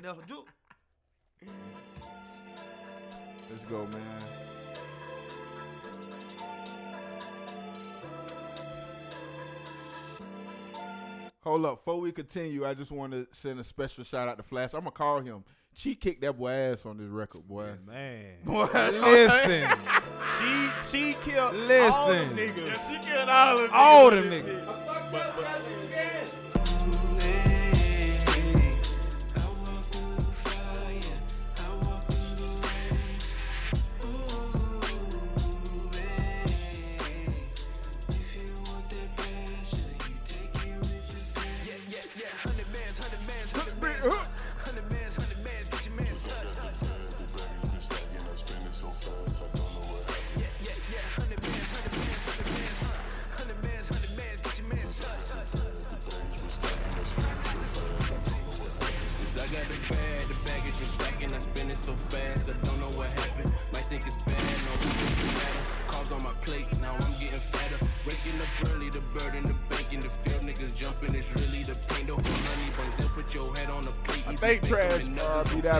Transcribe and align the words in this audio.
ain't 0.00 0.06
never 0.06 0.22
do. 0.26 0.44
Let's 3.50 3.64
go, 3.64 3.86
man. 3.86 4.22
Hold 11.42 11.64
up, 11.64 11.76
before 11.78 12.00
we 12.00 12.12
continue, 12.12 12.66
I 12.66 12.74
just 12.74 12.92
want 12.92 13.12
to 13.12 13.26
send 13.32 13.58
a 13.60 13.64
special 13.64 14.04
shout 14.04 14.28
out 14.28 14.36
to 14.36 14.42
Flash. 14.42 14.74
I'm 14.74 14.80
gonna 14.80 14.90
call 14.90 15.20
him. 15.20 15.42
She 15.72 15.94
kicked 15.94 16.20
that 16.22 16.36
boy 16.36 16.50
ass 16.50 16.84
on 16.84 16.98
this 16.98 17.08
record, 17.08 17.46
boy. 17.48 17.70
Man. 17.86 18.34
Boy, 18.44 18.66
Listen, 18.74 19.68
She 20.38 20.68
she 20.82 21.12
killed 21.22 21.38
all 21.38 21.52
the 21.52 21.66
Listen. 21.66 22.36
niggas. 22.36 22.90
she 22.90 23.08
killed 23.08 23.28
all 23.28 23.54
of 23.54 23.60
them. 23.62 23.70
all 23.72 24.10
them 24.10 24.24
niggas. 24.24 24.66
Yes, 24.66 25.69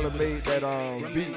Allen 0.01 0.19
made 0.19 0.41
that 0.43 0.63
um 0.65 1.01
beat. 1.13 1.35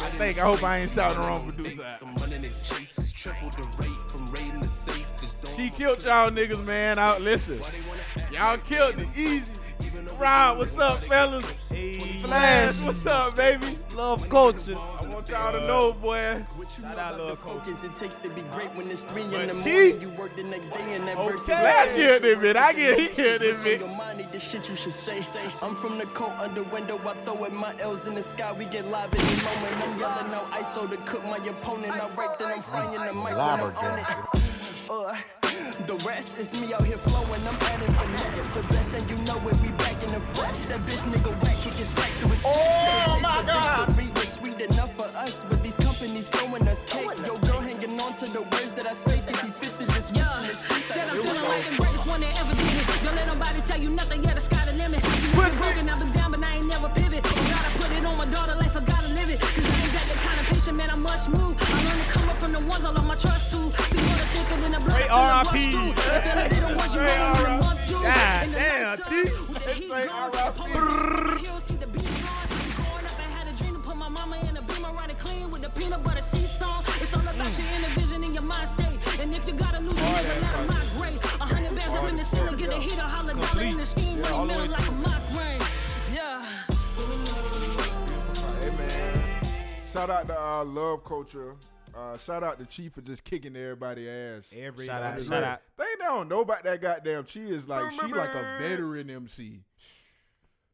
I 0.00 0.10
think. 0.18 0.38
I 0.38 0.42
hope 0.42 0.62
I 0.62 0.78
ain't 0.78 0.90
shouting 0.90 1.20
the 1.20 1.26
wrong 1.26 1.44
producer. 1.44 1.82
out. 1.84 1.98
Some 1.98 2.14
money 2.14 2.48
chase, 2.62 3.12
triple 3.12 3.50
the 3.50 3.62
rate 3.78 4.10
from 4.10 4.26
raiding 4.30 4.60
the 4.60 4.68
safe. 4.68 5.06
Just 5.20 5.40
don't 5.42 5.54
She 5.56 5.70
killed 5.70 6.02
y'all 6.04 6.30
niggas, 6.30 6.64
man. 6.64 6.98
Out 6.98 7.20
listen, 7.22 7.60
y'all 8.32 8.58
killed 8.58 9.00
it 9.00 9.08
easy. 9.16 9.58
Rod, 10.18 10.58
what's 10.58 10.76
up, 10.78 11.02
fellas? 11.04 11.44
Flash, 12.22 12.74
what's 12.80 13.06
up, 13.06 13.36
baby? 13.36 13.78
Love 13.94 14.28
culture. 14.28 14.74
I 14.76 15.06
want 15.06 15.28
y'all 15.28 15.52
to 15.52 15.60
know, 15.66 15.92
boy. 15.92 16.44
Shout 16.68 16.98
out 16.98 17.16
Coach. 17.16 17.38
focus 17.64 17.84
it 17.84 17.94
takes 17.96 18.16
to 18.16 18.28
be 18.28 18.42
great 18.52 18.74
when 18.74 18.90
it's 18.90 19.02
three 19.02 19.22
in 19.22 19.30
But 19.30 19.48
the 19.48 19.62
she- 19.62 19.70
morning. 19.92 20.00
You 20.02 20.08
work 20.10 20.36
the 20.36 20.42
next 20.42 20.68
day 20.68 20.94
and 20.94 21.08
that 21.08 21.16
Okay. 21.16 21.30
verse 21.30 21.40
is 21.42 21.46
Flash 21.46 21.88
killed 21.96 22.24
it, 22.24 22.42
man. 22.42 22.56
I 22.58 22.72
get 22.74 22.98
he 22.98 23.08
killed 23.08 23.42
it, 23.42 23.46
What's 23.48 23.62
need 24.18 24.32
the 24.32 24.38
shit 24.38 24.68
you 24.68 24.74
should 24.74 24.92
say. 24.92 25.18
I'm 25.62 25.74
from 25.74 25.96
the 25.96 26.06
cold 26.06 26.32
under 26.38 26.64
window, 26.64 27.00
I 27.06 27.14
throw 27.24 27.44
at 27.44 27.52
my 27.52 27.72
L's 27.78 28.06
in 28.08 28.14
the 28.14 28.22
sky. 28.22 28.52
We 28.52 28.64
get 28.64 28.86
live 28.86 29.14
in 29.14 29.20
the 29.20 29.36
moment. 29.48 29.74
I'm 29.84 29.98
yelling 29.98 30.34
out 30.34 30.50
ISO 30.50 30.90
to 30.90 30.96
cook 31.10 31.24
my 31.24 31.38
opponent. 31.38 31.92
I 31.92 32.08
right 32.16 32.38
then 32.38 32.52
I'm 32.52 32.58
frying 32.58 32.98
the 32.98 33.14
mic 33.14 33.24
when 33.24 33.34
I'm 33.36 33.60
on 33.60 33.98
it. 33.98 34.06
Uh, 34.90 35.14
the 35.86 35.94
rest 36.04 36.38
is 36.38 36.60
me 36.60 36.74
out 36.74 36.84
here 36.84 36.98
flowing. 36.98 37.42
I'm 37.46 37.54
adding 37.70 37.92
finesse. 37.94 38.48
The 38.48 38.66
best 38.74 38.90
thing 38.90 39.08
you 39.08 39.16
know 39.24 39.38
it, 39.48 39.56
we 39.62 39.68
back 39.82 40.02
in 40.02 40.10
the 40.12 40.20
flesh. 40.34 40.58
That 40.66 40.80
bitch 40.80 41.04
nigga 41.12 41.32
whack 41.42 41.56
kick 41.62 41.74
his 41.74 41.92
back 41.94 42.10
through 42.18 42.30
his 42.30 42.42
Oh 42.44 43.20
my 43.22 43.42
god! 43.46 43.94
Sweet 44.26 44.60
enough 44.60 44.92
for 44.94 45.08
us, 45.16 45.44
but 45.48 45.62
these 45.62 45.76
companies 45.76 46.28
throwing 46.28 46.66
us 46.68 46.82
cake. 46.82 47.10
Yo, 47.26 47.36
girl 47.46 47.60
hanging 47.60 48.00
on 48.00 48.14
to 48.14 48.26
the 48.26 48.42
words 48.42 48.72
that 48.74 48.86
I 48.86 48.92
speak. 48.92 49.27
Clean 75.18 75.50
with 75.50 75.62
the 75.62 75.68
peanut 75.70 76.02
butter 76.04 76.22
seesaw. 76.22 76.80
It's 77.02 77.14
all 77.14 77.22
about 77.22 77.58
your 77.58 77.68
inner 77.76 77.88
vision 77.98 78.24
and 78.24 78.32
your 78.32 78.42
mind 78.42 78.68
state. 78.68 79.20
And 79.20 79.34
if 79.34 79.46
you 79.46 79.54
gotta 79.54 79.80
lose 79.80 79.92
a 79.92 79.94
nigga, 79.94 80.42
let 80.42 80.54
'em 80.54 80.66
migrate. 80.66 81.20
A 81.42 81.46
hundred 81.52 81.74
bands 81.76 81.94
up 81.98 82.08
in 82.08 82.16
the 82.16 82.24
ceiling, 82.24 82.56
get 82.56 82.70
a 82.70 82.78
heater, 82.78 83.08
holler 83.14 83.34
dollar 83.34 83.62
in 83.62 83.76
the 83.76 83.84
scheme, 83.84 84.18
Yeah, 84.18 84.30
all 84.30 84.44
money 84.44 84.54
the 84.54 84.60
way 84.60 84.68
mill 84.68 84.78
like 84.78 84.88
a 84.88 84.92
migraine. 84.92 85.62
Yeah. 86.12 86.44
Shout 89.92 90.10
out 90.10 90.26
to 90.28 90.40
uh, 90.40 90.64
Love 90.64 91.04
Culture. 91.04 91.54
Uh, 91.98 92.16
shout 92.18 92.44
out 92.44 92.58
to 92.60 92.64
Chief 92.66 92.92
for 92.92 93.00
just 93.00 93.24
kicking 93.24 93.56
everybody 93.56 94.08
ass. 94.08 94.52
Every 94.56 94.86
Shout 94.86 95.02
out, 95.02 95.20
shout 95.20 95.42
out. 95.42 95.62
They 95.76 95.84
don't 95.98 96.28
know 96.28 96.42
about 96.42 96.62
that 96.64 96.80
goddamn. 96.80 97.26
She 97.26 97.40
is 97.40 97.66
like 97.66 97.90
she 97.92 98.06
like 98.06 98.30
a 98.34 98.58
veteran 98.60 99.10
MC. 99.10 99.60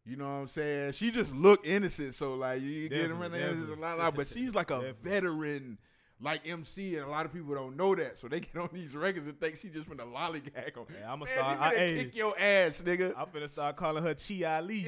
You 0.05 0.17
know 0.17 0.25
what 0.25 0.31
I'm 0.33 0.49
saying? 0.49 0.93
She 0.93 1.11
just 1.11 1.35
look 1.35 1.67
innocent, 1.67 2.15
so 2.15 2.35
like 2.35 2.61
you 2.61 2.91
get 2.91 3.11
him 3.11 3.23
in 3.23 3.33
Definitely, 3.33 3.67
there, 3.67 3.75
a 3.75 3.81
lot, 3.81 3.99
lot, 3.99 4.15
but 4.15 4.27
she's 4.29 4.55
like 4.55 4.71
a 4.71 4.75
Definitely. 4.75 5.11
veteran 5.11 5.79
like 6.21 6.47
MC, 6.47 6.97
and 6.97 7.07
a 7.07 7.09
lot 7.11 7.25
of 7.25 7.33
people 7.33 7.55
don't 7.55 7.75
know 7.77 7.95
that, 7.95 8.19
so 8.19 8.29
they 8.29 8.41
get 8.41 8.57
on 8.57 8.69
these 8.75 8.95
records 8.95 9.27
and 9.27 9.41
think 9.41 9.57
she 9.57 9.69
just 9.69 9.89
been 9.89 10.01
a 10.01 10.05
lollygag 10.05 10.77
on. 10.77 10.85
Yeah, 11.01 11.11
I'ma 11.11 11.25
start- 11.25 11.59
I- 11.59 11.71
hey. 11.75 12.05
kick 12.05 12.17
your 12.17 12.39
ass, 12.39 12.83
nigga. 12.85 13.15
I'm 13.17 13.27
finna 13.27 13.49
start 13.49 13.77
calling 13.77 14.03
her 14.03 14.15
Chi 14.15 14.43
Ali. 14.45 14.87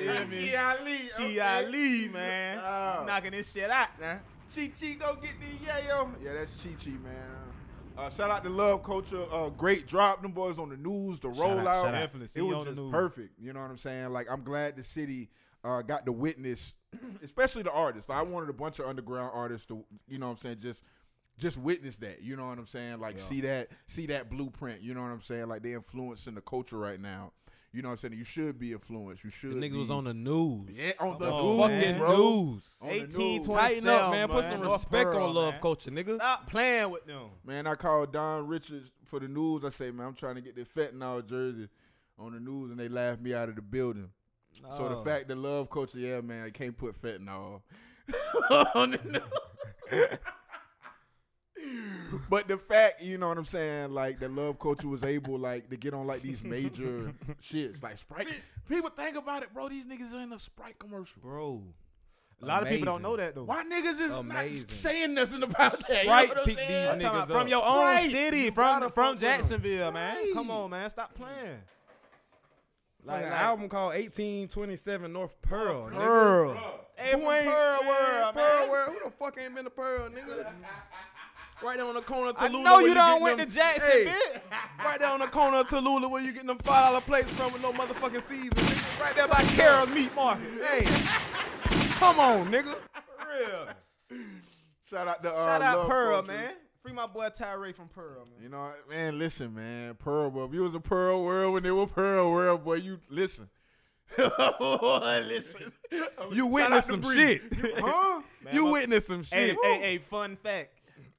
yeah, 0.00 0.24
me? 0.30 0.54
Ali, 0.54 0.98
Chi 1.16 1.38
Ali, 1.40 2.08
man. 2.08 2.58
Oh. 2.58 3.04
Knocking 3.06 3.32
this 3.32 3.52
shit 3.52 3.68
out, 3.70 3.88
man. 4.00 4.20
Chi 4.54 4.70
Chi 4.80 4.94
go 4.94 5.16
get 5.16 5.32
the 5.40 5.66
yayo. 5.66 6.10
Yeah, 6.22 6.34
that's 6.34 6.62
Chi 6.62 6.70
Chi, 6.82 6.90
man. 6.90 7.12
Uh, 7.98 8.10
shout 8.10 8.30
out 8.30 8.44
to 8.44 8.50
Love 8.50 8.82
Culture. 8.82 9.24
Uh, 9.32 9.48
great 9.50 9.86
drop. 9.86 10.20
Them 10.22 10.32
boys 10.32 10.58
on 10.58 10.68
the 10.68 10.76
news, 10.76 11.18
the 11.18 11.28
out, 11.28 11.34
rollout. 11.36 11.64
shout 11.64 11.86
out. 11.86 11.92
Definitely 11.92 12.26
see 12.28 12.40
It 12.40 12.42
was 12.42 12.66
just 12.66 12.76
news. 12.76 12.90
perfect. 12.90 13.38
You 13.38 13.52
know 13.54 13.60
what 13.62 13.70
I'm 13.70 13.78
saying? 13.78 14.10
Like, 14.10 14.30
I'm 14.30 14.42
glad 14.42 14.76
the 14.76 14.82
city 14.82 15.30
uh, 15.64 15.80
got 15.82 16.04
to 16.06 16.12
witness, 16.12 16.74
especially 17.24 17.62
the 17.62 17.72
artists. 17.72 18.10
I 18.10 18.20
wanted 18.22 18.50
a 18.50 18.52
bunch 18.52 18.78
of 18.80 18.86
underground 18.86 19.30
artists 19.34 19.66
to, 19.68 19.82
you 20.06 20.18
know 20.18 20.26
what 20.26 20.32
I'm 20.32 20.38
saying, 20.38 20.58
just 20.60 20.82
just 21.38 21.58
witness 21.58 21.98
that. 21.98 22.22
You 22.22 22.34
know 22.36 22.46
what 22.48 22.58
I'm 22.58 22.66
saying? 22.66 22.98
Like, 23.00 23.16
Yeah. 23.18 23.22
see 23.22 23.40
that, 23.42 23.68
see 23.86 24.06
that 24.06 24.30
blueprint. 24.30 24.80
You 24.82 24.94
know 24.94 25.02
what 25.02 25.10
I'm 25.10 25.20
saying? 25.20 25.48
Like, 25.48 25.62
they 25.62 25.72
influencing 25.74 26.34
the 26.34 26.40
culture 26.40 26.78
right 26.78 27.00
now. 27.00 27.32
You 27.76 27.82
know 27.82 27.88
what 27.90 27.92
I'm 28.04 28.10
saying? 28.10 28.14
You 28.14 28.24
should 28.24 28.58
be 28.58 28.72
influenced. 28.72 29.22
You 29.22 29.28
should. 29.30 29.50
The 29.50 29.56
niggas 29.56 29.72
be, 29.72 29.78
was 29.78 29.90
on 29.90 30.04
the 30.04 30.14
news. 30.14 30.70
yeah, 30.72 30.92
on 30.98 31.18
the 31.18 31.28
Come 31.30 31.46
news, 31.46 31.60
Fucking 31.60 31.80
man. 31.80 31.98
bro. 31.98 32.16
news. 32.16 32.76
On 32.80 32.88
18, 32.88 33.06
news. 33.36 33.46
20. 33.46 33.60
Tighten 33.60 33.88
up, 33.88 34.10
man. 34.12 34.28
Put 34.28 34.44
some 34.46 34.60
respect 34.62 35.10
Pearl, 35.12 35.24
on 35.24 35.34
love 35.34 35.52
man. 35.54 35.60
culture, 35.60 35.90
nigga. 35.90 36.14
Stop 36.16 36.50
playing 36.50 36.90
with 36.90 37.04
them. 37.06 37.28
Man, 37.44 37.66
I 37.66 37.74
called 37.74 38.12
Don 38.14 38.46
Richards 38.46 38.90
for 39.04 39.20
the 39.20 39.28
news. 39.28 39.62
I 39.64 39.68
say, 39.68 39.90
man, 39.90 40.06
I'm 40.06 40.14
trying 40.14 40.36
to 40.36 40.40
get 40.40 40.56
their 40.56 40.64
fentanyl 40.64 41.26
jersey 41.28 41.68
on 42.18 42.32
the 42.32 42.40
news, 42.40 42.70
and 42.70 42.80
they 42.80 42.88
laughed 42.88 43.20
me 43.20 43.34
out 43.34 43.50
of 43.50 43.56
the 43.56 43.62
building. 43.62 44.08
So 44.70 44.88
the 44.88 44.96
Oh. 44.96 45.04
fact 45.04 45.28
that 45.28 45.36
love 45.36 45.68
culture, 45.68 45.98
yeah, 45.98 46.22
man, 46.22 46.44
I 46.46 46.50
can't 46.50 46.74
put 46.78 46.98
fentanyl 47.02 47.60
on 48.74 48.92
the 48.92 49.00
news. 49.92 50.08
but 52.30 52.48
the 52.48 52.56
fact, 52.58 53.02
you 53.02 53.18
know 53.18 53.28
what 53.28 53.38
I'm 53.38 53.44
saying, 53.44 53.92
like 53.92 54.18
the 54.18 54.28
love 54.28 54.58
culture 54.58 54.88
was 54.88 55.02
able, 55.04 55.38
like, 55.38 55.68
to 55.70 55.76
get 55.76 55.94
on 55.94 56.06
like 56.06 56.22
these 56.22 56.42
major 56.42 57.12
shits, 57.42 57.82
like 57.82 57.96
Sprite. 57.98 58.28
People 58.68 58.90
think 58.90 59.16
about 59.16 59.42
it, 59.42 59.52
bro. 59.54 59.68
These 59.68 59.86
niggas 59.86 60.12
are 60.12 60.20
in 60.22 60.32
a 60.32 60.38
Sprite 60.38 60.78
commercial. 60.78 61.20
Bro. 61.22 61.62
A 62.42 62.44
lot 62.46 62.62
of 62.62 62.68
people 62.68 62.84
don't 62.84 63.00
know 63.00 63.16
that 63.16 63.34
though. 63.34 63.44
Why 63.44 63.64
niggas 63.64 63.98
is 63.98 64.12
Amazing. 64.12 64.58
not 64.60 64.68
saying 64.68 65.14
nothing 65.14 65.42
about 65.42 65.72
that? 65.72 65.88
You 65.88 65.94
know 65.94 66.02
Sprite 66.02 66.28
what 66.28 66.38
I'm 66.38 66.44
these 66.44 66.58
I'm 66.58 66.98
niggas 66.98 67.26
from 67.28 67.36
up. 67.36 67.48
your 67.48 67.64
own 67.66 67.78
Right. 67.78 68.10
city, 68.10 68.38
You 68.40 68.50
from 68.52 68.82
from 68.82 68.90
fuck 68.90 68.96
with 68.96 69.08
'em. 69.14 69.18
Jacksonville, 69.18 69.92
man. 69.92 70.16
Right. 70.16 70.30
Come 70.34 70.50
on, 70.50 70.70
man. 70.70 70.90
Stop 70.90 71.14
playing. 71.14 71.62
Like, 73.04 73.16
Like- 73.18 73.24
an 73.24 73.30
like- 73.30 73.40
album 73.40 73.68
called 73.70 73.94
1827 73.94 75.12
North 75.12 75.40
Pearl. 75.40 75.88
nigga. 75.88 75.94
Pearl. 75.94 76.80
Hey, 76.96 77.12
Who 77.12 77.20
from 77.22 77.30
ain't 77.30 77.46
Pearl 77.46 77.80
man, 77.82 77.88
World, 77.88 78.34
Pearl 78.34 78.58
man. 78.60 78.70
World? 78.70 78.88
Who 78.98 79.04
the 79.04 79.10
fuck 79.12 79.38
ain't 79.38 79.54
been 79.54 79.64
to 79.64 79.70
Pearl, 79.70 80.08
nigga? 80.10 80.52
Right 81.62 81.78
there 81.78 81.86
on 81.86 81.94
the 81.94 82.02
corner 82.02 82.30
of 82.30 82.36
I 82.38 82.48
Tallulah. 82.48 82.64
know 82.64 82.74
where 82.76 82.86
you 82.88 82.94
done 82.94 83.08
getting 83.08 83.22
went 83.22 83.38
them- 83.38 83.46
to 83.48 83.54
Jackson, 83.54 83.90
Hey, 83.90 84.04
bitch. 84.06 84.40
Right 84.84 84.98
there 84.98 85.08
on 85.10 85.20
the 85.20 85.26
corner 85.26 85.58
of 85.58 85.68
Tallulah 85.68 86.10
where 86.10 86.22
you 86.22 86.32
getting 86.32 86.48
them 86.48 86.58
five 86.58 86.86
dollar 86.86 87.00
plates 87.00 87.32
from 87.32 87.52
with 87.52 87.62
no 87.62 87.72
motherfucking 87.72 88.22
season. 88.28 88.50
nigga. 88.50 89.00
Right 89.02 89.16
there 89.16 89.26
by 89.28 89.42
Carol's 89.56 89.90
Meat 89.90 90.14
Market. 90.14 90.48
Hey, 90.62 90.84
come 91.98 92.20
on, 92.20 92.50
nigga. 92.50 92.74
For 92.74 93.38
real. 93.38 94.20
Shout 94.90 95.08
out 95.08 95.22
to 95.22 95.30
uh, 95.32 95.44
Shout 95.46 95.62
out 95.62 95.88
Pearl, 95.88 96.22
Culture. 96.22 96.26
man. 96.32 96.52
Free 96.82 96.92
my 96.92 97.06
boy 97.06 97.28
Tyree 97.30 97.72
from 97.72 97.88
Pearl, 97.88 98.26
man. 98.26 98.42
You 98.42 98.48
know, 98.50 98.70
man, 98.88 99.18
listen, 99.18 99.52
man. 99.54 99.94
Pearl 99.94 100.30
World. 100.30 100.50
If 100.50 100.54
you 100.54 100.62
was 100.62 100.74
a 100.74 100.80
Pearl 100.80 101.22
World 101.24 101.54
when 101.54 101.62
they 101.64 101.72
were 101.72 101.86
Pearl 101.86 102.30
World, 102.30 102.64
boy, 102.64 102.74
you 102.74 103.00
listen. 103.10 103.48
Listen, 104.18 105.72
You 106.30 106.44
Shout 106.44 106.52
witnessed 106.52 106.86
some 106.88 107.02
shit. 107.02 107.42
huh? 107.78 108.20
you 108.52 108.64
my- 108.66 108.70
witnessed 108.70 109.06
some 109.08 109.24
Hey, 109.24 109.48
shit. 109.48 109.56
hey, 109.64 109.78
hey, 109.80 109.98
fun 109.98 110.36
fact. 110.36 110.68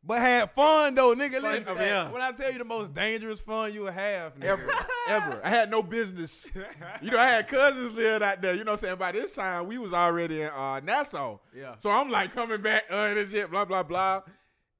But 0.08 0.20
had 0.20 0.52
fun 0.52 0.96
though, 0.96 1.14
nigga. 1.14 1.42
Listen, 1.42 1.66
fact. 1.66 1.82
Yeah. 1.82 2.10
when 2.10 2.22
I 2.22 2.32
tell 2.32 2.50
you 2.50 2.58
the 2.58 2.64
most 2.66 2.94
dangerous 2.94 3.42
fun 3.42 3.74
you 3.74 3.82
will 3.82 3.92
have, 3.92 4.36
nigga. 4.36 4.46
ever, 4.46 4.72
ever. 5.10 5.42
I 5.44 5.50
had 5.50 5.70
no 5.70 5.84
business. 5.84 6.48
You 7.02 7.12
know, 7.12 7.20
I 7.20 7.28
had 7.28 7.48
cousins 7.48 7.94
live 7.94 8.22
out 8.22 8.42
there. 8.42 8.54
You 8.54 8.64
know, 8.64 8.72
what 8.72 8.80
I'm 8.84 8.88
saying 8.88 8.98
by 8.98 9.12
this 9.12 9.36
time 9.36 9.68
we 9.68 9.78
was 9.78 9.92
already 9.92 10.42
in 10.42 10.48
uh, 10.50 10.80
Nassau. 10.80 11.40
Yeah. 11.54 11.76
So 11.80 11.92
I'm 11.92 12.10
like 12.10 12.34
coming 12.34 12.62
back, 12.62 12.86
uh, 12.90 12.96
and 12.96 13.18
this 13.18 13.30
shit, 13.30 13.52
blah 13.52 13.66
blah 13.66 13.84
blah, 13.84 14.22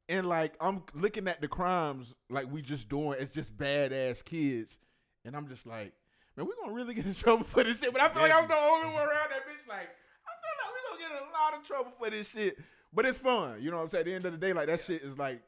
and 0.08 0.28
like 0.28 0.54
I'm 0.62 0.84
looking 0.94 1.28
at 1.28 1.42
the 1.42 1.48
crimes 1.50 2.14
like 2.30 2.50
we 2.52 2.62
just 2.62 2.88
doing 2.88 3.20
as 3.20 3.34
just 3.34 3.56
badass 3.58 4.24
kids, 4.24 4.80
and 5.26 5.36
I'm 5.36 5.48
just 5.50 5.68
like, 5.68 5.92
man, 6.38 6.48
we 6.48 6.54
gonna 6.62 6.74
really 6.74 6.94
get 6.94 7.06
in 7.06 7.14
trouble 7.26 7.44
for 7.44 7.64
this 7.64 7.80
shit. 7.82 7.92
But 7.92 8.02
I 8.02 8.08
feel 8.08 8.22
like 8.22 8.32
I 8.32 8.40
was 8.40 8.48
the 8.48 8.56
only 8.56 8.88
one 8.88 9.04
around 9.04 9.30
that 9.32 9.44
bitch. 9.46 9.68
Like, 9.68 9.90
I 10.26 10.32
feel 10.40 10.56
like 10.64 10.72
we 10.74 10.80
gonna 10.90 11.02
get 11.02 11.12
in 11.12 11.28
a 11.28 11.32
lot 11.34 11.60
of 11.60 11.68
trouble 11.68 11.92
for 11.92 12.10
this 12.10 12.30
shit. 12.32 12.58
But 12.98 13.06
it's 13.06 13.20
fun. 13.20 13.62
You 13.62 13.70
know 13.70 13.78
what 13.78 13.84
I'm 13.84 13.90
saying? 13.90 14.00
At 14.00 14.06
the 14.08 14.14
end 14.16 14.26
of 14.26 14.32
the 14.32 14.40
day, 14.40 14.54
like 14.54 14.66
that 14.66 14.80
shit 14.80 15.04
is 15.04 15.20
like. 15.20 15.40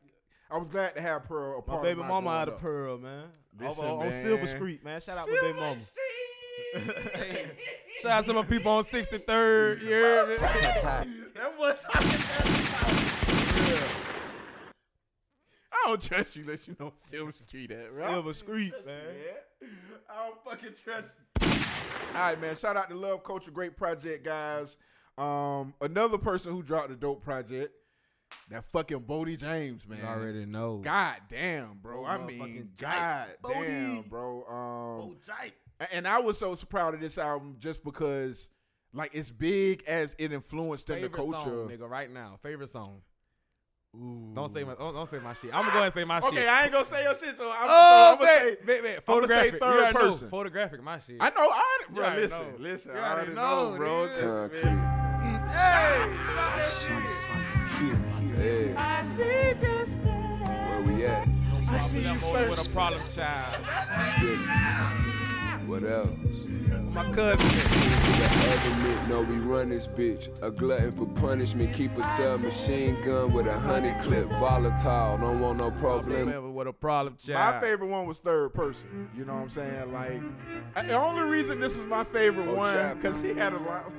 I 0.51 0.57
was 0.59 0.69
glad 0.69 0.95
to 0.95 1.01
have 1.01 1.25
Pearl 1.25 1.57
a 1.57 1.61
part 1.63 1.67
My 1.67 1.73
part 1.73 1.83
baby 1.83 2.01
of 2.01 2.05
mama 2.05 2.21
growing 2.21 2.41
out 2.41 2.47
of. 2.49 2.61
Pearl, 2.61 2.97
man. 2.99 3.23
Listen, 3.59 3.85
Over 3.85 3.93
on 3.93 4.09
man. 4.09 4.11
Silver 4.11 4.47
Street, 4.47 4.85
man. 4.85 5.01
Shout 5.01 5.17
out 5.17 5.25
to 5.25 5.39
baby 5.41 5.59
mama. 5.59 5.75
Street. 5.79 7.51
Shout 8.03 8.11
out 8.11 8.25
to 8.25 8.33
my 8.33 8.43
people 8.43 8.71
on 8.71 8.83
63rd. 8.83 9.81
You 9.81 9.89
heard 9.89 10.29
me? 10.29 10.35
That 11.39 11.57
was 11.57 11.81
talking 11.91 12.09
I 15.71 15.83
don't 15.85 16.01
trust 16.01 16.35
you 16.35 16.43
unless 16.43 16.67
you 16.67 16.75
know 16.79 16.91
Silver 16.97 17.31
Street 17.33 17.71
at, 17.71 17.91
right? 17.93 18.11
Silver 18.11 18.33
Street, 18.33 18.73
man. 18.85 19.01
Yeah. 19.25 19.67
I 20.07 20.27
don't 20.27 20.43
fucking 20.43 20.75
trust 20.83 21.09
you. 21.41 21.47
All 22.13 22.21
right, 22.21 22.39
man. 22.39 22.55
Shout 22.55 22.77
out 22.77 22.89
to 22.89 22.95
Love 22.95 23.23
Culture. 23.23 23.51
Great 23.51 23.75
project, 23.75 24.23
guys. 24.23 24.77
Um, 25.19 25.73
another 25.81 26.17
person 26.17 26.53
who 26.53 26.63
dropped 26.63 26.91
a 26.91 26.95
dope 26.95 27.23
project, 27.23 27.73
that 28.49 28.63
fucking 28.71 29.01
Boldy 29.01 29.37
James, 29.37 29.87
man. 29.87 29.99
You 30.01 30.05
already 30.07 30.45
know. 30.45 30.77
God 30.77 31.15
damn, 31.29 31.77
bro. 31.81 32.05
I 32.05 32.17
mean, 32.19 32.69
God 32.77 33.27
damn, 33.47 34.03
bro. 34.03 34.45
Um, 35.09 35.17
And 35.91 36.07
I 36.07 36.19
was 36.19 36.37
so 36.37 36.55
proud 36.55 36.93
of 36.93 37.01
this 37.01 37.17
album 37.17 37.57
just 37.59 37.83
because, 37.83 38.47
like, 38.93 39.11
it's 39.13 39.31
big 39.31 39.83
as 39.87 40.15
it 40.19 40.31
influenced 40.31 40.89
in 40.89 40.95
the 40.95 41.01
Favorite 41.09 41.17
culture. 41.17 41.49
song, 41.49 41.69
nigga, 41.69 41.89
right 41.89 42.11
now. 42.11 42.37
Favorite 42.41 42.69
song. 42.69 43.01
Don't 43.91 44.49
say 44.53 44.63
my 44.63 44.75
don't, 44.75 44.93
don't 44.93 45.09
say 45.09 45.17
my 45.17 45.33
shit. 45.33 45.49
I'm 45.51 45.61
gonna 45.61 45.71
go 45.71 45.77
ahead 45.79 45.83
and 45.85 45.93
say 45.93 46.03
my 46.03 46.19
Okay, 46.19 46.35
shit. 46.35 46.47
I 46.47 46.63
ain't 46.65 46.71
gonna 46.71 46.85
say 46.85 47.01
your 47.03 47.15
shit, 47.15 47.35
so 47.35 47.45
I'm, 47.51 47.65
Oh, 47.65 47.65
so 47.65 48.13
I'm 48.13 48.17
gonna 48.19 48.39
say. 48.39 48.55
bet, 48.55 48.65
bet, 48.67 48.83
bet. 48.83 48.83
I'ma 48.83 48.93
say 48.93 49.01
Photographic. 49.01 49.59
third 49.59 49.93
know. 49.95 49.99
person. 49.99 50.29
Photographic, 50.29 50.83
my 50.83 50.99
shit. 50.99 51.17
I 51.19 51.29
know, 51.29 51.49
I 51.49 51.77
bro. 51.89 52.09
listen, 52.15 52.39
know. 52.39 52.53
listen. 52.59 52.91
I 52.91 52.93
already 53.13 53.31
already 53.31 53.33
know, 53.33 53.71
know, 53.71 53.77
bro. 53.77 54.98
Nigga. 55.59 56.57
Just- 56.57 56.87
Hey, 58.35 58.73
I 58.75 59.01
see 59.03 59.53
this. 59.59 59.95
where 59.95 60.81
we 60.81 61.05
at? 61.05 61.27
I 61.69 61.77
see 61.79 62.01
you 62.01 62.07
I'm 62.09 62.49
with 62.49 62.65
a 62.65 62.69
problem 62.73 63.01
child. 63.13 63.55
What 65.67 65.83
else? 65.83 66.45
My 66.93 67.11
cousin. 67.11 67.47
The 68.19 68.25
element, 68.49 69.07
know 69.09 69.21
we 69.21 69.35
run 69.37 69.69
this 69.69 69.87
bitch. 69.87 70.29
A 70.41 70.49
glutton 70.51 70.91
for 70.93 71.05
punishment, 71.21 71.73
keep 71.73 71.95
a 71.97 72.03
submachine 72.03 72.95
gun 73.05 73.31
with 73.33 73.45
a 73.45 73.57
honey 73.59 73.93
clip. 74.01 74.25
Volatile, 74.39 75.17
don't 75.19 75.39
want 75.39 75.59
no 75.59 75.69
problem. 75.71 76.13
Remember 76.13 76.49
what 76.49 76.65
a 76.67 76.73
problem 76.73 77.15
child. 77.23 77.55
My 77.55 77.61
favorite 77.61 77.87
one 77.87 78.07
was 78.07 78.19
third 78.19 78.53
person. 78.53 79.09
You 79.15 79.25
know 79.25 79.35
what 79.35 79.41
I'm 79.43 79.49
saying? 79.49 79.91
Like, 79.93 80.21
the 80.87 80.93
only 80.95 81.29
reason 81.29 81.59
this 81.59 81.77
is 81.77 81.85
my 81.85 82.03
favorite 82.03 82.47
Oh, 82.47 82.55
one 82.55 82.95
because 82.95 83.21
he 83.21 83.33
had 83.33 83.53
a 83.53 83.57
lot. 83.59 83.91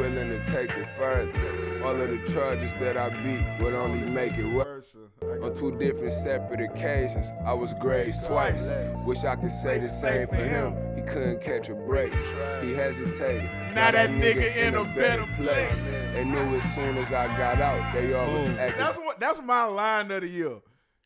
Willing 0.00 0.30
to 0.30 0.42
take 0.50 0.70
it 0.70 0.86
further. 0.86 1.84
All 1.84 1.90
of 1.90 2.08
the 2.08 2.32
charges 2.32 2.72
that 2.74 2.96
I 2.96 3.10
beat 3.22 3.62
would 3.62 3.74
only 3.74 4.00
make 4.10 4.32
it 4.38 4.46
worse. 4.46 4.96
Versa. 4.96 4.98
I 5.22 5.38
got 5.38 5.50
On 5.50 5.54
two 5.54 5.76
different 5.76 6.14
separate 6.14 6.62
occasions, 6.62 7.34
I 7.44 7.52
was 7.52 7.74
grazed 7.74 8.24
twice. 8.24 8.72
Wish 9.04 9.24
I 9.24 9.36
could 9.36 9.50
say 9.50 9.78
the 9.78 9.90
same 9.90 10.26
for 10.26 10.36
him. 10.36 10.74
He 10.96 11.02
couldn't 11.02 11.42
catch 11.42 11.68
a 11.68 11.74
break. 11.74 12.14
He 12.62 12.72
hesitated. 12.72 13.42
Now 13.74 13.90
that 13.90 14.08
nigga 14.08 14.56
in 14.56 14.74
a 14.74 14.84
better 14.84 15.26
place. 15.36 15.84
They 16.14 16.24
knew 16.24 16.56
as 16.56 16.74
soon 16.74 16.96
as 16.96 17.12
I 17.12 17.26
got 17.36 17.60
out, 17.60 17.92
they 17.92 18.14
always 18.14 18.46
acted. 18.46 18.80
That's 18.80 18.96
what. 18.96 19.20
That's 19.20 19.42
my 19.42 19.64
line 19.64 20.10
of 20.12 20.22
the 20.22 20.28
year. 20.28 20.60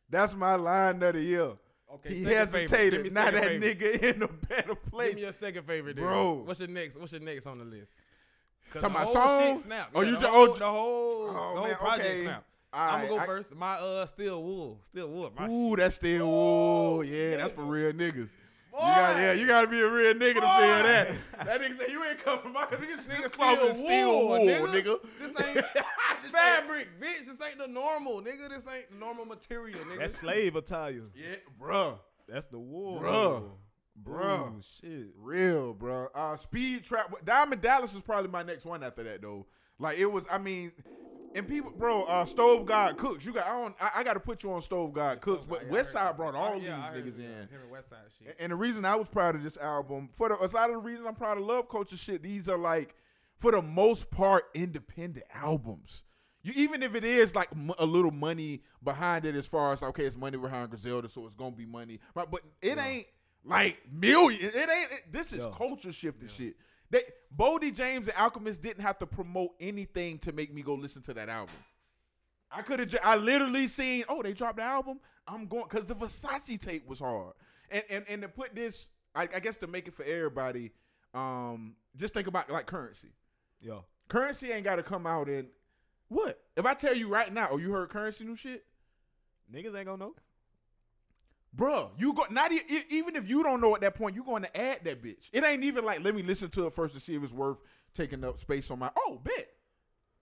That's 0.08 0.37
my 0.37 0.55
line 0.55 1.02
of 1.02 1.14
the 1.14 1.20
year. 1.20 1.52
Okay, 1.94 2.14
he 2.14 2.23
second 2.25 2.69
favorite. 2.69 2.70
Give 2.70 2.70
hesitated. 2.70 3.12
Now 3.12 3.31
that 3.31 3.44
favorite. 3.44 3.79
nigga 3.79 4.14
in 4.14 4.23
a 4.23 4.29
better 4.29 4.75
place. 4.76 5.08
Give 5.08 5.17
me 5.17 5.23
your 5.23 5.32
second 5.32 5.67
favorite, 5.67 5.96
dude. 5.96 6.05
Bro. 6.05 6.44
What's 6.44 6.61
your 6.61 6.69
next? 6.69 6.96
What's 6.96 7.12
your 7.12 7.23
next 7.23 7.46
on 7.46 7.58
the 7.58 7.64
list? 7.64 7.93
'Cause 8.75 8.82
Talking 8.82 8.94
the 8.97 9.03
about 9.03 9.15
whole 9.29 9.38
shit 9.41 9.49
songs? 9.50 9.65
Snapped. 9.65 9.91
Oh, 9.94 10.00
you 10.03 10.17
the 10.19 10.26
whole, 10.29 10.43
oh, 10.50 10.55
the 10.56 10.65
whole, 10.67 11.23
oh, 11.23 11.26
the 11.32 11.32
whole 11.38 11.67
man, 11.69 11.76
project 11.76 12.05
okay. 12.09 12.23
snapped. 12.25 12.44
All 12.73 12.91
I'm 12.91 12.97
gonna 13.03 13.09
go 13.09 13.19
I- 13.19 13.26
first. 13.26 13.55
My 13.56 13.75
uh, 13.76 14.06
Steel 14.06 14.43
Wool, 14.43 14.81
Steel 14.82 15.09
Wool. 15.09 15.32
My 15.38 15.47
Ooh, 15.49 15.71
shit. 15.71 15.79
that's 15.79 15.94
still 15.94 16.29
whoa, 16.29 17.00
yeah, 17.03 17.37
that's 17.37 17.53
for 17.53 17.62
real 17.62 17.93
niggas. 17.93 18.31
You 18.75 18.81
gotta, 18.81 19.21
yeah, 19.21 19.32
you 19.35 19.47
gotta 19.47 19.69
be 19.69 19.81
a 19.81 19.88
real 19.88 20.15
nigga 20.15 20.35
to 20.35 20.41
feel 20.41 20.41
that. 20.43 21.12
That 21.44 21.61
nigga 21.61 21.79
say 21.79 21.93
you 21.93 22.05
ain't 22.05 22.19
coming 22.25 22.53
my 22.53 22.65
nigga. 22.65 22.99
Nigga 23.06 23.31
clothing 23.31 23.67
is 23.69 23.76
Steel 23.79 24.11
Wool, 24.29 24.38
nigga. 24.41 24.99
This 25.20 25.41
ain't 25.41 25.65
fabric, 26.32 26.88
bitch. 27.00 27.27
This 27.27 27.41
ain't 27.49 27.59
the 27.59 27.69
normal, 27.69 28.20
nigga. 28.20 28.49
This 28.49 28.67
ain't 28.67 28.99
normal 28.99 29.27
material, 29.27 29.79
nigga. 29.79 29.99
That's 30.00 30.17
slave 30.17 30.56
attire. 30.56 31.03
Yeah, 31.15 31.37
bruh, 31.61 31.99
That's 32.29 32.49
the 32.49 32.59
wool. 32.59 33.00
bruh, 33.00 33.44
Ooh, 34.56 34.61
shit. 34.61 35.08
Real, 35.17 35.73
bro. 35.75 36.08
Uh, 36.14 36.37
Speed 36.37 36.85
Trap. 36.85 37.14
Diamond 37.25 37.62
Dallas 37.62 37.94
is 37.94 38.02
probably 38.02 38.31
my 38.31 38.43
next 38.43 38.64
one 38.64 38.82
after 38.82 39.02
that, 39.05 39.23
though. 39.23 39.46
Like 39.79 39.99
it 39.99 40.11
was. 40.11 40.26
I 40.31 40.38
mean, 40.38 40.73
and 41.35 41.49
people, 41.49 41.73
bro. 41.76 42.05
Uh, 42.05 42.25
Stove 42.25 42.67
God 42.67 42.96
Cooks. 42.96 43.25
You 43.25 43.32
got. 43.32 43.46
I 43.46 43.61
don't. 43.61 43.75
I, 43.81 43.91
I 43.96 44.05
got 44.05 44.14
to 44.14 44.20
put 44.20 44.43
you 44.43 44.52
on 44.52 44.62
Stove 44.62 44.93
God 44.93 45.20
Cooks. 45.20 45.46
But 45.46 45.69
West 45.69 45.93
Side 45.93 46.17
brought 46.17 46.35
all 46.35 46.55
these 46.58 46.69
niggas 46.69 47.19
in. 47.19 47.25
Him 47.25 47.49
and 47.62 47.70
West 47.70 47.93
shit. 48.19 48.37
And 48.38 48.52
the 48.52 48.56
reason 48.56 48.85
I 48.85 48.96
was 48.96 49.08
proud 49.08 49.37
of 49.37 49.43
this 49.43 49.56
album, 49.56 50.08
for 50.12 50.29
the, 50.29 50.37
a 50.37 50.46
lot 50.49 50.70
of 50.70 50.73
the 50.73 50.79
reasons 50.79 51.06
I'm 51.06 51.14
proud 51.14 51.38
of 51.38 51.44
Love 51.44 51.69
Culture 51.69 51.96
shit, 51.96 52.23
these 52.23 52.49
are 52.49 52.58
like, 52.58 52.94
for 53.37 53.52
the 53.52 53.62
most 53.62 54.11
part, 54.11 54.44
independent 54.55 55.26
albums. 55.32 56.05
You 56.43 56.52
even 56.56 56.82
if 56.82 56.94
it 56.94 57.05
is 57.05 57.35
like 57.35 57.49
m- 57.52 57.73
a 57.79 57.87
little 57.87 58.11
money 58.11 58.62
behind 58.82 59.25
it, 59.25 59.35
as 59.35 59.46
far 59.46 59.73
as 59.73 59.82
okay, 59.82 60.05
it's 60.05 60.17
money 60.17 60.37
behind 60.37 60.69
Griselda, 60.69 61.08
so 61.08 61.25
it's 61.26 61.35
gonna 61.35 61.56
be 61.56 61.64
money, 61.64 62.00
right? 62.14 62.31
But 62.31 62.43
it 62.61 62.79
ain't 62.79 63.06
like 63.44 63.79
million. 63.93 64.41
It 64.43 64.55
ain't. 64.56 64.93
It, 64.93 65.02
this 65.12 65.32
is 65.32 65.44
culture 65.56 65.93
shifting 65.93 66.29
shit. 66.29 66.56
They 66.91 67.02
Boldy 67.37 67.75
James 67.75 68.08
and 68.08 68.17
Alchemist 68.19 68.63
didn't 68.63 68.82
have 68.82 68.98
to 68.98 69.06
promote 69.06 69.51
anything 69.60 70.19
to 70.19 70.32
make 70.32 70.53
me 70.53 70.63
go 70.63 70.74
listen 70.74 71.03
to 71.03 71.15
that 71.15 71.29
album. 71.29 71.55
I 72.51 72.63
could 72.63 72.81
have. 72.81 72.94
I 73.03 73.17
literally 73.17 73.67
seen. 73.67 74.05
Oh, 74.08 74.22
they 74.22 74.32
dropped 74.32 74.56
the 74.56 74.63
album. 74.63 75.01
I'm 75.27 75.46
going 75.46 75.65
because 75.65 75.86
the 75.86 75.94
Versace 75.94 76.58
tape 76.60 76.86
was 76.86 77.01
hard. 77.01 77.34
And 77.70 77.82
and 77.91 78.05
and 78.08 78.22
to 78.22 78.29
put 78.29 78.55
this, 78.55 78.89
I, 79.15 79.22
I 79.22 79.41
guess 79.41 79.56
to 79.58 79.67
make 79.67 79.89
it 79.89 79.94
for 79.94 80.05
everybody. 80.05 80.72
Um, 81.13 81.77
just 81.96 82.15
think 82.15 82.27
about 82.27 82.51
like 82.51 82.67
currency. 82.67 83.08
Yo. 83.60 83.84
Currency 84.08 84.53
ain't 84.53 84.65
got 84.65 84.77
to 84.77 84.82
come 84.82 85.06
out 85.06 85.29
in 85.29 85.48
what? 86.08 86.39
If 86.56 86.67
I 86.67 86.74
tell 86.74 86.94
you 86.94 87.08
right 87.08 87.32
now, 87.32 87.48
oh, 87.51 87.56
you 87.56 87.72
heard 87.72 87.89
currency 87.89 88.24
new 88.24 88.36
shit, 88.36 88.65
Niggas 89.53 89.74
ain't 89.77 89.86
gonna 89.86 89.96
know. 89.96 90.15
Bruh. 91.56 91.91
You 91.99 92.13
go 92.15 92.25
not 92.31 92.51
e- 92.53 92.61
even 92.91 93.17
if 93.17 93.29
you 93.29 93.43
don't 93.43 93.61
know 93.61 93.75
at 93.75 93.81
that 93.82 93.94
point, 93.94 94.15
you 94.17 94.25
going 94.25 94.43
to 94.43 94.56
add 94.61 94.81
that 94.84 95.03
bitch. 95.03 95.29
It 95.32 95.44
ain't 95.44 95.63
even 95.65 95.84
like 95.84 96.03
let 96.03 96.15
me 96.15 96.23
listen 96.23 96.49
to 96.51 96.67
it 96.67 96.73
first 96.73 96.94
to 96.94 97.01
see 97.01 97.15
if 97.15 97.23
it's 97.23 97.32
worth 97.32 97.61
taking 97.94 98.25
up 98.25 98.39
space 98.39 98.70
on 98.70 98.79
my. 98.81 98.91
Oh, 98.96 99.20
bet 99.23 99.46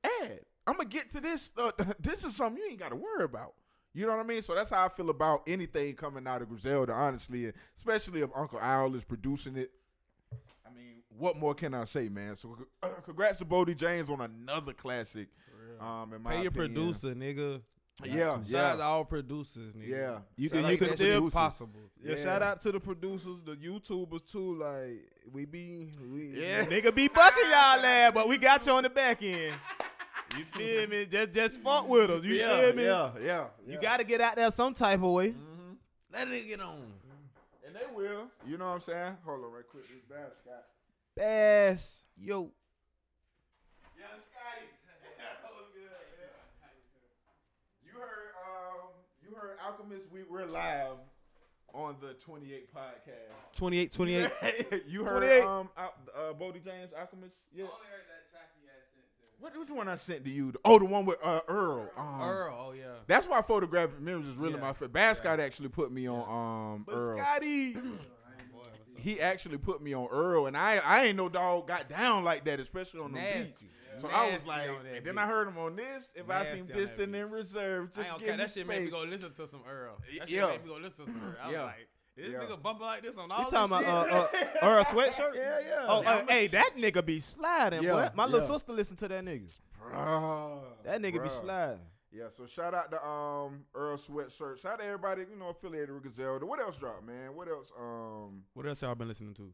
add. 0.05 0.41
I'm 0.67 0.77
gonna 0.77 0.89
get 0.89 1.11
to 1.11 1.21
this. 1.21 1.53
Uh, 1.57 1.71
this 2.01 2.25
is 2.25 2.37
something 2.37 2.63
you 2.63 2.71
ain't 2.71 2.81
got 2.81 2.91
to 2.91 2.97
worry 2.97 3.25
about. 3.25 3.55
You 3.95 4.07
know 4.07 4.17
what 4.17 4.25
I 4.25 4.29
mean? 4.29 4.41
So 4.43 4.55
that's 4.55 4.71
how 4.71 4.87
I 4.87 4.89
feel 4.89 5.11
about 5.11 5.43
anything 5.47 5.95
coming 5.95 6.27
out 6.27 6.41
of 6.41 6.49
Griselda, 6.49 6.93
honestly, 6.93 7.47
and 7.47 7.55
especially 7.77 8.23
if 8.23 8.31
Uncle 8.35 8.59
Al 8.61 8.95
is 8.95 9.05
producing 9.05 9.57
it. 9.57 9.71
I 10.67 10.71
mean, 10.75 11.03
what 11.11 11.37
more 11.37 11.55
can 11.55 11.75
I 11.75 11.85
say, 11.85 12.09
man? 12.09 12.37
So, 12.37 12.57
uh, 12.83 12.89
congrats 13.05 13.39
to 13.39 13.45
Boldy 13.45 13.77
James 13.77 14.09
on 14.09 14.21
another 14.23 14.73
classic. 14.73 15.29
Um, 15.79 16.13
in 16.15 16.23
my 16.23 16.31
Pay 16.31 16.43
your 16.43 16.49
opinion. 16.49 16.75
producer, 16.75 17.15
nigga. 17.15 17.61
Yeah, 18.05 18.11
Shout 18.13 18.33
out 18.33 18.47
yeah, 18.49 18.77
to 18.77 18.83
all 18.83 19.05
producers, 19.05 19.75
nigga. 19.75 19.89
yeah. 19.89 20.19
You 20.37 20.49
Shout 20.49 20.59
can- 20.63 20.71
you 20.73 20.79
can 20.79 20.89
still 20.97 21.31
possible. 21.31 21.81
Yeah, 22.03 22.11
Yeah. 22.17 22.17
shout 22.23 22.43
out 22.43 22.61
to 22.63 22.73
the 22.73 22.81
producers, 22.81 23.43
the 23.45 23.55
YouTubers 23.55 24.25
too. 24.31 24.57
Like 24.57 25.13
we 25.31 25.45
be, 25.45 25.93
we, 26.11 26.29
Yeah. 26.29 26.65
nigga 26.73 26.93
be 26.95 27.09
bucking 27.09 27.45
y'all 27.45 27.81
lad, 27.81 28.15
but 28.15 28.29
we 28.29 28.39
got 28.39 28.65
you 28.67 28.73
on 28.73 28.83
the 28.83 28.91
back 28.91 29.23
end. 29.23 29.55
You 30.39 30.45
feel 30.45 30.89
me? 30.89 31.05
Just 31.05 31.33
just 31.33 31.61
fuck 31.61 31.87
with 31.91 32.09
us. 32.11 32.23
You 32.25 32.33
yeah, 32.37 32.61
feel 32.63 32.75
me? 32.75 32.85
yeah, 32.85 33.11
yeah. 33.23 33.47
You 33.67 33.79
gotta 33.79 34.03
get 34.03 34.23
out 34.23 34.35
there 34.37 34.51
some 34.51 34.73
type 34.73 35.03
of 35.03 35.11
way. 35.13 35.29
Mm-hmm. 35.33 35.73
Let 36.11 36.29
it 36.29 36.47
get 36.49 36.61
on. 36.63 36.91
and 37.67 37.77
they 37.77 37.85
will. 37.95 38.29
You 38.47 38.57
know 38.57 38.69
what 38.69 38.75
I'm 38.77 38.81
saying? 38.81 39.19
Hold 39.27 39.45
on, 39.45 39.53
right 39.53 39.69
quick. 39.71 39.83
This 39.87 40.01
bad 40.09 40.33
Scott. 40.43 40.65
Bass, 41.15 42.01
yo. 42.17 42.51
Yeah, 43.99 44.07
Scotty. 44.25 44.69
that 45.19 45.53
was 45.53 45.69
good. 45.75 45.91
You 49.43 49.49
heard, 49.49 49.57
you 49.59 49.65
heard 49.65 49.73
Alchemist. 49.73 50.13
We 50.13 50.21
we're 50.29 50.47
live. 50.47 50.93
on 51.75 51.97
the 52.01 52.15
28 52.15 52.75
podcast. 52.75 53.57
28, 53.57 53.93
28. 53.93 54.31
you 54.89 55.05
heard 55.05 55.09
28. 55.19 55.43
um 55.43 55.69
Al- 55.77 55.95
uh, 56.17 56.33
Boldy 56.35 56.63
James 56.65 56.93
Alchemist? 56.99 57.35
Yeah. 57.55 57.65
I 57.65 57.67
only 57.67 57.87
heard 57.91 58.03
that 58.09 58.31
track 58.31 58.51
he 58.61 58.67
sent. 58.67 59.41
What 59.41 59.59
which 59.59 59.71
one 59.71 59.89
I 59.89 59.97
sent 59.97 60.25
to 60.25 60.31
you? 60.31 60.53
Oh, 60.65 60.79
the 60.79 60.85
one 60.85 61.07
with 61.07 61.19
uh, 61.23 61.41
Earl. 61.49 61.91
Um, 61.97 62.21
Earl, 62.23 62.67
oh 62.69 62.73
yeah. 62.73 62.85
That's 63.07 63.27
why 63.27 63.43
photographic 63.43 64.01
memories 64.01 64.29
is 64.29 64.37
really 64.37 64.55
Yeah. 64.55 64.61
my 64.61 64.73
favorite. 64.75 64.93
Bascott 64.93 65.39
actually 65.41 65.69
put 65.71 65.91
me 65.91 66.09
on 66.09 66.75
um 66.77 66.85
But 66.87 66.95
Earl. 66.97 67.17
Scotty, 67.17 67.77
He 68.97 69.21
actually 69.21 69.59
put 69.59 69.83
me 69.83 69.95
on 69.95 70.07
Earl, 70.13 70.47
and 70.47 70.57
I 70.57 70.77
I 70.85 71.07
ain't 71.07 71.17
no 71.17 71.29
dog 71.29 71.67
got 71.67 71.89
down 71.89 72.23
like 72.23 72.45
that, 72.45 72.61
especially 72.61 73.01
on 73.01 73.13
the 73.13 73.19
beats. 73.93 74.03
Nasty. 74.05 74.09
So 74.09 74.23
I 74.23 74.33
was 74.33 74.47
like, 74.47 74.69
and 74.69 75.05
then 75.05 75.15
beat. 75.15 75.21
I 75.23 75.27
heard 75.27 75.49
him 75.49 75.59
on 75.59 75.77
this. 75.77 76.13
If 76.15 76.31
I 76.31 76.39
Nasty 76.39 76.53
seem 76.53 76.61
on 76.63 76.67
that 76.69 76.77
distant 76.77 77.13
beat. 77.13 77.19
and 77.21 77.33
reserved, 77.33 77.93
I 77.93 77.97
just 77.97 78.11
don't 78.11 78.19
give 78.19 78.27
care. 78.29 78.37
me 78.37 78.43
That 78.45 78.51
shit 78.51 78.67
made 78.67 78.85
me 78.85 78.91
go 78.91 79.03
listen 79.05 79.33
to 79.33 79.47
some 79.47 79.61
Earl. 79.69 79.97
That 80.19 80.29
Yeah. 80.31 80.41
shit 80.41 80.49
made 80.51 80.65
me 80.65 80.69
go 80.71 80.77
listen 80.81 81.07
to 81.07 81.13
some 81.13 81.23
Earl. 81.25 81.37
I 81.43 81.47
was 81.47 81.53
Yeah. 81.55 81.63
like, 81.65 81.89
this 82.17 82.29
Yeah. 82.33 82.39
nigga 82.41 82.63
bumping 82.63 82.87
like 82.87 83.03
this 83.03 83.17
on 83.17 83.31
all 83.31 83.39
you 83.39 83.45
this 83.45 83.53
talking 83.53 83.77
shit? 83.79 83.87
about 83.87 84.11
uh, 84.11 84.15
uh, 84.65 84.69
Earl 84.69 84.85
sweatshirt? 84.85 85.35
Yeah, 85.35 85.61
yeah. 85.61 85.85
Oh, 85.89 86.03
Yeah, 86.03 86.11
uh, 86.11 86.27
hey, 86.29 86.47
that 86.49 86.71
nigga 86.77 87.05
be 87.05 87.21
sliding, 87.21 87.83
Yeah, 87.83 87.93
boy. 87.93 88.11
My 88.15 88.25
little 88.27 88.41
yeah. 88.41 88.47
sister 88.55 88.73
listen 88.73 88.97
to 88.99 89.09
that 89.09 89.25
nigga. 89.25 89.59
Bruh, 89.81 90.61
That 90.85 91.01
nigga 91.01 91.23
be 91.23 91.29
sliding. 91.29 91.81
Yeah, 92.15 92.29
so 92.29 92.47
shout 92.47 92.75
out 92.75 92.91
to 92.91 93.03
um 93.07 93.65
Earl 93.75 93.97
Sweatshirt. 93.97 94.59
Shout 94.61 94.73
out 94.75 94.79
to 94.81 94.85
everybody, 94.85 95.23
you 95.31 95.37
know, 95.37 95.49
affiliated 95.49 95.93
with 95.95 96.03
Griselda. 96.03 96.45
What 96.45 96.61
else 96.61 96.77
dropped, 96.77 97.05
man? 97.07 97.35
What 97.35 97.49
else? 97.49 97.73
Um, 97.79 98.45
What 98.53 98.67
else 98.67 98.83
y'all 98.83 98.95
been 98.95 99.09
listening 99.09 99.33
to? 99.35 99.51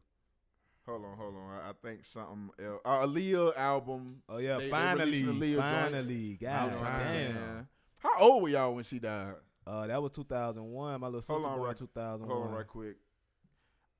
Hold 0.89 1.05
on, 1.05 1.17
hold 1.17 1.35
on. 1.35 1.49
I, 1.61 1.69
I 1.69 1.71
think 1.83 2.03
something 2.05 2.49
else. 2.63 2.81
Uh, 2.83 3.05
Aaliyah 3.05 3.57
album. 3.57 4.21
Oh 4.27 4.37
yeah, 4.39 4.57
They- 4.57 4.65
they 4.65 4.69
finally, 4.69 5.23
releasing 5.23 5.35
Aaliyah 5.35 5.57
finally, 5.57 6.13
You 6.13 6.37
god 6.37 6.71
what 6.75 6.83
I'm 6.83 6.99
damn. 7.13 7.67
How 7.99 8.11
old 8.19 8.43
were 8.43 8.49
y'all 8.49 8.73
when 8.75 8.83
she 8.83 8.99
died? 8.99 9.33
Uh, 9.67 9.87
that 9.87 10.01
was 10.01 10.11
2001. 10.11 10.99
My 11.01 11.07
little 11.07 11.21
sister 11.21 11.33
Hold 11.33 11.45
on, 11.45 11.55
born 11.57 11.67
right- 11.67 11.75
2001. 11.77 12.29
Hold 12.31 12.47
on, 12.47 12.53
right 12.53 12.67
quick. 12.67 12.95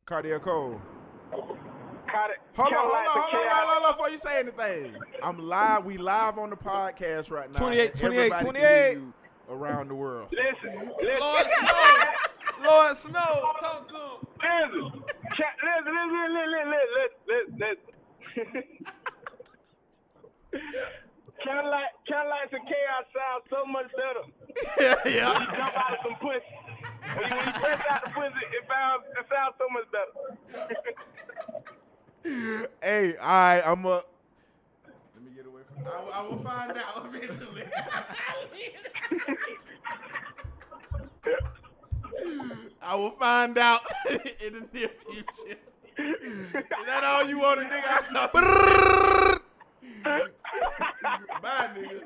Cardiac 0.05 0.41
Cole. 0.41 0.81
Hold 1.31 1.41
on, 1.48 1.58
hold 2.55 2.74
on, 2.74 2.74
hold 2.74 2.74
on, 2.74 3.03
hold 3.05 3.36
on, 3.36 3.67
hold 3.67 3.86
on, 3.86 3.91
before 3.91 4.10
you 4.10 4.17
say 4.17 4.39
anything. 4.39 4.96
I'm 5.22 5.38
live. 5.38 5.86
We 5.86 5.98
live 5.98 6.39
on 6.39 6.50
the 6.50 6.55
podcast 6.58 7.29
right 7.29 7.51
now. 7.51 7.60
28, 7.60 7.93
28, 7.93 8.17
everybody 8.31 8.43
28. 8.43 8.98
Around 9.51 9.88
the 9.89 9.96
world. 9.96 10.29
Listen, 10.31 10.91
listen, 11.00 11.19
Lord 11.19 11.46
Snow. 11.60 11.69
Lord 12.63 12.97
Snow. 12.97 13.53
Talk 13.59 13.87
to 13.89 13.95
him. 13.95 14.69
listen, 14.71 14.91
listen, 15.63 15.93
listen, 15.95 16.29
listen, 16.33 16.67
listen, 16.69 16.89
listen, 17.27 17.55
listen, 17.55 17.59
listen. 17.59 18.69
Cadillac, 21.43 21.89
Cadillacs 22.07 22.51
and 22.51 22.65
chaos 22.67 23.05
sound 23.15 23.43
so 23.49 23.65
much 23.65 23.89
better. 23.95 24.23
yeah, 24.79 24.95
yeah. 25.05 25.31
When 25.33 25.41
you 25.41 25.47
jump 25.57 25.77
out 25.77 25.91
of 25.93 25.99
some 26.03 26.15
pussy. 26.19 26.53
When 27.15 27.29
you, 27.29 27.35
when 27.35 27.45
you 27.47 27.53
press 27.53 27.81
out 27.89 28.01
the 28.03 28.09
pussy, 28.11 28.45
it 28.51 28.63
sounds, 28.67 29.03
it 29.17 29.25
sounds 29.31 29.55
so 29.57 29.67
much 29.71 29.87
better. 29.93 30.13
hey, 32.83 33.15
all 33.17 33.27
right, 33.27 33.61
I'm 33.65 33.85
a. 33.85 33.89
Let 33.89 34.03
me 35.23 35.31
get 35.35 35.45
away 35.45 35.61
from. 35.73 35.87
I, 35.87 35.89
I 36.13 36.21
will 36.27 36.39
find 36.39 36.77
out 36.77 37.05
eventually. 37.05 37.63
I 42.81 42.95
will 42.95 43.11
find 43.11 43.57
out 43.57 43.81
in 44.09 44.53
the 44.53 44.67
near 44.73 44.89
future. 45.09 45.57
Is 45.97 46.51
that 46.85 47.03
all 47.03 47.27
you 47.27 47.39
want, 47.39 47.59
nigga? 47.59 49.39
Bye, 51.41 51.69
nigga. 51.75 51.99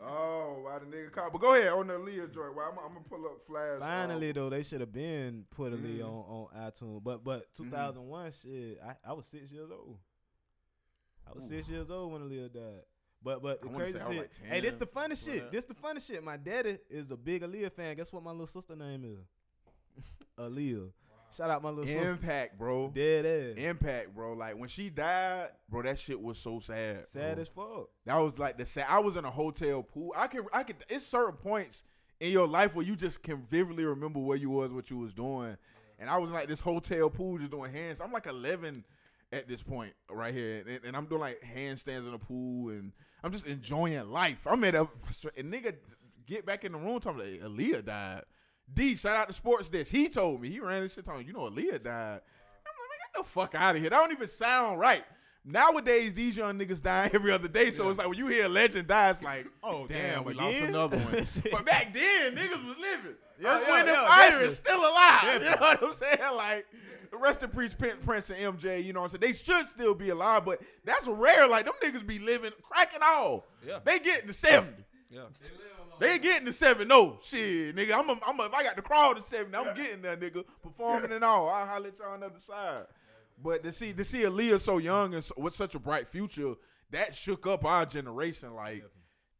Oh, 0.00 0.60
why 0.62 0.78
the 0.78 0.86
nigga 0.86 1.10
call? 1.10 1.30
But 1.30 1.40
go 1.40 1.54
ahead 1.54 1.72
on 1.72 1.88
the 1.88 1.98
Leah 1.98 2.28
joint. 2.28 2.54
Well, 2.54 2.66
I'm, 2.72 2.78
I'm 2.78 2.94
gonna 2.94 3.04
pull 3.10 3.26
up 3.26 3.42
flash. 3.46 3.74
um, 3.74 3.80
Finally 3.80 4.32
though, 4.32 4.48
they 4.48 4.62
should 4.62 4.80
have 4.80 4.92
been 4.92 5.44
put 5.50 5.72
a 5.72 5.76
lead 5.76 6.00
Mm. 6.00 6.06
on, 6.06 6.48
on 6.54 6.70
iTunes. 6.70 7.02
But 7.02 7.24
but 7.24 7.52
2001 7.54 8.30
shit, 8.30 8.78
I, 8.84 8.94
I 9.10 9.12
was 9.12 9.26
six 9.26 9.50
years 9.50 9.70
old. 9.70 9.98
I 11.28 11.32
was 11.34 11.44
six 11.46 11.68
years 11.68 11.90
old 11.90 12.12
when 12.12 12.22
Aaliyah 12.22 12.52
died. 12.52 12.82
But 13.22 13.42
but 13.42 13.62
the 13.62 13.68
crazy 13.68 13.98
say 13.98 14.04
I 14.04 14.08
was 14.08 14.16
shit. 14.16 14.22
like 14.22 14.52
hey, 14.52 14.60
this 14.60 14.72
10, 14.72 14.78
the 14.78 14.86
funny 14.86 15.16
shit. 15.16 15.52
This 15.52 15.64
the 15.64 15.74
funny 15.74 16.00
shit. 16.00 16.22
My 16.22 16.36
daddy 16.36 16.78
is 16.88 17.10
a 17.10 17.16
big 17.16 17.42
Aaliyah 17.42 17.72
fan. 17.72 17.96
Guess 17.96 18.12
what 18.12 18.22
my 18.22 18.30
little 18.30 18.46
sister 18.46 18.76
name 18.76 19.04
is? 19.04 20.04
Aaliyah. 20.38 20.90
Shout 21.36 21.50
out 21.50 21.62
my 21.62 21.68
little 21.68 21.84
sister. 21.84 22.10
Impact, 22.10 22.58
bro. 22.58 22.90
Dead 22.94 23.26
ass. 23.26 23.62
Impact, 23.62 24.14
bro. 24.14 24.32
Like 24.32 24.56
when 24.56 24.68
she 24.68 24.88
died, 24.88 25.48
bro, 25.68 25.82
that 25.82 25.98
shit 25.98 26.20
was 26.20 26.38
so 26.38 26.58
sad. 26.60 27.06
Sad 27.06 27.34
bro. 27.34 27.42
as 27.42 27.48
fuck. 27.48 27.88
That 28.06 28.16
was 28.18 28.38
like 28.38 28.56
the 28.56 28.64
sad. 28.64 28.86
I 28.88 29.00
was 29.00 29.16
in 29.16 29.24
a 29.24 29.30
hotel 29.30 29.82
pool. 29.82 30.14
I 30.16 30.26
can, 30.26 30.42
I 30.52 30.62
could. 30.62 30.76
It's 30.88 31.04
certain 31.04 31.36
points 31.36 31.82
in 32.20 32.32
your 32.32 32.46
life 32.46 32.74
where 32.74 32.84
you 32.84 32.96
just 32.96 33.22
can 33.22 33.42
vividly 33.42 33.84
remember 33.84 34.20
where 34.20 34.36
you 34.36 34.50
was, 34.50 34.72
what 34.72 34.90
you 34.90 34.98
was 34.98 35.12
doing. 35.12 35.56
And 35.98 36.08
I 36.08 36.18
was 36.18 36.30
like 36.30 36.48
this 36.48 36.60
hotel 36.60 37.10
pool 37.10 37.38
just 37.38 37.50
doing 37.50 37.72
hands. 37.72 38.00
I'm 38.00 38.12
like 38.12 38.26
11 38.26 38.84
at 39.32 39.48
this 39.48 39.62
point 39.62 39.92
right 40.10 40.32
here, 40.32 40.64
and, 40.66 40.84
and 40.84 40.96
I'm 40.96 41.06
doing 41.06 41.20
like 41.20 41.42
handstands 41.42 42.06
in 42.06 42.12
the 42.12 42.18
pool, 42.18 42.70
and 42.70 42.92
I'm 43.22 43.32
just 43.32 43.46
enjoying 43.46 44.10
life. 44.10 44.46
I'm 44.46 44.62
at 44.64 44.74
a 44.74 44.88
and 45.36 45.50
nigga 45.50 45.74
get 46.26 46.46
back 46.46 46.64
in 46.64 46.72
the 46.72 46.78
room 46.78 47.00
talking 47.00 47.20
like 47.20 47.40
Aaliyah 47.42 47.84
died. 47.84 48.22
D, 48.72 48.96
shout 48.96 49.16
out 49.16 49.28
to 49.28 49.34
Sports 49.34 49.68
Desk. 49.68 49.90
He 49.90 50.08
told 50.08 50.40
me 50.40 50.50
he 50.50 50.60
ran 50.60 50.82
this 50.82 50.94
shit 50.94 51.04
talking. 51.04 51.26
You 51.26 51.32
know 51.32 51.40
Aaliyah 51.50 51.82
died. 51.82 52.20
I'm 52.20 52.74
like, 52.74 52.88
man, 52.88 52.98
get 53.14 53.16
the 53.16 53.24
fuck 53.24 53.54
out 53.54 53.74
of 53.76 53.80
here. 53.80 53.90
That 53.90 53.96
don't 53.96 54.12
even 54.12 54.28
sound 54.28 54.78
right. 54.78 55.04
Nowadays, 55.44 56.12
these 56.12 56.36
young 56.36 56.58
niggas 56.58 56.82
dying 56.82 57.10
every 57.14 57.32
other 57.32 57.48
day, 57.48 57.70
so 57.70 57.88
it's 57.88 57.96
like 57.96 58.08
when 58.08 58.18
you 58.18 58.26
hear 58.26 58.44
a 58.44 58.48
legend 58.48 58.86
die, 58.86 59.10
it's 59.10 59.22
like, 59.22 59.46
oh, 59.62 59.82
oh 59.82 59.86
damn, 59.86 60.22
we 60.24 60.34
lost 60.34 60.58
another 60.58 60.98
one. 60.98 61.14
But 61.50 61.64
back 61.64 61.94
then, 61.94 62.34
niggas 62.36 62.66
was 62.66 62.76
living. 62.78 63.14
Yeah, 63.40 63.56
Earth, 63.56 63.64
yeah, 63.66 63.72
Wind, 63.72 63.88
and 63.88 63.96
yeah, 63.96 64.08
Fire 64.08 64.18
definitely. 64.18 64.46
is 64.46 64.56
still 64.56 64.80
alive. 64.80 65.42
You 65.42 65.50
know 65.50 65.56
what 65.58 65.82
I'm 65.82 65.92
saying? 65.94 66.18
Like, 66.36 66.66
rest 67.12 67.42
in 67.42 67.50
peace, 67.50 67.74
Prince, 67.74 68.04
Prince 68.04 68.30
and 68.30 68.58
MJ. 68.58 68.82
You 68.82 68.92
know 68.92 69.02
what 69.02 69.12
I'm 69.12 69.20
saying? 69.20 69.32
They 69.32 69.38
should 69.38 69.66
still 69.66 69.94
be 69.94 70.10
alive, 70.10 70.44
but 70.44 70.60
that's 70.84 71.06
rare. 71.06 71.48
Like 71.48 71.64
them 71.64 71.74
niggas 71.82 72.06
be 72.06 72.18
living, 72.18 72.52
cracking 72.62 73.00
all. 73.02 73.46
Yeah. 73.66 73.78
They 73.84 73.98
getting 73.98 74.28
to 74.28 74.32
70. 74.32 74.84
Yeah. 75.10 75.22
They 75.98 76.18
getting 76.18 76.46
to 76.46 76.52
seven. 76.52 76.88
No 76.88 77.18
shit, 77.22 77.74
nigga. 77.74 77.92
I'm 77.94 78.08
a, 78.08 78.18
I'm 78.26 78.38
a, 78.38 78.44
if 78.44 78.54
I 78.54 78.62
got 78.62 78.76
to 78.76 78.82
crawl 78.82 79.14
to 79.14 79.20
seven. 79.20 79.54
I'm 79.54 79.74
getting 79.74 80.02
there, 80.02 80.16
nigga. 80.16 80.44
Performing 80.62 81.12
and 81.12 81.24
all. 81.24 81.48
I'll 81.48 81.66
holler 81.66 81.88
at 81.88 81.98
y'all 81.98 82.12
on 82.12 82.20
the 82.20 82.26
other 82.26 82.40
side. 82.40 82.84
But 83.42 83.62
to 83.64 83.72
see 83.72 83.92
to 83.92 84.04
see 84.04 84.20
Aaliyah 84.20 84.60
so 84.60 84.78
young 84.78 85.14
and 85.14 85.22
so, 85.22 85.34
with 85.36 85.54
such 85.54 85.74
a 85.74 85.78
bright 85.78 86.08
future, 86.08 86.54
that 86.90 87.14
shook 87.14 87.46
up 87.46 87.64
our 87.64 87.86
generation. 87.86 88.54
Like, 88.54 88.84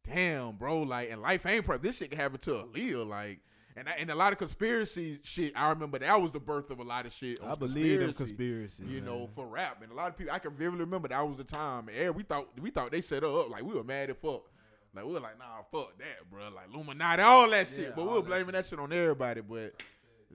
damn, 0.05 0.55
bro. 0.55 0.81
Like, 0.81 1.11
and 1.11 1.21
life 1.21 1.45
ain't 1.45 1.65
perfect. 1.65 1.83
This 1.83 1.97
shit 1.97 2.11
can 2.11 2.19
happen 2.19 2.39
to 2.39 2.51
Aaliyah. 2.51 3.07
Like, 3.07 3.39
and 3.75 3.87
I- 3.87 3.93
and 3.93 4.09
a 4.09 4.15
lot 4.15 4.31
of 4.33 4.39
conspiracy 4.39 5.19
shit. 5.23 5.53
I 5.55 5.69
remember 5.69 5.99
that 5.99 6.21
was 6.21 6.31
the 6.31 6.39
birth 6.39 6.69
of 6.71 6.79
a 6.79 6.83
lot 6.83 7.05
of 7.05 7.13
shit. 7.13 7.41
I 7.43 7.55
believe 7.55 8.01
in 8.01 8.13
conspiracy. 8.13 8.83
You 8.85 9.01
know, 9.01 9.27
for 9.35 9.45
rap, 9.47 9.81
and 9.81 9.91
a 9.91 9.95
lot 9.95 10.09
of 10.09 10.17
people. 10.17 10.33
I 10.33 10.39
can 10.39 10.51
vividly 10.51 10.81
remember 10.85 11.07
that 11.07 11.21
was 11.27 11.37
the 11.37 11.43
time. 11.43 11.87
And 11.89 11.97
yeah, 11.97 12.09
we 12.09 12.23
thought 12.23 12.47
we 12.59 12.69
thought 12.71 12.91
they 12.91 13.01
set 13.01 13.23
her 13.23 13.39
up. 13.39 13.49
Like 13.49 13.63
we 13.63 13.73
were 13.73 13.83
mad 13.83 14.09
at 14.09 14.17
fuck. 14.19 14.43
Like 14.93 15.05
we 15.05 15.13
were 15.13 15.19
like, 15.19 15.37
nah, 15.37 15.61
fuck 15.71 15.97
that, 15.99 16.29
bro. 16.31 16.49
Like 16.49 16.73
Illuminati, 16.73 17.21
all 17.21 17.49
that 17.51 17.67
shit. 17.67 17.79
Yeah, 17.79 17.91
but 17.95 18.03
we 18.05 18.09
were 18.09 18.15
that 18.21 18.25
blaming 18.27 18.53
that 18.53 18.65
shit 18.65 18.79
on 18.79 18.91
everybody. 18.91 19.41
But 19.41 19.75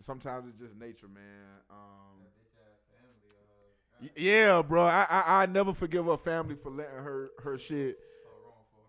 sometimes 0.00 0.46
it's 0.48 0.58
just 0.58 0.76
nature, 0.76 1.08
man. 1.08 1.22
Um, 1.70 2.22
yeah, 4.16 4.62
bro. 4.62 4.82
I, 4.84 5.06
I 5.08 5.42
I 5.42 5.46
never 5.46 5.72
forgive 5.72 6.06
her 6.06 6.16
family 6.16 6.54
for 6.56 6.70
letting 6.70 6.94
her 6.96 7.30
her 7.42 7.58
shit. 7.58 7.98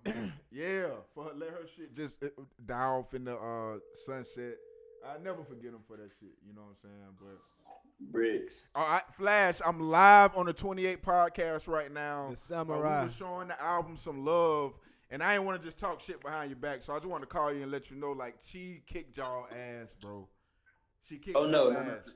yeah, 0.55 0.88
for 1.13 1.25
her, 1.25 1.31
let 1.35 1.50
her 1.50 1.65
shit 1.75 1.95
just 1.95 2.24
uh, 2.24 2.27
die 2.65 2.75
off 2.85 3.13
in 3.13 3.25
the 3.25 3.35
uh, 3.35 3.79
sunset. 3.93 4.55
I 5.05 5.21
never 5.24 5.43
forget 5.43 5.71
them 5.71 5.81
for 5.88 5.97
that 5.97 6.09
shit. 6.19 6.29
You 6.47 6.53
know 6.55 6.62
what 6.62 6.69
I'm 6.83 6.89
saying? 6.89 7.15
But 7.19 8.12
Bricks. 8.12 8.67
all 8.75 8.88
right, 8.88 9.01
Flash, 9.17 9.59
I'm 9.65 9.79
live 9.79 10.35
on 10.35 10.45
the 10.47 10.53
28 10.53 11.01
podcast 11.03 11.67
right 11.67 11.91
now. 11.91 12.27
The 12.27 12.33
Uh, 12.33 12.35
Samurai. 12.35 13.01
we 13.01 13.07
were 13.07 13.12
showing 13.13 13.47
the 13.50 13.62
album 13.62 13.97
some 13.97 14.24
love, 14.25 14.74
and 15.12 15.21
I 15.21 15.35
ain't 15.35 15.43
want 15.43 15.59
to 15.62 15.65
just 15.65 15.79
talk 15.79 16.01
shit 16.01 16.21
behind 16.21 16.50
your 16.50 16.59
back, 16.59 16.81
so 16.83 16.93
I 16.93 16.97
just 16.97 17.07
want 17.09 17.21
to 17.24 17.27
call 17.27 17.53
you 17.53 17.63
and 17.63 17.71
let 17.71 17.91
you 17.91 17.97
know, 17.97 18.12
like, 18.12 18.35
she 18.45 18.81
kicked 18.88 19.17
y'all 19.17 19.45
ass, 19.51 19.89
bro. 20.01 20.27
She 21.07 21.17
kicked 21.17 21.38
Oh, 21.38 21.45
no, 21.45 21.65
y'all 21.65 21.74
no, 21.74 21.79
ass. 21.79 21.88
no. 22.07 22.13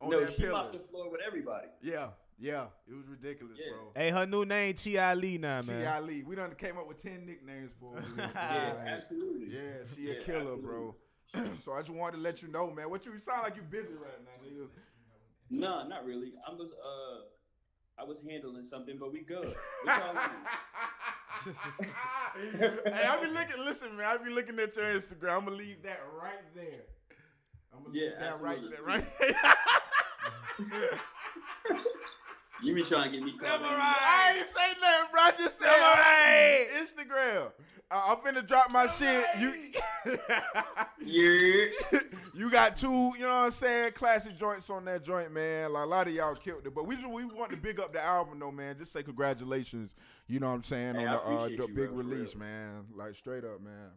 On 0.00 0.10
No, 0.10 0.20
that 0.24 0.34
she 0.36 0.46
mopped 0.46 0.72
the 0.74 0.78
floor 0.78 1.10
with 1.10 1.20
everybody. 1.26 1.66
Yeah, 1.82 2.10
yeah. 2.38 2.66
It 2.88 2.94
was 2.94 3.06
ridiculous, 3.06 3.58
Yeah. 3.58 3.72
bro. 3.72 3.92
Hey, 3.94 4.10
her 4.10 4.26
new 4.26 4.44
name 4.44 4.74
Chi 4.74 4.96
Ali 4.96 5.38
now, 5.38 5.62
man. 5.62 5.80
man. 5.80 5.86
Ali. 6.02 6.22
We 6.22 6.36
done 6.36 6.54
came 6.54 6.78
up 6.78 6.86
with 6.88 7.02
10 7.02 7.26
nicknames 7.26 7.72
for 7.80 7.94
her. 7.96 8.02
Yeah, 8.34 8.94
absolutely. 8.94 9.48
Yeah, 9.54 9.84
she 9.94 10.10
a 10.10 10.14
killer, 10.22 10.54
absolutely. 10.54 10.62
bro. 10.62 10.94
so 11.62 11.72
I 11.74 11.78
just 11.80 11.90
wanted 11.90 12.16
to 12.16 12.22
let 12.22 12.42
you 12.42 12.48
know, 12.48 12.70
man. 12.70 12.88
What 12.90 13.04
you, 13.06 13.12
you 13.12 13.18
sound 13.18 13.42
like 13.42 13.56
you 13.56 13.62
busy 13.62 13.94
right 13.94 14.20
now, 14.24 14.46
nigga. 14.46 14.68
No, 15.50 15.86
not 15.88 16.04
really. 16.04 16.32
I 16.46 16.50
was 16.52 16.70
uh, 16.72 17.22
I 18.00 18.04
was 18.04 18.20
handling 18.28 18.64
something, 18.64 18.96
but 18.98 19.12
we 19.12 19.20
good. 19.20 19.54
What 19.84 20.16
hey, 22.36 23.06
I 23.06 23.18
be 23.22 23.30
looking. 23.30 23.64
Listen, 23.64 23.96
man. 23.96 24.06
I 24.06 24.16
be 24.22 24.30
looking 24.30 24.58
at 24.58 24.76
your 24.76 24.84
Instagram. 24.86 25.36
I'm 25.38 25.44
gonna 25.44 25.56
leave 25.56 25.82
that 25.82 26.00
right 26.20 26.54
there. 26.54 26.84
I'm 27.74 27.82
gonna 27.84 27.94
Yeah, 27.98 28.10
leave 28.10 28.18
that 28.20 28.40
right 28.40 28.60
there, 28.70 28.82
right 28.82 29.04
there. 29.20 31.00
You 32.62 32.74
be 32.74 32.82
trying 32.82 33.10
to 33.12 33.16
get 33.18 33.24
me 33.24 33.32
caught. 33.38 33.48
Samurai. 33.60 33.78
I 33.80 34.34
ain't 34.36 34.46
say 34.46 34.80
nothing, 34.80 35.08
bro. 35.12 35.20
I 35.22 35.30
just 35.38 35.58
said 35.58 35.68
Samurai. 35.68 37.12
Instagram. 37.14 37.52
I- 37.90 38.10
I'm 38.10 38.16
finna 38.18 38.46
drop 38.46 38.70
my 38.70 38.86
shit. 38.86 39.24
You 39.40 39.70
Yeah. 41.00 41.66
you 42.34 42.50
got 42.50 42.76
two, 42.76 43.12
you 43.16 43.20
know 43.20 43.28
what 43.28 43.44
I'm 43.44 43.50
saying, 43.50 43.92
classic 43.92 44.36
joints 44.36 44.68
on 44.68 44.84
that 44.86 45.02
joint, 45.04 45.32
man. 45.32 45.72
Like 45.72 45.84
a 45.84 45.88
lot 45.88 46.06
of 46.06 46.12
y'all 46.14 46.34
killed 46.34 46.66
it, 46.66 46.74
but 46.74 46.86
we 46.86 46.96
just 46.96 47.08
we 47.08 47.24
want 47.24 47.50
to 47.52 47.56
big 47.56 47.80
up 47.80 47.92
the 47.94 48.02
album 48.04 48.38
though, 48.40 48.50
man. 48.50 48.76
Just 48.78 48.92
say 48.92 49.02
congratulations, 49.02 49.94
you 50.26 50.38
know 50.40 50.48
what 50.48 50.54
I'm 50.56 50.62
saying, 50.64 50.96
Hey, 50.96 51.06
on 51.06 51.08
I 51.08 51.12
the, 51.12 51.20
uh, 51.22 51.44
the 51.46 51.50
you, 51.52 51.68
big 51.68 51.88
bro, 51.88 51.96
release, 51.96 52.34
real. 52.34 52.44
man. 52.44 52.84
Like 52.94 53.14
straight 53.14 53.44
up, 53.44 53.60
man. 53.62 53.90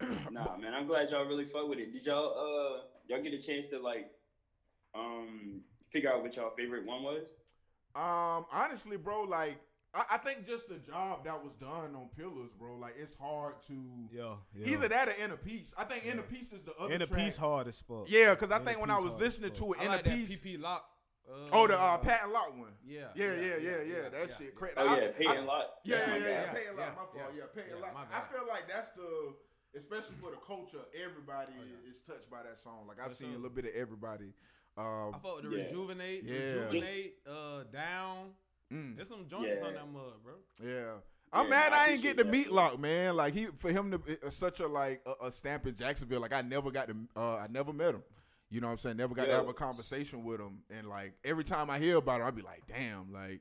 Nah, 0.32 0.56
man, 0.56 0.74
I'm 0.74 0.86
glad 0.86 1.10
y'all 1.10 1.24
really 1.24 1.44
fuck 1.46 1.68
with 1.68 1.78
it. 1.78 1.92
Did 1.92 2.04
y'all 2.04 2.34
uh 2.36 2.82
y'all 3.08 3.22
get 3.22 3.32
a 3.32 3.38
chance 3.40 3.66
to 3.68 3.78
like 3.78 4.10
um 4.94 5.60
figure 5.90 6.12
out 6.12 6.22
what 6.22 6.34
y'all 6.36 6.50
favorite 6.56 6.84
one 6.84 7.02
was? 7.02 7.28
Um, 7.94 8.46
honestly, 8.52 8.96
bro, 8.96 9.22
like 9.24 9.58
I, 9.94 10.04
I 10.12 10.16
think 10.18 10.46
just 10.46 10.68
the 10.68 10.76
job 10.78 11.24
that 11.24 11.42
was 11.42 11.52
done 11.60 11.94
on 11.94 12.08
Pillars, 12.16 12.50
bro. 12.58 12.76
Like 12.76 12.94
it's 12.98 13.14
hard 13.16 13.54
to 13.68 13.74
Yeah, 14.10 14.34
yeah. 14.54 14.68
either 14.72 14.88
that 14.88 15.08
or 15.08 15.14
Inner 15.22 15.36
Peace. 15.36 15.74
I 15.76 15.84
think 15.84 16.06
Inner 16.06 16.22
Peace 16.22 16.52
is 16.52 16.62
the 16.62 16.74
other. 16.76 16.92
and 16.94 17.02
a 17.02 17.06
track. 17.06 17.20
piece 17.20 17.36
hard 17.36 17.68
as 17.68 17.80
fuck. 17.80 18.04
Yeah, 18.08 18.30
because 18.34 18.50
I 18.50 18.56
Inner 18.56 18.64
think 18.66 18.80
when 18.80 18.90
I 18.90 18.98
was 18.98 19.14
listening 19.16 19.50
to 19.52 19.72
it, 19.74 19.80
I 19.80 19.84
Inner 19.84 19.94
like 19.96 20.04
that 20.04 20.14
Peace. 20.14 20.40
PP 20.40 20.60
lock. 20.60 20.84
Uh, 21.30 21.34
Oh, 21.52 21.66
the 21.68 21.78
uh, 21.78 21.98
Paten 21.98 22.32
Locke 22.32 22.58
one. 22.58 22.72
Yeah. 22.84 23.06
Yeah, 23.14 23.34
yeah, 23.34 23.40
yeah, 23.60 23.70
yeah. 23.86 24.08
That 24.08 24.12
yeah, 24.28 24.34
shit 24.36 24.40
yeah. 24.40 24.56
crazy. 24.56 24.74
Oh 24.78 24.96
yeah, 24.96 25.08
Paten 25.16 25.46
Locke. 25.46 25.70
Yeah, 25.84 25.96
That's 25.98 26.08
yeah, 26.08 26.12
my 26.12 26.18
yeah, 26.18 26.24
guy. 26.24 26.30
yeah. 26.30 26.46
guy. 26.46 26.52
Pay 26.54 26.66
a 26.66 26.72
lot. 26.72 26.78
Yeah, 26.80 26.88
My 26.88 26.94
fault. 26.94 27.08
yeah, 27.14 27.22
Yeah, 27.38 27.44
pay 27.54 27.70
a 27.70 27.74
yeah, 27.76 27.80
lot. 27.94 28.08
I 28.12 28.20
feel 28.32 28.44
like 28.48 28.64
that's 28.68 28.88
the, 28.90 29.34
especially 29.76 30.16
for 30.20 30.30
the 30.32 30.38
culture, 30.44 30.82
everybody 30.98 31.52
is 31.88 32.00
touched 32.00 32.28
by 32.30 32.42
that 32.42 32.58
song. 32.58 32.86
Like 32.88 32.98
I've 33.00 33.10
For 33.12 33.22
seen 33.22 33.30
a 33.34 33.36
little 33.36 33.50
bit 33.54 33.66
of 33.66 33.70
everybody. 33.76 34.32
Um, 34.76 35.14
I 35.14 35.18
fuck 35.18 35.42
with 35.42 35.50
the 35.50 35.56
Yeah. 35.58 35.64
rejuvenate, 35.64 36.24
Yeah. 36.24 36.64
rejuvenate, 36.64 37.14
uh, 37.26 37.62
down. 37.64 38.32
mm, 38.72 38.96
There's 38.96 39.08
some 39.08 39.28
joints 39.28 39.60
on 39.60 39.74
that 39.74 39.86
mud, 39.88 40.14
bro. 40.24 40.34
yeah. 40.62 40.94
I'm 41.34 41.44
Yeah, 41.44 41.50
mad 41.50 41.72
I 41.72 41.86
I 41.86 41.88
ain't 41.92 42.02
get 42.02 42.16
the 42.18 42.24
meat 42.24 42.50
lock, 42.50 42.78
man. 42.78 43.16
Like 43.16 43.32
he 43.34 43.46
for 43.46 43.70
him 43.72 43.90
to 43.92 44.30
such 44.30 44.60
a 44.60 44.66
like 44.66 45.02
a, 45.06 45.26
a 45.26 45.32
stamp 45.32 45.66
in 45.66 45.74
Jacksonville. 45.74 46.20
Like 46.20 46.32
I 46.34 46.42
never 46.42 46.70
got 46.70 46.88
to, 46.88 46.96
uh, 47.16 47.36
I 47.36 47.46
never 47.50 47.72
met 47.72 47.94
him. 47.94 48.02
You 48.50 48.60
know 48.60 48.66
what 48.66 48.72
I'm 48.72 48.78
saying? 48.78 48.96
Never 48.98 49.14
got 49.14 49.26
to 49.26 49.32
have 49.32 49.48
a 49.48 49.54
conversation 49.54 50.24
with 50.24 50.40
him. 50.40 50.62
And 50.68 50.86
like 50.86 51.14
every 51.24 51.44
time 51.44 51.70
I 51.70 51.78
hear 51.78 51.96
about 51.96 52.20
him, 52.20 52.26
I'd 52.26 52.36
be 52.36 52.42
like, 52.42 52.66
damn, 52.68 53.12
like 53.12 53.40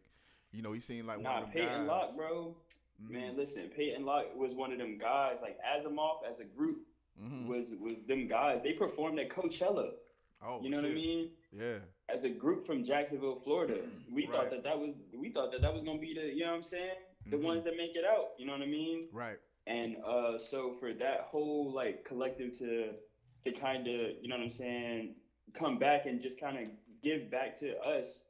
you 0.53 0.61
know, 0.61 0.71
he 0.73 0.79
seemed 0.79 1.05
like 1.07 1.21
Nah, 1.21 1.33
one 1.33 1.43
of 1.43 1.53
them 1.53 1.53
Peyton 1.53 1.79
guys. 1.79 1.87
Locke, 1.87 2.15
bro. 2.15 2.55
Mhm. 3.03 3.09
Man, 3.09 3.37
listen, 3.37 3.69
Paten 3.69 4.05
Locke 4.05 4.35
was 4.35 4.53
one 4.53 4.71
of 4.71 4.77
them 4.77 4.97
guys. 4.97 5.37
Like 5.41 5.57
Asamov 5.61 6.23
as 6.29 6.39
a 6.39 6.45
group 6.45 6.79
Mhm. 7.21 7.47
was 7.47 7.75
was 7.75 8.03
them 8.03 8.27
guys. 8.27 8.61
They 8.63 8.71
performed 8.73 9.19
at 9.19 9.29
Coachella. 9.29 9.95
Oh, 10.43 10.61
You 10.61 10.69
know 10.69 10.77
what 10.77 10.85
I 10.91 10.93
mean? 10.93 11.29
Yeah. 11.51 11.77
As 12.09 12.23
a 12.23 12.29
group 12.29 12.65
from 12.65 12.83
Jacksonville, 12.83 13.39
Florida, 13.43 13.77
we 14.11 14.25
Right. 14.25 14.33
thought 14.35 14.49
that 14.51 14.63
that 14.63 14.77
was 14.79 14.95
we 15.13 15.29
thought 15.29 15.51
that 15.51 15.61
that 15.61 15.73
was 15.73 15.83
gonna 15.83 15.99
be 15.99 16.13
the 16.13 16.33
you 16.33 16.41
know 16.43 16.51
what 16.51 16.57
I'm 16.57 16.63
saying 16.63 16.95
the 17.27 17.37
Mhm. 17.37 17.43
ones 17.43 17.63
that 17.65 17.77
make 17.77 17.95
it 17.95 18.03
out. 18.03 18.31
You 18.37 18.47
know 18.47 18.53
what 18.53 18.61
I 18.61 18.65
mean? 18.65 19.09
Right. 19.11 19.37
And 19.67 19.97
uh, 20.03 20.39
so 20.39 20.73
for 20.79 20.93
that 20.93 21.21
whole 21.21 21.71
like 21.71 22.03
collective 22.05 22.51
to 22.59 22.95
to 23.43 23.51
kind 23.51 23.87
of 23.87 24.21
you 24.21 24.27
know 24.27 24.37
what 24.37 24.43
I'm 24.43 24.49
saying 24.49 25.15
come 25.53 25.77
back 25.77 26.05
and 26.05 26.21
just 26.21 26.39
kind 26.39 26.57
of 26.57 26.67
give 27.01 27.29
back 27.29 27.57
to 27.57 27.77
us, 27.81 28.25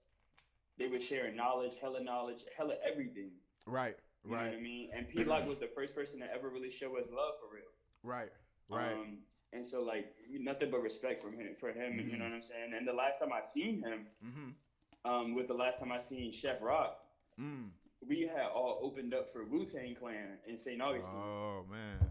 they 0.77 0.87
were 0.87 0.99
sharing 0.99 1.35
knowledge, 1.35 1.75
hella 1.79 2.03
knowledge, 2.03 2.43
hella 2.57 2.75
everything. 2.83 3.31
Right. 3.65 3.95
You 4.23 4.31
know 4.31 4.37
what 4.37 4.45
I 4.45 4.51
Right. 4.51 4.61
mean? 4.61 4.91
And 4.93 5.07
P 5.07 5.23
Lock 5.23 5.45
was 5.47 5.59
the 5.59 5.67
first 5.69 5.95
person 5.95 6.19
to 6.19 6.31
ever 6.31 6.49
really 6.49 6.71
show 6.71 6.97
us 6.97 7.09
love 7.09 7.39
for 7.39 7.55
real. 7.55 7.71
Right. 8.03 8.31
Right. 8.69 8.93
Um, 8.93 9.23
and 9.53 9.65
so 9.65 9.81
like 9.83 10.13
nothing 10.31 10.71
but 10.71 10.81
respect 10.81 11.21
from 11.21 11.33
him 11.33 11.55
for 11.59 11.69
him. 11.71 11.93
Mhm. 11.93 12.11
You 12.11 12.17
know 12.17 12.25
what 12.25 12.33
I'm 12.33 12.41
saying? 12.41 12.73
And 12.77 12.87
the 12.87 12.93
last 12.93 13.19
time 13.19 13.33
I 13.33 13.41
seen 13.41 13.81
him 13.81 14.07
mm-hmm. 14.25 15.09
um, 15.11 15.35
was 15.35 15.47
the 15.47 15.53
last 15.53 15.79
time 15.79 15.91
I 15.91 15.99
seen 15.99 16.31
Chef 16.31 16.61
Rock. 16.61 17.03
Mm. 17.39 17.69
We 18.07 18.21
had 18.21 18.47
all 18.47 18.79
opened 18.81 19.13
up 19.13 19.31
for 19.31 19.43
Wu 19.43 19.65
Tang 19.65 19.95
Clan 19.95 20.37
in 20.47 20.57
St. 20.57 20.81
Augustine. 20.81 21.13
Oh 21.15 21.65
man. 21.69 22.09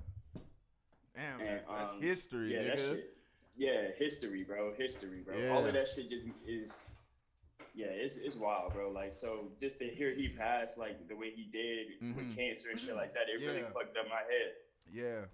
Damn, 1.17 1.41
And, 1.41 1.61
that's 1.69 1.93
um, 1.93 2.01
history, 2.01 2.55
yeah, 2.55 2.63
that 2.63 2.79
nigga. 2.79 2.91
shit. 2.95 3.17
Yeah, 3.57 3.83
history, 3.99 4.45
bro. 4.45 4.73
History, 4.79 5.21
bro. 5.25 5.37
Yeah. 5.37 5.51
All 5.51 5.67
of 5.67 5.75
that 5.75 5.89
shit 5.89 6.09
just 6.09 6.27
is. 6.47 6.89
Yeah, 7.75 7.87
it's 7.87 8.17
it's 8.17 8.37
wild, 8.37 8.73
bro. 8.73 8.91
Like, 8.91 9.13
so 9.13 9.49
just 9.61 9.79
to 9.79 9.87
hear 9.87 10.15
he 10.15 10.29
passed 10.29 10.79
like 10.79 11.09
the 11.09 11.15
way 11.17 11.31
he 11.31 11.45
did 11.53 12.01
Mhm. 12.01 12.17
with 12.17 12.37
cancer 12.37 12.71
and 12.71 12.81
shit 12.81 12.95
like 12.95 13.13
that, 13.15 13.29
it 13.29 13.45
really 13.47 13.63
fucked 13.63 13.97
up 13.97 14.09
my 14.09 14.23
head. 14.23 14.55
Yeah. 14.93 15.25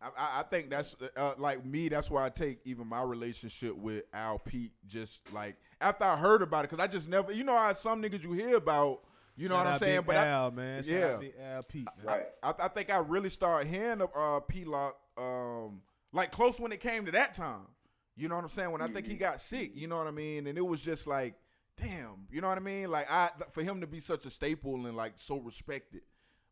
I, 0.00 0.06
I, 0.08 0.40
I 0.40 0.42
think 0.42 0.70
that's 0.70 0.94
uh, 1.16 1.34
like 1.38 1.64
me. 1.64 1.88
That's 1.88 2.10
why 2.10 2.26
I 2.26 2.28
take 2.28 2.60
even 2.64 2.86
my 2.86 3.02
relationship 3.02 3.76
with 3.76 4.04
Al 4.12 4.38
Pete. 4.38 4.72
Just 4.86 5.32
like 5.32 5.56
after 5.80 6.04
I 6.04 6.16
heard 6.16 6.42
about 6.42 6.64
it, 6.64 6.70
because 6.70 6.82
I 6.82 6.86
just 6.86 7.08
never, 7.08 7.32
you 7.32 7.44
know, 7.44 7.56
how 7.56 7.72
some 7.72 8.02
niggas 8.02 8.22
you 8.22 8.32
hear 8.32 8.56
about, 8.56 9.00
you 9.36 9.48
know 9.48 9.54
Shout 9.56 9.64
what 9.64 9.72
I'm 9.72 9.78
saying. 9.78 10.00
Big 10.00 10.06
But 10.06 10.16
I, 10.18 10.26
Al, 10.26 10.50
man. 10.50 10.82
Shout 10.82 10.92
yeah. 10.92 11.06
out 11.14 11.20
Big 11.20 11.34
Al 11.42 11.62
Pete. 11.62 11.88
Right. 12.04 12.26
I, 12.42 12.54
I 12.64 12.68
think 12.68 12.90
I 12.92 12.98
really 12.98 13.30
started 13.30 13.68
hearing 13.68 14.02
of 14.02 14.10
uh, 14.14 14.40
P 14.40 14.64
Lock, 14.64 14.98
um, 15.16 15.80
like 16.12 16.30
close 16.30 16.60
when 16.60 16.72
it 16.72 16.80
came 16.80 17.06
to 17.06 17.12
that 17.12 17.34
time. 17.34 17.66
You 18.16 18.28
know 18.28 18.36
what 18.36 18.44
I'm 18.44 18.50
saying? 18.50 18.70
When 18.70 18.80
I 18.82 18.88
think 18.88 19.06
he 19.06 19.14
Mhm. 19.14 19.20
got 19.20 19.40
sick, 19.40 19.72
you 19.74 19.88
know 19.88 19.96
what 19.98 20.06
I 20.06 20.10
mean? 20.10 20.46
And 20.46 20.56
it 20.56 20.66
was 20.66 20.80
just 20.80 21.06
like, 21.06 21.34
damn, 21.76 22.26
you 22.30 22.40
know 22.40 22.48
what 22.48 22.56
I 22.56 22.62
mean? 22.62 22.90
Like 22.90 23.06
I, 23.10 23.28
for 23.50 23.62
him 23.62 23.82
to 23.82 23.86
be 23.86 24.00
such 24.00 24.24
a 24.24 24.30
staple 24.30 24.86
and 24.86 24.96
like 24.96 25.12
so 25.16 25.38
respected 25.38 26.00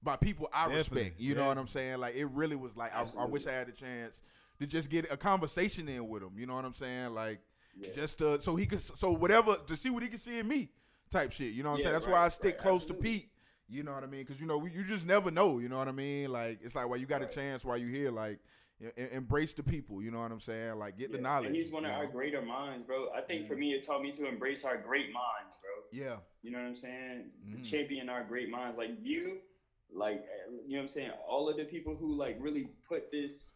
by 0.04 0.16
people 0.16 0.48
I 0.52 0.68
Definitely, 0.68 0.76
respect. 1.00 1.20
You 1.20 1.34
know 1.34 1.46
what 1.48 1.58
I'm 1.58 1.66
saying? 1.66 1.98
Like 1.98 2.14
it 2.14 2.26
really 2.26 2.56
was 2.56 2.76
like 2.76 2.94
I, 2.94 3.06
I 3.18 3.24
wish 3.24 3.46
I 3.46 3.52
had 3.52 3.68
a 3.68 3.72
chance 3.72 4.22
to 4.60 4.66
just 4.66 4.90
get 4.90 5.10
a 5.10 5.16
conversation 5.16 5.88
in 5.88 6.08
with 6.08 6.22
him. 6.22 6.32
You 6.36 6.46
know 6.46 6.54
what 6.54 6.64
I'm 6.64 6.74
saying? 6.74 7.14
Like 7.14 7.40
Yeah. 7.76 7.88
just 7.94 8.18
to, 8.18 8.40
so 8.40 8.54
he 8.54 8.66
could 8.66 8.80
so 8.80 9.10
whatever 9.12 9.56
to 9.66 9.76
see 9.76 9.90
what 9.90 10.02
he 10.02 10.08
can 10.08 10.18
see 10.20 10.38
in 10.38 10.46
me 10.46 10.68
type 11.10 11.32
shit. 11.32 11.52
You 11.54 11.62
know 11.62 11.70
what 11.70 11.74
I'm 11.76 11.78
Yeah, 11.80 11.84
saying? 11.84 11.92
That's 11.94 12.06
right, 12.06 12.12
why 12.12 12.24
I 12.26 12.28
stick 12.28 12.54
right, 12.56 12.58
close 12.62 12.82
absolutely. 12.84 13.10
to 13.12 13.18
Pete. 13.20 13.30
You 13.68 13.82
know 13.82 13.92
what 13.94 14.04
I 14.04 14.06
mean? 14.06 14.20
Because 14.20 14.38
you 14.40 14.46
know 14.46 14.58
we- 14.58 14.70
you 14.70 14.84
just 14.84 15.06
never 15.06 15.30
know. 15.30 15.58
You 15.58 15.68
know 15.70 15.78
what 15.78 15.88
I 15.88 15.92
mean? 15.92 16.30
Like 16.30 16.58
it's 16.62 16.74
like 16.74 16.86
while 16.88 16.98
you 16.98 17.06
got 17.06 17.22
Right. 17.22 17.30
a 17.30 17.34
chance 17.34 17.64
while 17.64 17.78
you 17.78 17.86
here, 17.88 18.10
like 18.10 18.38
embrace 18.96 19.54
the 19.54 19.62
people. 19.62 20.02
You 20.02 20.10
know 20.10 20.20
what 20.20 20.30
I'm 20.32 20.40
saying? 20.40 20.74
Like 20.78 20.98
get 20.98 21.12
the 21.12 21.18
knowledge. 21.18 21.46
And 21.46 21.56
he's 21.56 21.70
one 21.70 21.84
of 21.84 21.90
you 21.92 21.96
our 21.96 22.06
greater 22.06 22.42
minds, 22.42 22.86
bro. 22.86 23.08
I 23.16 23.22
think 23.22 23.48
for 23.48 23.56
me, 23.56 23.72
it 23.72 23.84
taught 23.86 24.02
me 24.02 24.12
to 24.12 24.28
embrace 24.28 24.64
our 24.64 24.76
great 24.76 25.06
minds, 25.12 25.56
bro. 25.62 25.70
Yeah. 25.92 26.16
You 26.42 26.50
know 26.50 26.58
what 26.58 26.66
I'm 26.66 26.76
saying? 26.76 27.30
Mhm. 27.48 27.64
Champion 27.64 28.08
our 28.08 28.24
great 28.24 28.50
minds, 28.50 28.76
like 28.76 28.90
you, 29.02 29.38
like 29.94 30.24
you 30.66 30.72
know 30.72 30.76
what 30.78 30.82
I'm 30.82 30.88
saying. 30.88 31.10
All 31.28 31.48
of 31.48 31.56
the 31.56 31.64
people 31.64 31.96
who 31.96 32.14
like 32.16 32.36
really 32.40 32.68
put 32.88 33.10
this, 33.12 33.54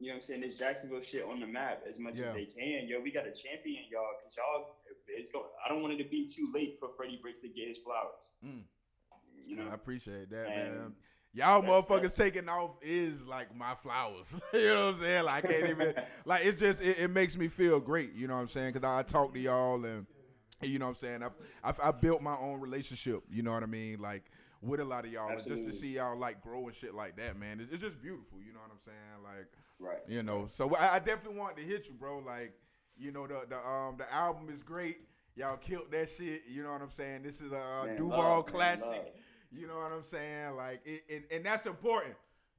you 0.00 0.08
know 0.08 0.14
what 0.14 0.16
I'm 0.16 0.22
saying, 0.22 0.40
this 0.40 0.56
Jacksonville 0.56 1.02
shit 1.02 1.24
on 1.24 1.40
the 1.40 1.46
map 1.46 1.82
as 1.88 1.98
much 1.98 2.14
Yeah. 2.16 2.26
as 2.28 2.34
they 2.34 2.46
can. 2.46 2.88
Yo, 2.88 3.00
we 3.00 3.10
got 3.12 3.26
a 3.26 3.30
champion 3.32 3.84
y'all, 3.90 4.06
cause 4.24 4.34
y'all, 4.36 4.76
it's 5.08 5.30
going. 5.30 5.44
I 5.64 5.68
don't 5.68 5.82
want 5.82 5.94
it 5.94 6.02
to 6.02 6.08
be 6.08 6.26
too 6.26 6.50
late 6.54 6.76
for 6.80 6.88
Freddie 6.96 7.18
Bricks 7.20 7.40
to 7.40 7.48
get 7.48 7.68
his 7.68 7.78
flowers. 7.78 8.32
Mm. 8.44 8.62
You 9.46 9.56
know. 9.56 9.68
I 9.70 9.74
appreciate 9.74 10.30
that, 10.30 10.46
And 10.48 10.74
man. 10.76 10.92
Y'all 11.34 11.62
that's- 11.62 11.84
motherfuckers 11.84 11.88
that's- 12.02 12.14
taking 12.14 12.48
off 12.48 12.72
is 12.82 13.22
like 13.24 13.54
my 13.56 13.74
flowers. 13.74 14.34
you 14.54 14.66
know 14.66 14.86
what 14.86 14.94
I'm 14.96 15.00
saying? 15.02 15.24
Like 15.24 15.44
I 15.44 15.48
can't 15.48 15.68
even 15.70 15.94
like 16.24 16.44
it's 16.46 16.60
just 16.60 16.82
it, 16.82 16.98
it 17.00 17.10
makes 17.10 17.36
me 17.36 17.48
feel 17.48 17.80
great. 17.80 18.12
You 18.14 18.28
know 18.28 18.34
what 18.34 18.40
I'm 18.42 18.48
saying? 18.48 18.72
Because 18.72 18.88
I 18.88 19.02
talk 19.02 19.32
to 19.34 19.40
y'all 19.40 19.84
and 19.84 20.06
you 20.62 20.78
know 20.78 20.84
what 20.86 20.90
I'm 20.90 20.94
saying. 20.96 21.22
I've, 21.22 21.34
I've 21.64 21.80
I 21.80 21.90
built 21.90 22.22
my 22.22 22.36
own 22.36 22.60
relationship. 22.60 23.22
You 23.30 23.42
know 23.42 23.52
what 23.52 23.62
I 23.62 23.66
mean? 23.66 23.98
Like 23.98 24.24
with 24.62 24.80
a 24.80 24.84
lot 24.84 25.04
of 25.04 25.12
y'all, 25.12 25.28
and 25.28 25.44
just 25.44 25.64
to 25.64 25.72
see 25.72 25.94
y'all 25.96 26.16
like 26.16 26.40
grow 26.40 26.66
and 26.66 26.74
shit 26.74 26.94
like 26.94 27.16
that, 27.16 27.38
man. 27.38 27.60
It's, 27.60 27.72
it's 27.72 27.82
just 27.82 28.00
beautiful. 28.00 28.38
You 28.40 28.52
know 28.52 28.60
what 28.60 28.70
I'm 28.70 28.78
saying? 28.84 29.22
Like 29.24 29.48
right. 29.80 29.98
you 30.08 30.22
know. 30.22 30.46
So 30.48 30.74
I, 30.76 30.94
I 30.94 30.98
definitely 31.00 31.38
wanted 31.38 31.62
to 31.62 31.68
hit 31.68 31.88
you, 31.88 31.94
bro. 31.94 32.18
Like, 32.18 32.54
you 32.96 33.10
know, 33.10 33.26
the 33.26 33.44
the 33.48 33.68
um 33.68 33.96
the 33.98 34.12
album 34.12 34.48
is 34.50 34.62
great. 34.62 34.98
Y'all 35.34 35.56
killed 35.56 35.90
that 35.90 36.08
shit. 36.10 36.42
You 36.48 36.62
know 36.62 36.72
what 36.72 36.82
I'm 36.82 36.90
saying? 36.90 37.22
This 37.22 37.40
is 37.40 37.52
a 37.52 37.60
uh, 37.60 37.86
Man, 37.86 37.96
Duval 37.96 38.18
love, 38.18 38.46
classic. 38.46 38.84
love. 38.84 39.06
You 39.50 39.66
know 39.66 39.78
what 39.78 39.92
I'm 39.92 40.02
saying? 40.02 40.56
Like, 40.56 40.80
it, 40.84 41.02
and, 41.10 41.24
and 41.30 41.44
that's 41.44 41.66
important. 41.66 42.14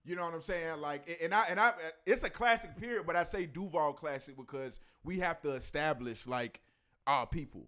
You 0.06 0.16
know 0.16 0.26
what 0.26 0.34
I'm 0.34 0.42
saying? 0.42 0.82
Like, 0.82 1.18
and 1.24 1.34
I 1.34 1.46
and 1.50 1.60
I, 1.60 1.74
it's 2.06 2.24
a 2.24 2.30
classic 2.30 2.76
period, 2.76 3.06
but 3.08 3.16
I 3.16 3.24
say 3.24 3.46
Duval 3.46 3.94
classic 3.94 4.36
because 4.36 4.80
we 5.04 5.20
have 5.20 5.42
to 5.42 5.54
establish 5.54 6.28
like 6.28 6.60
our 7.08 7.26
people. 7.26 7.68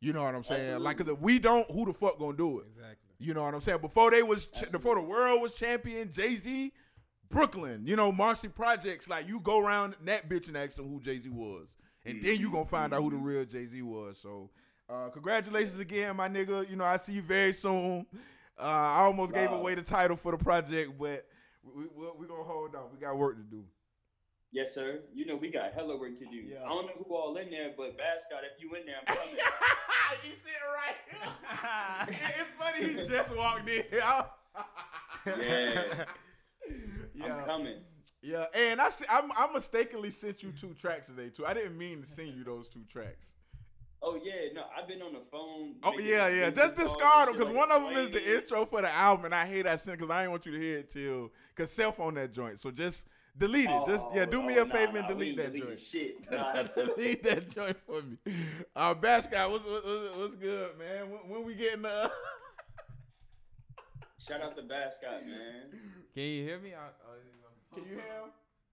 You 0.00 0.12
know 0.12 0.22
what 0.22 0.34
I'm 0.34 0.44
saying? 0.44 0.80
Like, 0.80 0.98
cause 0.98 1.08
if 1.08 1.18
we 1.20 1.38
don't, 1.38 1.70
who 1.70 1.86
the 1.86 1.92
fuck 1.92 2.18
gonna 2.18 2.36
do 2.36 2.60
it? 2.60 2.66
Exactly. 2.74 3.13
You 3.18 3.34
know 3.34 3.42
what 3.42 3.54
I'm 3.54 3.60
saying? 3.60 3.80
Before 3.80 4.10
they 4.10 4.22
was, 4.22 4.46
ch- 4.46 4.70
before 4.72 4.96
the 4.96 5.02
world 5.02 5.40
was 5.42 5.54
champion, 5.54 6.10
Jay 6.10 6.34
Z, 6.34 6.72
Brooklyn, 7.30 7.82
you 7.86 7.96
know, 7.96 8.12
Marcy 8.12 8.48
Projects. 8.48 9.08
Like 9.08 9.28
you 9.28 9.40
go 9.40 9.60
around 9.60 9.94
that 10.04 10.28
bitch 10.28 10.48
and 10.48 10.56
ask 10.56 10.76
them 10.76 10.88
who 10.88 11.00
Jay 11.00 11.18
Z 11.18 11.28
was, 11.30 11.68
and 12.04 12.22
then 12.22 12.38
you 12.38 12.50
gonna 12.50 12.64
find 12.64 12.92
out 12.92 13.02
who 13.02 13.10
the 13.10 13.16
real 13.16 13.44
Jay 13.44 13.64
Z 13.64 13.80
was. 13.82 14.18
So, 14.20 14.50
uh, 14.88 15.08
congratulations 15.10 15.78
again, 15.78 16.16
my 16.16 16.28
nigga. 16.28 16.68
You 16.68 16.76
know, 16.76 16.84
I 16.84 16.96
see 16.96 17.12
you 17.14 17.22
very 17.22 17.52
soon. 17.52 18.06
Uh, 18.58 18.62
I 18.62 19.00
almost 19.02 19.32
gave 19.34 19.50
away 19.50 19.74
the 19.74 19.82
title 19.82 20.16
for 20.16 20.32
the 20.32 20.38
project, 20.38 20.92
but 20.98 21.26
we, 21.62 21.84
we, 21.96 22.06
we 22.18 22.26
gonna 22.26 22.44
hold 22.44 22.74
on. 22.74 22.84
We 22.92 22.98
got 23.00 23.16
work 23.16 23.36
to 23.36 23.42
do. 23.42 23.64
Yes, 24.54 24.72
sir. 24.72 25.00
You 25.12 25.26
know 25.26 25.34
we 25.34 25.50
got 25.50 25.72
hella 25.74 25.98
work 25.98 26.16
to 26.20 26.26
do. 26.26 26.36
Yeah. 26.36 26.62
I 26.64 26.68
don't 26.68 26.86
know 26.86 26.92
who 26.96 27.12
all 27.12 27.36
in 27.36 27.50
there, 27.50 27.72
but 27.76 27.98
Bass 27.98 28.22
Scott, 28.24 28.42
if 28.44 28.62
you 28.62 28.72
in 28.76 28.86
there, 28.86 28.94
I'm 29.04 29.16
coming. 29.16 29.34
you 30.24 30.30
sit 30.30 30.52
right. 30.72 32.08
Here. 32.08 32.18
It's 32.38 32.50
funny 32.56 33.02
he 33.02 33.08
just 33.08 33.36
walked 33.36 33.68
in. 33.68 33.82
Yeah. 35.26 36.04
yeah. 37.14 37.34
I'm 37.36 37.44
coming. 37.44 37.78
Yeah, 38.22 38.44
and 38.54 38.80
I 38.80 38.90
see, 38.90 39.06
I'm, 39.10 39.32
I 39.32 39.50
mistakenly 39.52 40.10
sent 40.10 40.42
you 40.42 40.52
two 40.52 40.74
tracks 40.74 41.08
today 41.08 41.30
too. 41.30 41.44
I 41.44 41.54
didn't 41.54 41.76
mean 41.76 42.02
to 42.02 42.06
send 42.06 42.28
you 42.28 42.44
those 42.44 42.68
two 42.68 42.84
tracks. 42.88 43.26
Oh 44.02 44.18
yeah, 44.22 44.52
no, 44.54 44.62
I've 44.78 44.86
been 44.86 45.02
on 45.02 45.14
the 45.14 45.22
phone. 45.32 45.76
Oh 45.82 45.98
yeah, 45.98 46.28
yeah. 46.28 46.50
Just 46.50 46.76
discard 46.76 47.28
them 47.28 47.36
because 47.36 47.48
like, 47.48 47.56
one 47.56 47.72
of 47.72 47.82
them 47.82 47.96
is 47.96 48.10
the 48.10 48.36
intro 48.36 48.66
for 48.66 48.82
the 48.82 48.92
album, 48.92 49.24
and 49.24 49.34
I 49.34 49.46
hate 49.46 49.62
that 49.62 49.80
sent 49.80 49.98
because 49.98 50.12
I 50.12 50.20
didn't 50.20 50.30
want 50.30 50.46
you 50.46 50.52
to 50.52 50.60
hear 50.60 50.78
it 50.78 50.90
till 50.90 51.32
because 51.48 51.72
self 51.72 51.98
on 51.98 52.14
that 52.14 52.32
joint. 52.32 52.60
So 52.60 52.70
just 52.70 53.06
Delete 53.36 53.68
it. 53.68 53.82
Just 53.86 54.06
yeah, 54.14 54.24
do 54.26 54.42
me 54.42 54.58
Oh, 54.58 54.62
a 54.62 54.66
favor 54.66 54.92
nah, 54.92 54.98
and 55.00 55.08
delete 55.08 55.28
ain't 55.30 55.36
that 55.38 55.52
deleting 55.52 55.68
joint. 55.68 55.80
Shit. 55.80 56.14
Nah. 56.30 56.62
delete 56.76 57.22
that 57.24 57.48
joint 57.50 57.76
for 57.86 58.02
me. 58.02 58.16
Uh, 58.76 58.94
Bash 58.94 59.26
guy, 59.26 59.46
what's, 59.46 59.64
what's 59.66 60.16
what's 60.16 60.34
good, 60.36 60.78
man? 60.78 61.10
When, 61.10 61.20
when 61.28 61.44
we 61.44 61.54
getting 61.54 61.84
uh? 61.84 62.08
Shout 64.26 64.40
out 64.40 64.56
to 64.56 64.62
Bascott, 64.62 65.26
man. 65.26 65.68
Can 66.14 66.22
you 66.24 66.44
hear 66.48 66.58
me? 66.62 66.72
I, 66.72 66.88
I, 66.88 67.20
Can 67.74 67.84
you 67.84 67.98
hear 68.00 68.22
him? 68.24 68.30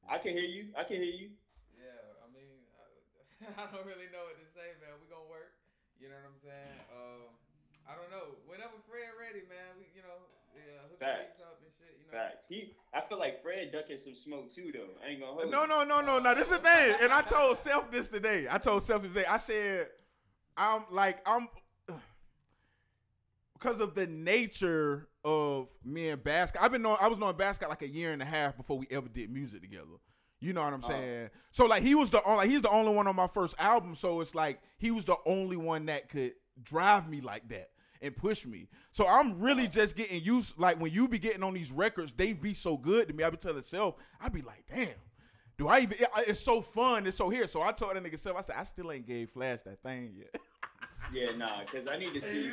I 0.08 0.18
can 0.18 0.32
hear 0.34 0.48
you. 0.48 0.72
I 0.78 0.84
can 0.88 0.98
hear 1.02 1.12
you. 1.12 1.30
Yeah, 1.76 2.24
I 2.24 2.28
mean, 2.32 2.48
I, 2.80 2.86
I 3.62 3.68
don't 3.74 3.86
really 3.86 4.08
know 4.14 4.24
what 4.30 4.38
to 4.40 4.48
say, 4.56 4.78
man. 4.82 4.96
We 5.02 5.10
gonna 5.12 5.28
work. 5.28 5.54
You 6.00 6.10
know 6.10 6.18
what 6.22 6.34
I'm 6.34 6.40
saying? 6.42 6.78
Um, 6.90 7.30
I 7.86 7.94
don't 7.94 8.10
know. 8.10 8.38
Whenever 8.50 8.74
Fred 8.90 9.14
ready, 9.18 9.46
man, 9.50 9.78
we 9.78 9.86
you 9.94 10.02
know, 10.02 10.18
yeah, 10.58 10.82
hook 10.90 10.98
the 10.98 11.06
Facts. 11.06 11.38
beats 11.38 11.46
up 11.46 11.61
Facts. 12.12 12.46
He. 12.50 12.74
I 12.94 13.02
feel 13.02 13.18
like 13.18 13.42
Fred 13.42 13.72
ducking 13.72 13.98
some 13.98 14.16
smoke 14.16 14.54
too, 14.54 14.72
though. 14.74 14.90
I 15.06 15.12
ain't 15.12 15.22
gonna 15.22 15.32
hold. 15.32 15.52
No, 15.52 15.66
no, 15.66 15.84
no, 15.84 16.02
no, 16.02 16.20
no. 16.20 16.36
This 16.36 16.52
is 16.52 16.58
the 16.58 16.64
thing. 16.64 16.96
And 17.02 17.12
I 17.12 17.22
told 17.22 17.58
Self 17.58 17.90
this 17.92 18.10
today. 18.10 18.48
I 18.50 18.58
told 18.58 18.84
Self 18.84 19.02
today. 19.02 19.24
I 19.30 19.38
said, 19.38 19.88
I'm 20.58 20.84
like, 20.92 21.22
I'm 21.26 21.48
because 23.54 23.80
of 23.80 23.96
the 23.96 24.08
nature 24.08 25.08
of 25.24 25.70
me 25.86 26.10
and 26.10 26.24
Basket. 26.24 26.62
I've 26.62 26.72
been 26.72 26.82
knowing 26.82 26.98
I 27.00 27.08
was 27.08 27.18
knowing 27.18 27.38
Basket 27.38 27.70
like 27.70 27.82
a 27.82 27.90
year 27.90 28.12
and 28.12 28.22
a 28.22 28.26
half 28.26 28.58
before 28.58 28.78
we 28.78 28.88
ever 28.92 29.08
did 29.08 29.32
music 29.32 29.62
together. 29.62 29.86
You 30.40 30.54
know 30.54 30.64
what 30.64 30.74
I'm 30.74 30.82
oh. 30.84 30.90
saying? 30.90 31.30
So 31.52 31.66
like 31.66 31.84
he 31.84 31.96
was 31.96 32.10
the 32.10 32.22
only 32.26 32.38
like, 32.38 32.50
he's 32.50 32.62
the 32.62 32.70
only 32.70 32.94
one 32.94 33.08
on 33.08 33.16
my 33.16 33.28
first 33.28 33.56
album. 33.60 33.96
So 33.96 34.22
it's 34.22 34.36
like 34.36 34.60
he 34.78 34.92
was 34.92 35.06
the 35.06 35.18
only 35.26 35.58
one 35.58 35.86
that 35.86 36.10
could 36.10 36.34
drive 36.62 37.10
me 37.10 37.22
like 37.22 37.48
that 37.50 37.71
and 38.02 38.16
push 38.16 38.46
me. 38.46 38.68
So 38.92 39.06
I'm 39.08 39.40
really 39.40 39.68
just 39.68 39.96
getting 39.96 40.22
used. 40.24 40.58
Like 40.58 40.80
when 40.80 40.92
you 40.92 41.08
be 41.08 41.20
getting 41.20 41.44
on 41.44 41.54
these 41.54 41.72
records, 41.72 42.14
they 42.14 42.34
be 42.34 42.54
so 42.54 42.78
good 42.78 43.08
to 43.08 43.14
me. 43.14 43.24
I 43.24 43.30
be 43.30 43.38
telling 43.38 43.62
self, 43.62 43.96
I 44.20 44.30
be 44.30 44.42
like, 44.42 44.64
damn. 44.70 44.90
Do 45.58 45.68
I 45.68 45.80
even? 45.82 45.98
it- 46.00 46.10
It's 46.28 46.40
so 46.40 46.62
fun. 46.62 47.06
It's 47.06 47.18
so 47.18 47.30
here. 47.30 47.46
So 47.48 47.62
I 47.62 47.72
told 47.72 47.96
that 47.96 48.04
nigga 48.04 48.18
self, 48.18 48.38
I 48.38 48.42
said, 48.42 48.56
I 48.58 48.64
still 48.64 48.92
ain't 48.92 49.06
gave 49.06 49.30
Flash 49.30 49.60
that 49.66 49.82
thing 49.84 50.14
yet. 50.18 50.36
Yeah, 51.14 51.38
nah, 51.38 51.64
cause 51.72 51.88
I 51.90 51.96
need 51.96 52.14
to 52.16 52.22
see. 52.22 52.50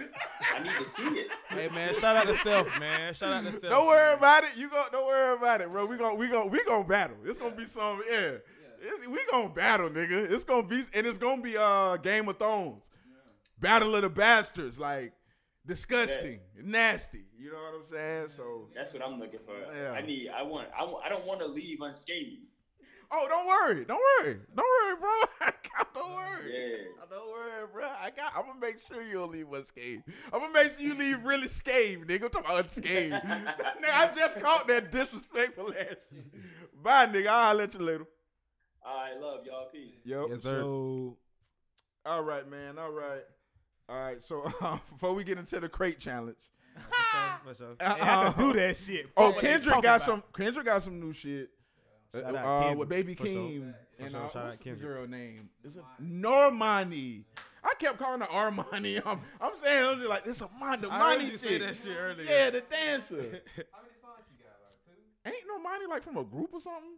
I 0.54 0.62
need 0.62 0.72
to 0.84 0.88
see 0.88 1.02
it. 1.02 1.30
Hey 1.48 1.68
man, 1.74 1.92
shout 1.98 2.14
out 2.14 2.26
to 2.28 2.34
Self, 2.34 2.68
man. 2.78 3.12
Shout 3.12 3.32
out 3.32 3.42
to 3.44 3.50
Self. 3.50 3.62
Don't 3.72 3.86
worry 3.88 4.10
man. 4.10 4.18
about 4.18 4.44
it. 4.44 4.50
You 4.56 4.70
go. 4.70 4.84
Don't 4.92 5.06
worry 5.06 5.36
about 5.36 5.60
it, 5.60 5.70
bro. 5.72 5.86
We 5.86 5.96
gonna 5.96 6.14
we 6.14 6.28
gonna 6.28 6.46
we 6.46 6.62
gonna 6.64 6.84
battle. 6.84 7.16
It's 7.24 7.36
gonna 7.38 7.56
be 7.56 7.64
some 7.64 8.00
yeah. 8.08 8.32
It's, 8.80 9.08
we 9.08 9.18
gonna 9.30 9.48
battle, 9.48 9.90
nigga. 9.90 10.30
It's 10.30 10.44
gonna 10.44 10.62
be 10.66 10.82
and 10.94 11.04
it's 11.06 11.18
gonna 11.18 11.42
be 11.42 11.56
uh 11.58 11.96
Game 11.96 12.28
of 12.28 12.38
Thrones, 12.38 12.82
Battle 13.60 13.96
of 13.96 14.02
the 14.02 14.10
Bastards, 14.10 14.78
like 14.78 15.12
disgusting, 15.68 16.40
nasty. 16.60 17.26
You 17.38 17.52
know 17.52 17.58
what 17.58 17.74
I'm 17.78 17.84
saying? 17.84 18.30
So 18.30 18.68
That's 18.74 18.92
what 18.92 19.02
I'm 19.02 19.20
looking 19.20 19.40
for. 19.46 19.54
Yeah. 19.72 19.92
I 19.92 20.00
need. 20.00 20.30
I 20.34 20.42
want. 20.42 20.68
I, 20.76 20.82
I 20.82 21.08
don't 21.08 21.26
want 21.26 21.40
to 21.40 21.46
leave 21.46 21.80
unscathed. 21.80 22.42
oh, 23.12 23.26
don't 23.28 23.46
worry, 23.46 23.84
don't 23.84 24.00
worry, 24.18 24.40
don't 24.56 24.66
worry, 24.82 24.96
bro. 24.96 25.50
don't 25.94 26.14
worry. 26.14 26.52
Yeah. 26.52 27.06
Don't 27.10 27.28
worry, 27.30 27.66
bro. 27.72 27.84
I 27.84 28.10
got. 28.10 28.32
I'm 28.36 28.46
gonna 28.46 28.60
make 28.60 28.80
sure 28.86 29.02
you 29.02 29.14
don't 29.14 29.30
leave 29.30 29.52
unscathed. 29.52 30.02
I'm 30.32 30.40
gonna 30.40 30.52
make 30.52 30.72
sure 30.76 30.86
you 30.86 30.94
leave 30.94 31.22
really 31.24 31.48
scathed, 31.48 32.08
nigga. 32.08 32.24
I'm 32.24 32.30
talking 32.30 32.50
about 32.50 32.64
unscathed. 32.64 33.12
nigga, 33.24 33.94
I 33.94 34.10
just 34.14 34.40
caught 34.40 34.66
that 34.68 34.90
disrespectful 34.90 35.72
ass 35.78 35.86
shit. 35.88 36.02
Bye, 36.82 37.06
nigga. 37.06 37.28
I'll 37.28 37.54
let 37.54 37.74
you 37.74 37.80
later. 37.80 38.06
I 38.84 39.18
love 39.18 39.44
y'all. 39.46 39.68
Peace. 39.70 39.94
Yep. 40.04 40.26
Yes, 40.30 40.42
sir. 40.42 40.62
So 40.62 41.16
All 42.06 42.22
right, 42.22 42.48
man. 42.48 42.78
All 42.78 42.92
right. 42.92 43.22
All 43.88 43.96
right. 43.98 44.22
So 44.22 44.44
um, 44.60 44.80
before 44.90 45.14
we 45.14 45.24
get 45.24 45.38
into 45.38 45.58
the 45.60 45.68
crate 45.68 45.98
challenge, 45.98 46.36
for 47.44 47.54
sure. 47.54 47.66
Uh, 47.80 47.94
They 47.96 48.04
have 48.04 48.36
to 48.36 48.42
uh, 48.42 48.46
do 48.46 48.58
that 48.58 48.76
shit. 48.76 49.06
oh, 49.16 49.26
Fuck 49.26 49.34
what 49.36 49.42
they 49.42 49.48
Kendrick 49.50 49.68
talking 49.74 49.82
got 49.82 49.96
about. 49.96 50.02
some. 50.06 50.22
Kendrick 50.36 50.66
got 50.66 50.82
some 50.82 51.00
new 51.00 51.12
shit. 51.12 51.50
Uh, 52.14 52.20
Shout 52.20 52.36
out 52.36 52.44
uh, 52.46 52.58
Kendrick, 52.60 52.78
with 52.78 52.88
Baby 52.88 53.14
for 53.14 53.26
sure. 53.26 53.34
Keem 53.34 53.74
For 53.96 54.02
and 54.02 54.10
sure, 54.12 54.20
uh, 54.24 54.28
shout 54.28 54.36
out 54.36 54.44
what's 54.46 54.58
the 54.58 54.64
Kendrick. 54.64 54.88
girl 54.88 55.06
name? 55.06 55.48
Is 55.64 55.76
it 55.76 55.82
Normani? 56.02 57.24
I 57.64 57.74
kept 57.78 57.98
calling 57.98 58.20
her 58.20 58.26
Armani. 58.28 59.02
I'm, 59.06 59.20
I'm 59.40 59.52
saying 59.56 59.84
I'm 59.86 59.96
just 59.98 60.08
like 60.08 60.24
this 60.24 60.40
Armani. 60.40 60.80
The 60.82 60.88
I 60.90 60.98
heard 60.98 61.20
Armani 61.20 61.30
you 61.30 61.36
say 61.36 61.48
shit. 61.48 61.60
that 61.66 61.76
shit 61.76 61.96
earlier. 61.98 62.24
Yeah, 62.30 62.50
the 62.50 62.60
dancer. 62.62 63.16
How 63.72 63.80
many 63.82 63.94
songs 64.00 64.24
you 64.30 64.38
got? 64.44 64.56
Like 64.62 64.78
two? 64.86 65.26
Ain't 65.26 65.36
Normani 65.44 65.88
like 65.90 66.02
from 66.02 66.16
a 66.16 66.24
group 66.24 66.50
or 66.54 66.60
something? 66.60 66.92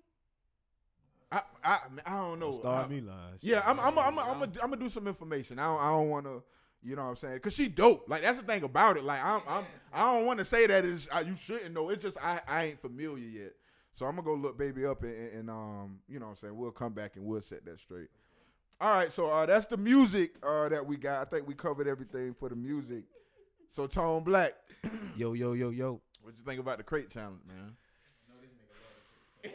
I 1.33 1.43
I 1.65 1.79
I 2.07 2.11
don't 2.19 2.39
know. 2.41 2.51
Star 2.51 2.85
I- 2.85 2.89
me 2.89 3.01
lies. 3.01 3.43
Yeah, 3.43 3.63
I'm 3.65 3.81
I'm 3.81 3.99
I'm 3.99 4.19
I'm 4.19 4.43
I'm 4.43 4.51
gonna 4.61 4.77
do 4.77 4.89
some 4.89 5.07
information. 5.09 5.59
I 5.59 5.65
don't 5.67 5.81
I 5.81 5.91
don't 5.91 6.09
want 6.11 6.27
to, 6.27 6.43
you 6.83 6.97
know 6.97 7.03
what 7.05 7.11
I'm 7.11 7.17
saying? 7.17 7.41
Cause 7.41 7.55
she 7.55 7.69
dope. 7.69 8.09
Like 8.09 8.23
that's 8.23 8.39
the 8.39 8.45
thing 8.45 8.63
about 8.63 8.97
it. 8.97 9.05
Like 9.05 9.23
I'm 9.23 9.43
I'm 9.47 9.65
I 9.93 10.13
don't 10.13 10.27
want 10.27 10.39
to 10.39 10.45
say 10.45 10.67
that 10.67 10.85
is 10.85 11.09
uh, 11.13 11.23
you 11.27 11.35
shouldn't 11.35 11.75
know. 11.75 11.91
It's 11.91 12.03
just 12.03 12.17
I 12.23 12.41
I 12.49 12.65
ain't 12.65 12.81
familiar 12.81 13.27
yet. 13.27 13.53
So 13.93 14.07
I'm 14.07 14.17
gonna 14.17 14.25
go 14.25 14.35
look 14.35 14.57
baby 14.57 14.87
up 14.87 15.03
and, 15.03 15.15
and, 15.15 15.33
and, 15.41 15.51
um 15.51 15.99
you 16.09 16.19
know 16.19 16.27
what 16.27 16.31
I'm 16.31 16.37
saying 16.37 16.57
we'll 16.57 16.71
come 16.71 16.93
back 16.93 17.17
and 17.17 17.25
we'll 17.25 17.41
set 17.43 17.65
that 17.67 17.79
straight. 17.79 18.09
All 18.81 18.97
right, 18.97 19.13
so 19.13 19.27
uh 19.27 19.47
that's 19.47 19.67
the 19.67 19.77
music 19.77 20.35
uh 20.43 20.69
that 20.71 20.87
we 20.87 20.97
got. 20.97 21.21
I 21.21 21.25
think 21.25 21.47
we 21.47 21.55
covered 21.55 21.87
everything 21.87 22.35
for 22.35 22.49
the 22.49 22.57
music. 22.57 23.05
So 23.71 23.87
Tone 23.87 24.25
Black, 24.25 24.55
Yo, 25.17 25.35
yo, 25.35 25.53
yo, 25.53 25.71
yo. 25.71 26.01
what 26.23 26.35
you 26.37 26.45
think 26.45 26.61
about 26.61 26.79
the 26.79 26.85
crate 26.85 27.11
challenge, 27.11 27.43
man? 27.47 27.77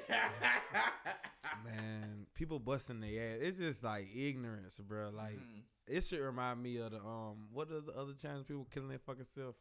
Man, 1.63 2.25
people 2.33 2.59
busting 2.59 2.99
their 2.99 3.33
ass. 3.35 3.39
It's 3.41 3.57
just 3.59 3.83
like 3.83 4.07
ignorance, 4.15 4.79
bro. 4.79 5.09
Like 5.15 5.39
it 5.87 6.03
should 6.03 6.19
remind 6.19 6.61
me 6.61 6.77
of 6.77 6.91
the 6.91 6.97
um 6.97 7.47
what 7.51 7.69
are 7.71 7.81
the 7.81 7.93
other 7.93 8.13
challenge 8.19 8.47
people 8.47 8.67
killing 8.73 8.89
their 8.89 8.99
fucking 8.99 9.25
self? 9.35 9.55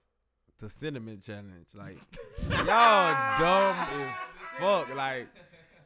The 0.59 0.69
cinnamon 0.69 1.21
challenge. 1.21 1.69
Like 1.75 1.99
y'all 2.51 3.39
dumb 3.39 3.77
as 4.01 4.37
fuck. 4.59 4.95
Like 4.95 5.29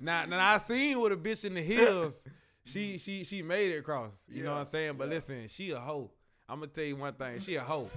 now 0.01 0.27
now 0.27 0.55
I 0.55 0.59
seen 0.59 1.01
with 1.01 1.12
a 1.12 1.16
bitch 1.16 1.44
in 1.44 1.55
the 1.55 1.62
hills. 1.62 2.27
She 2.64 2.98
she 2.98 3.24
she 3.24 3.42
made 3.42 3.72
it 3.72 3.79
across. 3.79 4.24
You 4.31 4.44
know 4.44 4.53
what 4.53 4.61
I'm 4.61 4.64
saying? 4.66 4.94
But 4.98 5.09
listen, 5.09 5.48
she 5.48 5.70
a 5.70 5.79
hoe. 5.79 6.11
I'm 6.48 6.61
gonna 6.61 6.70
tell 6.70 6.85
you 6.85 6.96
one 6.96 7.14
thing. 7.14 7.40
She 7.40 7.57
a 7.57 7.62
hoe. 7.62 7.88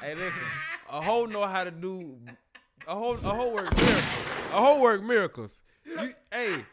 hey, 0.00 0.14
listen, 0.14 0.46
a 0.90 1.00
hoe 1.00 1.26
know 1.26 1.46
how 1.46 1.64
to 1.64 1.70
do. 1.70 2.18
A 2.86 2.94
hoe 2.94 3.12
a 3.12 3.34
hoe 3.34 3.54
work 3.54 3.76
miracles. 3.76 4.40
A 4.52 4.64
hoe 4.64 4.80
work 4.80 5.02
miracles. 5.02 5.62
You, 5.84 6.10
hey, 6.32 6.64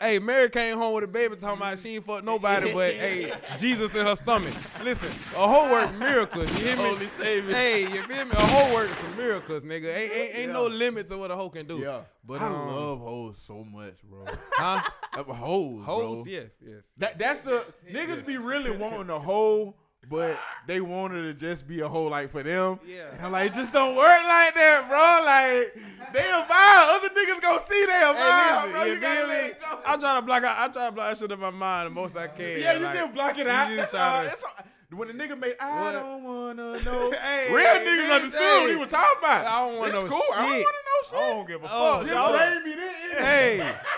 hey, 0.00 0.18
Mary 0.18 0.48
came 0.48 0.76
home 0.76 0.94
with 0.94 1.04
a 1.04 1.08
baby 1.08 1.36
talking 1.36 1.58
about 1.58 1.78
she 1.78 1.96
ain't 1.96 2.04
fuck 2.04 2.24
nobody 2.24 2.72
but 2.72 2.94
hey 2.94 3.32
Jesus 3.58 3.94
in 3.94 4.06
her 4.06 4.16
stomach. 4.16 4.54
Listen, 4.82 5.08
a 5.34 5.48
hoe 5.48 5.70
works 5.70 5.92
miracles. 5.92 6.50
You 6.58 6.66
hear 6.66 6.76
me? 6.76 6.82
Holy 6.84 7.06
Savior. 7.06 7.54
Hey, 7.54 7.82
you 7.82 8.02
feel 8.02 8.24
me? 8.24 8.30
A 8.32 8.40
hoe 8.40 8.74
works 8.74 8.98
some 8.98 9.16
miracles, 9.16 9.64
nigga. 9.64 9.94
Ain't 9.94 10.12
ain't, 10.12 10.36
ain't 10.36 10.52
no 10.52 10.66
limit 10.66 11.08
to 11.08 11.18
what 11.18 11.30
a 11.30 11.36
hoe 11.36 11.50
can 11.50 11.66
do. 11.66 11.78
Yeah, 11.78 12.00
but 12.24 12.40
I 12.40 12.46
um, 12.46 12.74
love 12.74 12.98
hoes 13.00 13.38
so 13.38 13.64
much, 13.64 14.02
bro. 14.04 14.24
huh? 14.52 14.80
Uh, 15.16 15.22
hoes, 15.22 15.84
Hoes, 15.84 16.24
bro. 16.24 16.32
yes, 16.32 16.52
yes. 16.66 16.84
That 16.98 17.18
that's 17.18 17.40
the 17.40 17.64
niggas 17.90 18.26
be 18.26 18.36
really 18.38 18.70
wanting 18.70 19.10
a 19.10 19.18
hoe, 19.18 19.74
but 20.08 20.38
they 20.66 20.80
wanted 20.80 21.22
to 21.22 21.34
just 21.34 21.66
be 21.66 21.80
a 21.80 21.88
whole 21.88 22.08
like 22.10 22.30
for 22.30 22.42
them. 22.42 22.78
Yeah. 22.86 23.10
And 23.12 23.26
I'm 23.26 23.32
like, 23.32 23.50
it 23.50 23.54
just 23.54 23.72
don't 23.72 23.96
work 23.96 24.06
like 24.06 24.54
that, 24.54 24.86
bro. 24.88 25.24
Like 25.26 26.12
they 26.12 26.28
a 26.30 26.42
vibe. 26.44 26.96
Other 26.96 27.08
niggas 27.08 27.40
gonna 27.42 27.60
see 27.62 27.84
they 27.86 28.02
a 28.02 28.14
vibe, 28.14 28.66
Hey, 28.66 28.70
bro. 28.72 28.84
you 28.84 28.92
You 28.94 29.00
gotta 29.00 29.26
let 29.26 29.44
it 29.50 29.60
go. 29.60 29.80
I'm 29.86 29.98
trying 30.00 30.20
to 30.20 30.26
block 30.26 30.42
out. 30.44 30.56
I'm 30.58 30.72
trying 30.72 30.86
to 30.88 30.92
block 30.92 31.08
that 31.10 31.18
shit 31.18 31.30
in 31.32 31.40
my 31.40 31.50
mind 31.50 31.86
the 31.86 31.90
most 31.90 32.16
I 32.16 32.28
can. 32.28 32.58
yeah, 32.58 32.74
you 32.78 32.84
like, 32.84 32.94
can 32.94 33.12
block 33.12 33.38
it 33.38 33.46
out. 33.46 33.68
just 33.70 33.92
That's 33.92 33.94
all. 33.94 34.10
try 34.10 34.22
to- 34.24 34.28
That's 34.30 34.44
all. 34.44 34.50
When 34.94 35.08
the 35.08 35.14
nigga 35.14 35.36
made, 35.38 35.56
I 35.60 35.80
What? 35.80 35.92
don't 35.92 36.22
wanna 36.22 36.80
know. 36.80 37.10
Hey, 37.20 37.48
Real 37.52 37.66
hey, 37.66 37.84
niggas 37.84 38.06
bitch, 38.06 38.14
understood 38.14 38.60
what 38.62 38.70
he 38.70 38.76
was 38.76 38.88
talking 38.88 39.18
about. 39.18 39.44
I 39.46 39.58
don't 39.68 39.78
want 39.78 39.92
It's 39.92 40.02
no 40.02 40.08
cool. 40.08 40.22
I 40.32 40.36
don't 40.42 40.52
shit. 40.52 40.64
wanna 40.64 40.84
know 40.86 41.02
shit. 41.02 41.18
I 41.18 41.28
don't 41.34 41.48
give 41.48 41.64
a 41.64 41.68
Oh, 41.68 41.98
fuck. 41.98 42.06
just 42.08 42.32
blame 42.32 42.64
me 42.64 42.74
then. 42.76 43.24
Hey, 43.24 43.58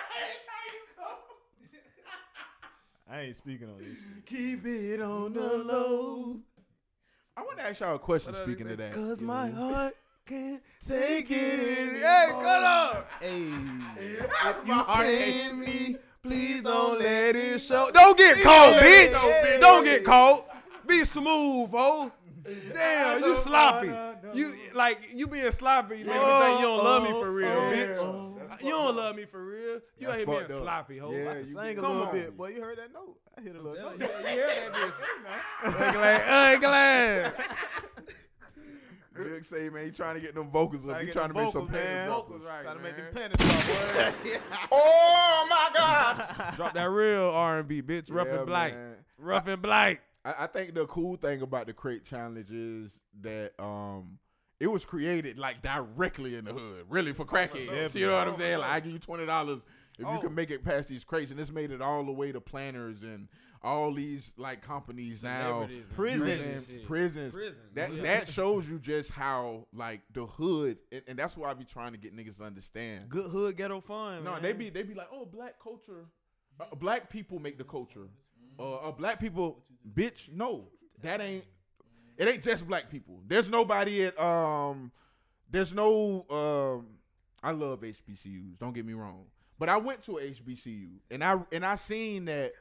I 3.18 3.22
ain't 3.22 3.37
speaking 3.37 3.68
on 3.68 3.78
this. 3.78 3.88
shit. 3.88 4.26
Keep 4.26 4.66
it 4.66 5.00
on 5.02 5.33
the 5.33 5.40
low. 5.40 6.37
I 7.37 7.42
want 7.42 7.59
to 7.59 7.66
ask 7.66 7.81
y'all 7.81 7.96
a 7.96 7.98
question. 7.98 8.33
What 8.33 8.44
Speaking 8.44 8.66
else 8.66 8.72
of 8.74 8.78
that, 8.78 8.94
say? 8.94 9.00
Cause 9.00 9.22
my 9.22 9.50
heart 9.50 9.94
can't 10.24 10.62
take 10.87 11.28
it 11.28 11.61
in. 11.61 11.94
Hey, 11.96 12.28
cut 12.31 12.62
up. 12.62 13.11
Hey, 13.20 13.50
You 14.66 14.85
paying 14.85 15.59
me? 15.59 15.96
Please 16.22 16.62
don't 16.62 17.00
let 17.00 17.35
it 17.35 17.61
show. 17.61 17.90
Don't 17.92 18.16
get 18.16 18.40
caught, 18.40 18.81
bitch. 18.81 19.12
bitch. 19.14 19.61
Don't 19.61 19.85
get 19.85 20.04
caught. 20.04 20.42
Be 20.87 21.02
smooth, 21.02 21.70
oh. 21.72 22.12
Damn, 22.72 23.20
you 23.20 23.35
sloppy. 23.35 23.90
You 24.33 24.52
like 24.74 25.09
you 25.12 25.26
being 25.26 25.50
sloppy. 25.50 25.98
You 25.98 26.04
me 26.04 26.11
think 26.12 26.61
you 26.61 26.66
don't 26.66 26.85
love 26.85 27.02
me 27.02 27.09
for 27.11 27.28
oh, 27.28 27.33
real, 27.33 27.48
oh, 27.48 27.72
bitch. 27.74 27.96
Oh. 27.98 28.28
You 28.62 28.70
don't 28.70 28.96
love 28.96 29.16
me 29.16 29.24
for 29.24 29.44
real. 29.44 29.80
You 29.98 30.11
ain't 30.11 30.26
being 30.26 30.42
up. 30.42 30.50
sloppy, 30.50 30.98
ho. 30.98 31.11
Yeah, 31.12 31.44
sing 31.44 31.78
a 31.78 31.82
little 31.82 32.06
bit, 32.06 32.37
boy. 32.37 32.48
You 32.50 32.62
heard 32.62 32.78
that 32.78 32.92
note? 32.92 33.16
I 33.37 33.40
hit 33.42 33.56
a 33.56 33.62
little 33.62 33.90
note. 33.90 34.00
You 34.00 34.06
hear 34.26 34.46
that 34.46 34.72
bitch? 34.72 36.62
Ugly, 36.62 37.34
ugly. 37.34 38.14
Big 39.14 39.44
say 39.44 39.68
man, 39.68 39.84
he 39.87 39.90
trying 39.90 40.14
to 40.14 40.20
get 40.20 40.34
them 40.34 40.48
vocals 40.48 40.87
up. 40.88 41.00
He 41.00 41.11
trying 41.11 41.28
to 41.28 41.34
make 41.34 41.50
some 41.50 41.68
man. 41.70 42.08
Vocals 42.08 42.42
right, 42.44 42.62
Trying 42.62 42.76
to 42.76 42.82
make 42.82 42.96
them 42.96 43.06
planets 43.12 43.44
drop, 43.44 43.66
boy. 43.66 44.38
Oh 44.72 45.46
my 45.50 45.70
god! 45.74 46.54
Drop 46.56 46.72
that 46.74 46.88
real 46.88 47.30
R&B, 47.30 47.82
bitch. 47.82 48.14
Rough 48.14 48.28
Yeah, 48.28 48.37
and 48.37 48.46
black. 48.46 48.74
man. 48.74 48.94
Rough 49.18 49.48
and 49.48 49.61
black. 49.61 50.02
I, 50.24 50.34
I 50.44 50.46
think 50.46 50.74
the 50.74 50.87
cool 50.87 51.16
thing 51.16 51.42
about 51.42 51.66
the 51.66 51.72
crate 51.72 52.04
challenge 52.04 52.50
is 52.52 52.96
that 53.22 53.54
um 53.58 54.18
it 54.61 54.66
was 54.66 54.85
created 54.85 55.38
like 55.38 55.62
directly 55.62 56.35
in 56.37 56.44
the 56.44 56.53
hood, 56.53 56.85
really 56.88 57.12
for 57.12 57.25
crackheads. 57.25 57.94
You 57.94 58.07
know 58.07 58.18
what 58.18 58.29
I'm 58.29 58.38
saying? 58.38 58.59
Like 58.59 58.71
I 58.71 58.81
give 58.81 58.92
you 58.92 58.99
twenty 58.99 59.27
dollars 59.27 59.61
if 59.94 60.01
you 60.01 60.07
Oh. 60.07 60.21
can 60.21 60.35
make 60.35 60.51
it 60.51 60.64
past 60.64 60.88
these 60.88 61.05
crates, 61.05 61.31
and 61.31 61.38
this 61.40 61.51
made 61.51 61.71
it 61.73 61.81
all 61.83 62.05
the 62.05 62.12
way 62.12 62.31
to 62.33 62.40
Planters 62.40 63.03
and 63.03 63.29
all 63.61 63.92
these 63.92 64.33
like 64.37 64.62
companies 64.62 65.23
now, 65.23 65.66
prisons, 65.97 66.85
prisons. 66.85 67.35
Prisons. 67.35 67.57
That 67.75 67.92
Yeah. 67.92 68.03
that 68.03 68.29
shows 68.29 68.68
you 68.68 68.79
just 68.79 69.11
how 69.11 69.66
like 69.73 70.03
the 70.12 70.27
hood, 70.27 70.79
and, 70.92 71.03
and 71.09 71.18
that's 71.18 71.37
why 71.37 71.51
I 71.51 71.55
be 71.55 71.64
trying 71.64 71.92
to 71.92 71.99
get 71.99 72.16
niggas 72.16 72.37
to 72.38 72.44
understand. 72.44 73.09
Good 73.09 73.31
hood 73.31 73.57
ghetto 73.57 73.81
fun. 73.81 74.23
No, 74.25 74.33
man. 74.35 74.42
they 74.42 74.53
be 74.53 74.71
they 74.71 74.83
be 74.85 74.94
like, 74.94 75.09
oh, 75.12 75.25
black 75.25 75.61
culture, 75.61 76.07
uh, 76.61 76.75
black 76.77 77.11
people 77.11 77.38
make 77.40 77.59
the 77.59 77.64
culture. 77.64 78.09
Uh, 78.61 78.75
uh, 78.88 78.90
black 78.92 79.21
people, 79.21 79.64
bitch, 79.94 80.33
no, 80.33 80.66
that 81.03 81.21
ain't. 81.21 81.44
It 82.18 82.28
ain't 82.28 82.42
just 82.42 82.66
black 82.66 82.90
people. 82.90 83.20
There's 83.26 83.48
nobody 83.48 84.04
at 84.04 84.20
um. 84.20 84.92
There's 85.50 85.72
no 85.72 86.26
um. 86.28 86.87
I 87.42 87.52
love 87.52 87.81
HBCUs. 87.81 88.59
Don't 88.59 88.74
get 88.74 88.85
me 88.85 88.92
wrong, 88.92 89.24
but 89.59 89.68
I 89.68 89.76
went 89.76 90.02
to 90.02 90.18
a 90.18 90.22
HBCU 90.22 90.88
and 91.11 91.22
I 91.22 91.40
and 91.52 91.64
I 91.64 91.76
seen 91.76 92.26
that 92.26 92.52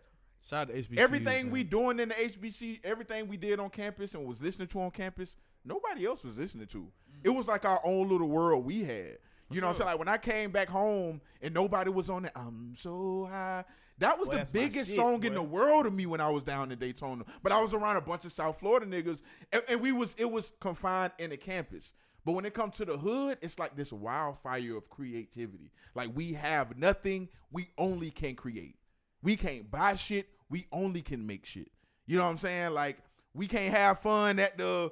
Shout 0.47 0.69
out 0.69 0.75
to 0.75 0.81
HBCUs, 0.81 0.99
everything 0.99 1.45
man. 1.45 1.51
we 1.53 1.63
doing 1.63 1.99
in 1.99 2.09
the 2.09 2.15
HBC, 2.15 2.79
everything 2.83 3.27
we 3.27 3.35
did 3.35 3.59
on 3.59 3.69
campus 3.69 4.13
and 4.13 4.25
was 4.25 4.41
listening 4.41 4.67
to 4.69 4.81
on 4.81 4.91
campus, 4.91 5.35
nobody 5.65 6.05
else 6.05 6.23
was 6.23 6.37
listening 6.37 6.67
to. 6.67 6.87
It 7.23 7.29
was 7.29 7.47
like 7.47 7.65
our 7.65 7.81
own 7.83 8.07
little 8.07 8.29
world 8.29 8.63
we 8.63 8.83
had. 8.83 9.17
You 9.49 9.61
know 9.61 9.67
what 9.67 9.73
I'm 9.73 9.77
saying? 9.77 9.89
Like 9.89 9.99
when 9.99 10.07
I 10.07 10.17
came 10.17 10.51
back 10.51 10.69
home 10.69 11.21
and 11.41 11.53
nobody 11.53 11.89
was 11.89 12.09
on 12.09 12.25
it, 12.25 12.31
I'm 12.35 12.73
so 12.77 13.27
high. 13.29 13.65
That 13.99 14.19
was 14.19 14.29
Boy, 14.29 14.37
the 14.37 14.49
biggest 14.53 14.89
shit, 14.89 14.95
song 14.95 15.23
in 15.23 15.33
the 15.33 15.41
world 15.41 15.85
to 15.85 15.91
me 15.91 16.05
when 16.05 16.21
I 16.21 16.29
was 16.29 16.43
down 16.43 16.71
in 16.71 16.77
Daytona. 16.77 17.23
But 17.41 17.51
I 17.51 17.61
was 17.61 17.73
around 17.73 17.97
a 17.97 18.01
bunch 18.01 18.25
of 18.25 18.31
South 18.31 18.59
Florida 18.59 18.85
niggas, 18.85 19.21
and, 19.51 19.63
and 19.67 19.81
we 19.81 19.91
was 19.91 20.15
it 20.17 20.29
was 20.29 20.51
confined 20.59 21.13
in 21.17 21.31
the 21.31 21.37
campus. 21.37 21.93
But 22.23 22.33
when 22.33 22.45
it 22.45 22.53
comes 22.53 22.75
to 22.75 22.85
the 22.85 22.97
hood, 22.97 23.37
it's 23.41 23.57
like 23.57 23.75
this 23.75 23.91
wildfire 23.91 24.75
of 24.75 24.89
creativity. 24.89 25.71
Like 25.95 26.11
we 26.13 26.33
have 26.33 26.77
nothing, 26.77 27.29
we 27.51 27.69
only 27.77 28.11
can 28.11 28.35
create. 28.35 28.75
We 29.23 29.35
can't 29.35 29.71
buy 29.71 29.95
shit. 29.95 30.27
We 30.49 30.67
only 30.71 31.01
can 31.01 31.25
make 31.25 31.45
shit. 31.45 31.71
You 32.05 32.17
know 32.17 32.23
what 32.25 32.31
I'm 32.31 32.37
saying? 32.37 32.73
Like 32.73 32.97
we 33.33 33.47
can't 33.47 33.73
have 33.73 33.99
fun 33.99 34.39
at 34.39 34.57
the 34.57 34.91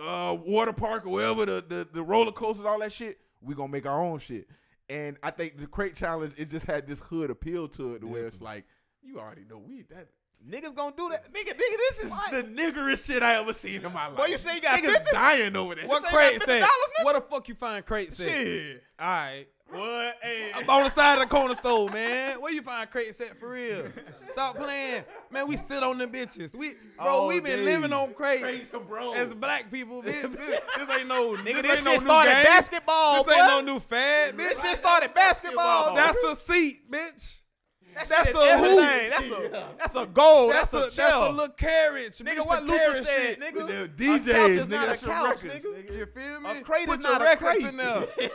uh, 0.00 0.36
water 0.44 0.72
park 0.72 1.06
or 1.06 1.10
wherever 1.10 1.46
the, 1.46 1.64
the 1.66 1.88
the 1.90 2.02
roller 2.02 2.32
coasters, 2.32 2.66
all 2.66 2.80
that 2.80 2.92
shit. 2.92 3.18
We 3.40 3.54
gonna 3.54 3.72
make 3.72 3.86
our 3.86 4.00
own 4.00 4.18
shit. 4.18 4.48
And 4.88 5.16
I 5.22 5.30
think 5.30 5.58
the 5.58 5.66
crate 5.66 5.94
challenge 5.94 6.34
it 6.36 6.50
just 6.50 6.66
had 6.66 6.86
this 6.86 7.00
hood 7.00 7.30
appeal 7.30 7.68
to 7.68 7.94
it, 7.94 8.00
to 8.00 8.06
where 8.06 8.26
it's 8.26 8.40
like 8.40 8.64
you 9.02 9.18
already 9.18 9.44
know 9.48 9.58
we 9.58 9.82
that. 9.82 10.08
Niggas 10.48 10.74
gonna 10.74 10.92
do 10.96 11.08
that. 11.10 11.32
Nigga, 11.32 11.52
nigga, 11.52 11.56
this 11.56 12.04
is 12.04 12.12
the 12.30 12.42
niggerest 12.42 13.06
shit 13.06 13.22
I 13.22 13.34
ever 13.40 13.52
seen 13.52 13.84
in 13.84 13.92
my 13.92 14.08
life. 14.08 14.16
Boy, 14.16 14.24
you 14.26 14.38
say 14.38 14.56
you 14.56 14.60
got 14.60 14.78
niggas 14.78 14.92
50? 14.92 15.10
dying 15.12 15.54
over 15.56 15.76
there. 15.76 15.86
What 15.86 16.02
crate 16.04 16.42
said? 16.42 16.64
What 17.02 17.14
the 17.14 17.20
fuck 17.20 17.48
you 17.48 17.54
find 17.54 17.84
crate 17.86 18.12
said? 18.12 18.28
Shit. 18.28 18.82
All 18.98 19.06
right. 19.06 19.46
What? 19.72 20.18
Hey. 20.22 20.50
I'm 20.54 20.68
on 20.68 20.84
the 20.84 20.90
side 20.90 21.14
of 21.20 21.28
the 21.28 21.34
corner 21.34 21.54
store, 21.54 21.88
man. 21.90 22.40
Where 22.40 22.52
you 22.52 22.62
find 22.62 22.90
crates 22.90 23.20
at 23.20 23.38
for 23.38 23.50
real? 23.52 23.84
Stop 24.30 24.56
playing, 24.56 25.04
man. 25.30 25.48
We 25.48 25.56
sit 25.56 25.82
on 25.82 25.98
the 25.98 26.06
bitches. 26.06 26.54
We, 26.54 26.74
bro, 26.96 27.06
All 27.06 27.28
we 27.28 27.40
been 27.40 27.58
day. 27.60 27.64
living 27.64 27.92
on 27.92 28.12
crates, 28.14 28.42
Crates, 28.42 28.74
bro. 28.88 29.14
as 29.14 29.34
black 29.34 29.70
people, 29.70 30.02
bitch. 30.02 30.22
This, 30.22 30.60
this 30.78 30.90
ain't 30.90 31.08
no, 31.08 31.34
Nigga, 31.36 31.44
this, 31.44 31.62
this 31.62 31.70
ain't 31.70 31.78
shit 31.78 31.84
no 31.86 31.96
started 31.98 32.32
basketball, 32.44 33.24
This 33.24 33.34
ain't 33.36 33.46
boy. 33.48 33.52
no 33.54 33.60
new 33.74 33.80
fad, 33.80 34.34
bitch. 34.34 34.36
This 34.38 34.62
shit 34.62 34.76
started 34.76 35.14
basketball. 35.14 35.94
That's 35.94 36.22
a 36.24 36.36
seat, 36.36 36.74
bitch. 36.90 37.40
That's, 37.94 38.08
that's 38.08 38.26
shit, 38.28 38.36
a 38.36 38.40
everything. 38.40 39.10
That's 39.10 39.30
a 39.30 39.68
that's 39.78 39.94
a 39.96 40.06
goal. 40.06 40.48
That's, 40.48 40.70
That's, 40.70 40.98
a, 40.98 41.02
a 41.02 41.04
that's 41.04 41.14
a 41.14 41.30
little 41.30 41.48
carriage, 41.54 42.18
Nigga, 42.18 42.38
bitch, 42.38 42.46
what 42.46 42.60
the 42.60 42.66
Luther 42.66 42.78
carriage 42.78 43.04
said, 43.04 43.26
shit. 43.26 43.40
nigga. 43.40 43.96
The 43.96 44.14
a 44.14 44.18
couch 44.18 44.50
is 44.50 44.66
nigga, 44.66 44.70
not 44.70 44.86
that's 44.86 45.02
a 45.02 45.06
couch, 45.06 45.44
records, 45.44 45.64
nigga. 45.64 45.98
You 45.98 46.06
feel 46.06 46.40
me? 46.40 46.50
A 46.50 46.60
crate 46.62 46.86
Put 46.86 46.98
is 46.98 47.04
your 47.04 47.12
not 47.12 47.20
a 47.20 47.24
records 47.24 47.50
crate. 47.60 47.64
in 47.66 47.76
there. 47.76 48.04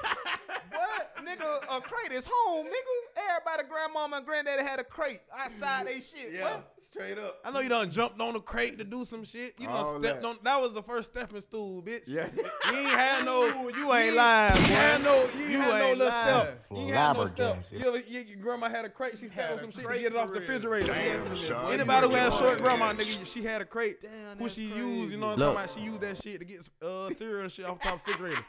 What? 0.72 1.26
Nigga, 1.26 1.78
a 1.78 1.82
crate 1.82 2.12
is 2.12 2.30
home, 2.32 2.68
nigga. 2.68 3.22
Everybody, 3.32 3.68
grandmama 3.70 4.18
and 4.18 4.26
granddaddy 4.26 4.62
had 4.64 4.80
a 4.80 4.84
crate 4.84 5.20
outside 5.36 5.88
they 5.88 6.00
shit. 6.00 6.34
Yeah, 6.34 6.44
What? 6.44 6.74
straight 6.80 7.18
up. 7.18 7.40
I 7.44 7.52
know 7.52 7.60
you 7.62 7.70
done 7.70 7.90
jumped 7.90 8.22
on 8.22 8.34
the 8.34 8.40
crate 8.40 8.78
to 8.78 8.84
do 8.84 9.04
some 9.04 9.24
shit. 9.24 9.54
You 9.60 9.68
done 9.68 9.76
All 9.78 10.00
stepped 10.00 10.22
that. 10.22 10.28
on. 10.28 10.38
That 10.44 10.62
was 10.62 10.74
the 10.74 10.84
first 10.84 11.12
stepping 11.14 11.42
stool, 11.42 11.82
bitch. 11.82 12.04
Yeah. 12.08 12.28
You 12.72 12.78
ain't 12.78 12.90
had 12.90 13.26
no. 13.26 13.48
You 13.78 13.94
ain't 13.94 14.16
lying, 14.16 14.56
You 14.56 14.62
had 14.76 15.04
no. 15.04 15.28
You, 15.38 15.46
ain't 15.46 15.62
had 15.64 15.80
no 15.80 15.94
little 16.06 16.12
step. 16.12 16.60
You 16.72 16.78
ain't 16.78 16.92
had 16.94 17.14
no 17.18 17.26
step. 17.26 17.64
You 17.72 17.80
ever, 17.88 18.00
your, 18.08 18.22
your 18.24 18.38
grandma 18.38 18.70
had 18.70 18.86
a 18.86 18.90
crate. 18.90 19.18
She 19.18 19.28
stepped 19.28 19.47
Had 19.48 19.54
on 19.54 19.58
a 19.58 19.62
some 19.62 19.72
shit 19.72 19.92
to 19.92 20.00
get 20.00 20.14
it 20.14 20.16
off 20.16 20.32
the 20.34 20.40
refrigerator. 20.40 20.94
Damn, 20.94 21.36
son. 21.38 21.74
Anybody 21.74 22.08
who 22.08 22.14
had 22.16 22.24
You're 22.24 22.32
short 22.32 22.58
crazy. 22.58 22.64
grandma, 22.64 22.94
nigga, 22.94 23.26
she 23.34 23.44
had 23.44 23.62
a 23.62 23.66
crate. 23.66 24.02
Damn, 24.02 24.38
who 24.38 24.44
that's 24.44 24.56
she 24.56 24.66
used, 24.66 25.12
you 25.12 25.18
know 25.18 25.28
what 25.28 25.34
I'm 25.34 25.40
Look. 25.40 25.54
talking 25.56 25.70
about? 25.72 25.80
She 25.80 25.86
used 25.86 26.02
that 26.02 26.18
shit 26.18 26.40
to 26.40 26.46
get 26.46 26.70
uh, 26.82 27.10
cereal 27.12 27.42
and 27.42 27.52
shit 27.52 27.66
off 27.66 27.80
the 27.80 27.84
top 27.86 28.00
of 28.00 28.06
the 28.06 28.12
refrigerator. 28.12 28.46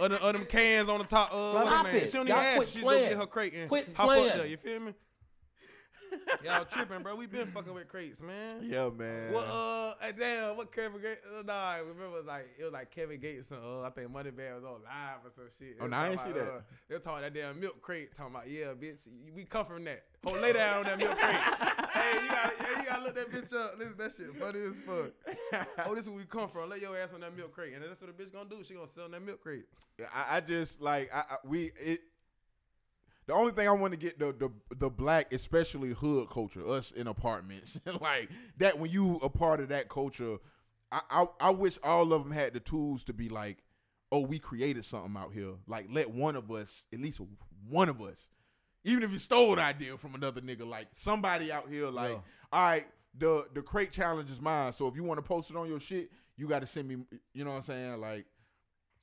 Or, 0.00 0.08
the, 0.08 0.26
or 0.28 0.32
them 0.32 0.44
cans 0.46 0.88
on 0.88 0.98
the 0.98 1.04
top. 1.04 1.30
Uh, 1.32 1.52
Stop 1.54 1.86
her 1.86 1.96
it. 1.96 2.06
She 2.06 2.12
don't 2.12 2.26
Y'all 2.28 2.36
even 2.36 2.46
ask. 2.46 2.56
quit 2.56 2.68
She 2.68 2.74
just 2.74 2.84
go 2.84 2.88
playing. 2.90 3.08
get 3.08 3.18
her 3.18 3.26
crate 3.26 3.54
and 3.54 3.68
Quit 3.68 3.92
hop 3.94 4.08
up 4.08 4.16
playing. 4.16 4.36
there. 4.38 4.46
You 4.46 4.56
feel 4.56 4.80
me? 4.80 4.94
Y'all 6.44 6.64
tripping, 6.64 7.02
bro. 7.02 7.16
We 7.16 7.26
been 7.26 7.48
fucking 7.48 7.74
with 7.74 7.88
crates, 7.88 8.22
man. 8.22 8.60
Yeah, 8.62 8.90
man. 8.90 9.32
What 9.32 9.44
uh 9.44 9.78
damn 10.18 10.56
what 10.56 10.72
Kevin 10.72 11.00
Gates 11.00 11.26
uh, 11.26 11.42
nah 11.42 11.52
I 11.52 11.78
remember 11.78 12.22
like 12.26 12.48
it 12.58 12.64
was 12.64 12.72
like 12.72 12.90
Kevin 12.90 13.20
Gates 13.20 13.50
and 13.50 13.60
uh 13.62 13.82
I 13.82 13.90
think 13.90 14.12
Moneybag 14.12 14.54
was 14.56 14.64
on 14.64 14.82
live 14.82 15.24
or 15.24 15.30
some 15.34 15.44
shit. 15.58 15.78
They 15.78 15.84
Oh, 15.84 15.90
I 15.90 16.10
ain't 16.10 16.20
see 16.20 16.32
that. 16.32 16.42
Uh, 16.42 16.60
they 16.88 16.94
were 16.94 17.00
talking 17.00 17.22
that 17.22 17.34
damn 17.34 17.58
milk 17.60 17.80
crate 17.80 18.14
talking 18.14 18.34
about 18.34 18.50
yeah 18.50 18.66
bitch 18.68 19.08
we 19.34 19.44
come 19.44 19.64
from 19.64 19.84
that. 19.84 20.04
Hold 20.24 20.40
lay 20.40 20.52
down 20.52 20.78
on 20.78 20.84
that 20.84 20.98
milk 20.98 21.16
crate. 21.18 21.36
hey 21.92 22.22
you 22.22 22.28
gotta 22.28 22.54
yeah, 22.60 22.80
you 22.80 22.86
gotta 22.86 23.04
look 23.04 23.14
that 23.14 23.30
bitch 23.30 23.54
up. 23.54 23.78
Listen 23.78 23.94
that 23.98 24.12
shit 24.16 24.36
funny 24.36 24.60
as 24.60 24.76
fuck. 24.78 25.66
oh 25.86 25.94
this 25.94 26.04
is 26.04 26.10
where 26.10 26.18
we 26.18 26.24
come 26.24 26.48
from. 26.48 26.70
Lay 26.70 26.80
your 26.80 26.96
ass 26.96 27.10
on 27.14 27.20
that 27.20 27.36
milk 27.36 27.52
crate 27.52 27.74
and 27.74 27.82
that's 27.82 28.00
what 28.00 28.16
the 28.16 28.24
bitch 28.24 28.32
gonna 28.32 28.48
do. 28.48 28.62
She 28.64 28.74
gonna 28.74 28.86
sell 28.86 29.04
on 29.04 29.12
that 29.12 29.22
milk 29.22 29.40
crate. 29.40 29.66
Yeah, 29.98 30.06
I, 30.14 30.36
I 30.36 30.40
just 30.40 30.80
like 30.80 31.10
I, 31.14 31.18
I 31.18 31.36
we 31.44 31.72
it. 31.78 32.00
The 33.28 33.34
only 33.34 33.52
thing 33.52 33.68
I 33.68 33.72
want 33.72 33.92
to 33.92 33.98
get 33.98 34.18
the 34.18 34.32
the 34.32 34.50
the 34.74 34.88
black, 34.90 35.34
especially 35.34 35.90
hood 35.92 36.30
culture, 36.30 36.66
us 36.66 36.90
in 36.92 37.06
apartments, 37.06 37.78
like 38.00 38.30
that. 38.56 38.78
When 38.78 38.90
you 38.90 39.16
a 39.22 39.28
part 39.28 39.60
of 39.60 39.68
that 39.68 39.90
culture, 39.90 40.38
I, 40.90 41.00
I 41.10 41.26
I 41.38 41.50
wish 41.50 41.78
all 41.84 42.10
of 42.14 42.24
them 42.24 42.32
had 42.32 42.54
the 42.54 42.60
tools 42.60 43.04
to 43.04 43.12
be 43.12 43.28
like, 43.28 43.58
oh, 44.10 44.20
we 44.20 44.38
created 44.38 44.86
something 44.86 45.14
out 45.14 45.34
here. 45.34 45.52
Like 45.66 45.88
let 45.92 46.10
one 46.10 46.36
of 46.36 46.50
us, 46.50 46.86
at 46.90 47.00
least 47.00 47.20
one 47.68 47.90
of 47.90 48.00
us, 48.00 48.26
even 48.84 49.02
if 49.02 49.12
you 49.12 49.18
stole 49.18 49.54
the 49.56 49.62
idea 49.62 49.98
from 49.98 50.14
another 50.14 50.40
nigga, 50.40 50.66
like 50.66 50.88
somebody 50.94 51.52
out 51.52 51.68
here, 51.68 51.88
like, 51.88 52.12
Yeah. 52.12 52.20
all 52.50 52.64
right, 52.70 52.86
the 53.18 53.46
the 53.52 53.60
crate 53.60 53.92
challenge 53.92 54.30
is 54.30 54.40
mine. 54.40 54.72
So 54.72 54.88
if 54.88 54.96
you 54.96 55.04
want 55.04 55.18
to 55.18 55.22
post 55.22 55.50
it 55.50 55.56
on 55.56 55.68
your 55.68 55.80
shit, 55.80 56.10
you 56.38 56.48
got 56.48 56.60
to 56.60 56.66
send 56.66 56.88
me. 56.88 56.96
You 57.34 57.44
know 57.44 57.50
what 57.50 57.56
I'm 57.56 57.62
saying? 57.64 58.00
Like, 58.00 58.24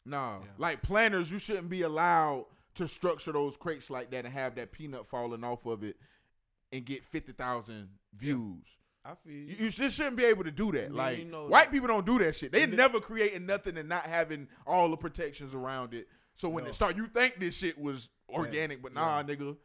nah, 0.03 0.39
like 0.57 0.81
Planters, 0.81 1.29
you 1.29 1.37
shouldn't 1.37 1.69
be 1.69 1.83
allowed 1.83 2.47
to 2.75 2.87
structure 2.87 3.31
those 3.31 3.57
crates 3.57 3.89
like 3.89 4.11
that 4.11 4.25
and 4.25 4.33
have 4.33 4.55
that 4.55 4.71
peanut 4.71 5.05
falling 5.07 5.43
off 5.43 5.65
of 5.65 5.83
it 5.83 5.95
and 6.71 6.85
get 6.85 7.03
fifty 7.03 7.31
thousand 7.31 7.89
views. 8.15 8.65
I 9.03 9.13
feel 9.23 9.33
You, 9.33 9.55
you 9.65 9.69
just 9.69 9.95
shouldn't 9.95 10.17
be 10.17 10.25
able 10.25 10.43
to 10.45 10.51
do 10.51 10.71
that. 10.71 10.89
Yeah, 10.91 10.97
like 10.97 11.19
you 11.19 11.25
know 11.25 11.47
white 11.47 11.65
that. 11.65 11.71
people 11.71 11.87
don't 11.87 12.05
do 12.05 12.17
that 12.19 12.35
shit. 12.35 12.51
They 12.51 12.63
And 12.63 12.75
never 12.75 12.99
creating 12.99 13.45
nothing 13.45 13.77
and 13.77 13.87
not 13.87 14.05
having 14.07 14.47
all 14.65 14.89
the 14.89 14.97
protections 14.97 15.53
around 15.53 15.93
it. 15.93 16.07
So 16.33 16.49
when 16.49 16.63
No. 16.63 16.71
it 16.71 16.73
start, 16.73 16.97
you 16.97 17.05
think 17.05 17.39
this 17.39 17.55
shit 17.55 17.77
was 17.77 18.09
organic, 18.29 18.81
but 18.81 18.93
nah, 18.93 19.21
nigga, 19.23 19.55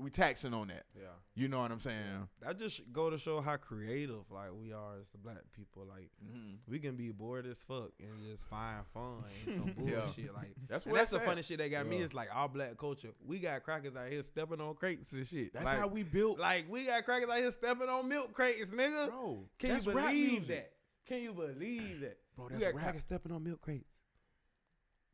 we 0.00 0.10
taxing 0.10 0.54
on 0.54 0.68
that. 0.68 0.84
Yeah. 0.96 1.02
You 1.34 1.48
know 1.48 1.60
what 1.60 1.70
I'm 1.70 1.80
saying? 1.80 2.28
That 2.42 2.58
just 2.58 2.80
go 2.92 3.10
to 3.10 3.18
show 3.18 3.40
how 3.40 3.56
creative 3.56 4.30
like 4.30 4.50
we 4.52 4.72
are 4.72 4.96
as 5.00 5.10
the 5.10 5.18
black 5.18 5.38
people. 5.54 5.84
Like 5.88 6.10
Mm-hmm. 6.24 6.54
we 6.70 6.78
can 6.78 6.96
be 6.96 7.10
bored 7.10 7.46
as 7.46 7.62
fuck 7.62 7.90
and 8.00 8.10
just 8.30 8.46
find 8.48 8.84
fun 8.92 9.24
and 9.46 9.54
some 9.54 9.74
Yeah. 9.86 10.00
bullshit. 10.00 10.34
Like 10.34 10.54
That's 10.68 10.86
what 10.86 10.94
that's 10.96 11.10
the 11.10 11.18
at. 11.20 11.26
funny 11.26 11.42
shit 11.42 11.58
that 11.58 11.70
got 11.70 11.86
me 11.86 11.98
Yeah. 11.98 12.04
is 12.04 12.14
like 12.14 12.28
our 12.32 12.48
black 12.48 12.76
culture. 12.78 13.10
We 13.26 13.38
got 13.38 13.62
crackers 13.62 13.94
out 13.96 14.10
here 14.10 14.22
stepping 14.22 14.60
on 14.60 14.74
crates 14.74 15.12
and 15.12 15.26
shit. 15.26 15.52
That's 15.52 15.64
Like- 15.66 15.78
how 15.78 15.86
we 15.88 16.02
built. 16.02 16.38
Like 16.38 16.66
we 16.68 16.86
got 16.86 17.04
crackers 17.04 17.28
out 17.28 17.38
here 17.38 17.50
stepping 17.52 17.88
on 17.88 18.08
milk 18.08 18.32
crates, 18.32 18.70
nigga. 18.70 19.06
Bro, 19.08 19.44
Can 19.58 19.76
you 19.76 19.92
believe 19.92 20.48
that? 20.48 20.72
Can 21.06 21.22
you 21.22 21.32
believe 21.34 22.00
that? 22.00 22.18
Bro, 22.36 22.46
we 22.46 22.52
that's 22.52 22.64
got 22.64 22.74
rap. 22.74 22.84
crackers 22.84 23.02
stepping 23.02 23.32
on 23.32 23.42
milk 23.42 23.60
crates. 23.60 23.99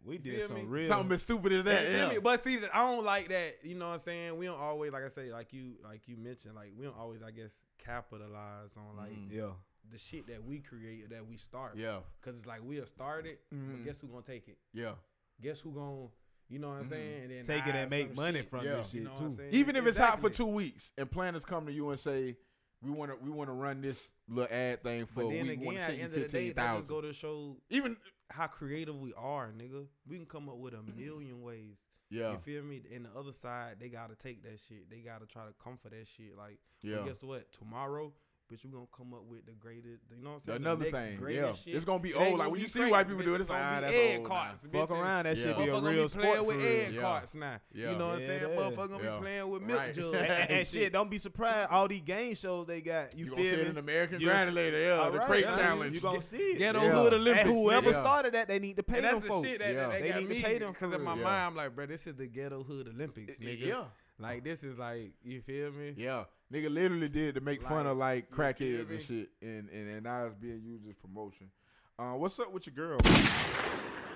We 0.05 0.19
feel 0.19 0.33
did 0.35 0.43
some 0.45 0.57
me? 0.57 0.63
real. 0.63 0.89
Something 0.89 1.13
as 1.15 1.23
stupid 1.23 1.53
as 1.53 1.65
that. 1.65 1.85
You 1.85 1.97
feel 1.97 2.13
Yeah. 2.15 2.19
But 2.23 2.41
see, 2.43 2.59
I 2.73 2.79
don't 2.87 3.05
like 3.05 3.29
that. 3.29 3.55
You 3.65 3.75
know 3.75 3.89
what 3.89 3.95
I'm 3.95 4.01
saying? 4.01 4.37
We 4.37 4.47
don't 4.47 4.59
always, 4.61 4.93
like 4.93 5.05
I 5.05 5.09
say, 5.09 5.33
like 5.33 5.53
you, 5.53 5.73
like 5.83 6.03
you 6.07 6.17
mentioned, 6.17 6.55
like 6.55 6.73
we 6.77 6.85
don't 6.85 6.97
always, 6.97 7.23
I 7.23 7.31
guess, 7.33 7.61
capitalize 7.79 8.77
on 8.77 8.97
like 8.97 9.13
Yeah. 9.31 9.51
the 9.91 9.99
shit 9.99 10.27
that 10.29 10.45
we 10.45 10.61
create, 10.61 11.11
that 11.11 11.27
we 11.27 11.37
start. 11.37 11.77
Yeah. 11.77 12.01
Cause 12.23 12.35
it's 12.35 12.47
like 12.47 12.63
we 12.63 12.77
have 12.77 12.89
started, 12.89 13.39
but 13.51 13.59
Mhm. 13.59 13.85
guess 13.85 14.01
who 14.01 14.09
gonna 14.09 14.23
take 14.23 14.49
it? 14.49 14.59
Yeah. 14.73 14.95
Guess 15.41 15.61
who 15.61 15.73
gonna, 15.73 16.09
you 16.49 16.59
know 16.59 16.69
what 16.71 16.79
I'm 16.81 16.87
saying? 16.87 17.23
And 17.23 17.31
then 17.33 17.45
Take 17.45 17.67
it 17.67 17.75
and 17.75 17.91
make 17.91 18.15
money 18.15 18.41
shit. 18.41 18.51
from 18.51 18.65
Yeah. 18.65 18.77
this 18.77 18.95
You 18.95 19.03
shit 19.05 19.21
know 19.21 19.29
too. 19.31 19.49
Even 19.51 19.77
if 19.77 19.87
it's 19.87 19.99
hot 19.99 20.21
for 20.21 20.31
two 20.31 20.47
weeks 20.47 20.93
and 20.97 21.11
Planters 21.11 21.45
come 21.45 21.67
to 21.67 21.73
you 21.73 21.91
and 21.91 21.99
say, 21.99 22.37
we 22.83 22.91
want 22.91 23.11
to 23.11 23.17
we 23.25 23.31
want 23.31 23.49
to 23.49 23.55
run 23.55 23.81
this 23.81 24.09
little 24.29 24.53
ad 24.55 24.83
thing 24.83 25.07
for 25.07 25.23
But 25.25 25.29
a 25.29 25.33
then 25.33 25.47
week. 25.47 25.47
We 25.47 25.53
again, 25.53 25.65
want 25.67 25.77
to 25.79 25.83
at 25.83 25.87
the 25.89 25.97
you 25.97 26.03
end 26.05 26.07
of 26.07 26.13
the 26.13 26.17
day, 26.21 26.23
fifteen 26.23 26.47
that 26.49 26.57
just 26.57 26.67
thousand. 26.67 26.89
go 26.89 27.01
to 27.01 27.13
show 27.13 27.57
Even 27.71 27.97
how 28.31 28.47
creative 28.47 29.01
we 29.01 29.13
are, 29.17 29.53
nigga. 29.57 29.87
We 30.07 30.17
can 30.17 30.27
come 30.27 30.49
up 30.49 30.57
with 30.59 30.75
a 30.75 30.83
million 30.99 31.43
ways. 31.43 31.79
yeah, 32.11 32.33
You 32.33 32.39
feel 32.39 32.63
me? 32.63 32.83
And 32.95 33.05
the 33.07 33.19
other 33.19 33.33
side, 33.33 33.77
they 33.81 33.89
gotta 33.89 34.15
take 34.15 34.43
that 34.43 34.61
shit. 34.61 34.91
They 34.91 34.99
gotta 34.99 35.27
try 35.27 35.45
to 35.45 35.55
come 35.63 35.77
for 35.77 35.89
that 35.91 36.07
shit. 36.07 36.37
Like, 36.37 36.59
yeah, 36.83 36.99
guess 37.05 37.23
what? 37.23 37.53
Tomorrow, 37.53 38.13
but 38.49 38.63
you 38.63 38.71
gonna 38.71 38.87
come 38.97 39.13
up 39.15 39.25
with 39.29 39.45
the 39.47 39.53
greatest. 39.53 40.03
You 40.17 40.23
know 40.23 40.31
what 40.31 40.35
I'm 40.37 40.41
saying? 40.43 40.57
Another 40.59 40.85
the 40.85 40.91
next 40.93 41.19
thing, 41.21 41.35
yeah. 41.35 41.53
Shit. 41.53 41.75
It's 41.75 41.85
gonna 41.85 41.99
be 41.99 42.15
old. 42.15 42.31
Like 42.33 42.39
gonna 42.39 42.51
when 42.51 42.61
you 42.61 42.69
see 42.69 42.89
white 42.91 43.09
people 43.09 43.23
do 43.25 43.35
it, 43.35 43.41
it's 43.41 43.51
like, 43.51 43.61
ah, 43.63 43.79
that's 43.81 43.93
egg 43.93 44.19
old 44.21 44.29
carts. 44.29 44.65
now. 44.65 44.71
bitch, 44.71 44.81
Fuck 44.81 44.91
and- 44.91 45.01
around, 45.01 45.25
that 45.27 45.37
Yeah. 45.37 45.43
shit 45.45 45.57
be 45.59 45.63
a 45.63 45.67
Motherfucker 45.67 45.73
gonna 45.73 45.91
real 45.91 46.03
be 46.05 46.09
sport 46.09 46.25
playing 46.27 46.47
with 46.47 46.57
for 46.57 46.67
egg 46.67 46.95
Yeah. 46.95 47.01
carts 47.01 47.35
now. 47.35 47.61
Yeah. 47.73 47.91
You 47.93 47.99
know 47.99 48.07
what 48.07 48.15
I'm 48.15 48.21
Yeah, 48.21 48.27
saying? 48.27 48.43
it 48.43 48.51
is. 48.51 48.59
Motherfucker 48.61 48.89
gonna 48.91 49.05
Yeah. 49.05 49.11
be 49.17 49.21
playing 49.23 49.49
with 49.51 49.63
milk 49.63 49.81
Right. 49.81 49.95
jugs 49.95 50.17
and, 50.17 50.27
and 50.27 50.51
and 50.51 50.67
shit, 50.67 50.93
don't 50.93 51.11
be 51.11 51.19
surprised. 51.19 51.71
All 51.71 51.89
these 51.89 52.01
game 52.03 52.35
shows 52.35 52.67
they 52.67 52.81
got, 52.81 53.17
you, 53.17 53.25
You 53.25 53.31
gonna 53.33 53.43
feel 53.43 53.55
see 53.55 53.61
it 53.61 53.65
me? 53.65 53.71
in 53.71 53.79
American 53.79 54.21
You'll 54.21 54.31
see- 54.39 54.51
Gladiator, 54.53 54.81
yeah, 54.81 54.91
All 54.93 55.11
the 55.11 55.19
right, 55.19 55.27
crate 55.27 55.45
challenge. 55.45 55.95
You 55.95 56.01
gonna 56.01 56.21
see 56.23 56.37
it. 56.37 56.59
Ghetto 56.59 56.83
Yeah. 56.83 56.93
Hood 56.93 57.15
Olympics. 57.15 57.49
whoever 57.51 57.93
started 57.93 58.35
that, 58.35 58.49
they 58.49 58.59
need 58.59 58.77
to 58.77 58.83
pay 58.83 58.97
And 58.97 59.05
them 59.07 59.15
that's 59.21 59.27
the 59.27 59.43
shit 59.43 59.59
that, 59.59 59.69
Yeah. 59.75 59.75
that, 59.89 59.91
that 59.91 60.03
They 60.03 60.25
need 60.25 60.37
to 60.41 60.43
pay 60.47 60.59
them 60.59 60.73
because 60.73 60.93
in 60.93 61.03
my 61.03 61.15
mind, 61.15 61.27
I'm 61.27 61.55
like, 61.57 61.75
bro, 61.75 61.87
this 61.87 62.07
is 62.07 62.15
the 62.15 62.27
Ghetto 62.27 62.63
Hood 62.63 62.89
Olympics, 62.89 63.39
nigga. 63.39 63.67
Yeah. 63.67 63.85
Like 64.19 64.45
this 64.45 64.65
is 64.65 64.79
like, 64.79 65.13
you 65.23 65.41
feel 65.43 65.71
me? 65.73 65.95
Yeah, 65.97 66.25
nigga 66.53 66.71
literally 66.71 67.09
did 67.09 67.35
to 67.35 67.41
make 67.41 67.63
fun 67.63 67.87
of 67.87 67.97
like 67.99 68.27
you 68.31 68.37
feel 68.37 68.45
crackheads 68.47 68.91
and 68.91 69.01
shit, 69.03 69.29
and 69.43 69.69
and, 69.71 69.89
and 69.91 70.03
now 70.05 70.25
it's 70.27 70.35
being 70.37 70.63
used 70.65 70.89
as 70.89 70.95
promotion. 70.95 71.51
Uh, 71.99 72.13
what's 72.13 72.39
up 72.39 72.53
with 72.53 72.67
your 72.67 72.75
girl, 72.75 72.99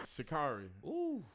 Sha'Carri? 0.06 0.68
Ooh. 0.86 1.24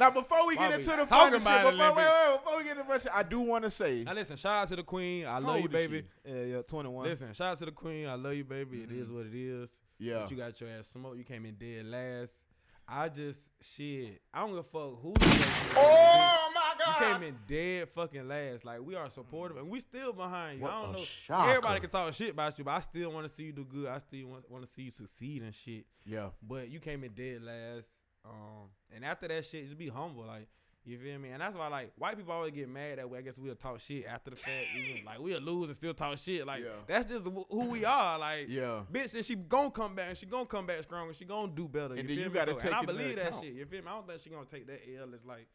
Now 0.00 0.10
before 0.10 0.46
we 0.46 0.56
Why 0.56 0.68
get 0.70 0.78
we 0.78 0.84
into 0.84 0.96
the 0.96 1.04
talking 1.06 1.38
funny 1.40 1.64
shit, 1.64 1.72
before, 1.72 1.72
wait, 1.72 1.80
Olympics? 1.80 2.08
wait, 2.28 2.36
before 2.42 2.58
we 2.58 2.64
get 2.64 2.76
into 2.78 2.88
the 2.92 2.98
shit, 2.98 3.12
I 3.14 3.22
do 3.22 3.40
want 3.40 3.64
to 3.64 3.70
say, 3.70 4.02
Now 4.04 4.14
listen, 4.14 4.36
shout 4.36 4.62
out 4.62 4.68
to 4.68 4.76
the 4.76 4.82
queen. 4.82 5.26
I 5.26 5.38
love 5.38 5.60
you, 5.60 5.68
baby. 5.68 6.04
Yeah, 6.24 6.42
yeah, 6.42 6.62
21. 6.62 7.04
Listen, 7.04 7.32
shout 7.32 7.52
out 7.52 7.58
to 7.58 7.66
the 7.66 7.72
queen. 7.72 8.06
I 8.08 8.14
love 8.14 8.34
you, 8.34 8.44
baby. 8.44 8.78
It 8.82 8.90
is 8.90 9.08
what 9.10 9.26
it 9.26 9.34
is. 9.34 9.70
yeah, 9.98 10.20
But 10.20 10.30
you 10.30 10.36
got 10.36 10.60
your 10.60 10.70
ass 10.70 10.88
smoked. 10.88 11.18
You 11.18 11.24
came 11.24 11.44
in 11.46 11.54
dead 11.54 11.86
last. 11.86 12.42
I 12.86 13.08
just 13.08 13.50
shit. 13.62 14.20
I 14.32 14.40
don't 14.40 14.50
give 14.50 14.58
a 14.58 14.62
fuck 14.62 15.00
who 15.00 15.08
you 15.08 15.14
think 15.26 15.72
you 15.72 15.78
are, 15.80 15.84
oh 15.86 16.52
my 16.54 16.84
bitch. 16.84 17.00
You 17.00 17.12
came 17.14 17.22
in 17.22 17.36
dead 17.46 17.88
fucking 17.88 18.28
last. 18.28 18.64
Like 18.64 18.80
we 18.82 18.94
are 18.94 19.08
supportive 19.08 19.56
and 19.56 19.68
we 19.70 19.80
still 19.80 20.12
behind 20.12 20.58
you. 20.58 20.64
What 20.64 20.72
I 20.72 20.82
don't 20.82 20.92
know. 20.92 21.04
shocker. 21.26 21.48
Everybody 21.50 21.80
can 21.80 21.90
talk 21.90 22.12
shit 22.12 22.30
about 22.30 22.58
you, 22.58 22.64
but 22.64 22.72
I 22.72 22.80
still 22.80 23.10
want 23.10 23.26
to 23.26 23.34
see 23.34 23.44
you 23.44 23.52
do 23.52 23.64
good. 23.64 23.86
I 23.88 23.98
still 23.98 24.26
want, 24.28 24.50
want 24.50 24.64
to 24.66 24.70
see 24.70 24.82
you 24.82 24.90
succeed 24.90 25.42
and 25.42 25.54
shit. 25.54 25.86
yeah, 26.04 26.28
But 26.42 26.68
you 26.68 26.78
came 26.80 27.04
in 27.04 27.12
dead 27.12 27.42
last. 27.42 27.88
Um, 28.26 28.68
and 28.94 29.04
after 29.04 29.28
that 29.28 29.44
shit, 29.44 29.64
just 29.66 29.78
be 29.78 29.88
humble, 29.88 30.24
like 30.26 30.48
you 30.86 30.98
feel 30.98 31.18
me. 31.18 31.30
And 31.30 31.40
that's 31.40 31.56
why 31.56 31.68
like 31.68 31.92
white 31.96 32.16
people 32.16 32.32
always 32.32 32.52
get 32.52 32.68
mad 32.68 32.98
that 32.98 33.08
way. 33.08 33.18
I 33.18 33.22
guess 33.22 33.38
we'll 33.38 33.54
talk 33.54 33.80
shit 33.80 34.04
after 34.06 34.30
the 34.30 34.36
fact. 34.36 34.66
We- 34.74 35.02
like 35.06 35.18
we'll 35.18 35.40
lose 35.40 35.68
and 35.68 35.76
still 35.76 35.94
talk 35.94 36.18
shit. 36.18 36.46
Like 36.46 36.62
Yeah. 36.62 36.70
that's 36.86 37.06
just 37.10 37.26
who 37.50 37.70
we 37.70 37.84
are. 37.84 38.18
Like 38.18 38.46
yeah, 38.48 38.82
bitch, 38.92 39.14
and 39.14 39.24
she 39.24 39.34
gonna 39.34 39.70
come 39.70 39.94
back 39.94 40.08
and 40.08 40.16
she 40.18 40.26
gonna 40.26 40.46
come 40.46 40.66
back 40.66 40.82
stronger. 40.82 41.14
she 41.14 41.24
gonna 41.24 41.52
do 41.52 41.68
better. 41.68 41.94
And 41.94 42.08
you 42.08 42.16
you 42.16 42.28
gotta 42.30 42.52
So- 42.52 42.56
take 42.58 42.66
and 42.66 42.74
I 42.74 42.84
believe 42.84 43.16
that 43.16 43.28
account. 43.28 43.44
shit. 43.44 43.54
You 43.54 43.64
feel 43.66 43.82
me? 43.82 43.88
I 43.88 43.92
don't 43.94 44.06
think 44.06 44.20
she 44.20 44.30
gonna 44.30 44.44
take 44.46 44.66
that 44.66 44.80
L. 45.00 45.12
It's 45.14 45.24
like, 45.24 45.46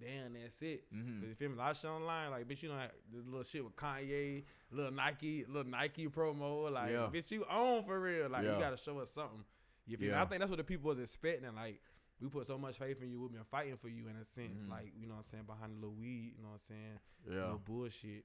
damn, 0.00 0.32
that's 0.34 0.62
it. 0.62 0.84
Mhm. 0.94 1.20
Cause 1.20 1.28
you 1.28 1.34
feel 1.34 1.48
me? 1.50 1.54
A 1.56 1.58
lot 1.58 1.70
of 1.72 1.76
shit 1.76 1.90
online, 1.90 2.30
like 2.30 2.46
bitch, 2.48 2.62
you 2.62 2.68
know 2.70 2.78
the 3.12 3.18
little 3.28 3.42
shit 3.42 3.64
with 3.64 3.76
Kanye, 3.76 4.44
little 4.70 4.92
Nike, 4.92 5.44
little 5.44 5.70
Nike 5.70 6.06
promo, 6.08 6.70
like 6.72 6.90
Yeah. 6.92 7.10
bitch, 7.12 7.30
you 7.32 7.44
own 7.50 7.84
for 7.84 8.00
real. 8.00 8.28
Like 8.28 8.44
Yeah. 8.44 8.54
you 8.54 8.60
gotta 8.60 8.76
show 8.76 8.98
us 9.00 9.10
something. 9.10 9.44
You 9.86 9.96
feel 9.96 10.10
me? 10.12 10.16
I 10.18 10.24
think 10.26 10.40
that's 10.40 10.50
what 10.50 10.58
the 10.58 10.64
people 10.64 10.88
was 10.88 11.00
expecting. 11.00 11.54
Like 11.54 11.80
we 12.20 12.28
put 12.28 12.46
so 12.46 12.58
much 12.58 12.78
faith 12.78 13.00
in 13.02 13.10
you, 13.10 13.20
we've 13.20 13.32
been 13.32 13.44
fighting 13.44 13.76
for 13.76 13.88
you 13.88 14.08
in 14.08 14.16
a 14.16 14.24
sense. 14.24 14.62
Mhm. 14.64 14.70
Like 14.70 14.92
you 14.98 15.06
know 15.06 15.14
what 15.14 15.24
I'm 15.24 15.30
saying 15.30 15.44
behind 15.46 15.76
the 15.76 15.80
little 15.80 15.94
weed, 15.96 16.34
you 16.36 16.42
know 16.42 16.48
what 16.50 16.60
I'm 16.60 16.76
saying, 16.76 16.98
yeah, 17.28 17.42
little 17.44 17.58
bullshit. 17.64 18.24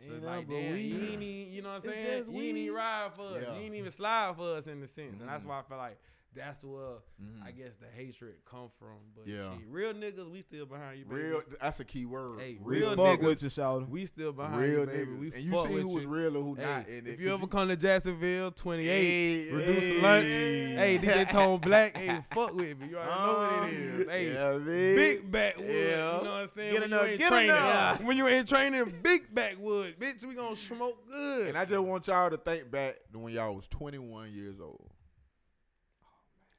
So 0.00 0.12
Ain't 0.12 0.24
like, 0.24 0.46
but 0.48 0.54
damn, 0.54 0.72
weed. 0.74 0.80
you 0.82 1.08
ain't 1.10 1.22
you 1.22 1.62
know 1.62 1.68
what 1.68 1.74
I'm 1.76 1.90
saying? 1.90 2.18
just 2.18 2.30
You 2.30 2.42
ain't 2.42 2.56
even 2.58 2.74
ride 2.74 3.10
for 3.14 3.22
us. 3.22 3.42
Yeah. 3.42 3.54
You 3.56 3.60
ain't 3.64 3.74
even 3.74 3.90
slide 3.92 4.34
for 4.36 4.56
us 4.56 4.66
in 4.66 4.80
the 4.80 4.88
sense. 4.88 5.20
And 5.20 5.28
that's 5.28 5.44
Mhm. 5.44 5.48
why 5.48 5.58
I 5.60 5.62
feel 5.62 5.76
like 5.78 5.98
that's 6.34 6.64
where 6.64 6.98
Mhm. 7.22 7.44
I 7.44 7.50
guess 7.52 7.76
the 7.76 7.86
hatred 7.86 8.34
come 8.44 8.68
from. 8.78 8.98
But 9.16 9.26
Yeah. 9.26 9.52
shit, 9.52 9.66
real 9.68 9.92
niggas, 9.94 10.28
we 10.30 10.42
still 10.42 10.66
behind 10.66 10.98
you, 10.98 11.04
baby. 11.04 11.22
real. 11.22 11.42
That's 11.60 11.80
a 11.80 11.84
key 11.84 12.04
word. 12.06 12.40
Hey, 12.40 12.58
We 12.60 12.78
real 12.80 12.96
fuck 12.96 13.20
niggas, 13.20 13.24
with 13.24 13.42
you, 13.42 13.48
shout 13.50 13.88
we 13.88 14.06
still 14.06 14.32
behind 14.32 14.60
real 14.60 14.80
you, 14.80 14.86
baby. 14.86 15.06
niggas. 15.12 15.18
We 15.18 15.32
and 15.32 15.42
you 15.42 15.62
see 15.62 15.80
who 15.80 15.88
was 15.88 16.04
real 16.06 16.36
and 16.36 16.44
who 16.44 16.54
Hey, 16.56 16.62
not. 16.62 16.88
And 16.88 17.06
if 17.06 17.14
it- 17.14 17.20
you 17.20 17.28
'cause 17.28 17.38
ever 17.38 17.46
come 17.46 17.68
to 17.68 17.76
Jacksonville, 17.76 18.50
28, 18.50 18.86
Hey, 18.88 19.50
reduce 19.52 19.84
hey, 19.84 20.00
lunch. 20.02 20.24
hey. 20.26 20.74
Hey, 20.84 20.98
DJ 20.98 21.24
Tone 21.30 21.60
Black, 21.60 21.96
hey, 21.96 22.20
fuck 22.34 22.54
with 22.54 22.78
me. 22.78 22.88
You 22.88 22.98
already 22.98 23.10
know 23.20 23.58
what 23.60 23.68
it 23.68 23.74
is. 24.00 24.08
Hey, 24.08 24.32
yeah, 24.32 24.58
big 24.58 25.30
backwood. 25.30 25.66
Yeah. 25.68 25.72
You 25.72 25.96
know 25.96 26.18
what 26.22 26.26
I'm 26.42 26.48
saying? 26.48 26.72
Get 26.72 26.80
when 26.80 26.92
enough- 26.92 27.02
you 27.04 27.08
ain't 27.10 27.18
get 27.20 27.28
training, 27.28 27.48
enough. 27.50 28.02
when 28.02 28.16
you 28.16 28.28
ain't 28.28 28.48
training, 28.48 28.94
big 29.02 29.34
backwood, 29.34 29.98
bitch. 30.00 30.24
We 30.24 30.34
gonna 30.34 30.56
smoke 30.56 31.08
good. 31.08 31.48
And 31.48 31.56
I 31.58 31.64
just 31.64 31.80
want 31.82 32.06
y'all 32.06 32.30
to 32.30 32.36
think 32.36 32.70
back 32.70 32.96
to 33.12 33.18
when 33.18 33.32
y'all 33.32 33.54
was 33.54 33.66
21 33.68 34.32
years 34.32 34.60
old. 34.60 34.90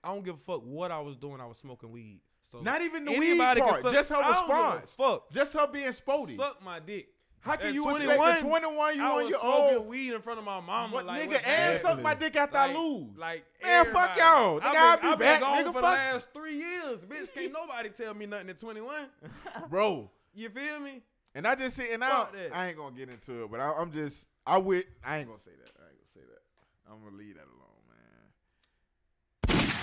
I 0.05 0.09
don't 0.09 0.23
give 0.23 0.35
a 0.35 0.37
fuck 0.37 0.61
what 0.63 0.91
I 0.91 1.01
was 1.01 1.17
doing. 1.17 1.41
I 1.41 1.45
was 1.47 1.57
smoking 1.57 1.91
weed. 1.91 2.19
So 2.43 2.61
Not 2.61 2.81
even 2.83 3.05
the 3.05 3.11
weed 3.13 3.39
part, 3.39 3.81
suck- 3.81 3.91
just 3.91 4.09
her 4.11 4.17
I 4.17 4.21
don't 4.33 4.47
give 4.47 4.55
a 4.55 4.61
response. 4.61 4.91
Fuck. 4.95 5.31
Just 5.31 5.53
her 5.53 5.67
being 5.67 5.91
spotty. 5.91 6.35
Suck 6.35 6.63
my 6.63 6.79
dick. 6.79 7.07
How 7.39 7.55
can 7.55 7.67
At 7.67 7.73
you 7.73 7.83
21, 7.83 8.01
expect 8.17 8.39
a 8.39 8.47
21 8.47 8.95
year 8.95 9.03
I 9.03 9.11
old 9.11 9.31
was 9.31 9.39
smoking 9.41 9.87
weed 9.87 10.13
in 10.13 10.21
front 10.21 10.39
of 10.39 10.45
my 10.45 10.59
mama. 10.61 10.93
What, 10.93 11.05
like, 11.05 11.29
nigga, 11.29 11.47
and 11.47 11.81
suck 11.81 12.01
my 12.01 12.13
dick 12.15 12.35
after 12.35 12.55
like, 12.57 12.71
I 12.71 12.79
lose. 12.79 13.17
Like, 13.17 13.45
Man, 13.63 13.85
fuck 13.85 14.17
y'all. 14.17 14.59
Nigga, 14.59 14.65
I've 14.65 14.75
I'll 14.75 14.97
been, 14.97 15.01
be 15.01 15.07
I've 15.07 15.19
been 15.19 15.27
back, 15.27 15.39
gone 15.41 15.57
nigga, 15.57 15.65
for 15.67 15.73
the 15.73 15.73
fuck. 15.73 15.83
last 15.83 16.33
three 16.33 16.55
years, 16.55 17.05
bitch. 17.05 17.33
Can't 17.33 17.53
nobody 17.53 17.89
tell 17.89 18.13
me 18.15 18.25
nothing 18.25 18.49
at 18.49 18.57
21. 18.59 18.95
Bro. 19.69 20.09
You 20.33 20.49
feel 20.49 20.79
me? 20.79 21.01
And 21.35 21.47
I 21.47 21.53
just 21.55 21.77
see, 21.77 21.91
and 21.91 22.03
I, 22.03 22.25
that. 22.33 22.55
I 22.55 22.67
ain't 22.69 22.77
gonna 22.77 22.95
get 22.95 23.09
into 23.09 23.43
it, 23.43 23.51
but 23.51 23.59
I, 23.59 23.73
I'm 23.77 23.91
just, 23.91 24.25
I 24.45 24.57
would, 24.57 24.85
I 25.05 25.17
ain't 25.19 25.27
gonna 25.27 25.39
say 25.39 25.51
that. 25.51 25.71
I 25.79 25.89
ain't 25.89 25.97
gonna 25.97 26.13
say 26.13 26.21
that. 26.31 26.91
I'm 26.91 27.03
gonna 27.03 27.15
leave 27.17 27.35
that 27.35 27.43
alone, 27.43 27.61
man. 27.89 29.75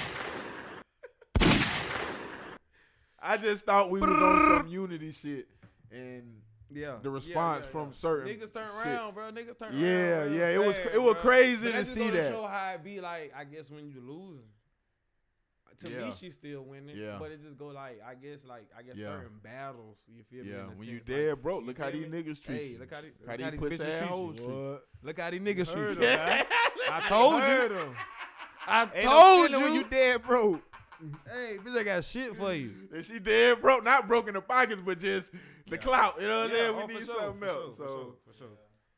I 3.23 3.37
just 3.37 3.65
thought 3.65 3.91
we 3.91 4.01
was 4.01 4.11
on 4.11 4.59
some 4.63 4.69
unity 4.69 5.13
shit, 5.13 5.49
and 5.91 6.41
Yeah. 6.71 6.97
The 7.03 7.11
response 7.11 7.67
from 7.67 7.93
certain 7.93 8.29
niggas 8.29 8.53
turn 8.53 8.67
shit. 8.83 8.87
around, 8.93 9.15
bro. 9.15 9.31
Niggas 9.31 9.59
turn 9.59 9.73
Yeah, 9.75 10.21
around. 10.21 10.31
real 10.31 10.39
yeah, 10.41 10.49
it 10.49 10.59
was 10.65 10.77
fast, 10.77 10.89
cra- 10.89 10.95
it 10.95 11.03
was 11.03 11.13
bro. 11.15 11.23
crazy 11.23 11.71
But 11.71 11.79
to 11.79 11.85
see 11.85 12.11
that. 12.11 12.33
show 12.33 12.47
how 12.47 12.73
it 12.75 12.83
be 12.83 13.01
like. 13.01 13.33
I 13.37 13.45
guess 13.45 13.71
when 13.71 13.87
you 13.89 14.01
losing. 14.01 14.45
To 15.79 15.91
Yeah. 15.91 16.05
me, 16.07 16.13
she's 16.13 16.35
still 16.35 16.65
winning. 16.65 16.97
Yeah. 16.97 17.17
But 17.19 17.33
it 17.33 17.43
just 17.43 17.57
go 17.57 17.67
like 17.69 18.01
I 18.07 18.15
guess 18.15 18.45
like 18.47 18.67
I 18.79 18.83
guess 18.83 18.97
Yeah. 18.97 19.07
certain 19.19 19.39
battles. 19.43 20.05
You 20.07 20.23
feel 20.23 20.45
me? 20.45 20.51
yeah, 20.51 20.65
in 20.65 20.71
a 20.71 20.73
when 20.75 20.87
you 20.89 21.01
dead 21.01 21.31
like, 21.31 21.43
broke, 21.43 21.65
look 21.65 21.79
how 21.79 21.91
these 21.91 22.07
niggas 22.07 22.41
treat 22.45 22.57
Hey, 22.59 22.67
you. 22.69 22.79
look 22.79 22.95
how, 22.95 23.01
these- 23.01 23.11
How 23.27 23.33
look 23.33 23.37
these 23.39 23.45
how 23.45 23.51
these 23.51 23.61
pussy 23.61 23.75
bitches 23.77 23.79
treat 23.79 23.93
assholes 23.95 24.39
you. 24.39 24.45
treat 24.45 24.55
you. 24.55 24.79
Look 25.03 25.19
how 25.21 25.31
these 25.31 25.41
niggas 25.41 25.73
treat 25.73 25.99
you. 25.99 26.09
I 26.91 27.01
told 27.09 27.43
you. 27.43 27.77
him. 27.79 27.97
I 28.67 28.87
told 29.03 29.51
you. 29.51 29.61
when 29.61 29.75
you 29.75 29.85
dead 29.85 30.23
broke. 30.23 30.63
Hey, 31.27 31.59
bitch, 31.65 31.77
I 31.79 31.83
got 31.85 32.05
shit 32.05 32.37
for 32.37 32.53
you. 32.53 32.71
And 32.95 33.05
she 33.05 33.19
dead 33.19 33.61
broke, 33.61 33.85
not 33.85 34.07
broke 34.09 34.29
in 34.29 34.35
the 34.35 34.41
pockets, 34.41 34.83
but 34.85 34.99
just 34.99 35.31
the 35.69 35.79
clout. 35.79 36.17
You 36.21 36.29
know 36.29 36.43
what 36.43 36.51
I'm 36.51 36.57
saying? 36.57 36.71
oh, 36.75 36.87
We 36.87 36.93
for 36.95 36.99
need 37.01 37.07
sure, 37.07 37.21
something 37.21 37.41
for 37.41 37.47
else. 37.47 37.77
sure, 37.77 37.88
so, 37.88 37.88
for 37.88 37.88
sure, 37.88 38.15
for 38.33 38.38
sure. 38.38 38.49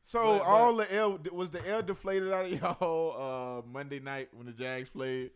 so 0.03 0.19
But- 0.19 0.37
but- 0.39 0.45
all 0.47 0.75
the 0.75 0.93
L 0.95 1.19
was 1.31 1.49
the 1.51 1.67
L 1.67 1.81
deflated 1.81 2.31
out 2.33 2.45
of 2.45 2.51
y'all 2.61 3.61
uh, 3.63 3.67
Monday 3.67 3.99
night 3.99 4.29
when 4.33 4.45
the 4.45 4.51
Jags 4.53 4.89
played. 4.89 5.31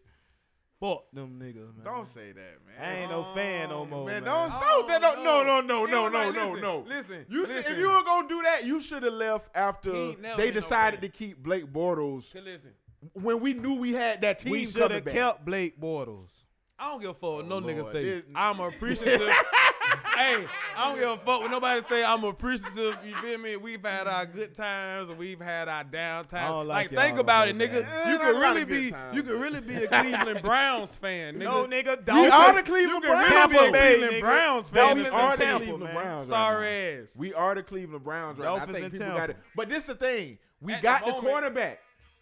Fuck 0.81 1.11
them 1.11 1.37
niggas, 1.41 1.75
man. 1.75 1.83
Don't 1.83 2.07
say 2.07 2.31
that, 2.31 2.57
man. 2.65 2.75
I 2.81 2.99
ain't 3.01 3.11
no 3.11 3.25
fan 3.35 3.67
no 3.67 3.85
more, 3.85 4.05
man, 4.05 4.23
man. 4.23 4.23
don't 4.23 4.49
Oh, 4.49 4.85
say 4.87 4.87
that. 4.87 5.01
No, 5.01 5.43
no, 5.43 5.43
no, 5.43 5.61
no, 5.61 5.85
no, 5.85 6.07
no, 6.07 6.17
like, 6.19 6.33
no, 6.33 6.45
listen, 6.51 6.61
no. 6.61 6.85
Listen, 6.87 7.25
You 7.27 7.45
see, 7.47 7.53
listen. 7.55 7.73
if 7.73 7.79
you 7.79 7.89
were 7.89 8.01
gonna 8.03 8.29
do 8.29 8.41
that, 8.43 8.63
you 8.63 8.79
should 8.79 9.03
have 9.03 9.11
left 9.11 9.49
after 9.53 9.91
He 9.91 9.97
ain't 9.97 10.21
never 10.21 10.37
they 10.37 10.47
been 10.47 10.53
no 10.55 10.61
decided 10.61 11.01
to 11.01 11.09
keep 11.09 11.43
Blake 11.43 11.65
Bortles 11.65 12.33
listen. 12.33 12.69
when 13.11 13.41
we 13.41 13.55
knew 13.55 13.73
we 13.73 13.91
had 13.91 14.21
that 14.21 14.39
team 14.39 14.53
we 14.53 14.65
should 14.65 14.89
have 14.91 15.03
kept 15.03 15.43
Blake 15.43 15.77
Bortles. 15.81 16.45
I 16.79 16.89
don't 16.91 17.01
give 17.01 17.09
a 17.09 17.13
fuck 17.13 17.21
what 17.23 17.47
no 17.47 17.55
Oh, 17.57 17.61
nigga 17.61 17.91
say. 17.91 18.03
this- 18.03 18.23
I'm 18.35 18.59
appreciative. 18.59 19.27
hey, 20.15 20.45
I 20.77 20.85
don't 20.89 20.99
give 20.99 21.09
a 21.09 21.17
fuck 21.17 21.41
what 21.41 21.51
nobody 21.51 21.81
say. 21.81 22.03
I'm 22.03 22.23
appreciative. 22.23 22.97
You 23.05 23.15
feel 23.21 23.37
me? 23.37 23.55
We've 23.57 23.83
had 23.83 24.07
our 24.07 24.25
good 24.25 24.55
times 24.55 25.09
and 25.09 25.17
we've 25.17 25.39
had 25.41 25.67
our 25.67 25.83
down 25.83 26.25
times. 26.25 26.67
Like, 26.67 26.91
like 26.91 26.99
think 27.05 27.19
about 27.19 27.47
it, 27.49 27.57
nigga. 27.57 27.81
man. 27.83 28.11
You 28.11 28.17
could 28.17 28.35
a 28.35 28.39
really 28.39 28.65
be. 28.65 28.93
You 29.13 29.23
could 29.23 29.41
really 29.41 29.61
be 29.61 29.75
a 29.83 29.87
Cleveland 29.87 30.41
Browns 30.41 30.95
fan, 30.95 31.35
nigga. 31.35 31.39
No, 31.39 31.65
nigga, 31.67 32.05
Dolphins. 32.05 32.33
are 32.33 32.53
the 32.55 32.63
Cleveland 32.63 33.01
Browns. 33.03 33.29
really 33.29 33.47
be 33.47 33.53
Tampa 33.55 33.69
a 33.69 33.71
Bay, 33.71 33.95
Cleveland. 33.97 34.21
Browns 34.21 34.69
fan. 34.69 34.85
Dolphins 34.85 35.09
We 35.09 35.15
are 35.15 35.37
the 35.37 35.43
Tampa, 35.43 35.57
Cleveland 35.65 35.83
man. 35.83 35.93
Browns. 35.95 36.27
Sorry 36.27 36.65
now. 36.95 37.01
ass. 37.03 37.15
We 37.17 37.33
are 37.33 37.55
the 37.55 37.63
Cleveland 37.63 38.03
Browns 38.03 38.39
right 38.39 38.45
now. 38.45 38.55
I 38.55 38.65
think 38.65 38.91
people 38.93 38.99
Tampa. 38.99 39.17
got 39.17 39.29
it. 39.31 39.37
But 39.55 39.69
this 39.69 39.85
the 39.85 39.95
thing. 39.95 40.37
We 40.61 40.73
At 40.73 40.81
got 40.81 41.05
the 41.05 41.11
the, 41.13 41.19
quarterback. 41.19 41.79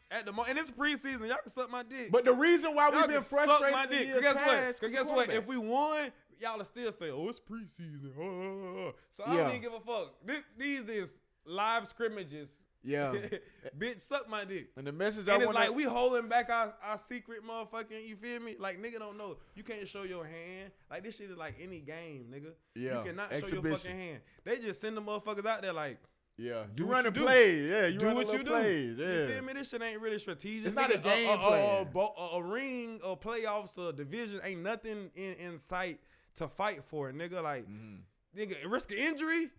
At 0.10 0.26
the 0.26 0.32
moment, 0.32 0.52
and 0.52 0.60
it's 0.60 0.72
preseason. 0.72 1.28
Y'all 1.28 1.38
can 1.44 1.52
suck 1.52 1.70
my 1.70 1.84
dick. 1.84 2.12
But 2.12 2.24
the 2.26 2.34
reason 2.34 2.74
why 2.74 2.90
y'all 2.90 3.02
we've 3.02 3.08
been 3.10 3.22
suck 3.22 3.46
frustrated 3.46 3.74
my 3.76 3.86
dick. 3.86 4.14
Cause 4.14 4.22
guess 4.22 4.36
what? 4.36 4.80
Cause 4.82 4.90
guess 4.90 5.06
what? 5.06 5.30
If 5.30 5.48
we 5.48 5.58
won, 5.58 6.12
y'all 6.40 6.58
will 6.58 6.66
still 6.66 6.92
say, 6.94 7.10
"Oh, 7.12 7.28
it's 7.30 7.40
preseason." 7.42 8.94
So 9.10 9.24
I 9.26 9.36
Yeah. 9.36 9.42
don't 9.44 9.50
even 9.50 9.62
give 9.62 9.74
a 9.74 9.80
fuck. 9.82 10.14
This, 10.26 10.42
these 10.58 10.90
is 10.90 11.22
live 11.46 11.88
scrimmages. 11.88 12.62
Yeah. 12.84 13.14
Bitch, 13.78 14.00
suck 14.00 14.30
my 14.30 14.46
dick. 14.46 14.70
And 14.78 14.88
the 14.88 14.94
message 14.94 15.28
I 15.28 15.36
And 15.36 15.44
want 15.46 15.56
like 15.56 15.76
we 15.76 15.84
holding 15.84 16.30
back 16.30 16.50
our, 16.50 16.74
our 16.82 16.98
secret 16.98 17.40
motherfucking, 17.46 18.08
you 18.08 18.16
feel 18.16 18.40
me? 18.40 18.56
Like 18.58 18.82
nigga 18.82 19.00
don't 19.00 19.18
know. 19.18 19.38
You 19.56 19.64
can't 19.64 19.86
show 19.88 20.04
your 20.04 20.24
hand. 20.26 20.72
Like 20.90 21.04
this 21.04 21.18
shit 21.18 21.30
is 21.30 21.36
like 21.38 21.56
any 21.62 21.80
game, 21.80 22.28
nigga. 22.34 22.52
Yeah, 22.76 23.00
You 23.00 23.06
cannot 23.10 23.34
show 23.36 23.48
your 23.48 23.64
fucking 23.78 23.92
hand. 23.98 24.20
They 24.46 24.60
just 24.60 24.80
send 24.80 24.96
the 24.96 25.02
motherfuckers 25.02 25.46
out 25.46 25.62
there 25.64 25.74
like, 25.74 25.98
yeah, 26.38 26.64
do 26.76 26.84
you 26.84 26.92
run 26.92 27.06
a 27.06 27.12
play. 27.12 27.68
Yeah, 27.68 27.88
you 27.88 27.98
do 27.98 28.14
what 28.14 28.32
you 28.32 28.44
do. 28.44 28.52
Yeah, 28.52 28.68
you 28.68 29.28
feel 29.28 29.44
me? 29.44 29.54
This 29.54 29.70
shit 29.72 29.82
ain't 29.82 30.00
really 30.00 30.20
strategic. 30.20 30.68
It's 30.68 30.76
not 30.76 30.94
a 30.94 31.00
game 31.00 31.28
a, 31.28 31.38
plan. 31.38 31.88
A, 31.96 32.00
a, 32.00 32.38
a, 32.38 32.44
ring, 32.44 33.00
a 33.04 33.16
playoffs, 33.16 33.78
a 33.78 33.92
division 33.92 34.40
ain't 34.44 34.62
nothing 34.62 35.10
in, 35.16 35.34
in 35.34 35.58
sight 35.58 36.00
to 36.36 36.48
fight 36.48 36.84
for, 36.84 37.12
nigga. 37.12 37.42
Like, 37.42 37.64
mm-hmm. 37.68 38.40
nigga, 38.40 38.56
risk 38.72 38.92
of 38.92 38.98
injury. 38.98 39.50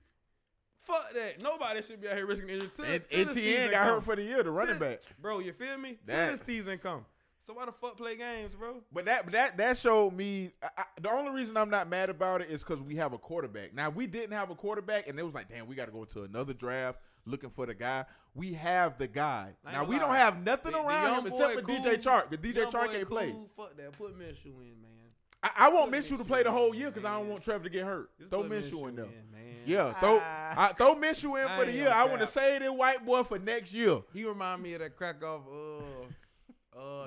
Fuck 0.79 1.13
that. 1.15 1.43
Nobody 1.43 1.83
should 1.83 2.01
be 2.01 2.09
out 2.09 2.17
here 2.17 2.27
risking 2.27 2.49
injury. 2.49 2.71
Till, 2.73 2.85
and, 2.85 3.09
till 3.09 3.71
got 3.71 3.73
come. 3.73 3.95
hurt 3.95 4.05
for 4.05 4.17
the 4.17 4.23
year, 4.23 4.43
the 4.45 4.51
running 4.51 4.79
back. 4.79 5.01
Bro, 5.21 5.41
you 5.41 5.53
feel 5.53 5.77
me? 5.79 5.99
Till 6.07 6.33
the 6.33 6.39
season 6.39 6.79
come. 6.79 7.05
So 7.49 7.55
why 7.55 7.65
the 7.65 7.73
fuck 7.73 7.97
play 7.97 8.15
games, 8.15 8.55
bro? 8.55 8.83
But 8.93 9.07
that 9.07 9.33
that 9.33 9.57
that 9.57 9.79
showed 9.79 10.13
me. 10.13 10.51
I, 10.63 10.69
I, 10.77 10.85
the 11.01 11.11
only 11.11 11.33
reason 11.33 11.57
I'm 11.57 11.71
not 11.71 11.89
mad 11.89 12.11
about 12.11 12.43
it 12.43 12.51
is 12.51 12.63
because 12.63 12.83
we 12.83 12.97
have 12.97 13.15
a 13.15 13.19
quarterback. 13.19 13.73
Now 13.73 13.89
we 13.89 14.07
didn't 14.07 14.35
have 14.35 14.51
a 14.51 14.55
quarterback, 14.55 15.09
and 15.09 15.19
it 15.19 15.23
was 15.23 15.33
like, 15.33 15.49
damn, 15.49 15.67
we 15.67 15.75
got 15.75 15.87
to 15.87 15.91
go 15.91 16.05
to 16.05 16.25
another 16.25 16.53
draft 16.53 16.99
looking 17.25 17.49
for 17.49 17.65
the 17.65 17.73
guy. 17.73 18.05
We 18.35 18.53
have 18.53 18.99
the 18.99 19.09
guy. 19.09 19.55
now 19.65 19.85
we 19.85 19.95
lie. 19.95 20.01
don't 20.01 20.15
have 20.17 20.45
nothing 20.45 20.73
the, 20.73 20.79
around 20.79 21.25
the 21.25 21.31
him 21.31 21.33
except 21.39 21.55
for 21.55 21.63
cool. 21.63 21.77
DJ 21.77 22.03
Chark. 22.03 22.29
The 22.29 22.37
DJ 22.37 22.71
Chark 22.71 22.93
can't 22.93 23.09
cool. 23.09 23.17
play. 23.17 23.35
Fuck 23.57 23.79
that. 23.79 23.93
Put 23.93 24.19
Minshew 24.19 24.61
in, 24.61 24.83
man. 24.83 24.99
I, 25.43 25.51
I 25.57 25.69
won't 25.71 25.91
miss 25.91 26.11
you 26.11 26.19
to 26.19 26.25
play 26.25 26.43
the 26.43 26.53
whole 26.53 26.75
year 26.75 26.91
because 26.91 27.07
I 27.07 27.19
don't 27.19 27.31
want 27.31 27.43
Trevor 27.43 27.65
to 27.65 27.71
get 27.71 27.87
hurt. 27.87 28.11
Just 28.19 28.31
throw 28.31 28.43
Minshew 28.43 28.91
in 28.91 28.97
there. 28.97 29.07
Man. 29.07 29.23
Yeah, 29.65 29.95
ah. 29.97 30.01
throw 30.01 30.19
I, 30.19 30.55
I, 30.57 30.73
throw 30.73 30.95
Minshew 30.97 31.43
in 31.43 31.59
for 31.59 31.65
the 31.65 31.73
year. 31.73 31.91
I 31.95 32.05
want 32.05 32.21
to 32.21 32.27
save 32.27 32.61
that 32.61 32.75
white 32.75 33.07
boy 33.07 33.23
for 33.23 33.39
next 33.39 33.73
year. 33.73 34.01
He 34.13 34.25
remind 34.25 34.63
me 34.63 34.75
of 34.75 34.81
that 34.81 34.97
crack 34.97 35.23
off. 35.25 35.43
Uh, 35.47 35.78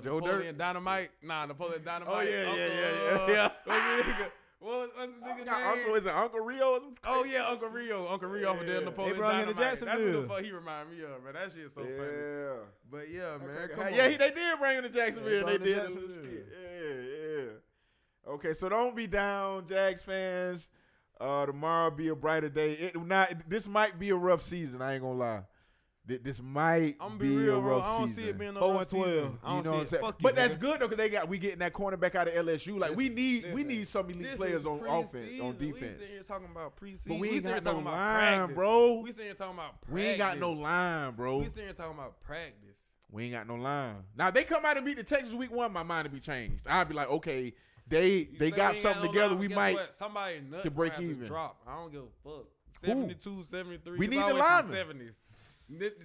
Napoleon 0.05 0.45
Dirt? 0.45 0.57
Dynamite. 0.57 1.11
Nah, 1.21 1.45
Napoleon 1.45 1.83
Dynamite. 1.83 2.15
Oh 2.15 2.21
yeah, 2.21 2.39
Uncle, 2.39 2.57
yeah, 2.57 2.65
uh, 2.65 3.27
yeah, 3.27 3.27
yeah, 3.27 3.47
yeah. 4.07 4.25
What 4.59 4.79
was, 4.79 4.89
what's 4.95 5.11
the 5.11 5.27
nigga 5.27 5.45
name? 5.45 5.67
Uncle 5.67 5.95
is 5.95 6.05
it 6.05 6.15
Uncle 6.15 6.39
Rico? 6.39 6.81
oh 7.05 7.23
yeah, 7.23 7.47
Uncle 7.47 7.69
Rico. 7.69 8.07
Uncle 8.07 8.29
Rico 8.29 8.45
yeah. 8.45 8.51
off 8.51 8.61
of 8.61 8.67
Dead 8.67 8.85
Napoleon. 8.85 9.13
They 9.13 9.19
brought 9.19 9.31
Dynamite. 9.31 9.49
him 9.49 9.55
to 9.55 9.61
Jacksonville. 9.61 9.95
That's 9.97 10.15
what 10.15 10.21
the 10.21 10.33
fuck 10.35 10.43
he 10.43 10.51
reminded 10.51 10.97
me 10.97 11.03
of, 11.03 11.23
man. 11.23 11.33
That 11.33 11.51
shit 11.51 11.65
is 11.65 11.73
so 11.73 11.81
yeah. 11.81 11.87
funny. 11.97 12.11
Yeah. 12.11 12.53
But 12.91 13.09
yeah, 13.09 13.37
man. 13.37 13.63
Okay, 13.63 13.73
come 13.73 13.85
on. 13.85 13.93
Yeah, 13.93 14.07
he, 14.09 14.17
they 14.17 14.31
did 14.31 14.59
bring 14.59 14.77
him 14.77 14.83
to 14.83 14.89
Jacksonville. 14.89 15.45
They, 15.45 15.57
they 15.57 15.63
did. 15.65 15.75
Jacksonville. 15.77 16.25
Yeah, 16.25 17.43
yeah. 17.43 18.31
Okay, 18.33 18.53
so 18.53 18.69
don't 18.69 18.95
be 18.95 19.07
down, 19.07 19.67
Jags 19.67 20.01
fans. 20.01 20.69
Uh, 21.19 21.45
tomorrow 21.45 21.91
be 21.91 22.07
a 22.07 22.15
brighter 22.15 22.49
day. 22.49 22.73
It 22.73 23.05
not. 23.05 23.31
This 23.47 23.67
might 23.67 23.99
be 23.99 24.09
a 24.09 24.15
rough 24.15 24.41
season. 24.41 24.81
I 24.81 24.93
ain't 24.93 25.03
gonna 25.03 25.17
lie 25.17 25.43
this 26.05 26.41
might 26.41 26.95
I'm 26.99 27.17
be, 27.17 27.29
be 27.29 27.35
real, 27.35 27.57
a 27.57 27.59
rough 27.59 27.63
bro. 27.63 27.81
I 27.81 27.97
don't 27.99 28.07
season. 28.07 28.23
see 28.23 28.29
it 28.29 28.37
being 28.37 28.55
a 28.55 28.59
Four 28.59 28.73
rough 28.73 28.81
and 28.81 28.89
twelve. 28.89 29.23
Season. 29.23 29.39
I 29.43 29.49
don't 29.49 29.57
you 29.57 29.63
know 29.63 29.63
see 29.63 29.69
what 29.69 29.81
I'm 29.81 29.87
saying? 29.87 30.13
But 30.21 30.31
you, 30.31 30.35
that's 30.35 30.57
good 30.57 30.79
though, 30.79 30.87
because 30.87 30.97
they 30.97 31.09
got 31.09 31.29
we 31.29 31.37
getting 31.37 31.59
that 31.59 31.73
cornerback 31.73 32.15
out 32.15 32.27
of 32.27 32.33
LSU. 32.33 32.79
Like 32.79 32.89
this, 32.89 32.97
we 32.97 33.09
need 33.09 33.43
this, 33.43 33.53
we 33.53 33.63
need 33.63 33.87
some 33.87 34.09
elite 34.09 34.35
players 34.35 34.65
on 34.65 34.79
offense, 34.79 35.41
on 35.41 35.57
defense. 35.57 35.81
We 35.81 35.87
sitting 35.87 36.07
here 36.07 36.23
talking 36.23 36.47
about 36.51 36.75
preseason. 36.75 37.07
But 37.07 37.19
we 37.19 37.29
ain't 37.29 37.45
we 37.45 37.49
got 37.51 37.63
no 37.63 37.73
line, 37.73 37.83
practice. 37.83 38.55
bro. 38.55 38.93
We 39.01 39.11
sitting 39.11 39.25
here 39.25 39.33
talking 39.35 39.53
about 39.53 39.81
practice. 39.81 39.93
We 39.93 40.03
ain't 40.03 40.17
got 40.17 40.39
no 40.39 40.51
line, 40.51 41.13
bro. 41.13 41.37
We 41.37 41.45
sitting 41.45 41.63
here 41.63 41.73
talking 41.73 41.93
about 41.93 42.21
practice. 42.21 42.55
We 43.11 43.23
ain't 43.25 43.33
got 43.33 43.47
no 43.47 43.55
line. 43.55 43.95
Now 44.15 44.31
they 44.31 44.43
come 44.43 44.65
out 44.65 44.77
and 44.77 44.85
beat 44.85 44.97
the 44.97 45.03
Texas 45.03 45.33
week 45.33 45.51
one, 45.51 45.71
my 45.71 45.83
mind 45.83 46.05
would 46.05 46.13
be 46.13 46.19
changed. 46.19 46.65
I'd 46.67 46.87
be 46.87 46.95
like, 46.95 47.09
okay, 47.09 47.53
they 47.87 48.09
you 48.09 48.27
they 48.39 48.51
got 48.51 48.75
something 48.75 49.03
got 49.03 49.11
together. 49.11 49.35
Line, 49.35 49.39
we 49.39 49.47
might 49.49 49.73
what? 49.75 49.93
somebody 49.93 50.41
nuts 50.49 50.63
can 50.63 50.73
break 50.73 50.93
even. 50.99 51.25
Drop. 51.25 51.61
I 51.67 51.75
don't 51.75 51.91
give 51.91 52.03
a 52.03 52.29
fuck. 52.29 52.45
72, 52.83 53.43
73. 53.43 53.97
We 53.97 54.07
need 54.07 54.17
the 54.17 54.33
lineman. 54.33 55.11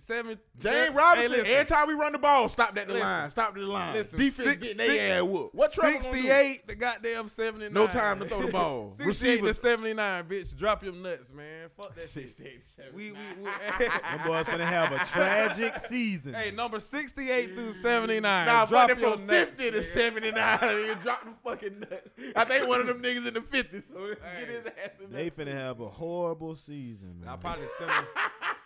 Seven, 0.00 0.38
James 0.58 0.96
Robinson. 0.96 1.44
Hey, 1.44 1.54
every 1.54 1.68
time 1.68 1.88
we 1.88 1.94
run 1.94 2.12
the 2.12 2.18
ball, 2.18 2.48
stop 2.48 2.74
that 2.76 2.86
the 2.86 2.94
listen, 2.94 3.08
line. 3.08 3.30
Stop 3.30 3.54
the 3.54 3.60
line. 3.60 3.94
Listen, 3.94 4.18
Defense 4.18 4.48
six, 4.48 4.60
getting 4.60 4.76
their 4.76 5.18
ass 5.18 5.22
whooped. 5.24 5.54
What 5.54 5.72
Sixty-eight, 5.72 6.66
the 6.66 6.76
goddamn 6.76 7.28
seventy-nine. 7.28 7.72
No 7.72 7.86
time 7.86 8.20
to 8.20 8.26
throw 8.26 8.42
the 8.42 8.52
ball. 8.52 8.94
receiver 8.98 9.48
to 9.48 9.54
seventy-nine, 9.54 10.24
bitch. 10.24 10.56
Drop 10.56 10.84
your 10.84 10.92
nuts, 10.92 11.32
man. 11.32 11.68
Fuck 11.76 11.94
that 11.96 12.04
sixty-eight. 12.04 12.62
Shit. 12.76 12.94
We 12.94 13.12
we 13.12 13.18
we. 13.42 13.50
boys 14.26 14.46
gonna 14.46 14.64
have 14.64 14.92
a 14.92 15.04
tragic 15.04 15.78
season. 15.78 16.34
Hey, 16.34 16.50
number 16.50 16.78
sixty-eight 16.78 17.54
through 17.54 17.72
seventy-nine. 17.72 18.46
Nah, 18.46 18.66
drop 18.66 18.88
your 18.88 18.96
from 18.96 19.26
nuts, 19.26 19.50
fifty 19.50 19.70
to 19.72 19.82
seventy-nine. 19.82 20.58
you 20.62 20.94
drop 21.02 21.24
the 21.24 21.32
fucking 21.44 21.80
nuts. 21.80 22.08
I 22.36 22.44
think 22.44 22.68
one 22.68 22.80
of 22.80 22.86
them 22.86 23.02
niggas 23.02 23.26
in 23.26 23.34
the 23.34 23.42
fifties. 23.42 23.84
So 23.88 24.14
hey, 24.22 24.40
get 24.40 24.48
his 24.48 24.66
ass. 24.66 24.90
In 25.02 25.10
they 25.10 25.30
finna 25.30 25.52
have 25.52 25.80
a 25.80 25.88
horrible 25.88 26.54
season, 26.54 27.20
man. 27.20 27.30
I 27.30 27.36
probably 27.36 27.66
send 27.78 27.90
him, 27.90 28.04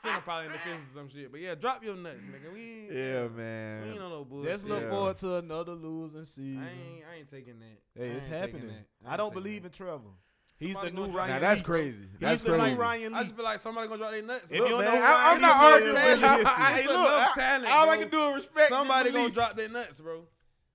send 0.03 0.17
him 0.17 0.23
probably 0.23 0.47
in 0.47 0.53
the 0.53 0.59
fifties 0.59 0.90
or 0.91 0.99
some 0.99 1.09
shit. 1.09 1.31
But 1.31 1.41
yeah, 1.41 1.55
drop 1.55 1.83
your 1.85 1.97
nuts, 1.97 2.27
nigga. 2.27 2.53
We 2.53 2.61
ain't, 2.61 2.93
yeah, 2.93 3.29
man. 3.29 3.85
We 3.85 3.93
ain't 3.93 4.03
on 4.03 4.11
no 4.11 4.25
bullshit. 4.25 4.53
Just 4.53 4.69
look 4.69 4.83
yeah. 4.83 4.91
forward 4.91 5.17
to 5.19 5.37
another 5.37 5.73
losing 5.73 6.25
season. 6.25 6.63
I 6.63 6.95
ain't, 6.95 7.05
I 7.13 7.19
ain't 7.19 7.31
taking 7.31 7.59
that. 7.61 8.01
Hey, 8.01 8.11
I 8.11 8.15
it's 8.15 8.27
happening. 8.27 8.73
I, 9.07 9.15
I, 9.15 9.17
don't 9.17 9.33
believe 9.33 9.63
that. 9.63 9.79
in 9.81 9.87
Trevor. 9.87 10.11
He's 10.59 10.75
somebody 10.75 10.95
the 10.95 11.07
new 11.07 11.13
Ryan. 11.17 11.31
Now 11.31 11.39
that's 11.39 11.63
crazy. 11.63 12.05
That's 12.19 12.43
crazy. 12.43 12.75
new 12.75 12.81
Ryan. 12.81 13.13
Leaf. 13.13 13.21
I 13.21 13.23
just 13.23 13.37
feel 13.37 13.45
like 13.45 13.61
somebody 13.61 13.89
gonna 13.89 13.99
drop 13.99 14.11
their 14.11 14.23
nuts. 14.23 14.51
If 14.51 14.59
look, 14.59 14.69
you 14.69 14.75
don't 14.75 14.85
man, 14.85 14.95
know 14.95 15.07
I, 15.07 15.33
am 15.33 15.41
not 15.41 15.57
arguing. 15.57 15.97
Hey, 15.97 16.87
look, 16.87 17.11
I, 17.11 17.33
talent, 17.35 17.73
all 17.73 17.87
bro. 17.87 17.95
I 17.95 17.97
can 17.97 18.09
do 18.11 18.29
is 18.29 18.35
respect. 18.35 18.69
Somebody 18.69 19.11
gonna 19.11 19.31
drop 19.31 19.53
their 19.55 19.69
nuts, 19.71 20.01
bro. 20.01 20.23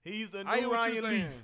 He's 0.04 0.32
the 0.32 0.44
new 0.44 0.74
Ryan 0.74 1.04
Leaf. 1.04 1.44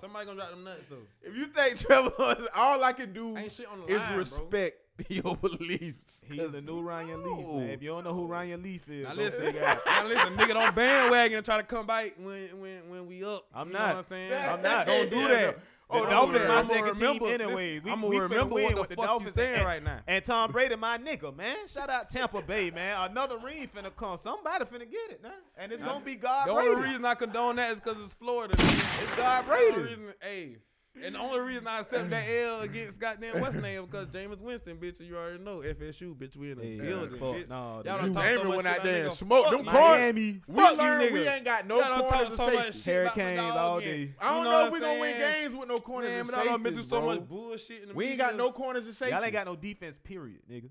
Somebody 0.00 0.26
gonna 0.26 0.38
drop 0.38 0.50
them 0.50 0.64
nuts 0.64 0.86
though. 0.86 0.96
If 1.20 1.36
you 1.36 1.46
think 1.46 1.78
Trevor, 1.78 2.46
all 2.54 2.82
I 2.82 2.92
can 2.92 3.12
do 3.12 3.36
is 3.36 3.60
line, 3.60 4.16
respect. 4.16 4.79
your 5.08 5.36
beliefs. 5.36 6.24
He's 6.28 6.50
the 6.50 6.62
new 6.62 6.80
Ryan 6.80 7.22
Leaf, 7.22 7.46
man. 7.46 7.68
If 7.70 7.82
you 7.82 7.90
don't 7.90 8.04
know 8.04 8.14
who 8.14 8.26
Ryan 8.26 8.62
Leaf 8.62 8.88
is, 8.88 9.06
now 9.06 9.14
listen, 9.14 9.42
now 9.86 10.06
listen, 10.06 10.36
nigga, 10.36 10.54
don't 10.54 10.74
bandwagon 10.74 11.38
and 11.38 11.44
try 11.44 11.56
to 11.56 11.62
come 11.62 11.86
back 11.86 12.14
when 12.18 12.60
when 12.60 12.90
when 12.90 13.06
we 13.06 13.24
up. 13.24 13.46
I'm 13.54 13.68
you 13.68 13.74
not. 13.74 13.96
I'm 13.96 14.02
saying 14.02 14.32
I'm 14.32 14.62
not. 14.62 14.86
Don't 14.86 15.10
do 15.10 15.28
that. 15.28 15.58
Oh, 15.92 16.04
the 16.04 16.10
Dolphins 16.10 16.48
my 16.48 16.62
second 16.62 16.94
team 16.94 17.22
anyway. 17.24 17.80
We, 17.80 17.90
I'm 17.90 18.00
gonna 18.00 18.20
remember 18.20 18.54
what 18.54 18.88
the, 18.88 18.94
the 18.94 19.02
Dolphins 19.02 19.34
saying 19.34 19.56
and, 19.56 19.64
right 19.64 19.82
now. 19.82 19.98
And 20.06 20.24
Tom 20.24 20.52
Brady, 20.52 20.76
my 20.76 20.98
nigga, 20.98 21.36
man. 21.36 21.56
Shout 21.66 21.90
out 21.90 22.08
Tampa 22.08 22.42
Bay, 22.42 22.70
man. 22.70 23.10
Another 23.10 23.38
ring 23.38 23.68
finna 23.68 23.94
come. 23.94 24.16
Somebody 24.16 24.64
finna 24.66 24.90
get 24.90 25.10
it, 25.10 25.22
man. 25.22 25.32
And 25.56 25.72
it's 25.72 25.82
I, 25.82 25.86
gonna 25.86 26.04
be 26.04 26.14
God. 26.14 26.48
The 26.48 26.54
Brady. 26.54 26.68
only 26.70 26.82
reason 26.86 27.04
I 27.04 27.14
condone 27.14 27.56
that 27.56 27.72
is 27.72 27.80
because 27.80 28.00
it's 28.02 28.14
Florida. 28.14 28.54
It's 28.56 29.16
God 29.16 29.46
Brady. 29.46 29.72
The 29.72 29.82
reason, 29.82 30.04
hey, 30.20 30.56
and 31.02 31.14
the 31.14 31.18
only 31.18 31.40
reason 31.40 31.66
I 31.66 31.80
accept 31.80 32.10
that 32.10 32.24
L 32.28 32.60
against 32.60 33.00
goddamn 33.00 33.40
what's 33.40 33.56
name 33.56 33.84
because 33.84 34.06
Jameis 34.06 34.40
Winston, 34.42 34.76
bitch, 34.76 35.00
you 35.00 35.16
already 35.16 35.42
know 35.42 35.58
FSU, 35.58 36.14
bitch, 36.14 36.36
we 36.36 36.50
in 36.50 36.58
the 36.58 36.66
yeah, 36.66 36.82
building, 36.82 37.18
fuck, 37.18 37.36
bitch. 37.36 37.48
No, 37.48 37.82
y'all 37.84 37.98
don't 37.98 38.14
talk 38.14 38.26
so 38.26 38.44
much 38.44 38.56
when 38.56 38.64
there 38.64 39.02
damn 39.02 39.10
smoke 39.10 39.50
them 39.50 39.64
Miami. 39.66 40.40
We 40.46 40.56
fuck 40.56 40.76
you, 40.76 40.82
nigga. 40.82 41.12
we 41.12 41.28
ain't 41.28 41.44
got 41.44 41.66
no 41.66 41.78
y'all 41.78 42.08
corners 42.08 42.36
so 42.36 42.52
much 42.52 42.74
shit 42.76 43.02
about 43.02 43.56
all 43.56 43.80
day. 43.80 44.04
Game. 44.06 44.14
I 44.20 44.28
don't 44.30 44.38
you 44.38 44.44
know, 44.44 44.50
know 44.50 44.66
if 44.66 44.72
we 44.72 44.80
gonna 44.80 45.00
win 45.00 45.18
games 45.18 45.54
with 45.54 45.68
no 45.68 45.78
corners. 45.78 46.10
Man, 46.10 46.20
and 46.20 46.34
I 46.34 46.44
done 46.44 46.62
been 46.62 46.74
through 46.74 46.82
so 46.84 47.02
much 47.02 47.28
bullshit. 47.28 47.82
In 47.82 47.88
the 47.88 47.94
we 47.94 48.08
ain't 48.08 48.18
got 48.18 48.36
no 48.36 48.50
corners 48.50 48.86
to 48.86 48.94
say. 48.94 49.10
Y'all 49.10 49.22
ain't 49.22 49.32
got 49.32 49.46
no 49.46 49.56
defense, 49.56 49.98
period, 49.98 50.40
nigga. 50.50 50.70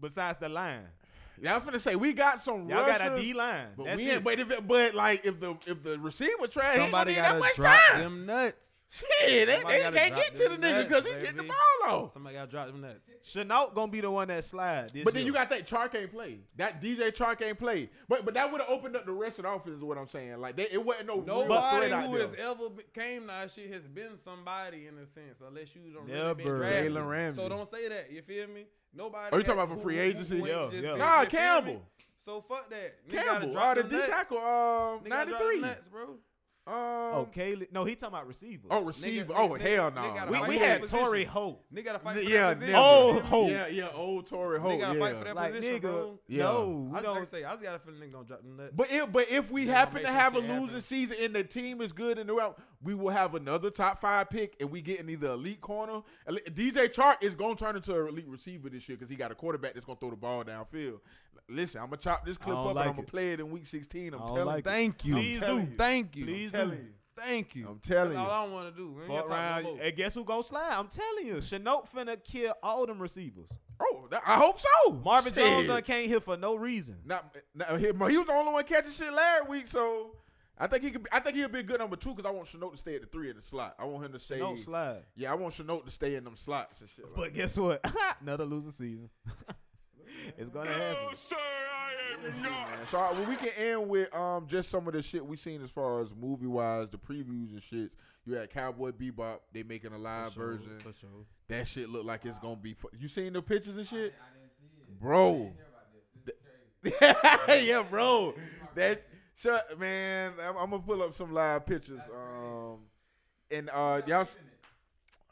Besides 0.00 0.38
the 0.38 0.48
line. 0.48 0.86
Yeah, 1.42 1.52
I 1.52 1.54
was 1.56 1.64
gonna 1.64 1.78
say 1.78 1.96
we 1.96 2.12
got 2.12 2.40
some. 2.40 2.68
Y'all 2.68 2.82
rushers, 2.82 2.98
got 2.98 3.18
a 3.18 3.20
D 3.20 3.32
line, 3.32 3.66
but 3.76 3.84
That's 3.84 3.96
we 3.98 4.10
ain't. 4.10 4.24
But 4.24 4.38
if 4.40 4.50
it, 4.50 4.66
but 4.66 4.94
like 4.94 5.24
if 5.24 5.40
the 5.40 5.56
if 5.66 5.82
the 5.82 5.98
receiver 5.98 6.46
trash, 6.46 6.76
somebody 6.76 7.14
got 7.14 7.42
to 7.42 7.52
drop 7.54 7.80
time. 7.90 8.00
them 8.00 8.26
nuts. 8.26 8.78
Shit, 8.90 9.46
they, 9.46 9.58
they 9.68 9.80
can't 9.90 10.16
get 10.16 10.34
to 10.36 10.48
the 10.48 10.56
nigga 10.56 10.88
because 10.88 11.04
he 11.04 11.12
getting 11.12 11.36
the 11.36 11.42
ball 11.42 12.04
off. 12.04 12.12
Somebody 12.14 12.36
got 12.36 12.46
to 12.46 12.50
drop 12.50 12.66
them 12.68 12.80
nuts. 12.80 13.10
Shenault 13.22 13.74
gonna 13.74 13.92
be 13.92 14.00
the 14.00 14.10
one 14.10 14.28
that 14.28 14.44
slide. 14.44 14.90
but 15.04 15.12
then 15.12 15.22
year. 15.22 15.26
you 15.26 15.32
got 15.34 15.50
that 15.50 15.66
Chark 15.66 15.94
ain't 15.94 16.10
play. 16.10 16.40
That 16.56 16.80
DJ 16.80 17.14
Chark 17.14 17.42
ain't 17.42 17.58
play. 17.58 17.90
But 18.08 18.24
but 18.24 18.32
that 18.34 18.50
would 18.50 18.62
have 18.62 18.70
opened 18.70 18.96
up 18.96 19.04
the 19.04 19.12
rest 19.12 19.38
of 19.38 19.44
the 19.44 19.50
offense. 19.50 19.76
Is 19.76 19.84
what 19.84 19.98
I'm 19.98 20.06
saying. 20.06 20.38
Like 20.38 20.56
they, 20.56 20.68
it 20.72 20.82
wasn't 20.82 21.08
no 21.08 21.20
nobody 21.20 21.90
who 21.90 22.14
has 22.14 22.34
ever 22.38 22.62
came 22.94 23.26
to 23.26 23.32
our 23.32 23.48
shit 23.48 23.70
has 23.72 23.82
been 23.82 24.16
somebody 24.16 24.86
in 24.86 24.96
a 24.96 25.06
sense, 25.06 25.42
unless 25.46 25.74
you 25.76 25.82
don't 25.92 26.08
Never. 26.08 26.58
really 26.58 26.88
been. 26.88 27.34
So 27.34 27.46
don't 27.48 27.68
say 27.68 27.88
that. 27.90 28.10
You 28.10 28.22
feel 28.22 28.48
me? 28.48 28.64
Nobody. 28.94 29.32
Are 29.32 29.38
you 29.38 29.44
talking 29.44 29.60
about 29.60 29.76
for 29.76 29.82
free 29.82 29.98
agency? 29.98 30.38
Yeah, 30.38 30.70
yeah. 30.72 30.94
Nah, 30.96 31.24
Campbell. 31.26 31.82
So 32.16 32.40
fuck 32.40 32.68
that. 32.70 33.08
Campbell, 33.08 33.50
uh, 33.50 33.52
gotta 33.52 33.82
drop 33.82 33.90
the 33.90 33.96
D 33.96 34.10
tackle, 34.10 34.38
um, 34.38 35.00
93. 35.08 35.60
bro. 35.90 36.16
Oh, 36.68 37.08
um, 37.08 37.14
oh, 37.14 37.24
Caleb. 37.24 37.68
No, 37.72 37.84
he 37.84 37.94
talking 37.94 38.14
about 38.14 38.26
receivers. 38.26 38.66
Oh, 38.70 38.84
receiver. 38.84 39.32
Nigga, 39.32 39.36
oh, 39.36 39.48
nigga, 39.48 39.60
hell 39.60 39.90
no. 39.90 40.14
Nah. 40.14 40.26
We, 40.26 40.48
we 40.48 40.58
had 40.58 40.84
Tory 40.84 41.24
Hope. 41.24 41.64
Nigga 41.74 41.84
got 41.86 41.92
to 41.92 41.98
fight 42.00 42.16
for 42.16 42.22
yeah, 42.22 42.48
that 42.48 42.54
position. 42.54 42.74
Old 42.74 43.22
Hope. 43.22 43.50
Yeah, 43.50 43.66
yeah, 43.68 43.88
old 43.94 44.26
Tory 44.26 44.60
Hope. 44.60 44.72
Nigga 44.72 44.80
got 44.80 44.92
to 44.92 44.98
yeah. 44.98 45.04
fight 45.04 45.18
for 45.18 45.24
that 45.24 45.36
like, 45.36 45.54
position, 45.54 45.78
nigga, 45.78 45.82
bro. 45.82 46.18
Yeah. 46.28 46.42
No, 46.42 46.90
I 46.94 47.00
don't 47.00 47.26
say. 47.26 47.44
I 47.44 47.52
just 47.52 47.64
got 47.64 47.76
a 47.76 47.78
feeling 47.78 48.00
nigga 48.00 48.12
gonna 48.12 48.24
drop 48.26 48.42
them 48.42 48.56
nuts. 48.56 48.72
But 48.76 48.92
if 48.92 49.12
but 49.12 49.30
if 49.30 49.50
we 49.50 49.64
yeah, 49.64 49.72
happen 49.72 50.02
to 50.02 50.08
have 50.08 50.34
a 50.34 50.40
losing 50.40 50.66
happen. 50.66 50.80
season 50.80 51.16
and 51.22 51.34
the 51.34 51.44
team 51.44 51.80
is 51.80 51.92
good 51.92 52.18
in 52.18 52.26
the 52.26 52.34
round, 52.34 52.54
we 52.82 52.94
will 52.94 53.10
have 53.10 53.34
another 53.34 53.70
top 53.70 53.98
five 53.98 54.30
pick, 54.30 54.56
and 54.60 54.70
we 54.70 54.80
get 54.80 55.00
in 55.00 55.08
either 55.08 55.28
elite 55.28 55.60
corner. 55.60 56.02
DJ 56.28 56.94
Chark 56.94 57.16
is 57.22 57.34
gonna 57.34 57.56
turn 57.56 57.76
into 57.76 57.98
an 57.98 58.08
elite 58.08 58.28
receiver 58.28 58.68
this 58.68 58.88
year 58.88 58.96
because 58.96 59.10
he 59.10 59.16
got 59.16 59.32
a 59.32 59.34
quarterback 59.34 59.74
that's 59.74 59.86
gonna 59.86 59.98
throw 59.98 60.10
the 60.10 60.16
ball 60.16 60.44
downfield. 60.44 61.00
Listen, 61.50 61.80
I'm 61.80 61.86
gonna 61.86 61.96
chop 61.96 62.26
this 62.26 62.36
clip 62.36 62.56
up 62.56 62.66
like 62.66 62.76
and 62.76 62.90
I'm 62.90 62.96
gonna 62.96 63.06
play 63.06 63.32
it 63.32 63.40
in 63.40 63.50
week 63.50 63.64
16. 63.64 64.12
I'm 64.12 64.20
telling. 64.28 64.56
you, 64.56 64.62
thank 64.62 65.04
you. 65.04 65.14
Please 65.14 65.40
do. 65.40 65.66
Thank 65.78 66.14
you. 66.14 66.26
Please 66.26 66.52
telling 66.58 66.78
you. 66.78 66.92
Thank 67.18 67.56
you. 67.56 67.68
I'm 67.68 67.80
telling 67.80 68.12
That's 68.12 68.26
you. 68.26 68.32
all 68.32 68.48
I 68.48 68.52
want 68.52 68.74
to 68.74 68.80
do. 68.80 68.96
Fuck 69.06 69.28
gotta 69.28 69.62
no 69.62 69.76
And 69.82 69.96
guess 69.96 70.14
who 70.14 70.24
gonna 70.24 70.42
slide? 70.42 70.74
I'm 70.76 70.88
telling 70.88 71.26
you. 71.26 71.34
Shenault 71.34 71.90
finna 71.90 72.22
kill 72.22 72.54
all 72.62 72.86
them 72.86 73.00
receivers. 73.00 73.58
Oh, 73.80 74.06
that, 74.10 74.22
I 74.24 74.36
hope 74.36 74.58
so. 74.58 74.92
Marvin 74.92 75.32
Shit. 75.32 75.44
Jones 75.44 75.66
done 75.66 75.82
came 75.82 76.08
here 76.08 76.20
for 76.20 76.36
no 76.36 76.54
reason. 76.54 76.96
Not, 77.04 77.34
not, 77.54 77.78
he, 77.80 77.90
was 77.90 78.26
the 78.26 78.32
only 78.32 78.52
one 78.52 78.64
catching 78.64 78.92
shit 78.92 79.12
last 79.12 79.48
week, 79.48 79.66
so 79.66 80.12
I 80.56 80.66
think 80.66 80.82
he 80.82 80.90
could. 80.90 81.04
Be, 81.04 81.10
I 81.12 81.20
think 81.20 81.36
he'll 81.36 81.48
be 81.48 81.60
a 81.60 81.64
good 81.64 81.78
number 81.78 81.96
two 81.96 82.14
because 82.14 82.28
I 82.28 82.32
want 82.32 82.48
Shenault 82.48 82.72
to 82.72 82.78
stay 82.78 82.96
at 82.96 83.02
the 83.02 83.06
three 83.06 83.30
in 83.30 83.36
the 83.36 83.42
slot. 83.42 83.74
I 83.78 83.84
want 83.84 84.04
him 84.04 84.12
to 84.12 84.18
stay. 84.18 84.38
No 84.38 84.56
slide. 84.56 85.02
Yeah, 85.16 85.32
I 85.32 85.34
want 85.34 85.54
Shenault 85.54 85.84
to 85.84 85.90
stay 85.90 86.14
in 86.14 86.24
them 86.24 86.36
slots 86.36 86.80
and 86.80 86.90
shit. 86.90 87.04
like 87.04 87.14
But 87.16 87.34
guess 87.34 87.56
what? 87.56 87.80
Another 88.20 88.44
losing 88.44 88.72
season. 88.72 89.10
it's 90.38 90.48
gonna 90.48 90.72
happen. 90.72 90.96
No, 91.10 91.14
sir, 91.14 91.36
I 91.36 92.26
am 92.26 92.42
not. 92.42 92.88
So 92.88 92.98
right, 92.98 93.14
well, 93.14 93.28
we 93.28 93.36
can 93.36 93.50
end 93.56 93.88
with 93.88 94.14
um 94.14 94.46
just 94.46 94.70
some 94.70 94.86
of 94.86 94.94
the 94.94 95.02
shit 95.02 95.24
we 95.24 95.36
seen 95.36 95.62
as 95.62 95.70
far 95.70 96.00
as 96.00 96.08
movie 96.18 96.46
wise, 96.46 96.88
the 96.90 96.98
previews 96.98 97.50
and 97.52 97.60
shits. 97.60 97.90
You 98.24 98.34
had 98.34 98.50
Cowboy 98.50 98.92
Bebop. 98.92 99.38
They 99.52 99.62
making 99.62 99.92
a 99.92 99.98
live 99.98 100.34
sure, 100.34 100.56
version. 100.56 100.78
Sure. 100.82 101.10
That 101.48 101.66
shit 101.66 101.88
look 101.88 102.04
like 102.04 102.24
wow. 102.24 102.30
it's 102.30 102.38
gonna 102.38 102.56
be. 102.56 102.74
Fu- 102.74 102.90
you 102.98 103.08
seen 103.08 103.32
the 103.32 103.42
pictures 103.42 103.76
and 103.76 103.86
shit, 103.86 104.14
I, 104.20 104.24
I 104.24 105.00
bro? 105.00 105.52
yeah, 107.48 107.82
bro. 107.88 108.34
That 108.74 109.02
shut 109.34 109.78
man. 109.78 110.32
I'm, 110.42 110.56
I'm, 110.56 110.70
gonna 110.70 110.82
pull 110.82 111.02
up 111.02 111.14
some 111.14 111.32
live 111.32 111.66
pictures. 111.66 112.00
Um, 112.14 112.80
and 113.50 113.70
uh, 113.72 114.02
y'all. 114.06 114.20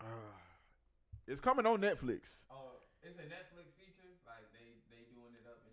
Uh, 0.00 0.04
it's 1.26 1.40
coming 1.40 1.66
on 1.66 1.80
Netflix. 1.80 2.42
Oh, 2.50 2.72
it's 3.02 3.18
a 3.18 3.22
Netflix. 3.22 3.55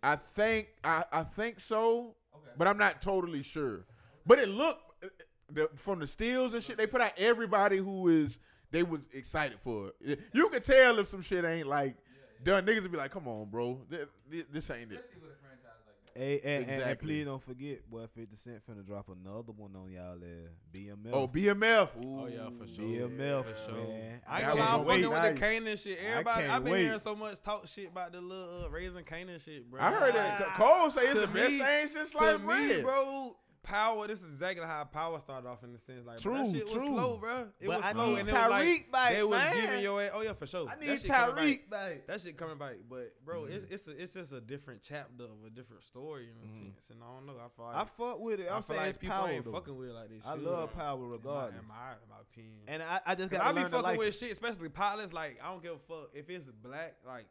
I 0.04 0.16
think 0.18 0.68
I 0.84 1.04
I 1.12 1.24
think 1.24 1.60
so, 1.60 2.16
Okay. 2.36 2.51
but 2.58 2.68
I'm 2.68 2.78
not 2.78 3.01
totally 3.01 3.41
sure. 3.41 3.86
But 4.26 4.39
it 4.39 4.49
looked 4.49 4.82
the, 5.51 5.70
from 5.76 5.99
the 5.99 6.08
stills 6.08 6.54
and 6.54 6.62
shit. 6.64 6.78
They 6.78 6.88
put 6.88 7.01
out 7.01 7.14
everybody 7.18 7.78
who 7.78 8.08
is 8.10 8.39
they 8.72 8.84
was 8.84 9.08
excited 9.14 9.60
for 9.60 9.91
it. 10.01 10.20
You 10.34 10.49
can 10.49 10.62
tell 10.62 10.99
if 10.99 11.08
some 11.08 11.22
shit 11.22 11.45
ain't 11.45 11.68
like 11.68 11.95
done. 12.43 12.66
Niggas 12.66 12.82
would 12.84 12.91
be 12.91 12.97
like, 12.97 13.12
"Come 13.12 13.28
on, 13.28 13.49
bro, 13.49 13.82
this, 13.89 14.43
this 14.51 14.70
ain't 14.72 14.91
it." 14.91 15.06
Hey, 16.16 16.39
and, 16.43 16.70
and- 16.70 16.82
and 16.84 16.99
please 16.99 17.26
don't 17.26 17.41
forget, 17.41 17.89
boy, 17.89 18.05
50 18.14 18.36
Cent 18.36 18.61
finna 18.68 18.86
drop 18.86 19.09
another 19.09 19.51
one 19.51 19.76
on 19.76 19.89
y'all 19.91 20.18
there. 20.20 20.51
BMF. 20.74 21.09
Oh, 21.11 21.28
BMF. 21.28 21.89
Oh 22.05 22.28
yeah, 22.28 22.49
for 22.57 22.68
sure. 22.68 22.86
BMF, 23.09 23.45
for 23.45 23.72
sure. 23.72 23.88
man. 23.88 24.22
I 24.28 24.41
That 24.41 24.49
ain't 24.49 24.57
gonna 24.59 24.78
lie, 24.84 24.86
fucking 24.86 25.01
nice. 25.09 25.32
with 25.32 25.39
the 25.39 25.45
Kanan 25.45 25.84
shit. 25.84 25.99
Everybody, 26.11 26.47
I've 26.47 26.64
been 26.64 26.74
wait. 26.74 26.84
hearing 26.84 26.99
so 26.99 27.16
much 27.16 27.41
talk 27.41 27.66
shit 27.68 27.88
about 27.88 28.11
the 28.11 28.22
little 28.22 28.66
uh, 28.66 28.70
raising 28.70 29.03
Kanan 29.03 29.43
shit, 29.43 29.70
bro. 29.72 29.82
I 29.82 29.91
heard 29.91 30.14
that 30.16 30.55
Cole 30.55 30.89
say 30.91 31.01
it's 31.01 31.14
To 31.14 31.22
the 31.22 31.28
best 31.28 31.49
thing 31.49 31.88
since 31.88 32.11
to 32.11 32.18
like 32.18 32.39
me, 32.41 32.45
bread. 32.45 32.84
bro. 32.84 33.32
Power. 33.64 34.07
This 34.07 34.22
is 34.22 34.30
exactly 34.30 34.66
how 34.66 34.84
power 34.84 35.20
started 35.22 35.47
off 35.47 35.64
in 35.64 35.72
the 35.72 35.80
sense 35.80 36.05
like 36.05 36.22
bro, 36.22 36.34
True, 36.36 36.43
that 36.43 36.53
shit 36.53 36.64
was 36.66 36.74
true. 36.74 36.88
slow, 36.88 37.18
bro. 37.18 37.47
It 37.59 37.68
But 37.68 37.78
was 37.78 37.86
I 37.86 37.91
slow, 37.93 38.05
need 38.07 38.20
and 38.20 38.30
it 38.30 38.34
was 38.34 38.49
like 38.49 38.68
Tyreek 38.68 38.91
back, 38.91 39.14
they 39.14 39.24
was 39.24 39.39
man. 39.39 39.55
giving 39.55 39.82
your 39.82 40.01
ass. 40.01 40.11
Oh 40.14 40.22
yeah, 40.22 40.34
for 40.34 40.47
sure. 40.47 40.68
I 40.68 40.80
need 40.80 40.99
shit 40.99 41.07
back. 41.07 41.30
Tyreek 41.30 41.70
back. 41.70 42.07
That 42.07 42.22
shit 42.22 42.38
coming 42.38 42.57
back, 42.57 42.76
but 42.89 43.14
bro, 43.26 43.43
mm-hmm. 43.43 43.53
it's 43.53 43.66
it's 43.70 43.88
a, 43.88 43.91
it's 44.03 44.14
just 44.14 44.34
a 44.34 44.41
different 44.41 44.82
chapter 44.82 45.24
of 45.24 45.47
a 45.47 45.49
different 45.49 45.84
story 45.84 46.24
in 46.24 46.30
a 46.30 46.51
mm-hmm. 46.51 46.66
sense, 46.66 46.89
and 46.91 46.99
I 47.01 47.07
don't 47.16 47.26
know. 47.26 47.34
I 47.34 47.47
feel 47.55 47.66
like 47.66 47.76
I 47.76 47.86
fuck 47.86 48.20
with 48.20 48.39
it. 48.41 48.47
I 48.49 48.55
I'm 48.55 48.61
feel 48.61 48.64
saying 48.64 48.80
like 48.82 48.89
it's 48.89 48.97
people 48.97 49.16
power. 49.16 49.30
ain't 49.30 49.45
though. 49.45 49.51
fucking 49.53 49.78
with 49.78 49.89
it 49.89 49.93
like 49.93 50.09
this. 50.09 50.24
I 50.28 50.34
shit. 50.34 50.43
love 50.43 50.76
power 50.76 50.97
In 50.97 51.09
my- 51.09 51.16
regardless. 51.16 51.61
In 51.61 51.68
my, 51.68 51.91
in 52.03 52.09
my 52.09 52.22
opinion. 52.22 52.59
And 52.68 52.84
I, 52.84 52.99
I 53.05 53.16
just 53.16 53.32
got 53.32 53.41
I 53.41 53.51
be 53.53 53.61
fucking 53.61 53.82
like 53.82 53.97
with 53.97 54.09
it. 54.09 54.16
shit, 54.16 54.32
especially 54.32 54.70
pilots. 54.70 55.14
Like 55.14 55.39
I 55.41 55.49
don't 55.49 55.64
give 55.64 55.74
a 55.74 55.78
fuck 55.78 56.09
if 56.14 56.30
it's 56.30 56.49
black. 56.49 56.95
Like 57.07 57.28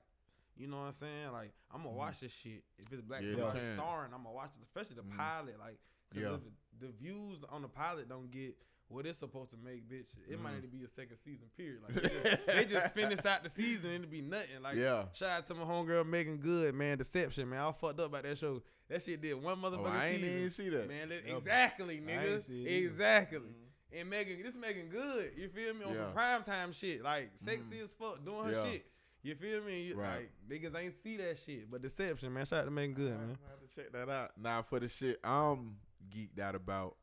you 0.56 0.66
know 0.66 0.78
what 0.78 0.86
I'm 0.86 0.92
saying. 0.92 1.32
Like 1.32 1.52
I'm 1.70 1.78
gonna 1.78 1.90
mm-hmm. 1.90 1.98
watch 1.98 2.20
this 2.20 2.32
shit. 2.32 2.64
If 2.78 2.92
it's 2.92 3.02
black 3.02 3.22
Yeah, 3.22 3.32
somebody 3.32 3.60
man. 3.60 3.74
starring, 3.74 4.12
I'm 4.14 4.22
gonna 4.22 4.34
watch 4.34 4.52
it. 4.56 4.62
Especially 4.64 4.96
the 4.96 5.16
pilot. 5.16 5.56
Like 5.58 5.78
cause 6.14 6.22
Yeah. 6.22 6.34
if 6.34 6.40
the 6.80 6.88
views 7.00 7.38
on 7.48 7.62
the 7.62 7.68
pilot 7.68 8.08
don't 8.08 8.30
get 8.30 8.56
what 8.88 9.06
it's 9.06 9.18
supposed 9.18 9.50
to 9.50 9.56
make, 9.56 9.88
bitch, 9.88 10.10
it 10.28 10.38
might 10.40 10.50
mm. 10.50 10.54
need 10.56 10.62
to 10.62 10.68
be 10.68 10.84
a 10.84 10.88
second 10.88 11.16
season. 11.24 11.46
Period. 11.56 11.80
Like 11.82 11.94
they 12.02 12.08
just, 12.08 12.46
they 12.46 12.64
just 12.64 12.94
finish 12.94 13.24
out 13.24 13.42
the 13.42 13.48
season 13.48 13.90
and 13.90 14.04
it 14.04 14.10
be 14.10 14.20
nothing. 14.20 14.62
Like 14.62 14.76
Yeah. 14.76 15.04
shout 15.14 15.30
out 15.30 15.46
to 15.46 15.54
my 15.54 15.64
homegirl 15.64 16.06
Meagan 16.06 16.38
Good, 16.38 16.74
man. 16.74 16.98
Deception, 16.98 17.48
man. 17.48 17.60
I 17.60 17.72
fucked 17.72 18.00
up 18.00 18.06
about 18.06 18.24
that 18.24 18.36
show. 18.36 18.62
That 18.88 19.02
shit 19.02 19.22
did 19.22 19.42
one 19.42 19.56
motherfucking 19.56 19.78
Oh, 19.78 19.86
I 19.86 20.08
ain't 20.08 20.20
season. 20.20 20.36
even 20.36 20.50
see 20.50 20.68
that. 20.68 20.88
Man, 20.88 21.12
exactly, 21.26 22.02
I 22.06 22.10
nigga. 22.10 22.40
see 22.42 22.62
it 22.62 22.68
either. 22.68 22.86
Exactly. 22.86 23.38
Mm-hmm. 23.38 23.98
And 23.98 24.10
Meagan, 24.10 24.42
this 24.42 24.56
Meagan 24.56 24.88
Good. 24.88 25.32
You 25.36 25.48
feel 25.48 25.74
me? 25.74 25.84
On 25.84 25.92
Yeah. 25.92 25.98
some 25.98 26.12
prime 26.12 26.42
time 26.42 26.72
shit. 26.72 27.02
Like 27.02 27.34
mm-hmm. 27.34 27.48
sexy 27.48 27.80
as 27.82 27.94
fuck, 27.94 28.24
doing 28.24 28.44
her 28.44 28.52
Yeah. 28.52 28.64
shit. 28.70 28.86
You 29.22 29.34
feel 29.36 29.62
me? 29.62 29.82
You, 29.84 29.96
Right. 29.96 30.28
Like 30.50 30.62
niggas 30.62 30.76
ain't 30.78 30.92
see 31.02 31.16
that 31.18 31.38
shit. 31.38 31.70
But 31.70 31.80
deception, 31.80 32.34
man. 32.34 32.44
Shout 32.44 32.60
out 32.60 32.64
to 32.66 32.70
Meagan 32.70 32.94
Good, 32.94 33.10
man. 33.12 33.38
I 33.46 33.50
have 33.50 33.60
to 33.60 33.74
check 33.74 33.92
that 33.92 34.08
out. 34.10 34.32
Now 34.36 34.62
for 34.62 34.80
the 34.80 34.88
shit 34.88 35.18
I'm 35.24 35.76
geeked 36.10 36.38
out 36.40 36.54
about. 36.54 36.96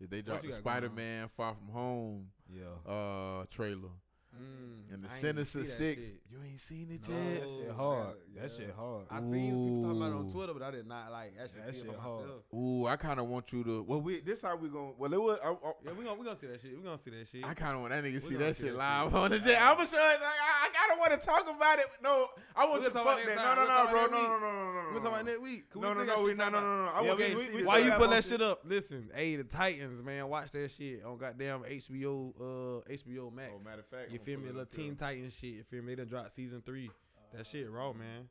if 0.00 0.08
they 0.10 0.22
drop 0.22 0.42
you 0.42 0.50
the 0.50 0.56
got 0.56 0.64
going 0.64 0.76
on? 0.76 0.82
Spider 0.82 0.90
Man 0.90 1.28
Far 1.28 1.54
From 1.54 1.68
Home 1.72 2.28
Yeah. 2.48 2.90
uh 2.90 3.44
trailer 3.50 3.90
Mm, 4.34 4.92
and 4.92 5.02
the 5.04 5.08
I 5.08 5.14
ain't 5.14 5.24
even 5.24 5.44
Sinister 5.44 5.64
Six, 5.64 6.02
shit. 6.02 6.20
you 6.30 6.38
ain't 6.44 6.60
seen 6.60 6.90
it 6.90 7.08
No. 7.08 7.14
yet. 7.16 7.40
That 7.40 7.48
shit 7.48 7.70
hard. 7.70 8.06
gotta- 8.06 8.18
That 8.36 8.50
shit 8.52 8.70
hard. 8.76 9.06
I 9.10 9.20
seen 9.20 9.32
people 9.32 9.80
talking 9.82 9.96
about 9.96 10.12
it 10.12 10.16
on 10.16 10.28
Twitter, 10.30 10.52
but 10.52 10.62
I 10.62 10.70
did 10.72 10.86
not 10.86 11.10
like 11.10 11.32
actually 11.40 11.60
That 11.62 11.74
see 11.74 11.80
it 11.80 11.84
shit 11.86 11.94
for 11.94 12.00
hard. 12.00 12.20
myself. 12.26 12.42
Ooh, 12.54 12.86
I 12.86 12.96
kind 12.96 13.18
of 13.20 13.26
want 13.28 13.50
you 13.52 13.64
to. 13.64 13.82
Well, 13.84 14.02
we 14.02 14.20
this 14.20 14.42
how 14.42 14.56
we 14.56 14.68
gonna. 14.68 14.92
Well, 14.98 15.12
it 15.14 15.20
was. 15.22 15.38
I, 15.42 15.48
I, 15.52 15.72
Yeah, 15.86 15.92
we 15.96 16.04
gonna 16.04 16.18
we 16.20 16.26
gonna 16.26 16.36
see 16.38 16.48
that 16.48 16.60
shit. 16.60 16.76
We 16.76 16.82
gonna 16.82 16.98
see 16.98 17.10
that 17.12 17.26
shit. 17.28 17.44
I 17.46 17.54
kind 17.54 17.74
of 17.76 17.80
want 17.80 17.92
that 17.92 18.04
nigga 18.04 18.14
to 18.14 18.20
see 18.20 18.34
gonna 18.34 18.44
that 18.46 18.56
see 18.56 18.62
shit 18.64 18.72
that 18.72 18.78
live 18.78 19.08
shit. 19.08 19.14
on 19.16 19.30
the 19.30 19.38
shit. 19.40 19.56
I'm 19.62 19.80
a 19.80 19.86
sure. 19.86 19.98
Like, 19.98 20.20
I, 20.20 20.68
I 20.68 20.68
gotta 20.74 21.00
want 21.00 21.12
to 21.20 21.26
talk 21.26 21.42
about 21.48 21.78
it. 21.78 21.86
No, 22.02 22.26
I 22.54 22.66
want 22.68 22.84
to 22.84 22.90
talk 22.90 23.02
about 23.02 23.24
that. 23.24 23.36
No, 23.36 23.54
no, 23.54 23.64
no, 23.64 23.90
bro. 23.90 24.06
No, 24.06 24.10
no, 24.10 24.38
no, 24.38 24.38
no, 24.38 24.72
no, 24.72 24.82
no. 24.82 24.88
we 24.92 24.94
talking 24.96 25.06
about 25.08 25.24
next 25.24 25.40
week. 25.40 25.70
'Cause 25.70 25.76
we 25.80 25.88
No, 25.88 25.94
no, 25.94 26.04
no. 26.04 26.22
We 26.24 26.34
no, 26.34 26.50
no, 26.50 26.60
no, 26.60 26.84
no. 26.84 26.90
I 26.92 27.00
Yeah, 27.00 27.08
want 27.08 27.20
we- 27.20 27.28
to 27.30 27.34
we- 27.36 27.42
see 27.44 27.50
we 27.52 27.56
this 27.58 27.66
Why 27.66 27.78
you 27.78 27.84
live 27.88 27.98
put 27.98 28.10
that 28.10 28.22
shit. 28.24 28.32
shit 28.32 28.42
up? 28.42 28.60
Listen, 28.64 29.10
hey, 29.14 29.36
the 29.36 29.44
Titans, 29.44 30.02
man, 30.02 30.28
watch 30.28 30.50
that 30.50 30.70
shit 30.70 31.02
on 31.04 31.16
goddamn 31.16 31.62
HBO, 31.64 32.34
uh, 32.38 32.92
HBO 32.92 33.30
Max. 33.32 33.52
Oh, 33.56 33.64
matter 33.64 33.80
of 33.80 33.86
fact, 33.86 34.12
you 34.18 34.24
feel 34.24 34.38
me? 34.38 34.48
pulling 34.50 34.64
The 34.64 34.76
Teen 34.76 34.84
here. 34.86 34.94
Titans 34.94 35.38
shit. 35.38 35.50
You 35.50 35.62
feel 35.64 35.82
me? 35.82 35.94
They 35.94 36.02
done 36.02 36.08
dropped 36.08 36.32
season 36.32 36.62
three. 36.64 36.90
That 37.34 37.46
shit 37.46 37.70
raw, 37.70 37.92
man. 37.92 38.28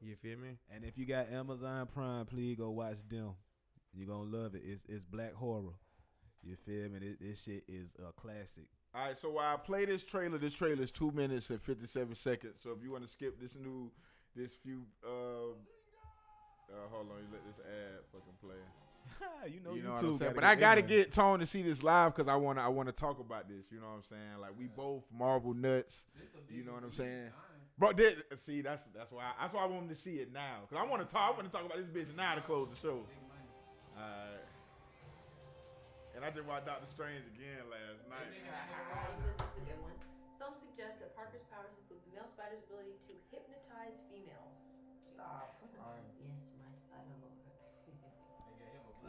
You 0.00 0.16
feel 0.16 0.38
me? 0.38 0.58
And 0.74 0.84
if 0.84 0.98
you 0.98 1.06
got 1.06 1.30
Amazon 1.30 1.86
Prime, 1.92 2.26
please 2.26 2.56
go 2.56 2.70
watch 2.70 2.98
them. 3.08 3.34
You're 3.92 4.08
gonna 4.08 4.30
love 4.30 4.54
it. 4.54 4.62
It's 4.64 4.84
it's 4.88 5.04
black 5.04 5.34
horror. 5.34 5.74
You 6.42 6.56
feel 6.56 6.90
me? 6.90 6.98
This, 6.98 7.16
this 7.20 7.42
shit 7.44 7.64
is 7.68 7.96
a 7.98 8.12
classic. 8.12 8.64
All 8.94 9.06
right, 9.06 9.16
so 9.16 9.30
while 9.30 9.54
I 9.54 9.56
play 9.56 9.86
this 9.86 10.04
trailer, 10.04 10.38
this 10.38 10.52
trailer 10.52 10.82
is 10.82 10.92
two 10.92 11.10
minutes 11.10 11.50
and 11.50 11.60
fifty 11.60 11.86
seven 11.86 12.14
seconds. 12.14 12.60
So 12.62 12.70
if 12.70 12.82
you 12.82 12.92
want 12.92 13.04
to 13.04 13.10
skip 13.10 13.40
this 13.40 13.56
new, 13.56 13.90
this 14.36 14.52
few, 14.54 14.82
uh, 15.04 15.52
uh 16.70 16.88
hold 16.92 17.10
on, 17.10 17.18
you 17.18 17.28
let 17.32 17.44
this 17.46 17.64
ad 17.64 18.04
fucking 18.12 18.38
play. 18.40 18.60
you 19.48 19.60
know, 19.60 19.74
you 19.74 19.82
know 19.82 19.90
YouTube. 19.90 19.92
what 19.92 20.04
I'm 20.04 20.16
saying? 20.18 20.18
gotta 20.18 20.34
But 20.34 20.44
I 20.44 20.54
gotta 20.54 20.80
in. 20.80 20.86
get 20.86 21.12
Tone 21.12 21.38
to 21.40 21.46
see 21.46 21.62
this 21.62 21.82
live 21.82 22.14
because 22.14 22.28
I 22.28 22.36
wanna, 22.36 22.62
I 22.62 22.68
wanna 22.68 22.92
talk 22.92 23.20
about 23.20 23.48
this. 23.48 23.64
You 23.70 23.80
know 23.80 23.86
what 23.86 23.96
I'm 23.96 24.02
saying? 24.02 24.40
Like 24.40 24.52
we 24.58 24.66
both 24.66 25.04
Marvel 25.16 25.54
nuts. 25.54 26.04
You 26.50 26.64
know 26.64 26.72
what 26.72 26.84
I'm 26.84 26.92
saying? 26.92 27.30
Bro, 27.76 27.92
this, 27.94 28.22
see, 28.38 28.62
that's 28.62 28.86
that's 28.94 29.10
why 29.10 29.24
that's 29.40 29.52
why 29.52 29.62
I 29.62 29.66
want 29.66 29.88
to 29.90 29.96
see 29.96 30.22
it 30.22 30.32
now. 30.32 30.62
Cause 30.70 30.78
I 30.78 30.86
want 30.86 31.02
to 31.02 31.10
talk. 31.12 31.26
I 31.26 31.30
want 31.34 31.50
to 31.50 31.54
talk 31.54 31.66
about 31.66 31.78
this 31.78 31.90
bitch 31.90 32.14
now 32.16 32.34
to 32.36 32.40
close 32.40 32.68
the 32.70 32.78
show. 32.78 33.02
Alright. 33.98 34.46
And 36.14 36.22
I 36.22 36.30
just 36.30 36.46
watched 36.46 36.70
Doctor 36.70 36.86
Strange 36.86 37.26
again 37.34 37.66
last 37.66 38.06
night. 38.06 38.30
This 38.30 39.42
is 39.42 39.58
a 39.58 39.64
good 39.66 39.80
one. 39.82 39.98
Some 40.38 40.54
suggest 40.54 41.02
that 41.02 41.10
Parker's 41.18 41.42
powers 41.50 41.74
include 41.82 42.06
the 42.06 42.14
male 42.14 42.30
spider's 42.30 42.62
ability 42.70 42.94
to 43.10 43.12
hypnotize 43.34 43.98
females. 44.06 44.54
Stop. 45.18 45.58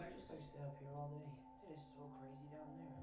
I 0.06 0.14
just 0.14 0.30
like 0.30 0.46
stay 0.46 0.62
up 0.62 0.78
here 0.78 0.94
all 0.94 1.10
day. 1.10 1.26
It 1.66 1.74
is 1.74 1.82
so 1.82 2.06
crazy 2.22 2.46
down 2.54 2.70
there. 2.78 2.94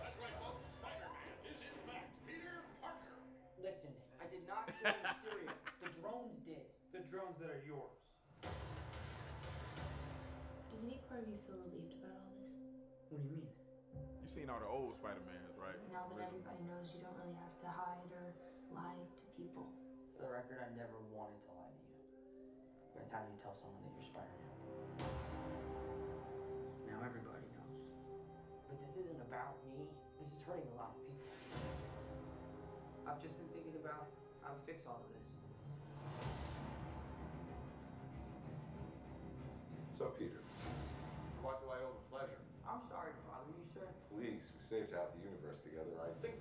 That's 0.00 0.16
right, 0.16 0.36
folks. 0.40 0.64
Spider-Man 0.80 1.36
is 1.52 1.60
in 1.60 1.76
fact 1.84 2.08
Peter 2.24 2.64
Parker. 2.80 3.20
Listen, 3.60 3.92
I 4.16 4.24
did 4.32 4.48
not 4.48 4.72
kill 4.72 4.96
Mysterio. 4.96 5.52
the 5.84 5.92
drones 6.00 6.40
did. 6.48 6.64
The 6.96 7.04
drones 7.12 7.36
that 7.44 7.52
are 7.52 7.60
yours. 7.68 8.00
Does 10.72 10.80
any 10.80 11.04
part 11.12 11.20
of 11.20 11.28
you 11.28 11.44
feel 11.44 11.60
relieved 11.60 12.00
about 12.00 12.16
all 12.16 12.32
this? 12.40 12.56
What 13.12 13.20
do 13.20 13.28
you 13.28 13.36
mean? 13.36 13.52
You've 14.24 14.32
seen 14.32 14.48
all 14.48 14.64
the 14.64 14.68
old 14.68 14.96
Spider 14.96 15.20
Mans, 15.28 15.60
right? 15.60 15.76
Now 15.92 16.08
that 16.08 16.24
everybody 16.24 16.64
knows 16.64 16.88
you 16.96 17.04
don't 17.04 17.20
really 17.20 17.36
have 17.36 17.52
to 17.60 17.68
hide 17.68 18.08
or 18.16 18.32
lie 18.72 18.96
to 18.96 19.28
people. 19.36 19.68
For 20.16 20.24
the 20.24 20.32
record, 20.32 20.64
I 20.64 20.72
never 20.72 20.95
hurting 30.46 30.70
a 30.70 30.76
lot 30.78 30.94
of 30.94 31.02
people. 31.02 31.26
I've 33.02 33.18
just 33.18 33.34
been 33.34 33.50
thinking 33.50 33.74
about 33.82 34.06
how 34.46 34.54
to 34.54 34.60
fix 34.62 34.86
all 34.86 35.02
of 35.02 35.10
this. 35.10 35.26
So, 39.90 40.14
Peter, 40.14 40.38
what 41.42 41.58
do 41.58 41.66
I 41.72 41.82
owe 41.82 41.98
the 41.98 42.06
pleasure? 42.12 42.38
I'm 42.62 42.82
sorry 42.86 43.10
to 43.10 43.22
bother 43.26 43.50
you, 43.50 43.66
sir. 43.74 43.86
Please, 44.12 44.54
we 44.54 44.60
saved 44.62 44.94
half 44.94 45.10
the 45.18 45.22
universe 45.26 45.58
together. 45.66 45.98
I 45.98 46.14
think 46.22 46.35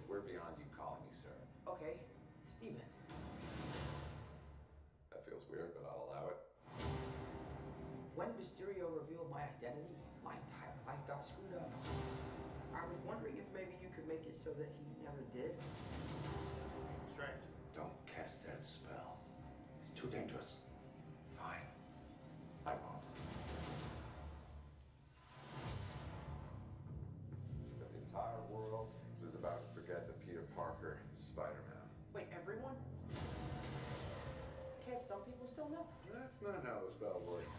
some 35.65 35.73
people 35.73 35.89
still 36.05 36.13
know? 36.13 36.21
That's 36.21 36.41
not 36.45 36.61
how 36.61 36.85
the 36.85 36.91
spell 36.91 37.21
works. 37.25 37.49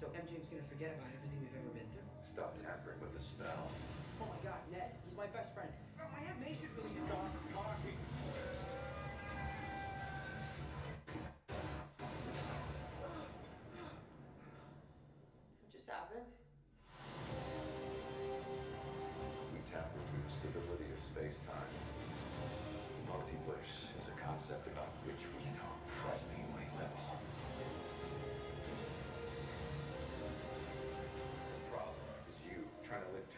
So 0.00 0.06
MJ's 0.16 0.46
gonna 0.48 0.64
forget 0.68 0.96
about 0.96 1.12
everything 1.12 1.44
we've 1.44 1.56
ever 1.60 1.72
been 1.76 1.88
through? 1.92 2.08
Stop 2.24 2.56
tampering 2.64 3.00
with 3.00 3.12
the 3.12 3.20
spell. 3.20 3.68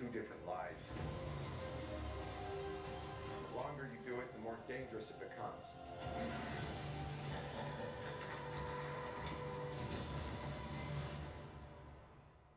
Two 0.00 0.06
different 0.06 0.40
lives. 0.48 0.88
The 3.50 3.56
longer 3.58 3.90
you 3.92 4.10
do 4.10 4.18
it, 4.18 4.32
the 4.32 4.40
more 4.40 4.56
dangerous 4.66 5.10
it 5.10 5.20
becomes. 5.20 5.66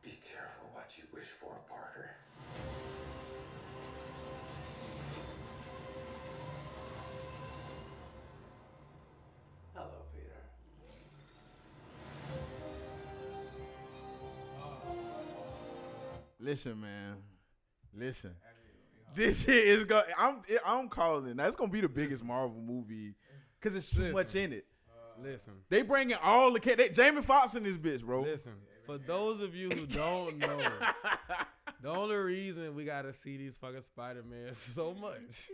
Be 0.02 0.18
careful 0.32 0.70
what 0.72 0.90
you 0.96 1.04
wish 1.12 1.26
for, 1.26 1.52
Parker. 1.68 2.16
Hello, 9.74 10.06
Peter. 10.14 10.40
Listen, 16.40 16.80
man. 16.80 17.33
Listen. 17.96 18.34
This 19.14 19.44
shit 19.44 19.54
is 19.68 19.84
going. 19.84 20.04
I'm. 20.18 20.40
I'm 20.66 20.88
calling. 20.88 21.36
That's 21.36 21.54
gonna 21.56 21.70
be 21.70 21.80
the 21.80 21.88
biggest 21.88 22.24
Marvel 22.24 22.60
movie 22.60 23.14
because 23.60 23.76
it's 23.76 23.88
too 23.90 24.12
much 24.12 24.34
in 24.34 24.52
it. 24.52 24.66
Listen, 25.22 25.52
They 25.68 25.82
bringing 25.82 26.16
all 26.24 26.52
the 26.52 26.58
ca- 26.58 26.74
they, 26.74 26.88
Jamie 26.88 27.22
Foxx 27.22 27.54
in 27.54 27.62
this 27.62 27.76
bitch, 27.76 28.02
bro. 28.04 28.22
listen. 28.22 28.54
For 28.84 28.98
those 28.98 29.40
of 29.42 29.54
you 29.54 29.70
who 29.70 29.86
don't 29.86 30.38
know, 30.40 30.58
the 31.80 31.88
only 31.88 32.16
reason 32.16 32.74
we 32.74 32.84
gotta 32.84 33.12
see 33.12 33.36
these 33.36 33.56
fucking 33.56 33.80
Spider 33.82 34.24
Man 34.24 34.52
so 34.54 34.92
much 34.92 35.50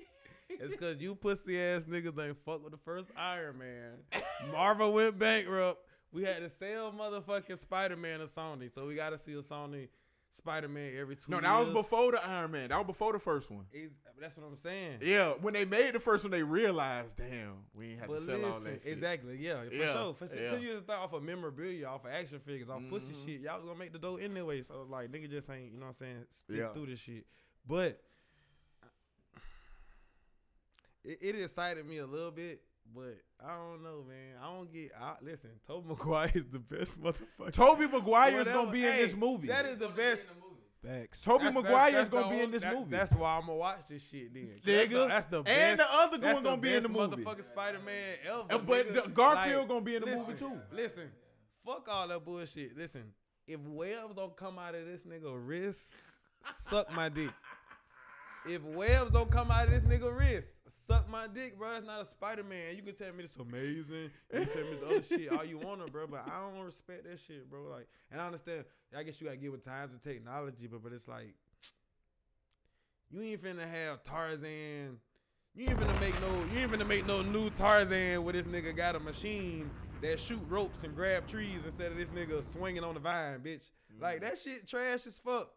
is 0.48 0.70
because 0.72 0.98
you 1.00 1.14
pussy 1.14 1.60
ass 1.60 1.84
niggas 1.84 2.18
ain't 2.26 2.38
fuck 2.44 2.62
with 2.64 2.72
the 2.72 2.78
first 2.78 3.10
Iron 3.16 3.58
Man. 3.58 4.22
Marvel 4.50 4.94
went 4.94 5.18
bankrupt. 5.18 5.78
We 6.10 6.22
had 6.22 6.38
to 6.38 6.48
sell 6.48 6.90
motherfucking 6.92 7.58
Spider 7.58 7.96
Man 7.98 8.20
to 8.20 8.24
Sony, 8.24 8.74
so 8.74 8.86
we 8.86 8.94
gotta 8.94 9.18
see 9.18 9.34
a 9.34 9.42
Sony 9.42 9.88
Spider 10.32 10.68
Man 10.68 10.92
every 10.96 11.16
two. 11.16 11.32
No, 11.32 11.40
that 11.40 11.58
was 11.64 11.72
before 11.74 12.12
the 12.12 12.24
Iron 12.24 12.52
Man. 12.52 12.68
That 12.68 12.78
was 12.78 12.86
before 12.86 13.12
the 13.12 13.18
first 13.18 13.50
one. 13.50 13.64
Is- 13.72 13.98
That's 14.20 14.36
what 14.36 14.46
I'm 14.46 14.56
saying. 14.56 14.98
Yeah, 15.02 15.30
when 15.40 15.54
they 15.54 15.64
made 15.64 15.92
the 15.92 15.98
first 16.00 16.24
one, 16.24 16.30
they 16.30 16.42
realized, 16.44 17.16
damn, 17.16 17.64
we 17.74 17.90
ain't 17.90 18.00
have 18.00 18.08
But 18.08 18.20
to 18.20 18.24
sell 18.26 18.44
all 18.44 18.50
listen, 18.52 18.64
that 18.74 18.82
shit. 18.82 18.92
exactly, 18.92 19.36
yeah, 19.38 19.64
for 19.64 19.74
Yeah, 19.74 19.92
sure. 19.92 20.14
For 20.14 20.28
sure. 20.28 20.36
yeah. 20.36 20.42
Mm-hmm. 20.42 20.54
Cause 20.54 20.62
you 20.64 20.72
just 20.74 20.84
start 20.84 21.00
off 21.02 21.12
of 21.14 21.22
memorabilia, 21.24 21.86
off 21.86 22.04
of 22.04 22.12
action 22.12 22.38
figures, 22.38 22.68
off 22.70 22.80
pussy 22.88 23.12
shit. 23.12 23.40
Y'all 23.40 23.56
was 23.56 23.66
gonna 23.66 23.78
make 23.78 23.92
the 23.92 23.98
dough 23.98 24.16
anyway. 24.16 24.62
So 24.62 24.86
like 24.88 25.10
nigga 25.10 25.28
just 25.30 25.50
ain't, 25.50 25.72
you 25.72 25.78
know 25.80 25.86
what 25.86 25.88
I'm 25.88 25.92
saying, 25.94 26.24
stick 26.30 26.56
Yeah. 26.58 26.68
through 26.74 26.86
this 26.86 27.00
shit. 27.00 27.26
But 27.66 28.00
it, 31.04 31.18
it 31.20 31.34
excited 31.42 31.86
me 31.86 31.98
a 31.98 32.06
little 32.06 32.30
bit, 32.30 32.60
but 32.94 33.16
I 33.44 33.56
don't 33.56 33.82
know, 33.82 34.04
man. 34.08 34.36
I 34.42 34.46
don't 34.54 34.72
get 34.72 34.90
I, 35.00 35.14
listen, 35.22 35.50
Tobey 35.66 35.88
Maguire 35.90 36.30
is 36.34 36.46
the 36.46 36.58
best 36.58 37.00
motherfucker. 37.00 37.52
Tobey 37.52 37.86
Maguire 37.88 38.32
is 38.32 38.38
Whatever. 38.46 38.58
gonna 38.58 38.70
be 38.72 38.84
in 38.86 38.92
Hey, 38.92 39.02
this 39.02 39.16
movie. 39.16 39.48
That 39.48 39.66
is 39.66 39.76
the 39.76 39.88
best. 39.88 40.22
Facts. 40.82 41.20
Tobey 41.20 41.44
That's- 41.44 41.62
Maguire 41.62 41.90
that's- 41.92 42.04
is 42.06 42.10
gonna 42.10 42.22
that's 42.22 42.30
be 42.32 42.38
the 42.38 42.42
in 42.44 42.50
this 42.52 42.62
that- 42.62 42.74
movie. 42.74 42.90
That's 42.90 43.12
why 43.14 43.34
I'm 43.36 43.40
gonna 43.42 43.54
watch 43.56 43.88
this 43.88 44.08
shit 44.08 44.32
then. 44.32 44.48
That's 44.64 44.64
the, 44.64 44.72
Nigga. 44.96 45.08
that's 45.08 45.26
the 45.26 45.42
best. 45.42 45.58
And 45.58 45.78
the 45.78 45.92
other 45.92 46.18
that's 46.18 46.34
one 46.34 46.42
gonna 46.42 46.56
be 46.62 46.74
in 46.74 46.82
the 46.82 46.88
movie. 46.88 47.16
Motherfucking 47.22 47.44
Spider 47.44 47.78
Man 47.84 48.16
ever. 48.26 48.44
Uh, 48.50 48.58
but 48.58 48.86
nigga. 48.88 49.04
the- 49.04 49.10
Garfield 49.10 49.58
Like, 49.60 49.68
gonna 49.68 49.80
be 49.82 49.94
in 49.96 50.00
the 50.00 50.06
listen, 50.06 50.26
movie 50.26 50.38
too. 50.38 50.60
Listen, 50.72 51.10
fuck 51.66 51.86
all 51.90 52.08
that 52.08 52.24
bullshit. 52.24 52.76
Listen, 52.78 53.12
if 53.46 53.60
webs 53.60 54.14
don't 54.14 54.34
come 54.36 54.58
out 54.58 54.74
of 54.74 54.86
this 54.86 55.04
nigga 55.04 55.32
wrist, 55.34 55.94
suck 56.54 56.90
my 56.94 57.10
dick. 57.10 57.28
If 58.46 58.62
webs 58.64 59.10
don't 59.10 59.30
come 59.30 59.50
out 59.50 59.68
of 59.68 59.72
this 59.72 59.82
nigga 59.82 60.16
wrist, 60.16 60.62
suck 60.68 61.08
my 61.10 61.26
dick, 61.32 61.58
bro. 61.58 61.74
That's 61.74 61.86
not 61.86 62.00
a 62.00 62.04
Spider 62.06 62.42
Man. 62.42 62.74
You 62.74 62.82
can 62.82 62.94
tell 62.94 63.12
me 63.12 63.22
this 63.22 63.36
amazing. 63.36 64.10
You 64.32 64.40
can 64.44 64.46
tell 64.46 64.64
me 64.64 64.70
this 64.70 64.82
other 64.82 65.02
shit 65.02 65.32
all 65.32 65.44
you 65.44 65.58
want 65.62 65.84
to, 65.84 65.92
bro. 65.92 66.06
But 66.06 66.26
I 66.26 66.40
don't 66.40 66.64
respect 66.64 67.04
that 67.04 67.18
shit, 67.18 67.50
bro. 67.50 67.64
Like, 67.70 67.86
and 68.10 68.20
I 68.20 68.26
understand. 68.26 68.64
I 68.96 69.02
guess 69.02 69.20
you 69.20 69.26
gotta 69.26 69.36
get 69.36 69.52
with 69.52 69.64
times 69.64 69.92
and 69.92 70.02
technology, 70.02 70.66
but 70.66 70.82
but 70.82 70.92
it's 70.92 71.06
like 71.06 71.34
you 73.10 73.20
ain't 73.22 73.42
finna 73.42 73.68
have 73.68 74.02
Tarzan. 74.02 74.98
You 75.54 75.68
ain't 75.68 75.78
finna 75.78 76.00
make 76.00 76.18
no. 76.20 76.44
You 76.52 76.60
ain't 76.60 76.72
finna 76.72 76.86
make 76.86 77.06
no 77.06 77.22
new 77.22 77.50
Tarzan 77.50 78.24
where 78.24 78.32
this 78.32 78.46
nigga 78.46 78.74
got 78.74 78.96
a 78.96 79.00
machine 79.00 79.70
that 80.00 80.18
shoot 80.18 80.40
ropes 80.48 80.84
and 80.84 80.94
grab 80.94 81.26
trees 81.26 81.64
instead 81.64 81.92
of 81.92 81.98
this 81.98 82.10
nigga 82.10 82.42
swinging 82.52 82.84
on 82.84 82.94
the 82.94 83.00
vine, 83.00 83.40
bitch. 83.40 83.70
Like 84.00 84.16
mm-hmm. 84.16 84.24
that 84.24 84.38
shit 84.38 84.66
trash 84.66 85.06
as 85.06 85.18
fuck. 85.18 85.50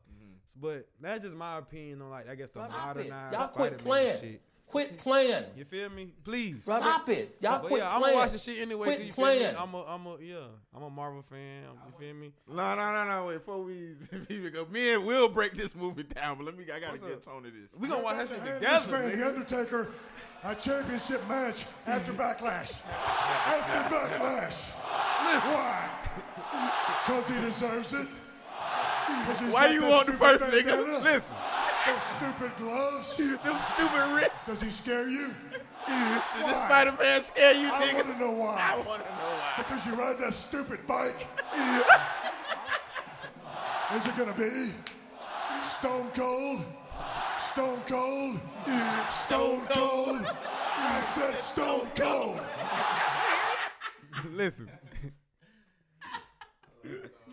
But 0.60 0.88
that's 1.02 1.24
just 1.24 1.36
my 1.36 1.58
opinion 1.58 2.02
on 2.02 2.10
like 2.10 2.30
I 2.30 2.36
guess 2.36 2.50
the 2.52 2.60
Stop 2.68 2.72
it. 2.98 3.10
modernized 3.10 3.34
Y'all 3.38 3.48
quit 3.48 3.80
Spider-Man 3.80 3.80
playing. 3.86 4.20
shit. 4.22 4.41
Quit 4.68 4.98
playing. 4.98 5.44
You 5.56 5.66
feel 5.66 5.88
me? 5.91 6.14
Please 6.24 6.64
Stop 6.64 7.08
it. 7.10 7.36
Y'all 7.41 7.60
but 7.62 7.68
quit 7.68 7.82
yeah, 7.84 7.94
I'm 7.94 8.02
playing. 8.02 8.16
gonna 8.16 8.24
watch 8.26 8.32
the 8.32 8.39
shit 8.39 8.58
anyway. 8.60 8.86
Quit 8.88 8.98
'cause 8.98 9.08
you 9.08 9.14
feel 9.14 9.26
me? 9.26 9.38
playing. 9.38 9.56
I'm 9.56 9.74
a, 9.76 9.84
I'm 9.86 10.06
a, 10.08 10.18
yeah, 10.20 10.36
I'm 10.76 10.82
a 10.84 10.89
Marvel 10.89 11.22
fan. 11.22 11.64
You 11.86 11.94
feel 12.00 12.16
me? 12.16 12.34
No, 12.48 12.74
no, 12.76 12.91
no, 12.91 13.08
no. 13.08 13.26
Wait, 13.28 13.34
before 13.36 13.62
we, 13.62 13.94
we 14.30 14.50
go, 14.50 14.66
me 14.72 14.94
and 14.96 15.06
Will 15.06 15.30
break 15.30 15.56
this 15.56 15.76
movie 15.76 16.02
down. 16.04 16.38
But 16.38 16.46
let 16.46 16.58
me, 16.58 16.64
I 16.74 16.80
gotta 16.80 16.94
What's 16.94 17.04
get 17.04 17.14
up? 17.14 17.24
tone 17.24 17.46
of 17.46 17.54
this. 17.54 17.70
We 17.78 17.88
gonna 17.88 18.02
watch 18.04 18.18
that 18.18 18.30
shit 18.30 18.39
together. 18.39 18.91
man. 18.91 19.20
The 19.20 19.28
Undertaker, 19.28 19.91
a 20.44 20.56
championship 20.56 21.28
match 21.30 21.66
after 21.86 22.12
Backlash. 22.14 22.82
After 22.89 23.96
Backlash. 23.96 24.74
Listen, 25.34 25.52
why? 25.52 25.89
Because 27.06 27.30
he 27.30 27.41
deserves 27.41 27.94
it. 27.94 28.08
Why 29.51 29.68
you 29.68 29.86
want 29.86 30.08
the 30.08 30.14
first 30.14 30.41
nigga? 30.45 31.04
Listen, 31.04 31.36
Those 31.86 32.04
stupid 32.04 32.51
gloves. 32.58 33.18
them 33.18 33.58
stupid 33.76 34.16
wrists. 34.16 34.47
Does 34.47 34.62
he 34.62 34.70
scare 34.70 35.10
you? 35.10 35.34
Did 35.88 36.47
the 36.47 36.54
Spider 36.54 36.93
Man 36.99 37.24
scare 37.24 37.54
you, 37.54 37.68
nigga? 37.70 37.91
I 37.91 37.93
want 37.95 38.08
to 38.08 38.18
know 38.20 38.32
why. 38.32 38.58
I 38.58 38.78
wanna 38.78 39.04
know 39.04 39.06
why. 39.36 39.54
Because 39.58 39.86
you 39.86 39.95
ride 39.95 40.18
that 40.20 40.34
stupid 40.34 40.88
bike. 40.88 41.28
Is 43.95 44.08
it 44.08 44.18
gonna 44.18 44.34
be 44.34 44.72
Stone 45.66 46.10
Cold? 46.16 46.64
Stone 47.41 47.82
Cold? 47.88 48.39
Stone 49.12 49.62
Cold? 49.70 50.26
I 50.26 51.01
said 51.01 51.39
Stone 51.39 51.88
Cold. 51.95 52.41
Listen, 54.32 54.70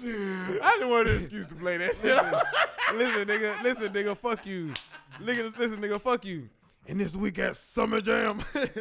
I 0.02 0.76
just 0.78 0.90
wanted 0.90 1.08
an 1.08 1.16
excuse 1.16 1.46
to 1.46 1.54
play 1.54 1.76
that 1.78 1.94
shit. 1.96 2.96
listen, 2.96 3.28
nigga, 3.28 3.62
listen, 3.62 3.92
nigga, 3.92 4.16
fuck 4.16 4.46
you. 4.46 4.72
Nigga, 5.20 5.56
listen, 5.58 5.78
nigga, 5.80 6.00
fuck 6.00 6.24
you. 6.24 6.48
And 6.86 6.98
this 7.00 7.14
week 7.14 7.38
at 7.38 7.54
Summer 7.56 8.00
Jam, 8.00 8.42
this 8.54 8.78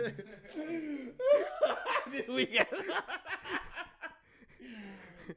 weekend. 2.28 2.68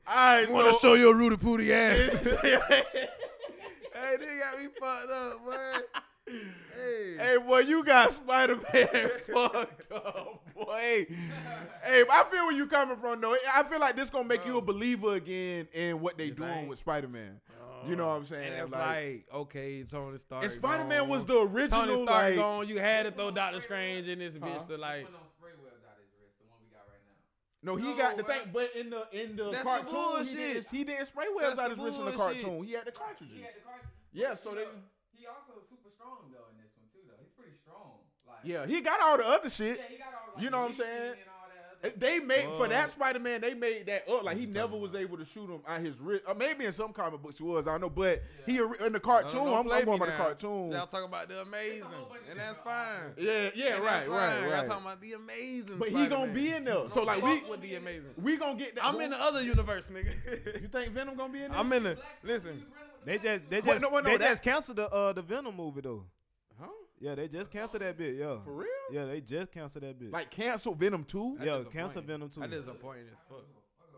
All 0.06 0.14
right, 0.14 0.50
want 0.50 0.72
to 0.72 0.78
show 0.80 0.94
your 0.94 1.14
Rudy 1.16 1.36
Pooty 1.36 1.72
ass. 1.72 2.12
hey, 2.42 4.16
they 4.18 4.38
got 4.38 4.58
me 4.58 4.68
fucked 4.80 5.10
up, 5.10 5.46
man. 5.46 5.82
Hey, 6.74 7.16
Hey, 7.18 7.36
boy, 7.46 7.58
you 7.60 7.84
got 7.84 8.12
Spider 8.12 8.56
Man 8.72 8.86
fucked 9.32 9.92
up, 9.92 10.42
boy. 10.54 11.06
hey, 11.84 12.04
I 12.10 12.24
feel 12.30 12.46
where 12.46 12.52
you 12.52 12.66
coming 12.66 12.96
from, 12.96 13.20
though. 13.20 13.36
I 13.54 13.62
feel 13.64 13.78
like 13.80 13.96
this 13.96 14.10
gonna 14.10 14.26
make 14.26 14.46
you 14.46 14.56
a 14.58 14.62
believer 14.62 15.14
again 15.14 15.68
in 15.72 16.00
what 16.00 16.16
they 16.18 16.30
doing 16.30 16.50
think? 16.50 16.70
with 16.70 16.78
Spider 16.78 17.08
Man. 17.08 17.40
you 17.86 17.96
know 17.96 18.06
oh. 18.06 18.10
what 18.10 18.16
I'm 18.16 18.24
saying? 18.24 18.52
and 18.52 18.62
it's 18.62 18.72
like, 18.72 19.26
okay, 19.34 19.82
Tony 19.84 20.16
Stark. 20.16 20.42
and 20.44 20.52
Spider 20.52 20.84
Man 20.84 21.08
was 21.08 21.24
the 21.24 21.38
original. 21.40 21.86
Tony 21.86 21.94
Stark 21.96 22.08
like, 22.08 22.36
gone. 22.36 22.68
You 22.68 22.78
had 22.78 23.04
to 23.04 23.12
throw 23.12 23.30
Doctor 23.30 23.60
Strange 23.60 24.08
in 24.08 24.18
this 24.18 24.38
bitch 24.38 24.66
to 24.68 24.76
like. 24.78 25.02
Putting 25.04 25.16
on 25.16 25.28
spray 25.36 25.50
webs 25.62 25.84
out 25.84 25.98
his 26.00 26.08
wrist, 26.18 26.38
the 26.40 26.46
one 26.48 26.58
we 26.62 26.70
got 26.72 26.88
right 26.88 27.02
now. 27.04 27.16
No, 27.62 27.76
he 27.76 27.90
No, 27.90 27.96
got 27.96 28.16
the 28.16 28.24
what? 28.24 28.32
thing, 28.32 28.50
but 28.52 28.70
in 28.74 28.90
the 28.90 29.06
in 29.12 29.36
the 29.36 29.50
That's 29.50 29.62
the 29.64 29.68
cartoon, 29.68 30.26
he 30.26 30.34
didn't, 30.34 30.66
he 30.70 30.84
didn't 30.84 31.06
spray 31.06 31.26
webs 31.34 31.56
That's 31.56 31.60
out 31.60 31.70
his 31.70 31.78
wrist 31.78 31.98
in 32.00 32.06
the 32.06 32.12
cartoon. 32.12 32.64
He 32.64 32.72
had 32.72 32.86
the 32.86 32.92
cartridges. 32.92 33.36
He 33.36 33.42
had 33.42 33.54
the 33.54 33.60
cartridge. 33.60 33.90
Yeah, 34.12 34.28
but, 34.30 34.38
so 34.42 34.50
they- 34.50 34.64
know, 34.64 34.82
he 35.22 35.26
also 35.30 35.62
super 35.70 35.71
strong 36.02 36.18
though 36.34 36.50
in 36.50 36.56
this 36.58 36.72
one 36.74 36.88
too 36.92 37.06
though. 37.06 37.18
He's 37.22 37.30
pretty 37.38 37.54
strong. 37.62 38.02
Like 38.26 38.42
Yeah, 38.44 38.66
he 38.66 38.80
got 38.82 39.00
all 39.00 39.16
the 39.18 39.26
other 39.26 39.50
shit. 39.50 39.78
yeah, 39.78 39.84
he 39.88 39.96
got 39.98 40.08
all 40.14 40.34
like, 40.34 40.42
You 40.42 40.50
know 40.50 40.60
what 40.62 40.70
I'm 40.70 40.74
saying? 40.74 40.90
and 40.98 41.30
all 41.30 41.46
that 41.48 41.88
other 41.88 41.96
They 41.98 42.18
made 42.20 42.46
for 42.56 42.68
that 42.68 42.90
Spider 42.90 43.18
Man. 43.18 43.40
They 43.40 43.54
made 43.54 43.86
that 43.86 44.08
up 44.08 44.22
like 44.24 44.36
he 44.36 44.46
never 44.46 44.76
was 44.76 44.94
able 44.94 45.16
to 45.18 45.24
shoot 45.24 45.48
him 45.50 45.60
at 45.66 45.80
his 45.80 46.00
wrist. 46.00 46.22
Or 46.26 46.32
uh, 46.32 46.34
maybe 46.34 46.64
in 46.64 46.72
some 46.72 46.92
comic 46.92 47.20
books 47.22 47.38
he 47.38 47.44
was. 47.44 47.66
I 47.66 47.72
don't 47.72 47.80
know, 47.82 47.90
but 47.90 48.22
he 48.46 48.58
in 48.58 48.92
the 48.92 49.00
cartoon. 49.00 49.44
no, 49.44 49.46
don't 49.46 49.58
I'm, 49.58 49.64
play 49.64 49.78
I'm 49.80 49.84
going 49.86 49.98
by 49.98 50.06
the 50.06 50.12
cartoon. 50.12 50.70
Y'all 50.72 50.86
talking 50.86 51.06
about 51.06 51.28
the 51.28 51.42
amazing, 51.42 51.86
and 52.30 52.38
that's 52.38 52.60
fine. 52.60 53.12
Yeah, 53.18 53.50
yeah, 53.54 53.74
And 53.76 53.84
right, 53.84 53.90
that's 53.98 54.08
right, 54.08 54.32
fine. 54.32 54.42
Y'all 54.44 54.52
right. 54.52 54.66
talking 54.66 54.84
about 54.86 55.00
the 55.00 55.12
amazing. 55.14 55.78
But 55.78 55.88
he 55.88 56.06
gonna 56.06 56.32
be 56.32 56.52
in 56.52 56.64
there. 56.64 56.74
Don't 56.74 56.92
So 56.92 57.02
like 57.02 57.22
we 57.22 57.42
with 57.50 57.60
the 57.62 57.74
amazing. 57.74 58.10
we 58.16 58.36
gonna 58.36 58.58
get 58.58 58.76
that. 58.76 58.84
I'm 58.86 59.00
in 59.00 59.10
the 59.10 59.20
other 59.20 59.42
universe, 59.42 59.90
nigga. 59.90 60.12
You 60.62 60.68
think 60.68 60.92
Venom 60.92 61.16
gonna 61.16 61.32
be 61.32 61.42
in 61.42 61.50
there? 61.50 61.58
I'm 61.60 61.72
in 61.72 61.82
the. 61.82 61.98
Listen, 62.22 62.64
They 63.04 63.18
just 63.18 63.48
they 63.48 63.56
Wait, 63.56 63.64
just 63.64 63.82
no, 63.82 63.90
wait, 63.90 64.04
no, 64.04 64.10
they 64.10 64.16
that- 64.18 64.28
just 64.30 64.42
canceled 64.42 64.76
the 64.78 64.88
uh 64.90 65.12
the 65.12 65.22
Venom 65.22 65.56
movie 65.56 65.80
though. 65.80 66.04
Huh? 66.60 66.66
Yeah, 67.00 67.14
they 67.14 67.28
just 67.28 67.50
canceled 67.50 67.82
that 67.82 67.96
bit. 67.98 68.14
Yeah. 68.16 68.38
For 68.44 68.52
real? 68.52 68.68
Yeah, 68.90 69.04
they 69.06 69.20
just 69.20 69.50
canceled 69.52 69.84
that 69.84 69.98
bit. 69.98 70.10
Like 70.12 70.30
cancel 70.30 70.74
Venom 70.74 71.04
two. 71.04 71.36
yeah, 71.38 71.44
disappointing. 71.56 71.72
cancel 71.72 72.02
Venom 72.02 72.28
too. 72.28 72.42
I 72.42 72.46
disappointed 72.46 73.06
as 73.12 73.20
fuck. 73.28 73.44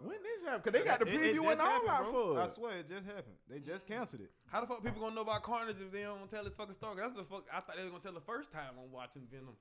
When 0.03 0.17
this 0.23 0.43
happened? 0.43 0.65
Cause 0.65 0.73
they 0.75 0.83
got 0.83 0.99
the 0.99 1.07
It- 1.07 1.15
it 1.15 1.21
preview 1.37 1.43
just 1.43 1.53
and 1.53 1.61
all 1.63 1.67
happened, 1.71 1.89
out 1.91 2.03
bro. 2.13 2.35
for 2.35 2.41
I 2.41 2.45
it. 2.45 2.51
swear 2.51 2.79
it 2.79 2.89
just 2.91 3.07
happened. 3.07 3.37
They 3.49 3.59
just 3.61 3.87
canceled 3.87 4.23
it. 4.23 4.31
How 4.51 4.61
the 4.61 4.67
fuck 4.67 4.83
people 4.83 5.01
gonna 5.01 5.15
know 5.15 5.23
about 5.23 5.43
Carnage 5.43 5.77
if 5.81 5.91
they 5.91 6.03
don't 6.03 6.29
tell 6.29 6.45
this 6.45 6.55
fucking 6.57 6.75
story? 6.75 6.97
That's 6.99 7.15
the 7.15 7.25
fuck. 7.25 7.45
I 7.53 7.61
thought 7.61 7.77
they 7.77 7.83
was 7.83 7.91
gonna 7.91 8.03
tell 8.03 8.13
the 8.13 8.21
first 8.21 8.53
time 8.53 8.75
I'm 8.83 8.91
watching 8.93 9.23
Venom. 9.31 9.57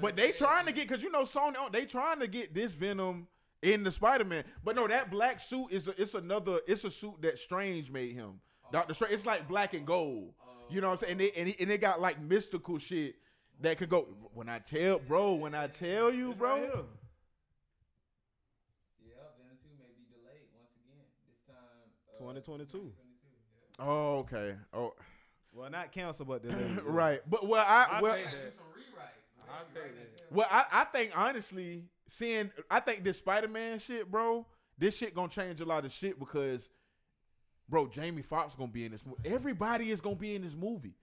But 0.00 0.16
they 0.16 0.32
trying 0.32 0.64
to 0.66 0.72
get 0.72 0.88
because 0.88 1.02
you 1.02 1.10
know 1.10 1.24
Sony 1.24 1.54
oh, 1.58 1.68
they 1.70 1.84
trying 1.84 2.20
to 2.20 2.26
get 2.26 2.54
this 2.54 2.72
Venom 2.72 3.26
in 3.60 3.84
the 3.84 3.90
Spider 3.90 4.24
Man. 4.24 4.44
But 4.64 4.76
no, 4.76 4.86
that 4.88 5.10
black 5.10 5.40
suit 5.40 5.68
is 5.70 5.88
a, 5.88 6.00
it's 6.00 6.14
another 6.14 6.60
it's 6.66 6.84
a 6.84 6.90
suit 6.90 7.20
that 7.20 7.36
Strange 7.38 7.90
made 7.90 8.12
him. 8.12 8.40
Doctor 8.72 8.94
Strange. 8.94 9.14
It's 9.14 9.26
like 9.26 9.46
black 9.48 9.74
and 9.74 9.86
gold. 9.86 10.32
You 10.70 10.80
know 10.80 10.88
what 10.88 10.94
I'm 10.94 10.98
saying? 10.98 11.12
And 11.12 11.20
they, 11.20 11.30
and, 11.32 11.48
it, 11.50 11.60
and 11.60 11.70
it 11.70 11.80
got 11.80 12.00
like 12.00 12.20
mystical 12.20 12.78
shit 12.78 13.14
that 13.60 13.78
could 13.78 13.90
go. 13.90 14.08
When 14.34 14.48
I 14.48 14.58
tell, 14.58 14.98
bro, 14.98 15.34
when 15.34 15.54
I 15.54 15.66
tell 15.66 16.12
you, 16.12 16.32
bro. 16.34 16.56
Yeah, 16.56 16.62
Venom 19.36 19.58
2 19.62 19.68
may 19.78 19.92
be 19.96 20.04
delayed 20.08 20.48
once 20.56 20.72
again. 20.76 21.04
This 21.28 21.42
time. 21.46 21.56
Uh, 22.14 22.18
2022. 22.18 22.92
Oh, 23.78 24.18
okay. 24.18 24.54
Oh, 24.72 24.94
Well, 25.52 25.70
not 25.70 25.92
canceled, 25.92 26.28
but 26.28 26.42
delayed. 26.42 26.80
right. 26.84 27.20
But 27.28 27.46
well, 27.46 27.64
I 27.66 27.86
I'll 27.92 28.02
well, 28.02 28.14
take 28.14 28.24
Do 28.24 28.30
some 28.56 28.64
rewrites. 28.74 29.50
I'll 29.50 29.66
take 29.74 29.94
that. 29.94 30.34
well, 30.34 30.46
I, 30.50 30.64
I 30.72 30.84
think 30.84 31.10
honestly, 31.14 31.84
seeing, 32.08 32.50
I 32.70 32.80
think 32.80 33.04
this 33.04 33.18
Spider 33.18 33.48
Man 33.48 33.78
shit, 33.78 34.10
bro, 34.10 34.46
this 34.78 34.96
shit 34.96 35.14
gonna 35.14 35.28
change 35.28 35.60
a 35.60 35.64
lot 35.66 35.84
of 35.84 35.92
shit 35.92 36.18
because, 36.18 36.70
bro, 37.72 37.86
Jamie 37.88 38.20
Foxx 38.22 38.54
gonna 38.54 38.70
be 38.70 38.84
in 38.84 38.92
this 38.92 39.04
movie. 39.04 39.18
Everybody 39.24 39.90
is 39.90 40.00
gonna 40.00 40.14
be 40.14 40.34
in 40.34 40.42
this 40.42 40.54
movie. 40.54 40.94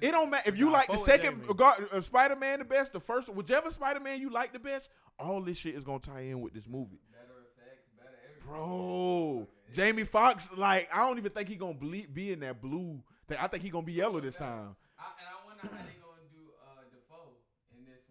It 0.00 0.10
don't 0.10 0.28
matter 0.28 0.50
if 0.50 0.58
you 0.58 0.70
like 0.70 0.88
the 0.88 0.98
second 0.98 1.44
uh, 1.48 2.00
Spider 2.02 2.36
Man 2.36 2.58
the 2.58 2.64
best, 2.66 2.92
the 2.92 3.00
first, 3.00 3.32
whichever 3.32 3.70
Spider 3.70 4.00
Man 4.00 4.20
you 4.20 4.28
like 4.28 4.52
the 4.52 4.58
best. 4.58 4.90
All 5.18 5.40
this 5.40 5.56
shit 5.56 5.74
is 5.76 5.84
gonna 5.84 6.00
tie 6.00 6.20
in 6.22 6.40
with 6.42 6.52
this 6.52 6.66
movie, 6.66 6.98
Better 7.12 7.46
effects, 7.56 7.88
better 7.96 8.10
everything. 8.28 8.46
bro. 8.52 9.46
Jamie 9.72 10.04
Foxx, 10.04 10.50
like, 10.56 10.88
I 10.92 11.06
don't 11.06 11.16
even 11.18 11.32
think 11.32 11.48
he 11.48 11.54
gonna 11.56 11.72
ble- 11.74 12.02
be 12.12 12.32
in 12.32 12.40
that 12.40 12.60
blue. 12.60 13.00
Thing. 13.28 13.38
I 13.40 13.46
think 13.46 13.62
he 13.62 13.70
gonna 13.70 13.86
be 13.86 13.92
yellow 13.94 14.20
this 14.20 14.36
time. 14.36 14.76
I, 14.98 15.04
and 15.18 15.28
I 15.28 15.46
wonder 15.46 15.62
how 15.62 15.82
they 15.82 15.96
gonna 16.02 16.26
do 16.30 16.42
uh, 16.62 16.82
Dafoe 16.92 17.32
in 17.76 17.84
this 17.86 18.02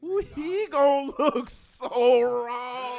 one. 0.00 0.10
Ooh, 0.10 0.22
he 0.36 0.66
gonna 0.68 1.12
look 1.18 1.50
so 1.50 2.44
raw. 2.46 2.92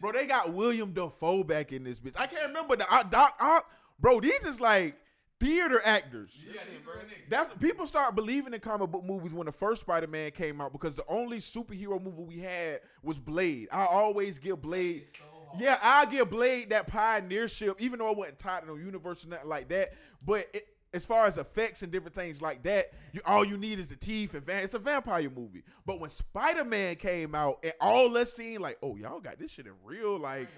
Bro, 0.00 0.12
they 0.12 0.26
got 0.26 0.52
William 0.52 0.92
Dafoe 0.92 1.44
back 1.44 1.72
in 1.72 1.84
this 1.84 2.00
bitch. 2.00 2.14
I 2.18 2.26
can't 2.26 2.48
remember 2.48 2.76
the 2.76 2.92
uh, 2.92 3.02
Doc 3.02 3.34
Ock. 3.40 3.70
Bro, 4.00 4.20
these 4.20 4.44
is 4.44 4.60
like 4.60 4.96
theater 5.40 5.80
actors. 5.84 6.36
Yeah, 6.36 6.60
these 6.70 6.86
real 6.86 7.04
niggas. 7.04 7.30
That's 7.30 7.54
people 7.54 7.86
start 7.86 8.14
believing 8.14 8.54
in 8.54 8.60
comic 8.60 8.90
book 8.90 9.04
movies 9.04 9.32
when 9.32 9.46
the 9.46 9.52
first 9.52 9.82
Spider 9.82 10.06
Man 10.06 10.30
came 10.30 10.60
out 10.60 10.72
because 10.72 10.94
the 10.94 11.04
only 11.08 11.38
superhero 11.38 12.02
movie 12.02 12.22
we 12.22 12.38
had 12.38 12.80
was 13.02 13.18
Blade. 13.18 13.68
I 13.72 13.86
always 13.86 14.38
give 14.38 14.62
Blade. 14.62 15.06
So. 15.18 15.24
Yeah, 15.58 15.78
I 15.82 16.04
give 16.06 16.30
Blade 16.30 16.70
that 16.70 16.90
pioneership, 16.90 17.80
even 17.80 17.98
though 17.98 18.10
I 18.10 18.14
wasn't 18.14 18.38
tied 18.38 18.60
to 18.60 18.66
no 18.66 18.76
universe 18.76 19.24
or 19.24 19.30
nothing 19.30 19.48
like 19.48 19.68
that. 19.70 19.94
But 20.24 20.46
it, 20.52 20.66
as 20.94 21.04
far 21.04 21.26
as 21.26 21.36
effects 21.38 21.82
and 21.82 21.92
different 21.92 22.14
things 22.14 22.40
like 22.40 22.62
that, 22.62 22.86
you 23.12 23.20
all 23.26 23.44
you 23.44 23.56
need 23.58 23.78
is 23.78 23.88
the 23.88 23.96
teeth 23.96 24.34
and 24.34 24.42
van- 24.44 24.64
it's 24.64 24.74
a 24.74 24.78
vampire 24.78 25.28
movie. 25.30 25.62
But 25.84 26.00
when 26.00 26.10
Spider 26.10 26.64
Man 26.64 26.96
came 26.96 27.34
out 27.34 27.58
and 27.62 27.72
all 27.80 28.16
us 28.16 28.32
seen 28.32 28.60
like, 28.60 28.78
oh 28.82 28.96
y'all 28.96 29.20
got 29.20 29.38
this 29.38 29.50
shit 29.52 29.66
in 29.66 29.72
real 29.84 30.18
like, 30.18 30.48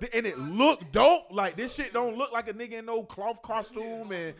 th- 0.00 0.12
and 0.14 0.26
it 0.26 0.38
looked 0.38 0.92
dope. 0.92 1.32
Like 1.32 1.56
this 1.56 1.74
shit 1.74 1.92
don't 1.92 2.16
look 2.16 2.32
like 2.32 2.48
a 2.48 2.54
nigga 2.54 2.74
in 2.74 2.86
no 2.86 3.02
cloth 3.02 3.42
costume 3.42 4.12
and. 4.12 4.34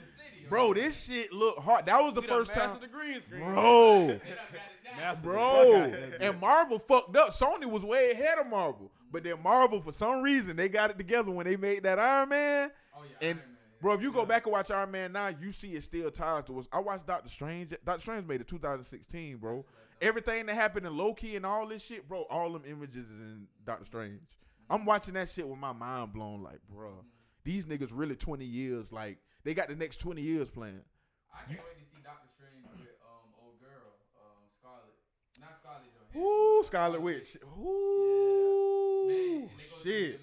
Bro, 0.49 0.75
this 0.75 1.05
shit 1.07 1.33
look 1.33 1.59
hard. 1.61 1.87
That 1.87 2.01
was 2.01 2.13
the 2.15 2.23
We 2.23 2.27
first 2.27 2.53
time, 2.53 2.65
mastered 2.65 2.83
the 2.83 2.89
green 2.89 3.21
screen. 3.21 3.41
bro. 3.45 4.07
They 4.09 4.13
done 4.15 4.19
got 4.19 4.27
it 4.27 4.85
down. 4.85 4.97
Master 4.97 5.23
the 5.23 5.29
Bro, 5.33 5.43
fuck 5.53 5.77
out 5.77 5.85
of 6.03 6.11
that 6.11 6.23
and 6.23 6.41
Marvel 6.41 6.79
fucked 6.81 7.17
up. 7.17 7.31
Sony 7.35 7.67
was 7.71 7.85
way 7.85 8.11
ahead 8.11 8.37
of 8.39 8.49
Marvel, 8.49 8.91
but 9.13 9.23
then 9.23 9.41
Marvel, 9.45 9.81
for 9.81 9.93
some 9.93 10.23
reason, 10.23 10.57
they 10.57 10.69
got 10.69 10.91
it 10.91 10.99
together 10.99 11.31
when 11.31 11.47
they 11.47 11.55
made 11.55 11.85
that 11.85 12.01
Iron 12.01 12.31
Man. 12.31 12.73
Oh, 12.97 13.03
yeah, 13.21 13.29
And 13.29 13.39
Iron 13.39 13.39
Man, 13.39 13.49
yeah. 13.49 13.50
Bro, 13.81 13.95
if 13.95 14.03
you 14.03 14.13
go 14.13 14.27
back 14.27 14.45
and 14.45 14.53
watch 14.53 14.71
Iron 14.71 14.91
Man 14.91 15.13
now, 15.13 15.29
you 15.29 15.53
see 15.53 15.69
it 15.73 15.83
still 15.83 16.11
ties 16.11 16.45
to 16.45 16.59
us. 16.59 16.69
I 16.71 16.81
watched 16.81 17.07
Doctor 17.07 17.31
Strange. 17.31 17.73
Doctor 17.85 18.01
Strange 18.01 18.27
made 18.27 18.43
it 18.43 18.49
2016, 18.49 19.39
bro. 19.39 19.65
Everything 20.03 20.47
that 20.47 20.55
happened 20.55 20.87
in 20.87 20.97
Loki 20.97 21.37
and 21.37 21.47
all 21.47 21.67
this 21.67 21.85
shit, 21.85 22.07
bro. 22.07 22.23
All 22.31 22.53
them 22.53 22.63
images 22.67 23.09
is 23.09 23.21
in 23.21 23.47
Doctor 23.65 23.87
Strange. 23.87 24.21
I'm 24.69 24.85
watching 24.85 25.15
that 25.15 25.29
shit 25.31 25.49
with 25.49 25.59
my 25.59 25.73
mind 25.73 26.13
blown. 26.13 26.43
Like, 26.43 26.59
bro, 26.69 27.05
these 27.43 27.65
niggas 27.67 27.91
really 27.95 28.17
20 28.17 28.45
years. 28.45 28.93
Like, 28.93 29.19
they 29.45 29.55
got 29.55 29.69
the 29.69 29.77
next 29.77 29.97
20 29.99 30.21
years 30.21 30.51
planned. 30.51 30.83
I 31.33 31.39
can't 31.49 31.61
wait 31.61 31.79
to 31.79 31.85
see 31.85 32.03
Doctor 32.05 32.29
Strange 32.37 32.67
with 32.79 32.95
um 33.03 33.33
old 33.43 33.59
girl, 33.61 33.97
um 34.17 34.45
Scarlet, 34.61 34.95
not 35.41 35.57
Scarlett 35.63 35.89
Johansson. 36.13 36.21
Ooh, 36.21 36.63
Scarlet 36.65 37.01
Witch. 37.01 37.37
Ooh, 37.59 39.07
Man, 39.09 39.49
they 39.57 39.65
go 39.65 39.83
shit. 39.83 40.21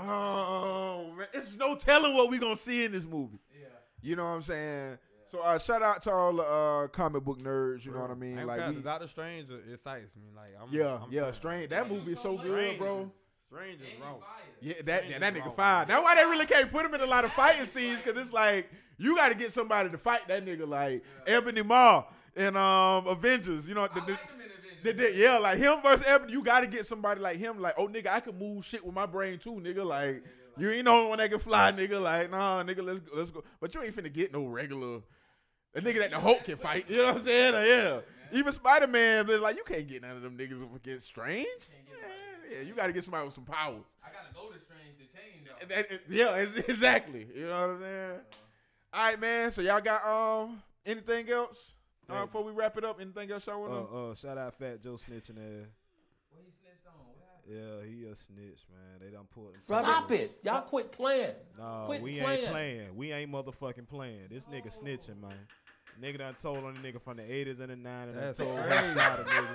Dimensions 0.00 0.08
of 0.08 0.08
madness. 0.08 1.10
Oh 1.10 1.12
man, 1.16 1.26
it's 1.34 1.56
no 1.56 1.74
telling 1.76 2.14
what 2.14 2.30
we 2.30 2.38
gonna 2.38 2.56
see 2.56 2.84
in 2.84 2.92
this 2.92 3.06
movie. 3.06 3.38
Yeah. 3.52 3.66
You 4.02 4.16
know 4.16 4.24
what 4.24 4.30
I'm 4.30 4.42
saying? 4.42 4.98
So 5.26 5.40
uh, 5.42 5.58
shout 5.58 5.82
out 5.82 6.02
to 6.02 6.12
all 6.12 6.32
the 6.34 6.42
uh, 6.42 6.86
comic 6.88 7.22
book 7.24 7.38
nerds. 7.38 7.84
You 7.86 7.92
know 7.92 8.00
what 8.00 8.10
I 8.10 8.14
mean? 8.14 8.38
Ain't 8.38 8.46
Like 8.46 8.68
we, 8.68 8.80
Doctor 8.82 9.06
Strange 9.06 9.48
excites 9.72 10.16
me. 10.16 10.24
Like 10.34 10.50
I'm, 10.60 10.68
yeah, 10.72 10.98
I'm 11.02 11.12
yeah. 11.12 11.30
Strange. 11.32 11.70
That 11.70 11.88
movie 11.88 12.12
is 12.12 12.20
so 12.20 12.36
good, 12.36 12.78
bro. 12.78 13.02
is- 13.02 13.12
Strange 13.46 13.80
is 13.80 13.86
And 13.86 13.96
he 13.96 14.02
wrong. 14.02 14.20
Yeah, 14.60 14.74
that 14.84 14.98
Strange 15.04 15.20
that 15.20 15.32
is 15.36 15.40
nigga 15.40 15.46
wrong. 15.46 15.54
fine. 15.56 15.88
That's 15.88 16.02
why 16.02 16.14
they 16.14 16.24
really 16.24 16.46
can't 16.46 16.70
put 16.70 16.86
him 16.86 16.94
in 16.94 17.00
a 17.00 17.06
lot 17.06 17.24
of 17.24 17.32
fighting 17.32 17.64
scenes 17.64 18.00
because 18.02 18.16
it's 18.20 18.32
like 18.32 18.70
you 18.96 19.16
got 19.16 19.30
to 19.32 19.34
get 19.38 19.50
somebody 19.50 19.90
to 19.90 19.98
fight 19.98 20.26
that 20.28 20.44
nigga 20.46 20.68
like 20.68 21.02
Ebony 21.26 21.62
Maw 21.62 22.04
in 22.36 22.56
um 22.56 23.06
Avengers. 23.08 23.68
You 23.68 23.74
know, 23.74 23.88
the, 23.88 24.00
I 24.02 24.04
the, 24.06 24.12
like 24.12 24.20
them 24.82 24.88
in 24.90 24.96
Avengers. 25.00 25.12
the, 25.14 25.18
the- 25.18 25.22
yeah, 25.22 25.38
like 25.38 25.58
him 25.58 25.82
versus 25.82 26.06
Ebony. 26.08 26.32
You 26.32 26.42
got 26.42 26.60
to 26.60 26.66
get 26.66 26.86
somebody 26.86 27.20
like 27.20 27.36
him. 27.36 27.60
Like, 27.60 27.74
oh 27.78 27.88
nigga, 27.88 28.08
I 28.08 28.20
can 28.20 28.38
move 28.38 28.64
shit 28.64 28.84
with 28.84 28.94
my 28.94 29.06
brain 29.06 29.38
too, 29.38 29.54
nigga. 29.54 29.84
Like, 29.84 30.22
you 30.58 30.70
ain't 30.70 30.84
the 30.84 30.90
only 30.90 31.08
one 31.08 31.18
that 31.18 31.30
can 31.30 31.38
fly, 31.38 31.72
nigga. 31.72 32.00
Like, 32.02 32.30
nah, 32.30 32.62
nigga, 32.62 32.82
let's 32.84 33.00
go, 33.00 33.10
let's 33.16 33.30
go. 33.30 33.44
But 33.60 33.74
you 33.74 33.82
ain't 33.82 33.94
finna 33.96 34.12
get 34.12 34.32
no 34.32 34.46
regular. 34.46 35.00
A 35.74 35.80
nigga 35.80 35.98
that 36.00 36.10
the 36.10 36.18
Hulk 36.18 36.44
can 36.44 36.56
fight. 36.56 36.86
You 36.90 36.98
know 36.98 37.06
what 37.06 37.18
I'm 37.18 37.24
saying? 37.26 37.52
Like, 37.54 37.66
yeah. 37.66 38.00
Even 38.32 38.52
Spider 38.52 38.86
Man, 38.86 39.26
like 39.40 39.56
you 39.56 39.64
can't 39.64 39.86
get 39.88 40.02
none 40.02 40.16
of 40.16 40.22
them 40.22 40.36
niggas 40.38 40.62
up 40.62 40.74
against 40.76 41.06
Strange. 41.06 41.46
Yeah, 41.68 42.56
yeah, 42.58 42.62
you 42.66 42.74
got 42.74 42.86
to 42.88 42.92
get 42.92 43.02
somebody 43.04 43.24
with 43.24 43.34
some 43.34 43.44
powers. 43.44 43.82
I 44.04 44.08
gotta 44.12 44.32
go 44.34 44.50
to 44.52 44.58
Strange 44.60 44.96
to 44.98 45.04
change 45.16 45.46
though. 45.46 45.74
That- 45.74 45.90
that- 45.90 46.00
yeah, 46.08 46.34
exactly. 46.68 47.26
You 47.34 47.46
know 47.46 47.60
what 47.60 47.70
I'm 47.76 47.80
saying? 47.80 48.20
All 48.92 49.04
right, 49.04 49.20
man. 49.20 49.50
So 49.52 49.62
y'all 49.62 49.80
got 49.80 50.04
um 50.04 50.62
anything 50.86 51.28
else 51.30 51.74
uh, 52.12 52.24
before 52.26 52.44
we 52.44 52.52
wrap 52.52 52.76
it 52.76 52.84
up? 52.84 53.00
Anything 53.00 53.30
else 53.30 53.46
y'all 53.46 53.60
wanna? 53.60 53.84
Uh, 53.84 54.10
uh, 54.10 54.14
shout 54.14 54.38
out 54.38 54.54
Fat 54.54 54.82
Joe 54.82 54.92
snitching 54.94 55.36
there. 55.36 55.66
What 56.30 56.44
he 56.44 56.50
snitched 56.60 56.86
on? 56.86 56.92
What 57.06 57.16
happened? 57.20 57.46
Yeah, 57.48 57.88
he 57.88 58.04
a 58.10 58.14
snitch, 58.14 58.64
man. 58.70 59.00
They 59.00 59.10
done 59.10 59.26
pulled 59.32 59.54
him. 59.54 59.60
Stop 59.64 60.10
it. 60.12 60.38
Y'all 60.42 60.62
quit 60.62 60.92
playing. 60.92 61.34
Nah, 61.58 61.86
Quit 61.86 62.02
we 62.02 62.20
playing. 62.20 62.40
ain't 62.42 62.50
playing. 62.50 62.96
We 62.96 63.12
ain't 63.12 63.32
motherfucking 63.32 63.88
playing. 63.88 64.28
This 64.30 64.46
nigga 64.46 64.68
snitching, 64.68 65.20
man. 65.20 65.32
Nigga 66.00 66.18
done 66.18 66.34
told 66.34 66.64
on 66.64 66.74
the 66.74 66.80
nigga 66.80 67.00
from 67.00 67.16
the 67.18 67.22
80s 67.24 67.60
and 67.60 67.70
the 67.70 67.74
90s. 67.88 68.08
and 68.08 68.16
That's 68.16 68.38
told 68.38 68.56
crazy. 68.56 68.74
one 68.74 68.94
shot 68.96 69.20
a 69.20 69.24
nigga. 69.24 69.48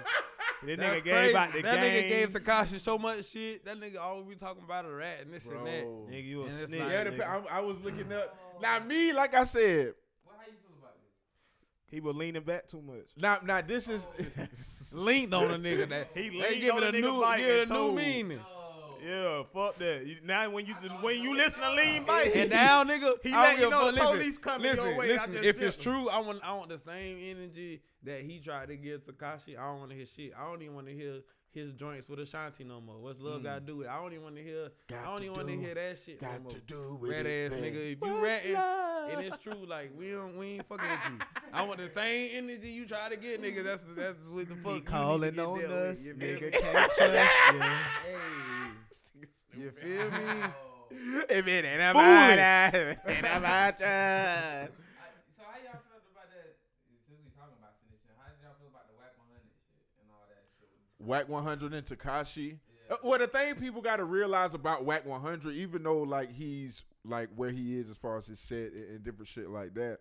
This 0.64 0.78
That's 0.78 0.90
nigga 1.02 1.04
gave 1.04 1.14
crazy. 1.14 1.36
out 1.36 1.54
the 1.54 1.62
that 1.64 1.78
nigga 1.80 2.02
gave 2.10 2.12
games. 2.32 2.36
Tekashi 2.46 2.80
so 2.80 2.98
much 2.98 3.26
shit. 3.26 3.66
That 3.66 3.80
nigga 3.80 3.98
always 4.00 4.28
be 4.28 4.36
talking 4.36 4.64
about 4.64 4.86
a 4.86 4.90
rat 4.92 5.20
and 5.22 5.34
this 5.34 5.48
and 5.48 5.66
that. 5.66 5.84
Bro. 5.84 6.08
Nigga, 6.12 6.26
you 6.26 6.42
a 6.42 6.44
And 6.46 6.52
snitch. 6.54 6.80
like- 6.80 6.92
Yeah, 6.92 7.04
nigga. 7.06 7.28
I, 7.52 7.58
I 7.58 7.60
was 7.62 7.78
looking 7.82 8.12
up. 8.14 8.38
Now 8.62 8.80
me, 8.80 9.12
like 9.14 9.36
I 9.36 9.44
said, 9.44 9.94
What? 10.24 10.36
How 10.38 10.46
you 10.48 10.54
feel 10.62 10.78
about 10.80 10.96
this? 11.02 11.85
He 11.96 12.02
was 12.02 12.16
leaning 12.16 12.44
back 12.44 12.68
too 12.68 12.82
much. 12.82 13.08
now 13.18 13.40
now 13.44 13.62
this 13.62 13.88
is 13.88 14.06
Leaned 14.94 15.34
on 15.34 15.52
a 15.52 15.58
nigga 15.58 15.88
that 15.90 16.10
He 16.14 16.30
they 16.30 16.36
leaned 16.50 16.62
give 16.62 16.76
on 16.76 16.84
it 16.84 16.96
a 16.96 16.98
a 16.98 17.02
new, 17.02 17.22
bike 17.22 17.40
give 17.40 17.50
it 17.50 17.70
a 17.70 17.74
new 17.74 17.80
told. 17.80 17.96
meaning. 17.96 18.40
Oh. 18.46 18.52
Yeah, 19.06 19.44
fuck 19.54 19.76
that. 19.76 20.06
You, 20.06 20.16
now 20.24 20.50
when 20.50 20.66
you 20.66 20.74
when 21.02 21.22
you 21.22 21.36
listen 21.36 21.62
to 21.62 21.74
lean 21.74 22.04
back, 22.06 22.36
And 22.36 22.50
now, 22.50 22.84
nigga, 22.92 23.14
He 23.24 23.32
I 23.34 23.42
let 23.42 23.52
don't 23.52 23.60
you 23.60 23.60
give 23.60 23.68
a 23.68 23.70
know 23.70 23.80
fuck. 23.82 23.86
the 23.86 23.92
Listen, 24.02 24.18
police 24.18 24.38
coming 24.40 24.66
your 24.66 24.76
listen, 24.76 24.98
way, 24.98 25.06
I 25.06 25.14
listen. 25.14 25.32
just 25.34 25.44
If 25.46 25.56
sent 25.58 25.68
it's 25.68 25.78
them. 25.78 25.94
true, 25.94 26.10
I 26.10 26.20
want 26.22 26.40
I 26.44 26.54
want 26.54 26.70
the 26.70 26.78
same 26.80 27.18
energy 27.22 27.82
that 28.04 28.22
he 28.22 28.40
tried 28.40 28.68
to 28.70 28.76
give 28.78 29.06
Tekashi. 29.06 29.58
I 29.60 29.68
don't 29.68 29.80
want 29.80 29.92
to 29.92 29.98
hear 29.98 30.06
shit. 30.08 30.34
I 30.38 30.46
don't 30.46 30.62
even 30.62 30.76
want 30.76 30.88
to 30.88 30.94
hear 30.94 31.22
his 31.56 31.72
joints 31.74 32.08
with 32.08 32.20
Ashanti 32.20 32.64
no 32.64 32.80
more. 32.80 32.98
What's 33.00 33.20
love 33.20 33.42
mm. 33.42 33.46
got 33.46 33.56
to 33.56 33.62
do 33.62 33.78
with 33.78 33.88
it? 33.88 33.90
I 33.90 34.02
don't 34.02 34.12
even 34.12 34.24
want 34.24 34.36
to 34.36 34.44
hear. 34.44 34.70
Got 34.88 35.00
I 35.00 35.06
don't 35.06 35.24
even 35.24 35.36
want 35.36 35.48
to 35.48 35.58
hear 35.58 35.74
that 35.74 35.98
shit 35.98 36.22
no 36.22 36.28
got 36.28 36.42
more. 36.42 36.52
to 36.52 36.60
do 36.60 36.98
with 37.02 37.12
Rat 37.12 37.26
it, 37.26 37.52
ass 37.52 37.58
babe. 37.58 37.74
nigga. 37.74 37.94
If 37.94 37.98
you 38.06 38.24
ratting 38.24 38.56
and 38.56 39.26
it's 39.26 39.38
true, 39.44 39.66
like 39.68 39.92
we 39.98 40.12
don't 40.12 40.38
we 40.38 40.46
ain't 40.54 40.68
fucking 40.68 40.90
with 40.90 41.00
you. 41.10 41.26
I 41.54 41.64
want 41.64 41.80
the 41.80 41.90
same 41.90 42.30
energy 42.34 42.70
you 42.70 42.86
try 42.86 43.10
to 43.10 43.18
get, 43.18 43.42
nigga. 43.42 43.64
That's 43.64 43.86
that's 43.96 44.28
what 44.28 44.50
the 44.50 44.56
fuck. 44.56 44.74
you 44.74 44.74
he 44.76 44.82
calling 44.82 45.40
on 45.40 45.58
with, 45.58 45.72
us. 45.72 46.06
you 46.06 46.14
Nigga 46.14 46.52
can't 46.52 46.92
trust 46.92 47.00
you. 47.00 47.60
Hey, 47.60 48.16
you 49.58 49.72
feel 49.72 50.12
me? 50.12 50.44
If 51.30 51.48
it 51.48 51.66
ain't 51.66 51.82
about 51.82 52.40
us, 52.40 52.74
ain't 53.08 53.20
about 53.20 53.82
us. 53.82 53.82
I, 53.84 54.70
so 55.36 55.44
how 55.44 55.60
y'all 55.60 55.82
feel 55.86 56.00
about 56.14 56.30
that? 56.32 56.56
Since 57.06 57.20
we 57.20 57.30
talking 57.36 57.58
about 57.60 57.76
snitching, 57.84 58.16
how 58.16 58.32
did 58.32 58.40
y'all 58.42 58.56
feel 58.58 58.72
about 58.72 58.88
the 58.88 58.96
wack 58.96 59.12
100 59.20 59.44
shit 59.44 59.86
and 60.00 60.08
all 60.14 60.24
that 60.32 60.46
shit? 60.56 60.72
Wack 61.06 61.30
100 61.30 61.74
and 61.74 61.86
Tekashi. 61.86 62.58
Uh, 62.90 62.96
Well, 63.04 63.20
the 63.20 63.28
thing 63.28 63.56
people 63.56 63.82
got 63.82 63.98
to 63.98 64.06
realize 64.06 64.54
about 64.54 64.86
Wack 64.86 65.06
100, 65.06 65.54
even 65.54 65.84
though 65.84 66.02
like 66.02 66.32
he's 66.32 66.84
like 67.04 67.30
where 67.36 67.52
he 67.52 67.78
is 67.80 67.90
as 67.90 67.98
far 67.98 68.18
as 68.18 68.28
his 68.28 68.40
set 68.40 68.74
and, 68.74 68.90
and 68.96 69.04
different 69.04 69.28
shit 69.28 69.50
like 69.50 69.74
that, 69.76 70.00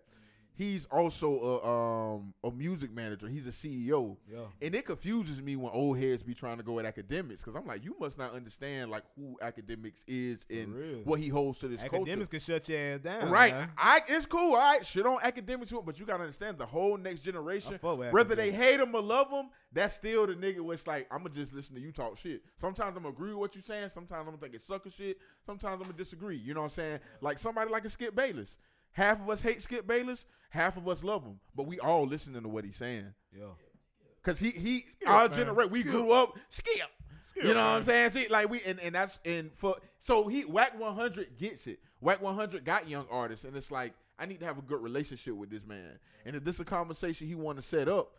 he's 0.55 0.85
also 0.85 1.39
a 1.39 2.15
um 2.15 2.33
a 2.43 2.51
music 2.51 2.93
manager. 2.93 3.27
He's 3.27 3.45
a 3.45 3.49
CEO. 3.49 4.17
Yeah. 4.31 4.39
And 4.61 4.73
it 4.73 4.85
confuses 4.85 5.41
me 5.41 5.55
when 5.55 5.71
old 5.71 5.97
heads 5.97 6.23
be 6.23 6.33
trying 6.33 6.57
to 6.57 6.63
go 6.63 6.79
at 6.79 6.85
Akademiks 6.85 7.39
because 7.39 7.55
I'm 7.55 7.67
like, 7.67 7.83
you 7.83 7.95
must 7.99 8.17
not 8.17 8.33
understand 8.33 8.91
like 8.91 9.03
who 9.15 9.37
Akademiks 9.41 10.03
is 10.07 10.45
and 10.49 11.05
what 11.05 11.19
he 11.19 11.27
holds 11.27 11.59
to 11.59 11.67
this 11.67 11.81
code. 11.81 11.91
Akademiks 11.91 12.05
culture. 12.05 12.25
can 12.27 12.39
shut 12.39 12.69
your 12.69 12.79
ass 12.79 12.99
down. 12.99 13.29
Right, 13.29 13.53
man. 13.53 13.71
I 13.77 14.01
it's 14.07 14.25
cool. 14.25 14.55
All 14.55 14.61
right, 14.61 14.85
shit 14.85 15.05
on 15.05 15.19
Akademiks, 15.19 15.85
but 15.85 15.99
you 15.99 16.05
gotta 16.05 16.21
understand 16.21 16.57
the 16.57 16.65
whole 16.65 16.97
next 16.97 17.21
generation. 17.21 17.77
Whether 17.81 18.35
they 18.35 18.51
hate 18.51 18.79
him 18.79 18.95
or 18.95 19.01
love 19.01 19.29
him, 19.29 19.49
that's 19.71 19.93
still 19.93 20.25
the 20.27 20.33
nigga. 20.33 20.61
Which 20.61 20.87
like 20.87 21.07
I'm 21.11 21.19
gonna 21.19 21.35
just 21.35 21.53
listen 21.53 21.75
to 21.75 21.81
you 21.81 21.91
talk 21.91 22.17
shit. 22.17 22.41
Sometimes 22.57 22.95
I'm 22.95 23.03
gonna 23.03 23.09
agree 23.09 23.31
with 23.31 23.39
what 23.39 23.55
you're 23.55 23.61
saying. 23.61 23.89
Sometimes 23.89 24.21
I'm 24.21 24.25
gonna 24.25 24.37
think 24.37 24.55
it's 24.55 24.65
sucker 24.65 24.89
shit. 24.89 25.17
Sometimes 25.45 25.73
I'm 25.73 25.83
gonna 25.83 25.97
disagree. 25.97 26.37
You 26.37 26.53
know 26.53 26.61
what 26.61 26.65
I'm 26.65 26.69
saying? 26.71 26.99
Like 27.21 27.37
somebody 27.37 27.69
like 27.69 27.85
a 27.85 27.89
Skip 27.89 28.15
Bayless. 28.15 28.57
Half 28.95 29.21
of 29.21 29.29
us 29.29 29.41
hate 29.41 29.61
Skip 29.61 29.85
Bayless. 29.85 30.25
Half 30.49 30.77
of 30.77 30.87
us 30.87 31.03
love 31.03 31.23
him. 31.23 31.39
But 31.53 31.67
we 31.67 31.79
all 31.79 32.05
listening 32.07 32.41
to 32.43 32.47
what 32.49 32.63
he's 32.63 32.77
saying. 32.77 33.13
Yeah. 33.37 33.45
Cause 34.23 34.39
he 34.39 34.49
he 34.51 34.81
our 35.05 35.27
man. 35.29 35.37
generation 35.37 35.71
we 35.71 35.83
Skip. 35.83 35.91
grew 35.91 36.11
up 36.11 36.37
skip. 36.49 36.87
Skip, 37.19 37.43
you 37.43 37.49
know 37.53 37.55
what. 37.63 37.75
I'm 37.77 37.83
saying? 37.83 38.11
See, 38.11 38.27
like 38.29 38.49
we 38.49 38.61
and, 38.65 38.79
and 38.79 38.95
that's 38.95 39.19
and 39.25 39.51
for 39.53 39.75
so 39.99 40.27
he 40.27 40.45
Wack 40.45 40.79
100 40.79 41.37
gets 41.37 41.67
it. 41.67 41.79
Wack 42.01 42.21
100 42.21 42.63
got 42.63 42.87
young 42.89 43.05
artists, 43.11 43.45
and 43.45 43.55
it's 43.55 43.69
like 43.69 43.93
I 44.17 44.25
need 44.25 44.39
to 44.39 44.45
have 44.45 44.57
a 44.57 44.61
good 44.61 44.81
relationship 44.81 45.35
with 45.35 45.49
this 45.49 45.65
man. 45.65 45.99
And 46.25 46.35
if 46.35 46.43
this 46.43 46.55
is 46.55 46.61
a 46.61 46.65
conversation 46.65 47.27
he 47.27 47.35
want 47.35 47.57
to 47.57 47.61
set 47.61 47.87
up, 47.89 48.13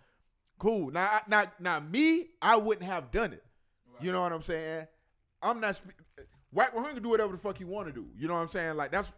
cool. 0.58 0.90
Now, 0.90 1.08
I- 1.10 1.20
now, 1.26 1.44
now, 1.58 1.80
me, 1.80 2.26
I 2.42 2.56
wouldn't 2.56 2.86
have 2.86 3.10
done 3.10 3.32
it. 3.32 3.42
You 4.00 4.12
know 4.12 4.20
what 4.22 4.32
I'm 4.32 4.42
saying? 4.42 4.86
I'm 5.42 5.58
not. 5.60 5.76
Spe- 5.76 5.90
Wack 6.52 6.74
100 6.74 6.94
can 6.94 7.02
do 7.02 7.08
whatever 7.08 7.32
the 7.32 7.38
fuck 7.38 7.56
he 7.58 7.64
want 7.64 7.86
to 7.88 7.92
do. 7.92 8.06
You 8.16 8.28
know 8.28 8.34
what 8.34 8.40
I'm 8.40 8.48
saying? 8.48 8.76
Like 8.76 8.90
that's 8.92 9.12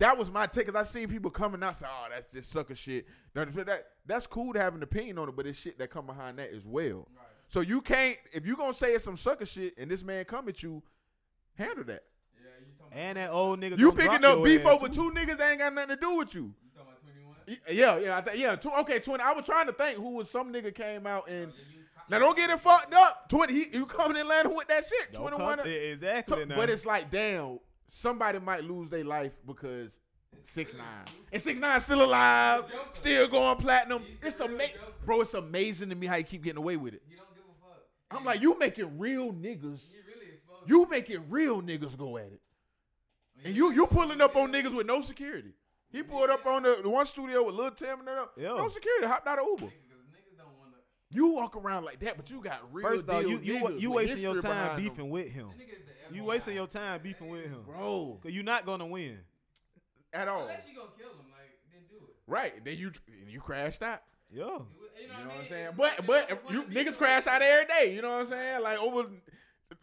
that 0.00 0.18
was 0.18 0.30
my 0.30 0.46
take. 0.46 0.66
Cause 0.66 0.74
I 0.74 0.82
seen 0.82 1.08
people 1.08 1.30
coming 1.30 1.62
out 1.62 1.68
and 1.68 1.76
say, 1.76 1.86
"Oh, 1.88 2.06
that's 2.12 2.26
just 2.26 2.50
sucker 2.50 2.74
shit." 2.74 3.06
That, 3.34 3.52
that 3.66 3.84
that's 4.04 4.26
cool 4.26 4.52
to 4.52 4.58
have 4.60 4.74
an 4.74 4.82
opinion 4.82 5.18
on 5.18 5.28
it, 5.28 5.36
but 5.36 5.46
it's 5.46 5.58
shit 5.58 5.78
that 5.78 5.88
come 5.90 6.06
behind 6.06 6.38
that 6.38 6.50
as 6.52 6.66
well. 6.66 7.06
So 7.48 7.60
you 7.60 7.80
can't 7.80 8.16
if 8.32 8.44
you 8.46 8.56
gonna 8.56 8.72
say 8.72 8.92
it's 8.94 9.04
some 9.04 9.16
sucker 9.16 9.46
shit 9.46 9.74
and 9.78 9.90
this 9.90 10.02
man 10.02 10.24
come 10.24 10.48
at 10.48 10.62
you, 10.62 10.82
handle 11.54 11.84
that. 11.84 12.02
Yeah, 12.42 12.98
and 12.98 13.16
that 13.18 13.30
old 13.30 13.60
nigga. 13.60 13.78
You 13.78 13.92
picking 13.92 14.24
up 14.24 14.42
beef 14.42 14.66
over 14.66 14.88
too. 14.88 14.94
two 14.94 15.12
niggas 15.12 15.38
that 15.38 15.50
ain't 15.50 15.58
got 15.60 15.72
nothing 15.74 15.90
to 15.90 15.96
do 15.96 16.16
with 16.16 16.34
you. 16.34 16.52
Y- 17.48 17.56
Yeah, 17.70 17.98
yeah, 17.98 18.18
I 18.18 18.20
th- 18.20 18.38
yeah. 18.38 18.54
Tw- 18.56 18.78
okay, 18.80 18.98
twenty. 19.00 19.22
I 19.22 19.32
was 19.32 19.44
trying 19.44 19.66
to 19.66 19.72
think 19.72 19.96
who 19.98 20.10
was 20.10 20.30
some 20.30 20.52
nigga 20.52 20.74
came 20.74 21.06
out 21.06 21.28
and. 21.28 21.52
Now 22.08 22.18
don't 22.18 22.36
get 22.36 22.50
it 22.50 22.58
fucked 22.58 22.92
up. 22.92 23.28
Twenty, 23.28 23.54
he, 23.54 23.66
you 23.78 23.86
coming 23.86 24.16
in 24.16 24.22
Atlanta 24.22 24.48
with 24.50 24.66
that 24.66 24.84
shit. 24.84 25.12
Don't 25.12 25.22
Twenty 25.22 25.36
come- 25.36 25.46
one. 25.46 25.60
exactly 25.60 26.44
now. 26.44 26.56
But 26.56 26.68
it's 26.68 26.84
like, 26.84 27.08
damn, 27.08 27.60
somebody 27.90 28.38
might 28.38 28.64
lose 28.64 28.88
their 28.88 29.04
life 29.04 29.36
because 29.46 29.98
six 30.42 30.72
nine 30.74 31.04
and 31.32 31.42
six 31.42 31.58
nine 31.60 31.80
still 31.80 32.02
alive, 32.04 32.64
still 32.92 33.28
going 33.28 33.56
platinum. 33.58 34.02
It's 34.22 34.40
amazing, 34.40 34.76
bro. 35.04 35.20
It's 35.20 35.34
amazing 35.34 35.90
to 35.90 35.96
me 35.96 36.06
how 36.06 36.16
you 36.16 36.24
keep 36.24 36.42
getting 36.42 36.58
away 36.58 36.76
with 36.76 36.94
it. 36.94 37.02
I'm 38.10 38.24
like, 38.24 38.40
you 38.40 38.58
making 38.58 38.98
real 38.98 39.32
niggas. 39.32 39.84
You 40.66 40.86
making 40.88 41.28
real 41.28 41.62
niggas 41.62 41.96
go 41.96 42.16
at 42.16 42.26
it, 42.26 42.40
and 43.44 43.54
you 43.54 43.72
you 43.72 43.86
pulling 43.86 44.20
up 44.20 44.36
on 44.36 44.52
niggas 44.52 44.74
with 44.74 44.86
no 44.86 45.00
security. 45.00 45.52
He 45.90 46.02
pulled 46.04 46.30
up 46.30 46.46
on 46.46 46.62
the, 46.62 46.78
the 46.82 46.88
one 46.88 47.04
studio 47.04 47.42
with 47.44 47.56
Lil 47.56 47.72
Tim 47.72 47.98
and 47.98 48.08
that 48.08 48.18
up. 48.18 48.32
No 48.38 48.68
security, 48.68 49.06
hopped 49.06 49.26
out 49.26 49.40
of 49.40 49.46
Uber. 49.48 49.72
You 51.12 51.32
walk 51.32 51.56
around 51.56 51.84
like 51.84 51.98
that, 52.00 52.16
but 52.16 52.30
you 52.30 52.40
got 52.40 52.60
real. 52.72 52.86
First 52.86 53.08
off, 53.08 53.24
you 53.24 53.38
you 53.38 53.76
you 53.76 53.92
wasting 53.92 54.22
your 54.22 54.34
time 54.34 54.42
behind 54.42 54.70
them. 54.70 54.76
beefing 54.76 55.10
with 55.10 55.28
him. 55.32 55.48
You 56.12 56.24
wasting 56.24 56.54
your 56.54 56.66
time 56.66 57.00
beefing 57.02 57.28
with 57.28 57.44
him, 57.46 57.62
bro. 57.66 58.18
Cause 58.22 58.32
you're 58.32 58.44
not 58.44 58.66
gonna 58.66 58.86
win 58.86 59.18
at 60.12 60.28
all. 60.28 60.42
Unless 60.42 60.66
you 60.68 60.74
gonna 60.76 60.88
kill 60.98 61.08
him, 61.10 61.26
like 61.30 61.58
then 61.72 61.82
do 61.88 61.96
it. 61.96 62.14
Right. 62.26 62.64
Then 62.64 62.76
you 62.78 62.92
you 63.28 63.40
crashed 63.40 63.82
out. 63.82 64.02
Yeah. 64.32 64.44
You 64.44 64.48
know, 64.48 64.66
You 65.00 65.08
know 65.08 65.14
what 65.30 65.38
I'm 65.40 65.46
saying? 65.46 65.70
But 65.76 66.06
but 66.06 66.42
you 66.50 66.62
niggas 66.64 66.96
crash 66.96 67.26
out 67.26 67.42
every 67.42 67.66
day. 67.66 67.94
You 67.94 68.02
know 68.02 68.10
what 68.12 68.20
I'm 68.20 68.26
saying? 68.26 68.62
Like 68.62 68.78
over 68.78 69.08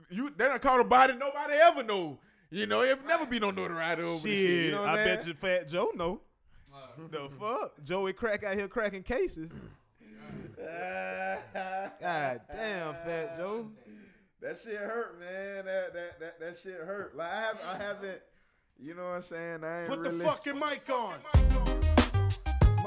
you 0.09 0.31
they 0.35 0.45
don't 0.45 0.61
call 0.61 0.79
a 0.79 0.83
body 0.83 1.13
nobody 1.13 1.53
ever 1.61 1.83
know. 1.83 2.19
You 2.49 2.65
know, 2.65 2.81
it 2.81 3.05
never 3.05 3.25
be 3.25 3.39
no 3.39 3.51
notoriety 3.51 4.03
over 4.03 4.13
Shit, 4.13 4.23
the 4.23 4.29
shit. 4.29 4.65
You 4.65 4.71
know 4.71 4.83
I 4.83 4.89
I'm 4.91 5.05
bet 5.05 5.27
you 5.27 5.33
Fat 5.33 5.67
Joe 5.67 5.91
know. 5.95 6.21
the 7.11 7.29
fuck, 7.37 7.83
Joey 7.83 8.13
Crack 8.13 8.43
out 8.43 8.53
here 8.55 8.67
cracking 8.69 9.03
cases. 9.03 9.49
God 10.57 12.41
damn, 12.51 12.93
Fat 12.93 13.37
Joe. 13.37 13.69
That 14.41 14.57
shit 14.63 14.77
hurt, 14.77 15.19
man. 15.19 15.65
That 15.65 15.93
that 15.93 16.19
that, 16.19 16.39
that 16.39 16.57
shit 16.61 16.75
hurt. 16.75 17.15
Like 17.17 17.31
I 17.31 17.41
have 17.41 17.57
I 17.65 17.77
haven't 17.77 18.21
you 18.79 18.93
know 18.93 19.05
what 19.05 19.15
I'm 19.15 19.21
saying? 19.23 19.63
I 19.63 19.79
ain't 19.81 19.89
Put 19.89 20.03
the 20.03 20.11
really 20.11 20.23
fucking 20.25 20.53
mic 20.53 20.87
on. 20.91 21.15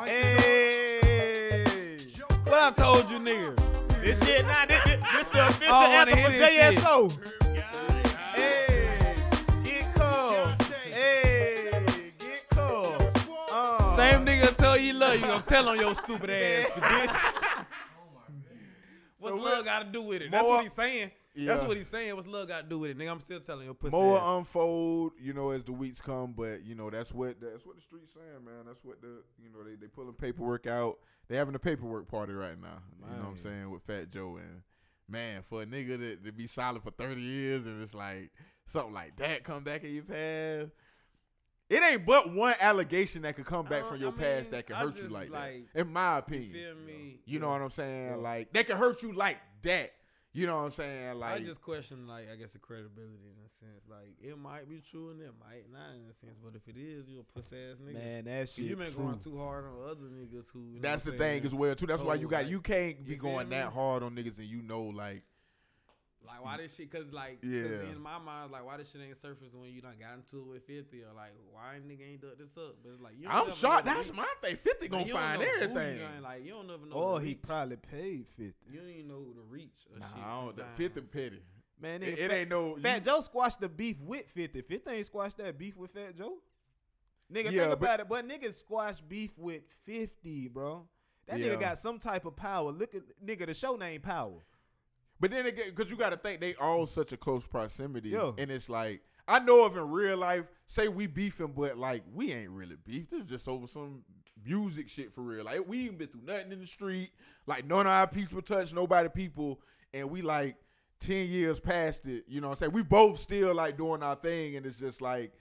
Hey, 0.06 1.98
what 2.44 2.54
I 2.54 2.70
told 2.70 3.10
you 3.10 3.18
niggas? 3.18 4.00
This 4.00 4.24
shit, 4.24 4.46
nah, 4.46 4.64
this, 4.66 4.80
this, 4.84 5.00
this 5.00 5.28
the 5.30 5.46
official 5.48 5.74
I 5.74 6.06
anthem 6.06 6.18
for 6.18 6.30
hear 6.30 6.46
shit. 6.46 6.78
JSO. 6.78 7.10
Hey, 8.34 9.16
get 9.64 9.94
cuffed. 9.94 10.72
Hey, 10.94 11.70
get 12.18 12.48
cuffed. 12.48 13.28
Uh, 13.52 13.96
Same 13.96 14.24
nigga 14.24 14.56
tell 14.56 14.78
you 14.78 14.92
love 14.92 15.18
you. 15.18 15.26
I'm 15.26 15.42
telling 15.42 15.80
your 15.80 15.94
stupid 15.96 16.30
ass, 16.30 16.70
bitch. 16.78 17.66
What's 19.18 19.36
So 19.36 19.42
love 19.44 19.64
got 19.64 19.80
to 19.80 19.86
do 19.90 20.02
with 20.02 20.22
it? 20.22 20.30
That's 20.30 20.44
what 20.44 20.62
he's 20.62 20.72
saying. 20.72 21.10
That's 21.36 21.62
what 21.62 21.76
he's 21.76 21.86
saying. 21.86 22.14
What's 22.16 22.26
love 22.26 22.48
got 22.48 22.62
to 22.64 22.68
do 22.68 22.78
with 22.80 22.90
it, 22.90 22.98
nigga? 22.98 23.10
I'm 23.12 23.20
still 23.20 23.40
telling 23.40 23.64
your 23.66 23.74
pussy. 23.74 23.92
More 23.96 24.18
ass. 24.18 24.22
unfold, 24.26 25.12
you 25.20 25.32
know, 25.32 25.50
as 25.50 25.62
the 25.62 25.72
weeks 25.72 26.00
come, 26.00 26.32
but 26.36 26.64
you 26.64 26.74
know 26.74 26.90
that's 26.90 27.12
what 27.14 27.40
that's 27.40 27.64
what 27.64 27.76
the 27.76 27.82
streets 27.82 28.14
saying, 28.14 28.44
man. 28.44 28.66
That's 28.66 28.84
what 28.84 29.00
the 29.00 29.22
you 29.42 29.50
know 29.52 29.62
they 29.62 29.76
they 29.76 29.86
pulling 29.86 30.14
paperwork 30.14 30.66
out. 30.66 30.98
They 31.28 31.36
having 31.36 31.54
a 31.54 31.58
paperwork 31.60 32.08
party 32.08 32.32
right 32.32 32.60
now. 32.60 32.82
You 33.08 33.16
know 33.16 33.22
what 33.24 33.30
I'm 33.32 33.38
saying 33.38 33.70
with 33.70 33.82
Fat 33.84 34.10
Joe 34.10 34.36
and 34.38 34.62
man 35.08 35.42
for 35.42 35.62
a 35.62 35.66
nigga 35.66 35.98
to, 35.98 36.16
to 36.16 36.32
be 36.32 36.46
solid 36.46 36.82
for 36.82 36.92
30 36.92 37.20
years 37.20 37.66
and 37.66 37.82
it's 37.82 37.94
like 37.94 38.30
something 38.66 38.94
like 38.94 39.16
that 39.16 39.42
come 39.42 39.64
back 39.64 39.82
in 39.84 39.92
your 39.94 40.04
past. 40.04 40.70
It 41.68 41.82
ain't 41.84 42.04
but 42.04 42.32
one 42.34 42.54
allegation 42.60 43.22
that 43.22 43.36
could 43.36 43.44
come 43.46 43.64
back 43.66 43.84
Uh, 43.84 43.90
from 43.92 44.00
your 44.00 44.12
I 44.12 44.16
past 44.16 44.50
that 44.50 44.66
can 44.66 44.74
hurt 44.76 44.96
you 44.96 45.08
like, 45.08 45.30
like, 45.30 45.66
that. 45.72 45.80
In 45.80 45.92
my 45.92 46.14
You 46.14 46.18
opinion, 46.18 46.50
feel 46.52 46.74
me? 46.84 47.20
you 47.26 47.38
know 47.38 47.50
what 47.50 47.62
I'm 47.62 47.70
saying? 47.70 48.08
Yeah. 48.10 48.16
Like 48.16 48.52
that 48.52 48.66
can 48.66 48.76
hurt 48.76 49.02
you 49.02 49.12
like 49.12 49.38
that. 49.62 49.92
You 50.32 50.46
know 50.46 50.56
what 50.58 50.64
I'm 50.64 50.70
saying? 50.70 51.18
Like 51.18 51.40
I 51.40 51.44
just 51.44 51.60
question, 51.60 52.06
like, 52.06 52.30
I 52.32 52.36
guess 52.36 52.52
the 52.52 52.60
credibility 52.60 53.26
in 53.26 53.44
a 53.44 53.48
sense. 53.48 53.82
Like, 53.88 54.14
it 54.22 54.38
might 54.38 54.68
be 54.68 54.80
true 54.80 55.10
and 55.10 55.20
it 55.20 55.32
might 55.40 55.64
not 55.72 55.96
in 55.96 56.08
a 56.08 56.12
sense. 56.12 56.38
But 56.42 56.54
if 56.54 56.68
it 56.68 56.78
is, 56.78 57.08
you 57.08 57.18
a 57.18 57.24
pussy 57.24 57.56
ass 57.56 57.78
nigga. 57.80 57.94
Man, 57.94 58.24
that 58.26 58.48
shit. 58.48 58.66
You 58.66 58.76
been 58.76 58.92
true. 58.92 59.04
going 59.06 59.18
too 59.18 59.36
hard 59.38 59.64
on 59.64 59.90
other 59.90 60.06
niggas 60.06 60.52
who. 60.52 60.60
You 60.68 60.74
know 60.76 60.82
That's 60.82 61.02
the 61.02 61.12
I'm 61.12 61.18
thing 61.18 61.30
saying, 61.42 61.46
as 61.46 61.54
well 61.54 61.74
too. 61.74 61.86
That's 61.86 62.02
why 62.02 62.14
you 62.14 62.28
got 62.28 62.42
like- 62.42 62.50
you 62.50 62.60
can't 62.60 63.04
be 63.04 63.16
going 63.16 63.48
that 63.48 63.72
hard 63.72 64.04
on 64.04 64.14
niggas 64.14 64.38
and 64.38 64.46
you 64.46 64.62
know 64.62 64.82
like 64.84 65.24
Like 66.26 66.44
why 66.44 66.56
this 66.58 66.74
shit? 66.76 66.90
Cause 66.92 67.06
like, 67.12 67.40
'cause 67.40 67.50
Yeah. 67.50 67.90
in 67.90 68.00
my 68.00 68.18
mind, 68.18 68.52
like 68.52 68.64
why 68.64 68.76
this 68.76 68.90
shit 68.90 69.00
ain't 69.00 69.16
surfaced 69.20 69.54
when 69.54 69.70
you 69.70 69.80
done 69.80 69.94
got 69.98 70.14
into 70.14 70.38
it 70.40 70.46
with 70.46 70.66
Fifty 70.66 71.02
or 71.02 71.12
like 71.14 71.32
why 71.50 71.78
nigga 71.86 72.12
ain't 72.12 72.20
done 72.20 72.32
this 72.38 72.56
up? 72.56 72.76
But 72.82 72.92
it's 72.92 73.00
like 73.00 73.14
you 73.18 73.26
I'm 73.28 73.50
shocked. 73.52 73.86
That's 73.86 74.10
reach. 74.10 74.16
my 74.18 74.26
thing. 74.42 74.56
50 74.56 74.82
Like, 74.82 74.90
gonna 74.90 75.06
you 75.06 75.12
find 75.14 75.40
know 75.40 75.46
who 75.46 75.52
you 75.52 75.62
everything. 75.62 75.98
gonna- 75.98 76.20
Like 76.20 76.44
you 76.44 76.50
don't 76.50 76.66
never 76.66 76.86
know. 76.86 76.94
Or 76.96 77.18
the 77.20 77.24
he 77.26 77.32
reach. 77.32 77.42
probably 77.42 77.76
paid 77.76 78.28
fifty. 78.28 78.54
You 78.70 78.80
don't 78.80 78.88
even 78.90 79.08
know 79.08 79.32
the 79.32 79.42
reach. 79.42 79.86
Of 79.92 80.00
Nah, 80.00 80.06
shit 80.08 80.16
I 80.18 80.40
don't. 80.44 80.56
sometimes. 80.56 80.76
50 80.76 81.00
petty. 81.02 81.42
Man, 81.80 82.02
It- 82.02 82.06
nigga, 82.06 82.18
it 82.18 82.28
Fat- 82.28 82.36
ain't 82.36 82.50
no- 82.50 82.76
Fat 82.76 82.94
you- 82.96 83.00
Joe 83.04 83.20
squashed 83.22 83.60
the 83.60 83.68
beef 83.70 83.98
with 84.00 84.26
50. 84.28 84.60
50 84.62 84.90
ain't 84.90 85.06
squashed 85.06 85.38
that 85.38 85.56
beef 85.56 85.76
with 85.76 85.90
Fat 85.92 86.14
Joe. 86.16 86.38
Nigga, 87.32 87.44
Yeah, 87.44 87.50
think 87.50 87.54
but- 87.70 87.72
about 87.72 88.00
it. 88.00 88.08
But 88.08 88.28
niggas 88.28 88.54
squash 88.54 89.00
beef 89.00 89.38
with 89.38 89.62
50, 89.84 90.48
bro. 90.48 90.86
That 91.26 91.38
Yeah. 91.38 91.54
nigga 91.54 91.60
got 91.60 91.78
some 91.78 91.98
type 91.98 92.24
of 92.26 92.36
power. 92.36 92.70
Look 92.72 92.94
at 92.94 93.02
nigga, 93.24 93.46
the 93.46 93.54
show 93.54 93.76
name 93.76 94.00
Power. 94.02 94.42
But 95.20 95.30
then 95.30 95.46
again, 95.46 95.66
because 95.74 95.90
you 95.90 95.96
got 95.96 96.10
to 96.10 96.16
think 96.16 96.40
they 96.40 96.54
all 96.54 96.86
such 96.86 97.12
a 97.12 97.16
close 97.16 97.46
proximity, 97.46 98.10
Yeah. 98.10 98.32
and 98.38 98.50
it's 98.50 98.68
like 98.70 99.02
I 99.28 99.38
know 99.38 99.64
of 99.66 99.76
in 99.76 99.88
real 99.90 100.16
life. 100.16 100.44
Say 100.66 100.88
we 100.88 101.06
beefing, 101.06 101.52
but 101.54 101.76
like 101.78 102.02
we 102.12 102.32
ain't 102.32 102.50
really 102.50 102.76
beef. 102.84 103.10
This 103.10 103.20
is 103.22 103.26
just 103.28 103.48
over 103.48 103.66
some 103.66 104.02
music 104.44 104.88
shit 104.88 105.12
for 105.12 105.20
real. 105.20 105.44
Like 105.44 105.68
we 105.68 105.86
ain't 105.86 105.98
been 105.98 106.08
through 106.08 106.22
nothing 106.24 106.52
in 106.52 106.60
the 106.60 106.66
street. 106.66 107.10
Like 107.46 107.66
none 107.66 107.80
of 107.86 107.92
our 107.92 108.06
people 108.06 108.40
touch 108.42 108.72
nobody 108.72 109.08
people, 109.08 109.60
and 109.92 110.10
we 110.10 110.22
like 110.22 110.56
ten 111.00 111.28
years 111.28 111.60
past 111.60 112.06
it. 112.06 112.24
You 112.26 112.40
know 112.40 112.48
what 112.48 112.54
I'm 112.54 112.58
saying? 112.58 112.72
We 112.72 112.82
both 112.82 113.18
still 113.18 113.54
like 113.54 113.76
doing 113.76 114.02
our 114.02 114.16
thing, 114.16 114.56
and 114.56 114.64
it's 114.66 114.78
just 114.78 115.00
like. 115.02 115.32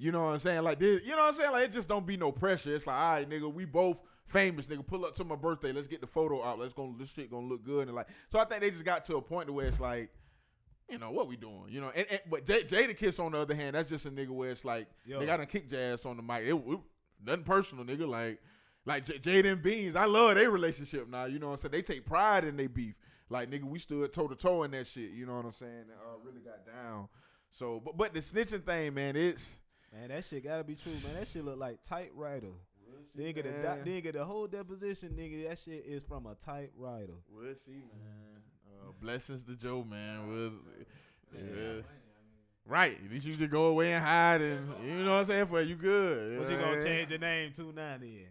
You 0.00 0.12
know 0.12 0.22
what 0.26 0.30
I'm 0.34 0.38
saying? 0.38 0.62
Like 0.62 0.78
this, 0.78 1.02
you 1.02 1.10
know 1.10 1.16
what 1.24 1.30
I'm 1.30 1.34
saying? 1.34 1.50
Like 1.50 1.64
it 1.64 1.72
just 1.72 1.88
don't 1.88 2.06
be 2.06 2.16
no 2.16 2.30
pressure. 2.30 2.72
It's 2.72 2.86
like, 2.86 3.00
all 3.00 3.14
right, 3.14 3.28
nigga, 3.28 3.52
we 3.52 3.64
both 3.64 4.00
famous, 4.28 4.68
nigga. 4.68 4.86
Pull 4.86 5.04
up 5.04 5.14
to 5.16 5.24
my 5.24 5.36
birthday. 5.36 5.72
Let's 5.72 5.88
get 5.88 6.00
the 6.00 6.06
photo 6.06 6.42
out. 6.44 6.58
Let's 6.58 6.72
go. 6.72 6.94
This 6.98 7.10
shit 7.12 7.30
gonna 7.30 7.46
look 7.46 7.64
good. 7.64 7.88
And 7.88 7.96
like, 7.96 8.08
so 8.28 8.38
I 8.38 8.44
think 8.44 8.60
they 8.60 8.70
just 8.70 8.84
got 8.84 9.04
to 9.06 9.16
a 9.16 9.22
point 9.22 9.50
where 9.50 9.66
it's 9.66 9.80
like, 9.80 10.10
you 10.88 10.98
know, 10.98 11.10
what 11.10 11.28
we 11.28 11.36
doing? 11.36 11.64
You 11.68 11.80
know, 11.80 11.92
and, 11.94 12.06
and 12.10 12.20
but 12.30 12.46
J- 12.46 12.62
Jadakiss 12.64 13.18
on 13.22 13.32
the 13.32 13.38
other 13.38 13.54
hand, 13.54 13.74
that's 13.74 13.88
just 13.88 14.06
a 14.06 14.10
nigga 14.10 14.30
where 14.30 14.50
it's 14.50 14.64
like, 14.64 14.88
Yo. 15.04 15.18
they 15.18 15.26
got 15.26 15.38
to 15.38 15.46
kick 15.46 15.72
ass 15.72 16.06
on 16.06 16.16
the 16.16 16.22
mic. 16.22 16.44
It, 16.44 16.54
it- 16.54 16.80
nothing 17.24 17.44
personal, 17.44 17.84
nigga. 17.84 18.08
Like, 18.08 18.40
like 18.86 19.04
J- 19.04 19.18
Jada 19.18 19.52
and 19.52 19.62
Beans, 19.62 19.96
I 19.96 20.04
love 20.06 20.36
their 20.36 20.50
relationship 20.50 21.08
now. 21.08 21.24
You 21.26 21.38
know 21.38 21.48
what 21.48 21.64
I'm 21.64 21.70
saying? 21.70 21.72
They 21.72 21.82
take 21.82 22.06
pride 22.06 22.44
in 22.44 22.56
their 22.56 22.68
beef. 22.68 22.94
Like, 23.28 23.50
nigga, 23.50 23.64
we 23.64 23.78
stood 23.78 24.12
toe 24.12 24.28
to 24.28 24.34
toe 24.34 24.62
in 24.62 24.70
that 24.70 24.86
shit. 24.86 25.10
You 25.10 25.26
know 25.26 25.34
what 25.36 25.44
I'm 25.44 25.52
saying? 25.52 25.72
And, 25.72 25.90
uh, 25.90 26.18
really 26.24 26.40
got 26.40 26.64
down. 26.64 27.08
So, 27.50 27.80
but 27.84 27.96
but 27.96 28.14
the 28.14 28.20
snitching 28.20 28.64
thing, 28.64 28.94
man, 28.94 29.16
it's 29.16 29.60
Man, 29.92 30.08
that 30.08 30.24
shit 30.24 30.44
gotta 30.44 30.64
be 30.64 30.74
true, 30.74 30.92
man. 31.04 31.14
That 31.18 31.26
shit 31.28 31.42
look 31.44 31.58
like 31.58 31.82
typewriter. 31.82 32.52
Then 33.14 33.32
get 33.34 33.46
a 33.46 33.62
doc- 33.62 33.78
then 33.84 34.00
get 34.00 34.14
the 34.14 34.24
whole 34.24 34.46
deposition, 34.46 35.10
nigga. 35.10 35.48
That 35.48 35.58
shit 35.58 35.84
is 35.86 36.02
from 36.02 36.26
a 36.26 36.34
typewriter. 36.34 37.14
We'll 37.28 37.54
see, 37.54 37.72
man. 37.72 38.42
Uh, 38.66 38.92
blessings 39.00 39.44
to 39.44 39.56
Joe, 39.56 39.84
man. 39.84 40.28
We'll, 40.28 40.52
yeah. 41.34 41.82
Right. 42.64 42.98
At 43.02 43.10
least 43.10 43.26
you 43.26 43.32
just 43.32 43.50
go 43.50 43.64
away 43.64 43.92
and 43.94 44.04
hide, 44.04 44.42
and 44.42 44.68
you 44.84 45.02
know 45.04 45.12
what 45.12 45.20
I'm 45.20 45.24
saying. 45.24 45.46
For 45.46 45.62
you 45.62 45.74
good. 45.74 46.32
you 46.32 46.38
What 46.38 46.48
know 46.50 46.54
you 46.56 46.60
gonna 46.62 46.84
change 46.84 47.10
your 47.10 47.18
name 47.18 47.52
to 47.52 47.72
now 47.72 47.96
then? 47.98 48.26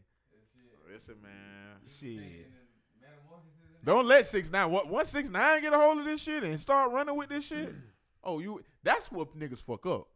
Listen, 0.91 1.15
man. 1.21 1.79
Shit. 1.99 2.47
Don't 3.83 4.05
let 4.05 4.25
six 4.25 4.51
nine. 4.51 4.69
What 4.69 4.87
once 4.89 5.09
six 5.09 5.29
nine 5.29 5.61
get 5.61 5.73
a 5.73 5.77
hold 5.77 5.99
of 5.99 6.05
this 6.05 6.21
shit 6.21 6.43
and 6.43 6.59
start 6.59 6.91
running 6.91 7.15
with 7.15 7.29
this 7.29 7.47
shit? 7.47 7.73
oh, 8.23 8.39
you. 8.39 8.61
That's 8.83 9.11
what 9.11 9.37
niggas 9.37 9.61
fuck 9.61 9.85
up. 9.85 10.07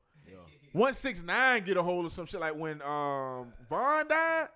Once 0.74 0.98
six 0.98 1.24
nine 1.24 1.64
get 1.64 1.78
a 1.78 1.84
hold 1.84 2.06
of 2.06 2.12
some 2.12 2.26
shit 2.26 2.40
like 2.40 2.56
when 2.56 2.82
um 2.82 3.54
Von 3.70 4.08
died. 4.08 4.48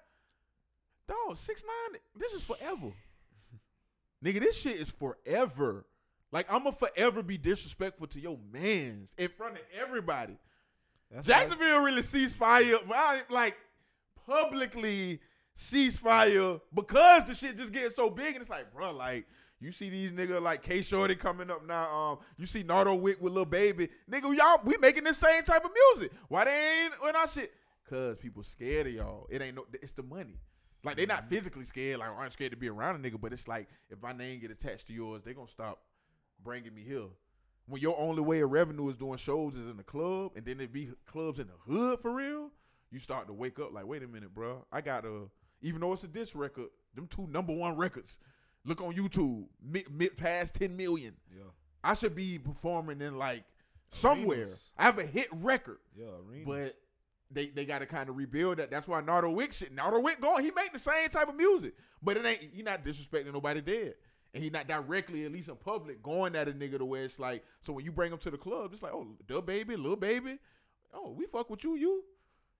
Dog, 1.07 1.37
six 1.37 1.63
nine. 1.63 1.99
This 2.17 2.33
is 2.33 2.43
forever. 2.43 2.91
Nigga, 4.23 4.39
this 4.39 4.59
shit 4.59 4.77
is 4.77 4.91
forever. 4.91 5.85
Like 6.31 6.51
I'ma 6.51 6.71
forever 6.71 7.21
be 7.21 7.37
disrespectful 7.37 8.07
to 8.07 8.19
your 8.19 8.39
mans 8.51 9.13
in 9.17 9.29
front 9.29 9.55
of 9.55 9.61
everybody. 9.79 10.37
That's 11.11 11.27
Jacksonville 11.27 11.83
really 11.83 12.01
ceased 12.01 12.35
fire. 12.35 12.77
Like 13.29 13.57
publicly 14.25 15.19
cease 15.53 15.97
fire 15.97 16.59
because 16.73 17.25
the 17.25 17.33
shit 17.33 17.57
just 17.57 17.71
getting 17.71 17.89
so 17.89 18.09
big 18.09 18.35
and 18.35 18.37
it's 18.37 18.49
like, 18.49 18.73
bro, 18.73 18.91
like 18.91 19.25
you 19.59 19.71
see 19.71 19.89
these 19.89 20.11
nigga 20.11 20.41
like 20.41 20.61
K 20.61 20.81
Shorty 20.81 21.15
coming 21.15 21.49
up 21.49 21.65
now. 21.65 21.89
Um, 21.89 22.17
you 22.37 22.45
see 22.45 22.63
Nardo 22.63 22.95
Wick 22.95 23.21
with 23.21 23.33
Lil 23.33 23.45
Baby, 23.45 23.89
nigga. 24.09 24.35
Y'all, 24.35 24.59
we 24.63 24.75
making 24.79 25.03
the 25.05 25.13
same 25.13 25.43
type 25.43 25.63
of 25.63 25.71
music. 25.93 26.11
Why 26.27 26.45
they 26.45 26.83
ain't 26.83 26.93
when 27.01 27.15
I 27.15 27.25
shit? 27.25 27.53
Cause 27.89 28.15
people 28.15 28.43
scared 28.43 28.87
of 28.87 28.93
y'all. 28.93 29.27
It 29.29 29.41
ain't 29.41 29.55
no. 29.55 29.65
It's 29.73 29.91
the 29.91 30.03
money. 30.03 30.39
Like 30.83 30.97
they 30.97 31.05
not 31.05 31.29
physically 31.29 31.65
scared. 31.65 31.99
Like 31.99 32.09
I'm 32.17 32.29
scared 32.31 32.51
to 32.51 32.57
be 32.57 32.69
around 32.69 33.03
a 33.03 33.09
nigga, 33.09 33.19
but 33.19 33.31
it's 33.33 33.47
like 33.47 33.67
if 33.89 34.01
my 34.01 34.13
name 34.13 34.39
get 34.39 34.51
attached 34.51 34.87
to 34.87 34.93
yours, 34.93 35.21
they 35.23 35.33
gonna 35.33 35.47
stop 35.47 35.79
bringing 36.43 36.73
me 36.73 36.83
here. 36.83 37.07
When 37.67 37.81
your 37.81 37.99
only 37.99 38.21
way 38.21 38.41
of 38.41 38.51
revenue 38.51 38.89
is 38.89 38.95
doing 38.95 39.17
shows 39.17 39.55
is 39.55 39.67
in 39.67 39.77
the 39.77 39.83
club, 39.83 40.33
and 40.35 40.45
then 40.45 40.59
it 40.59 40.71
be 40.71 40.89
clubs 41.07 41.39
in 41.39 41.47
the 41.47 41.53
hood 41.65 41.99
for 41.99 42.13
real, 42.13 42.51
you 42.91 42.99
start 42.99 43.25
to 43.27 43.33
wake 43.33 43.57
up 43.59 43.73
like, 43.73 43.87
wait 43.87 44.03
a 44.03 44.07
minute, 44.07 44.33
bro. 44.35 44.65
I 44.71 44.81
got 44.81 45.05
a 45.05 45.29
even 45.61 45.81
though 45.81 45.93
it's 45.93 46.03
a 46.03 46.07
diss 46.07 46.35
record, 46.35 46.67
them 46.93 47.07
two 47.07 47.27
number 47.27 47.53
one 47.53 47.75
records. 47.75 48.19
Look 48.65 48.81
on 48.81 48.93
YouTube, 48.93 49.45
mid, 49.63 49.89
mid 49.91 50.17
past 50.17 50.55
ten 50.55 50.75
million. 50.75 51.13
Yeah. 51.31 51.43
I 51.83 51.93
should 51.93 52.15
be 52.15 52.39
performing 52.39 52.99
in 53.01 53.17
like 53.17 53.43
somewhere. 53.89 54.37
Arenas. 54.39 54.71
I 54.77 54.83
have 54.83 54.97
a 54.99 55.03
hit 55.05 55.27
record, 55.31 55.77
Yeah, 55.95 56.05
arenas. 56.27 56.45
but 56.47 56.73
they 57.31 57.47
they 57.47 57.65
got 57.65 57.79
to 57.79 57.85
kind 57.85 58.09
of 58.09 58.17
rebuild 58.17 58.57
that. 58.57 58.71
That's 58.71 58.87
why 58.87 59.01
Nardo 59.01 59.29
Wick 59.29 59.53
shit. 59.53 59.71
Nardo 59.73 59.99
Wick 59.99 60.19
going, 60.21 60.43
he 60.43 60.51
make 60.51 60.73
the 60.73 60.79
same 60.79 61.09
type 61.09 61.29
of 61.29 61.35
music, 61.35 61.75
but 62.01 62.17
it 62.17 62.25
ain't. 62.25 62.39
He 62.53 62.63
not 62.63 62.83
disrespecting 62.83 63.31
nobody 63.33 63.61
dead, 63.61 63.95
and 64.33 64.43
he 64.43 64.49
not 64.49 64.67
directly, 64.67 65.25
at 65.25 65.31
least 65.31 65.49
in 65.49 65.55
public, 65.57 66.01
going 66.01 66.35
at 66.35 66.47
a 66.47 66.51
nigga 66.51 66.79
to 66.79 66.85
where 66.85 67.03
it's 67.03 67.19
like. 67.19 67.43
So 67.61 67.71
when 67.73 67.85
you 67.85 67.91
bring 67.91 68.11
him 68.11 68.17
to 68.19 68.31
the 68.31 68.37
club, 68.37 68.71
it's 68.73 68.81
like, 68.81 68.93
oh, 68.93 69.05
the 69.27 69.41
baby, 69.41 69.75
little 69.75 69.95
baby, 69.95 70.39
oh, 70.93 71.11
we 71.11 71.25
fuck 71.27 71.49
with 71.51 71.63
you, 71.63 71.75
you, 71.75 72.03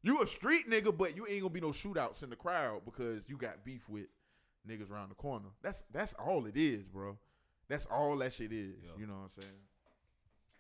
you 0.04 0.22
a 0.22 0.28
street 0.28 0.70
nigga, 0.70 0.96
but 0.96 1.16
you 1.16 1.26
ain't 1.28 1.42
gonna 1.42 1.50
be 1.54 1.62
no 1.62 1.70
shootouts 1.70 2.22
in 2.22 2.30
the 2.30 2.36
crowd 2.36 2.82
because 2.86 3.28
you 3.28 3.38
got 3.38 3.64
beef 3.66 3.88
with 3.90 4.06
niggas 4.68 4.92
around 4.92 5.10
the 5.10 5.16
corner. 5.16 5.50
That's 5.62 5.84
that's 5.92 6.14
all 6.14 6.46
it 6.46 6.56
is, 6.58 6.84
bro. 6.86 7.18
That's 7.68 7.86
all 7.88 8.16
that 8.18 8.34
shit 8.34 8.52
is. 8.52 8.76
You 8.98 9.08
know 9.08 9.14
what 9.14 9.24
I'm 9.24 9.30
saying? 9.32 9.54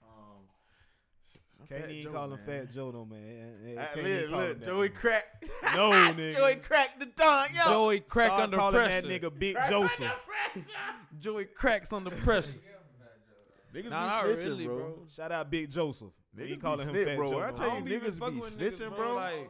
Um, 0.03 1.67
Can't 1.69 1.81
Fat 1.83 1.91
even 1.91 2.13
call 2.13 2.31
him. 2.33 2.39
Fat 2.45 2.71
Joe 2.71 2.91
no 2.91 3.05
man. 3.05 3.19
Eh, 3.65 3.75
Ah, 3.77 3.85
can't 3.93 3.97
look, 3.97 4.05
even 4.07 4.29
call 4.31 4.39
him 4.41 4.47
look, 4.49 4.59
that, 4.59 4.65
Joey 4.65 4.87
man. 4.89 4.97
Crack. 4.97 5.25
No, 5.75 5.89
nigga. 6.17 6.35
Joey 6.37 6.55
Crack 6.55 6.99
the 6.99 7.05
dunk, 7.07 7.51
yo. 7.55 7.63
Joey 7.71 7.99
crack 8.01 8.27
Start 8.29 8.41
under 8.43 8.57
calling 8.57 8.73
pressure. 8.75 9.07
that 9.07 9.21
nigga 9.21 9.39
Big 9.39 9.55
Crack 9.55 9.69
Joseph. 9.69 10.13
Joey 11.19 11.45
cracks 11.45 11.93
under 11.93 12.11
pressure. 12.11 12.57
Niggas 13.73 13.89
Nah, 13.89 14.03
be 14.05 14.09
not 14.09 14.23
snitching, 14.25 14.43
really, 14.45 14.65
bro. 14.67 14.75
bro. 14.77 14.97
Shout 15.09 15.31
out 15.31 15.51
Big 15.51 15.69
Joseph. 15.69 16.11
Niggas 16.37 16.47
he 16.47 16.55
be 16.55 16.61
calling 16.61 16.87
him 16.87 16.95
Fat 17.05 17.17
bro. 17.17 17.29
Joe. 17.31 17.39
I 17.41 17.51
tell 17.51 17.67
you, 17.67 17.73
don't 17.73 17.87
even 17.91 18.11
niggas 18.11 18.33
be 18.33 18.39
with 18.39 18.57
niggas, 18.57 18.71
snitching, 18.79 18.89
bro, 18.89 18.97
bro. 18.97 19.15
like- 19.15 19.49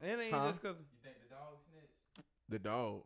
It 0.00 0.18
ain't 0.20 0.32
Huh? 0.32 0.46
just 0.46 0.62
cause 0.62 0.76
You 0.78 0.86
think 1.02 1.16
the 1.28 1.34
dog 1.34 1.58
snitched? 1.70 2.24
The 2.48 2.58
dog. 2.58 3.02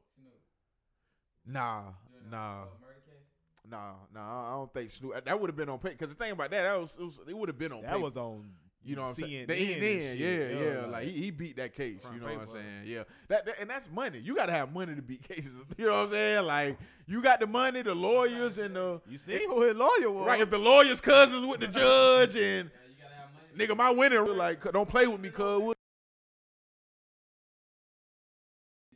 Snoop. 1.45 1.55
Nah, 1.55 1.83
nah, 2.31 2.39
a 2.39 2.59
murder 2.81 3.01
case? 3.07 3.69
nah, 3.71 3.93
nah. 4.15 4.49
I 4.49 4.53
don't 4.57 4.73
think 4.73 4.91
Snoop. 4.91 5.25
That 5.25 5.41
would 5.41 5.49
have 5.51 5.57
been 5.57 5.69
on 5.69 5.79
pay. 5.79 5.91
Because 5.91 6.09
the 6.09 6.15
thing 6.15 6.33
about 6.33 6.51
that, 6.51 6.63
that 6.63 6.81
was, 6.81 6.97
it, 6.99 7.03
was, 7.03 7.19
it 7.29 7.37
would 7.37 7.49
have 7.49 7.59
been 7.59 7.73
on. 7.73 7.83
That 7.83 7.93
paper. 7.93 8.03
was 8.03 8.17
on 8.17 8.49
You 8.85 8.97
know 8.97 9.03
what 9.03 9.09
I'm 9.09 9.15
saying? 9.15 9.47
CNN 9.47 9.47
They- 9.47 9.73
and 9.75 9.83
then, 9.83 10.17
yeah, 10.17 10.29
Yeah, 10.29 10.73
yeah. 10.75 10.81
like- 10.83 10.91
Like 10.93 11.05
he, 11.05 11.11
he 11.13 11.31
beat 11.31 11.57
that 11.57 11.73
case. 11.75 12.01
You 12.13 12.21
know 12.21 12.27
what 12.27 12.41
I'm 12.43 12.49
saying? 12.49 12.83
Yeah. 12.85 13.03
That, 13.29 13.47
that- 13.47 13.61
and 13.61 13.69
that's 13.71 13.91
money. 13.91 14.19
You 14.19 14.35
gotta 14.35 14.53
have 14.53 14.73
money 14.73 14.95
to 14.95 15.03
beat 15.03 15.23
cases. 15.29 15.53
You 15.79 15.87
know 15.87 15.99
what 15.99 16.07
I'm 16.07 16.11
saying? 16.11 16.45
Like 16.47 16.79
you 17.07 17.23
got 17.23 17.41
the 17.41 17.47
money, 17.47 17.83
the 17.83 17.95
lawyers, 17.95 18.59
and 18.59 18.75
the 18.77 19.01
You 19.09 19.19
see 19.19 19.45
who 19.47 19.63
his 19.63 19.75
lawyer 19.77 20.11
was? 20.11 20.27
right. 20.27 20.41
If 20.41 20.51
the 20.51 20.59
lawyers 20.59 21.01
cousins 21.01 21.45
with 21.47 21.61
the 21.61 21.67
judge 21.69 22.37
and 22.37 22.71
Yeah, 22.71 22.89
you 22.89 22.97
gotta 23.01 23.15
have 23.17 23.29
money. 23.57 23.67
nigga, 23.67 23.77
my 23.77 23.91
winner 23.91 24.27
like 24.35 24.63
don't 24.73 24.89
play 24.89 25.07
with 25.07 25.21
me, 25.21 25.31
cuz. 25.31 25.75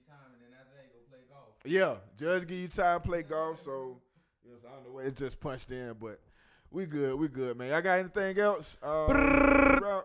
Time 0.07 0.31
and 0.35 0.41
then 0.43 0.53
after 0.59 0.75
that, 0.77 0.93
go 0.93 0.99
play 1.11 1.21
golf. 1.29 1.56
Yeah, 1.67 1.97
judge 2.19 2.47
give 2.47 2.59
you 2.59 2.69
time 2.69 3.01
to 3.01 3.07
play 3.07 3.23
golf, 3.23 3.61
so 3.63 4.01
you 4.45 4.53
know, 4.53 4.59
so 4.61 4.69
I 4.69 4.73
don't 4.77 4.85
know 4.85 4.93
where 4.93 5.07
it 5.07 5.17
just 5.17 5.41
punched 5.41 5.71
in, 5.71 5.95
but 6.01 6.21
we 6.71 6.87
good, 6.87 7.15
we 7.17 7.29
good, 7.29 7.57
man. 7.57 7.71
Y'all 7.71 7.83
got 7.83 7.99
anything 7.99 8.39
else? 8.39 8.79
Um? 8.83 10.03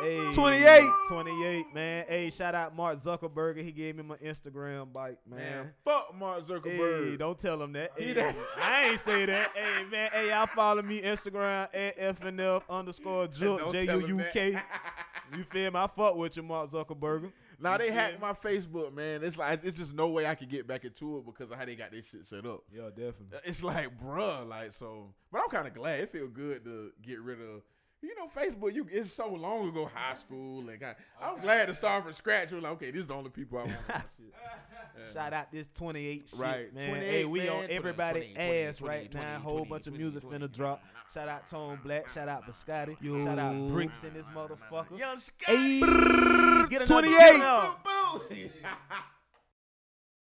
Hey, 0.00 0.30
28. 0.32 0.82
28, 1.08 1.74
man. 1.74 2.04
Hey, 2.08 2.30
shout 2.30 2.54
out 2.54 2.74
Mark 2.74 2.96
Zuckerberg. 2.96 3.60
He 3.60 3.72
gave 3.72 3.96
me 3.96 4.04
my 4.04 4.14
Instagram 4.16 4.92
bike, 4.92 5.18
man. 5.28 5.38
Man, 5.38 5.72
fuck 5.84 6.14
Mark 6.16 6.44
Zuckerberg. 6.44 7.10
Hey, 7.10 7.16
don't 7.16 7.36
tell 7.36 7.60
him 7.60 7.72
that. 7.72 7.90
Hey, 7.98 8.34
I 8.60 8.90
ain't 8.90 9.00
say 9.00 9.26
that. 9.26 9.50
Hey, 9.54 9.84
man. 9.90 10.10
Hey, 10.12 10.28
y'all 10.28 10.46
follow 10.46 10.82
me 10.82 11.02
Instagram 11.02 11.68
at 11.74 11.98
FNF 11.98 12.62
underscore 12.70 13.26
J 13.26 13.46
U 13.46 14.06
U 14.06 14.24
K. 14.32 14.56
You 15.36 15.42
feel 15.42 15.70
me? 15.72 15.78
I 15.78 15.86
fuck 15.88 16.16
with 16.16 16.36
you, 16.36 16.44
Mark 16.44 16.70
Zuckerberg. 16.70 17.32
Now 17.60 17.72
You 17.72 17.78
they 17.78 17.90
hacked 17.90 18.20
my 18.20 18.32
Facebook, 18.32 18.94
man. 18.94 19.22
It's 19.24 19.36
like 19.36 19.60
it's 19.64 19.76
just 19.78 19.94
no 19.94 20.08
way 20.08 20.26
I 20.26 20.34
could 20.34 20.48
get 20.48 20.66
back 20.66 20.84
into 20.84 21.18
it 21.18 21.26
because 21.26 21.50
of 21.50 21.58
how 21.58 21.64
they 21.64 21.74
got 21.76 21.90
this 21.90 22.06
shit 22.06 22.26
set 22.26 22.46
up. 22.46 22.62
Yeah, 22.72 22.88
definitely. 22.90 23.26
Uh, 23.34 23.40
it's 23.44 23.62
like, 23.62 23.98
bruh, 24.00 24.48
like 24.48 24.72
so. 24.72 25.12
But 25.32 25.42
I'm 25.42 25.48
kind 25.50 25.66
of 25.66 25.74
glad. 25.74 26.00
It 26.00 26.10
feel 26.10 26.28
good 26.28 26.64
to 26.64 26.92
get 27.02 27.20
rid 27.20 27.40
of. 27.40 27.62
You 28.00 28.14
know, 28.14 28.28
Facebook. 28.28 28.72
You 28.74 28.86
it's 28.88 29.12
so 29.12 29.28
long 29.34 29.68
ago, 29.68 29.90
high 29.92 30.14
school, 30.14 30.68
and 30.68 30.80
kind 30.80 30.94
I'm 31.20 31.40
glad 31.40 31.66
to 31.66 31.74
start 31.74 32.04
from 32.04 32.12
scratch. 32.12 32.52
You're 32.52 32.60
like, 32.60 32.72
okay, 32.74 32.92
these 32.92 33.00
is 33.02 33.06
the 33.08 33.14
only 33.14 33.30
people 33.30 33.58
I 33.58 33.62
want. 33.62 33.74
on 33.76 33.82
my 33.88 33.94
shit. 33.96 34.34
Yeah. 34.98 35.12
Shout 35.12 35.32
out 35.32 35.50
this 35.52 35.68
28 35.74 36.28
shit, 36.28 36.38
Right. 36.38 36.72
man. 36.74 36.90
28, 36.90 37.10
hey, 37.10 37.24
we 37.24 37.38
man. 37.40 37.48
on 37.50 37.64
everybody 37.70 38.20
28, 38.20 38.34
28, 38.36 38.64
ass 38.66 38.82
right 38.82 39.10
28, 39.10 39.14
now. 39.14 39.38
28, 39.40 39.42
Whole 39.42 39.64
bunch 39.64 39.86
of 39.88 39.92
music 39.96 40.22
28, 40.22 40.42
finna 40.42 40.52
drop. 40.52 40.82
Shout 41.12 41.28
out 41.28 41.46
Tone 41.46 41.78
Black. 41.82 42.08
Shout 42.08 42.28
out 42.28 42.46
Biscotti. 42.46 42.96
Yo. 43.00 43.24
Shout 43.24 43.38
out 43.38 43.68
Brinks 43.70 44.04
in 44.04 44.12
this 44.14 44.26
motherfucker. 44.28 44.98
Young 44.98 45.16
Hey, 45.46 45.80
Scotty. 45.80 46.68
get 46.68 46.82
another 46.82 46.86
28. 46.86 47.32
one 47.32 47.42
out. 47.42 47.84
Boom, 47.84 48.28
boom. 48.28 48.50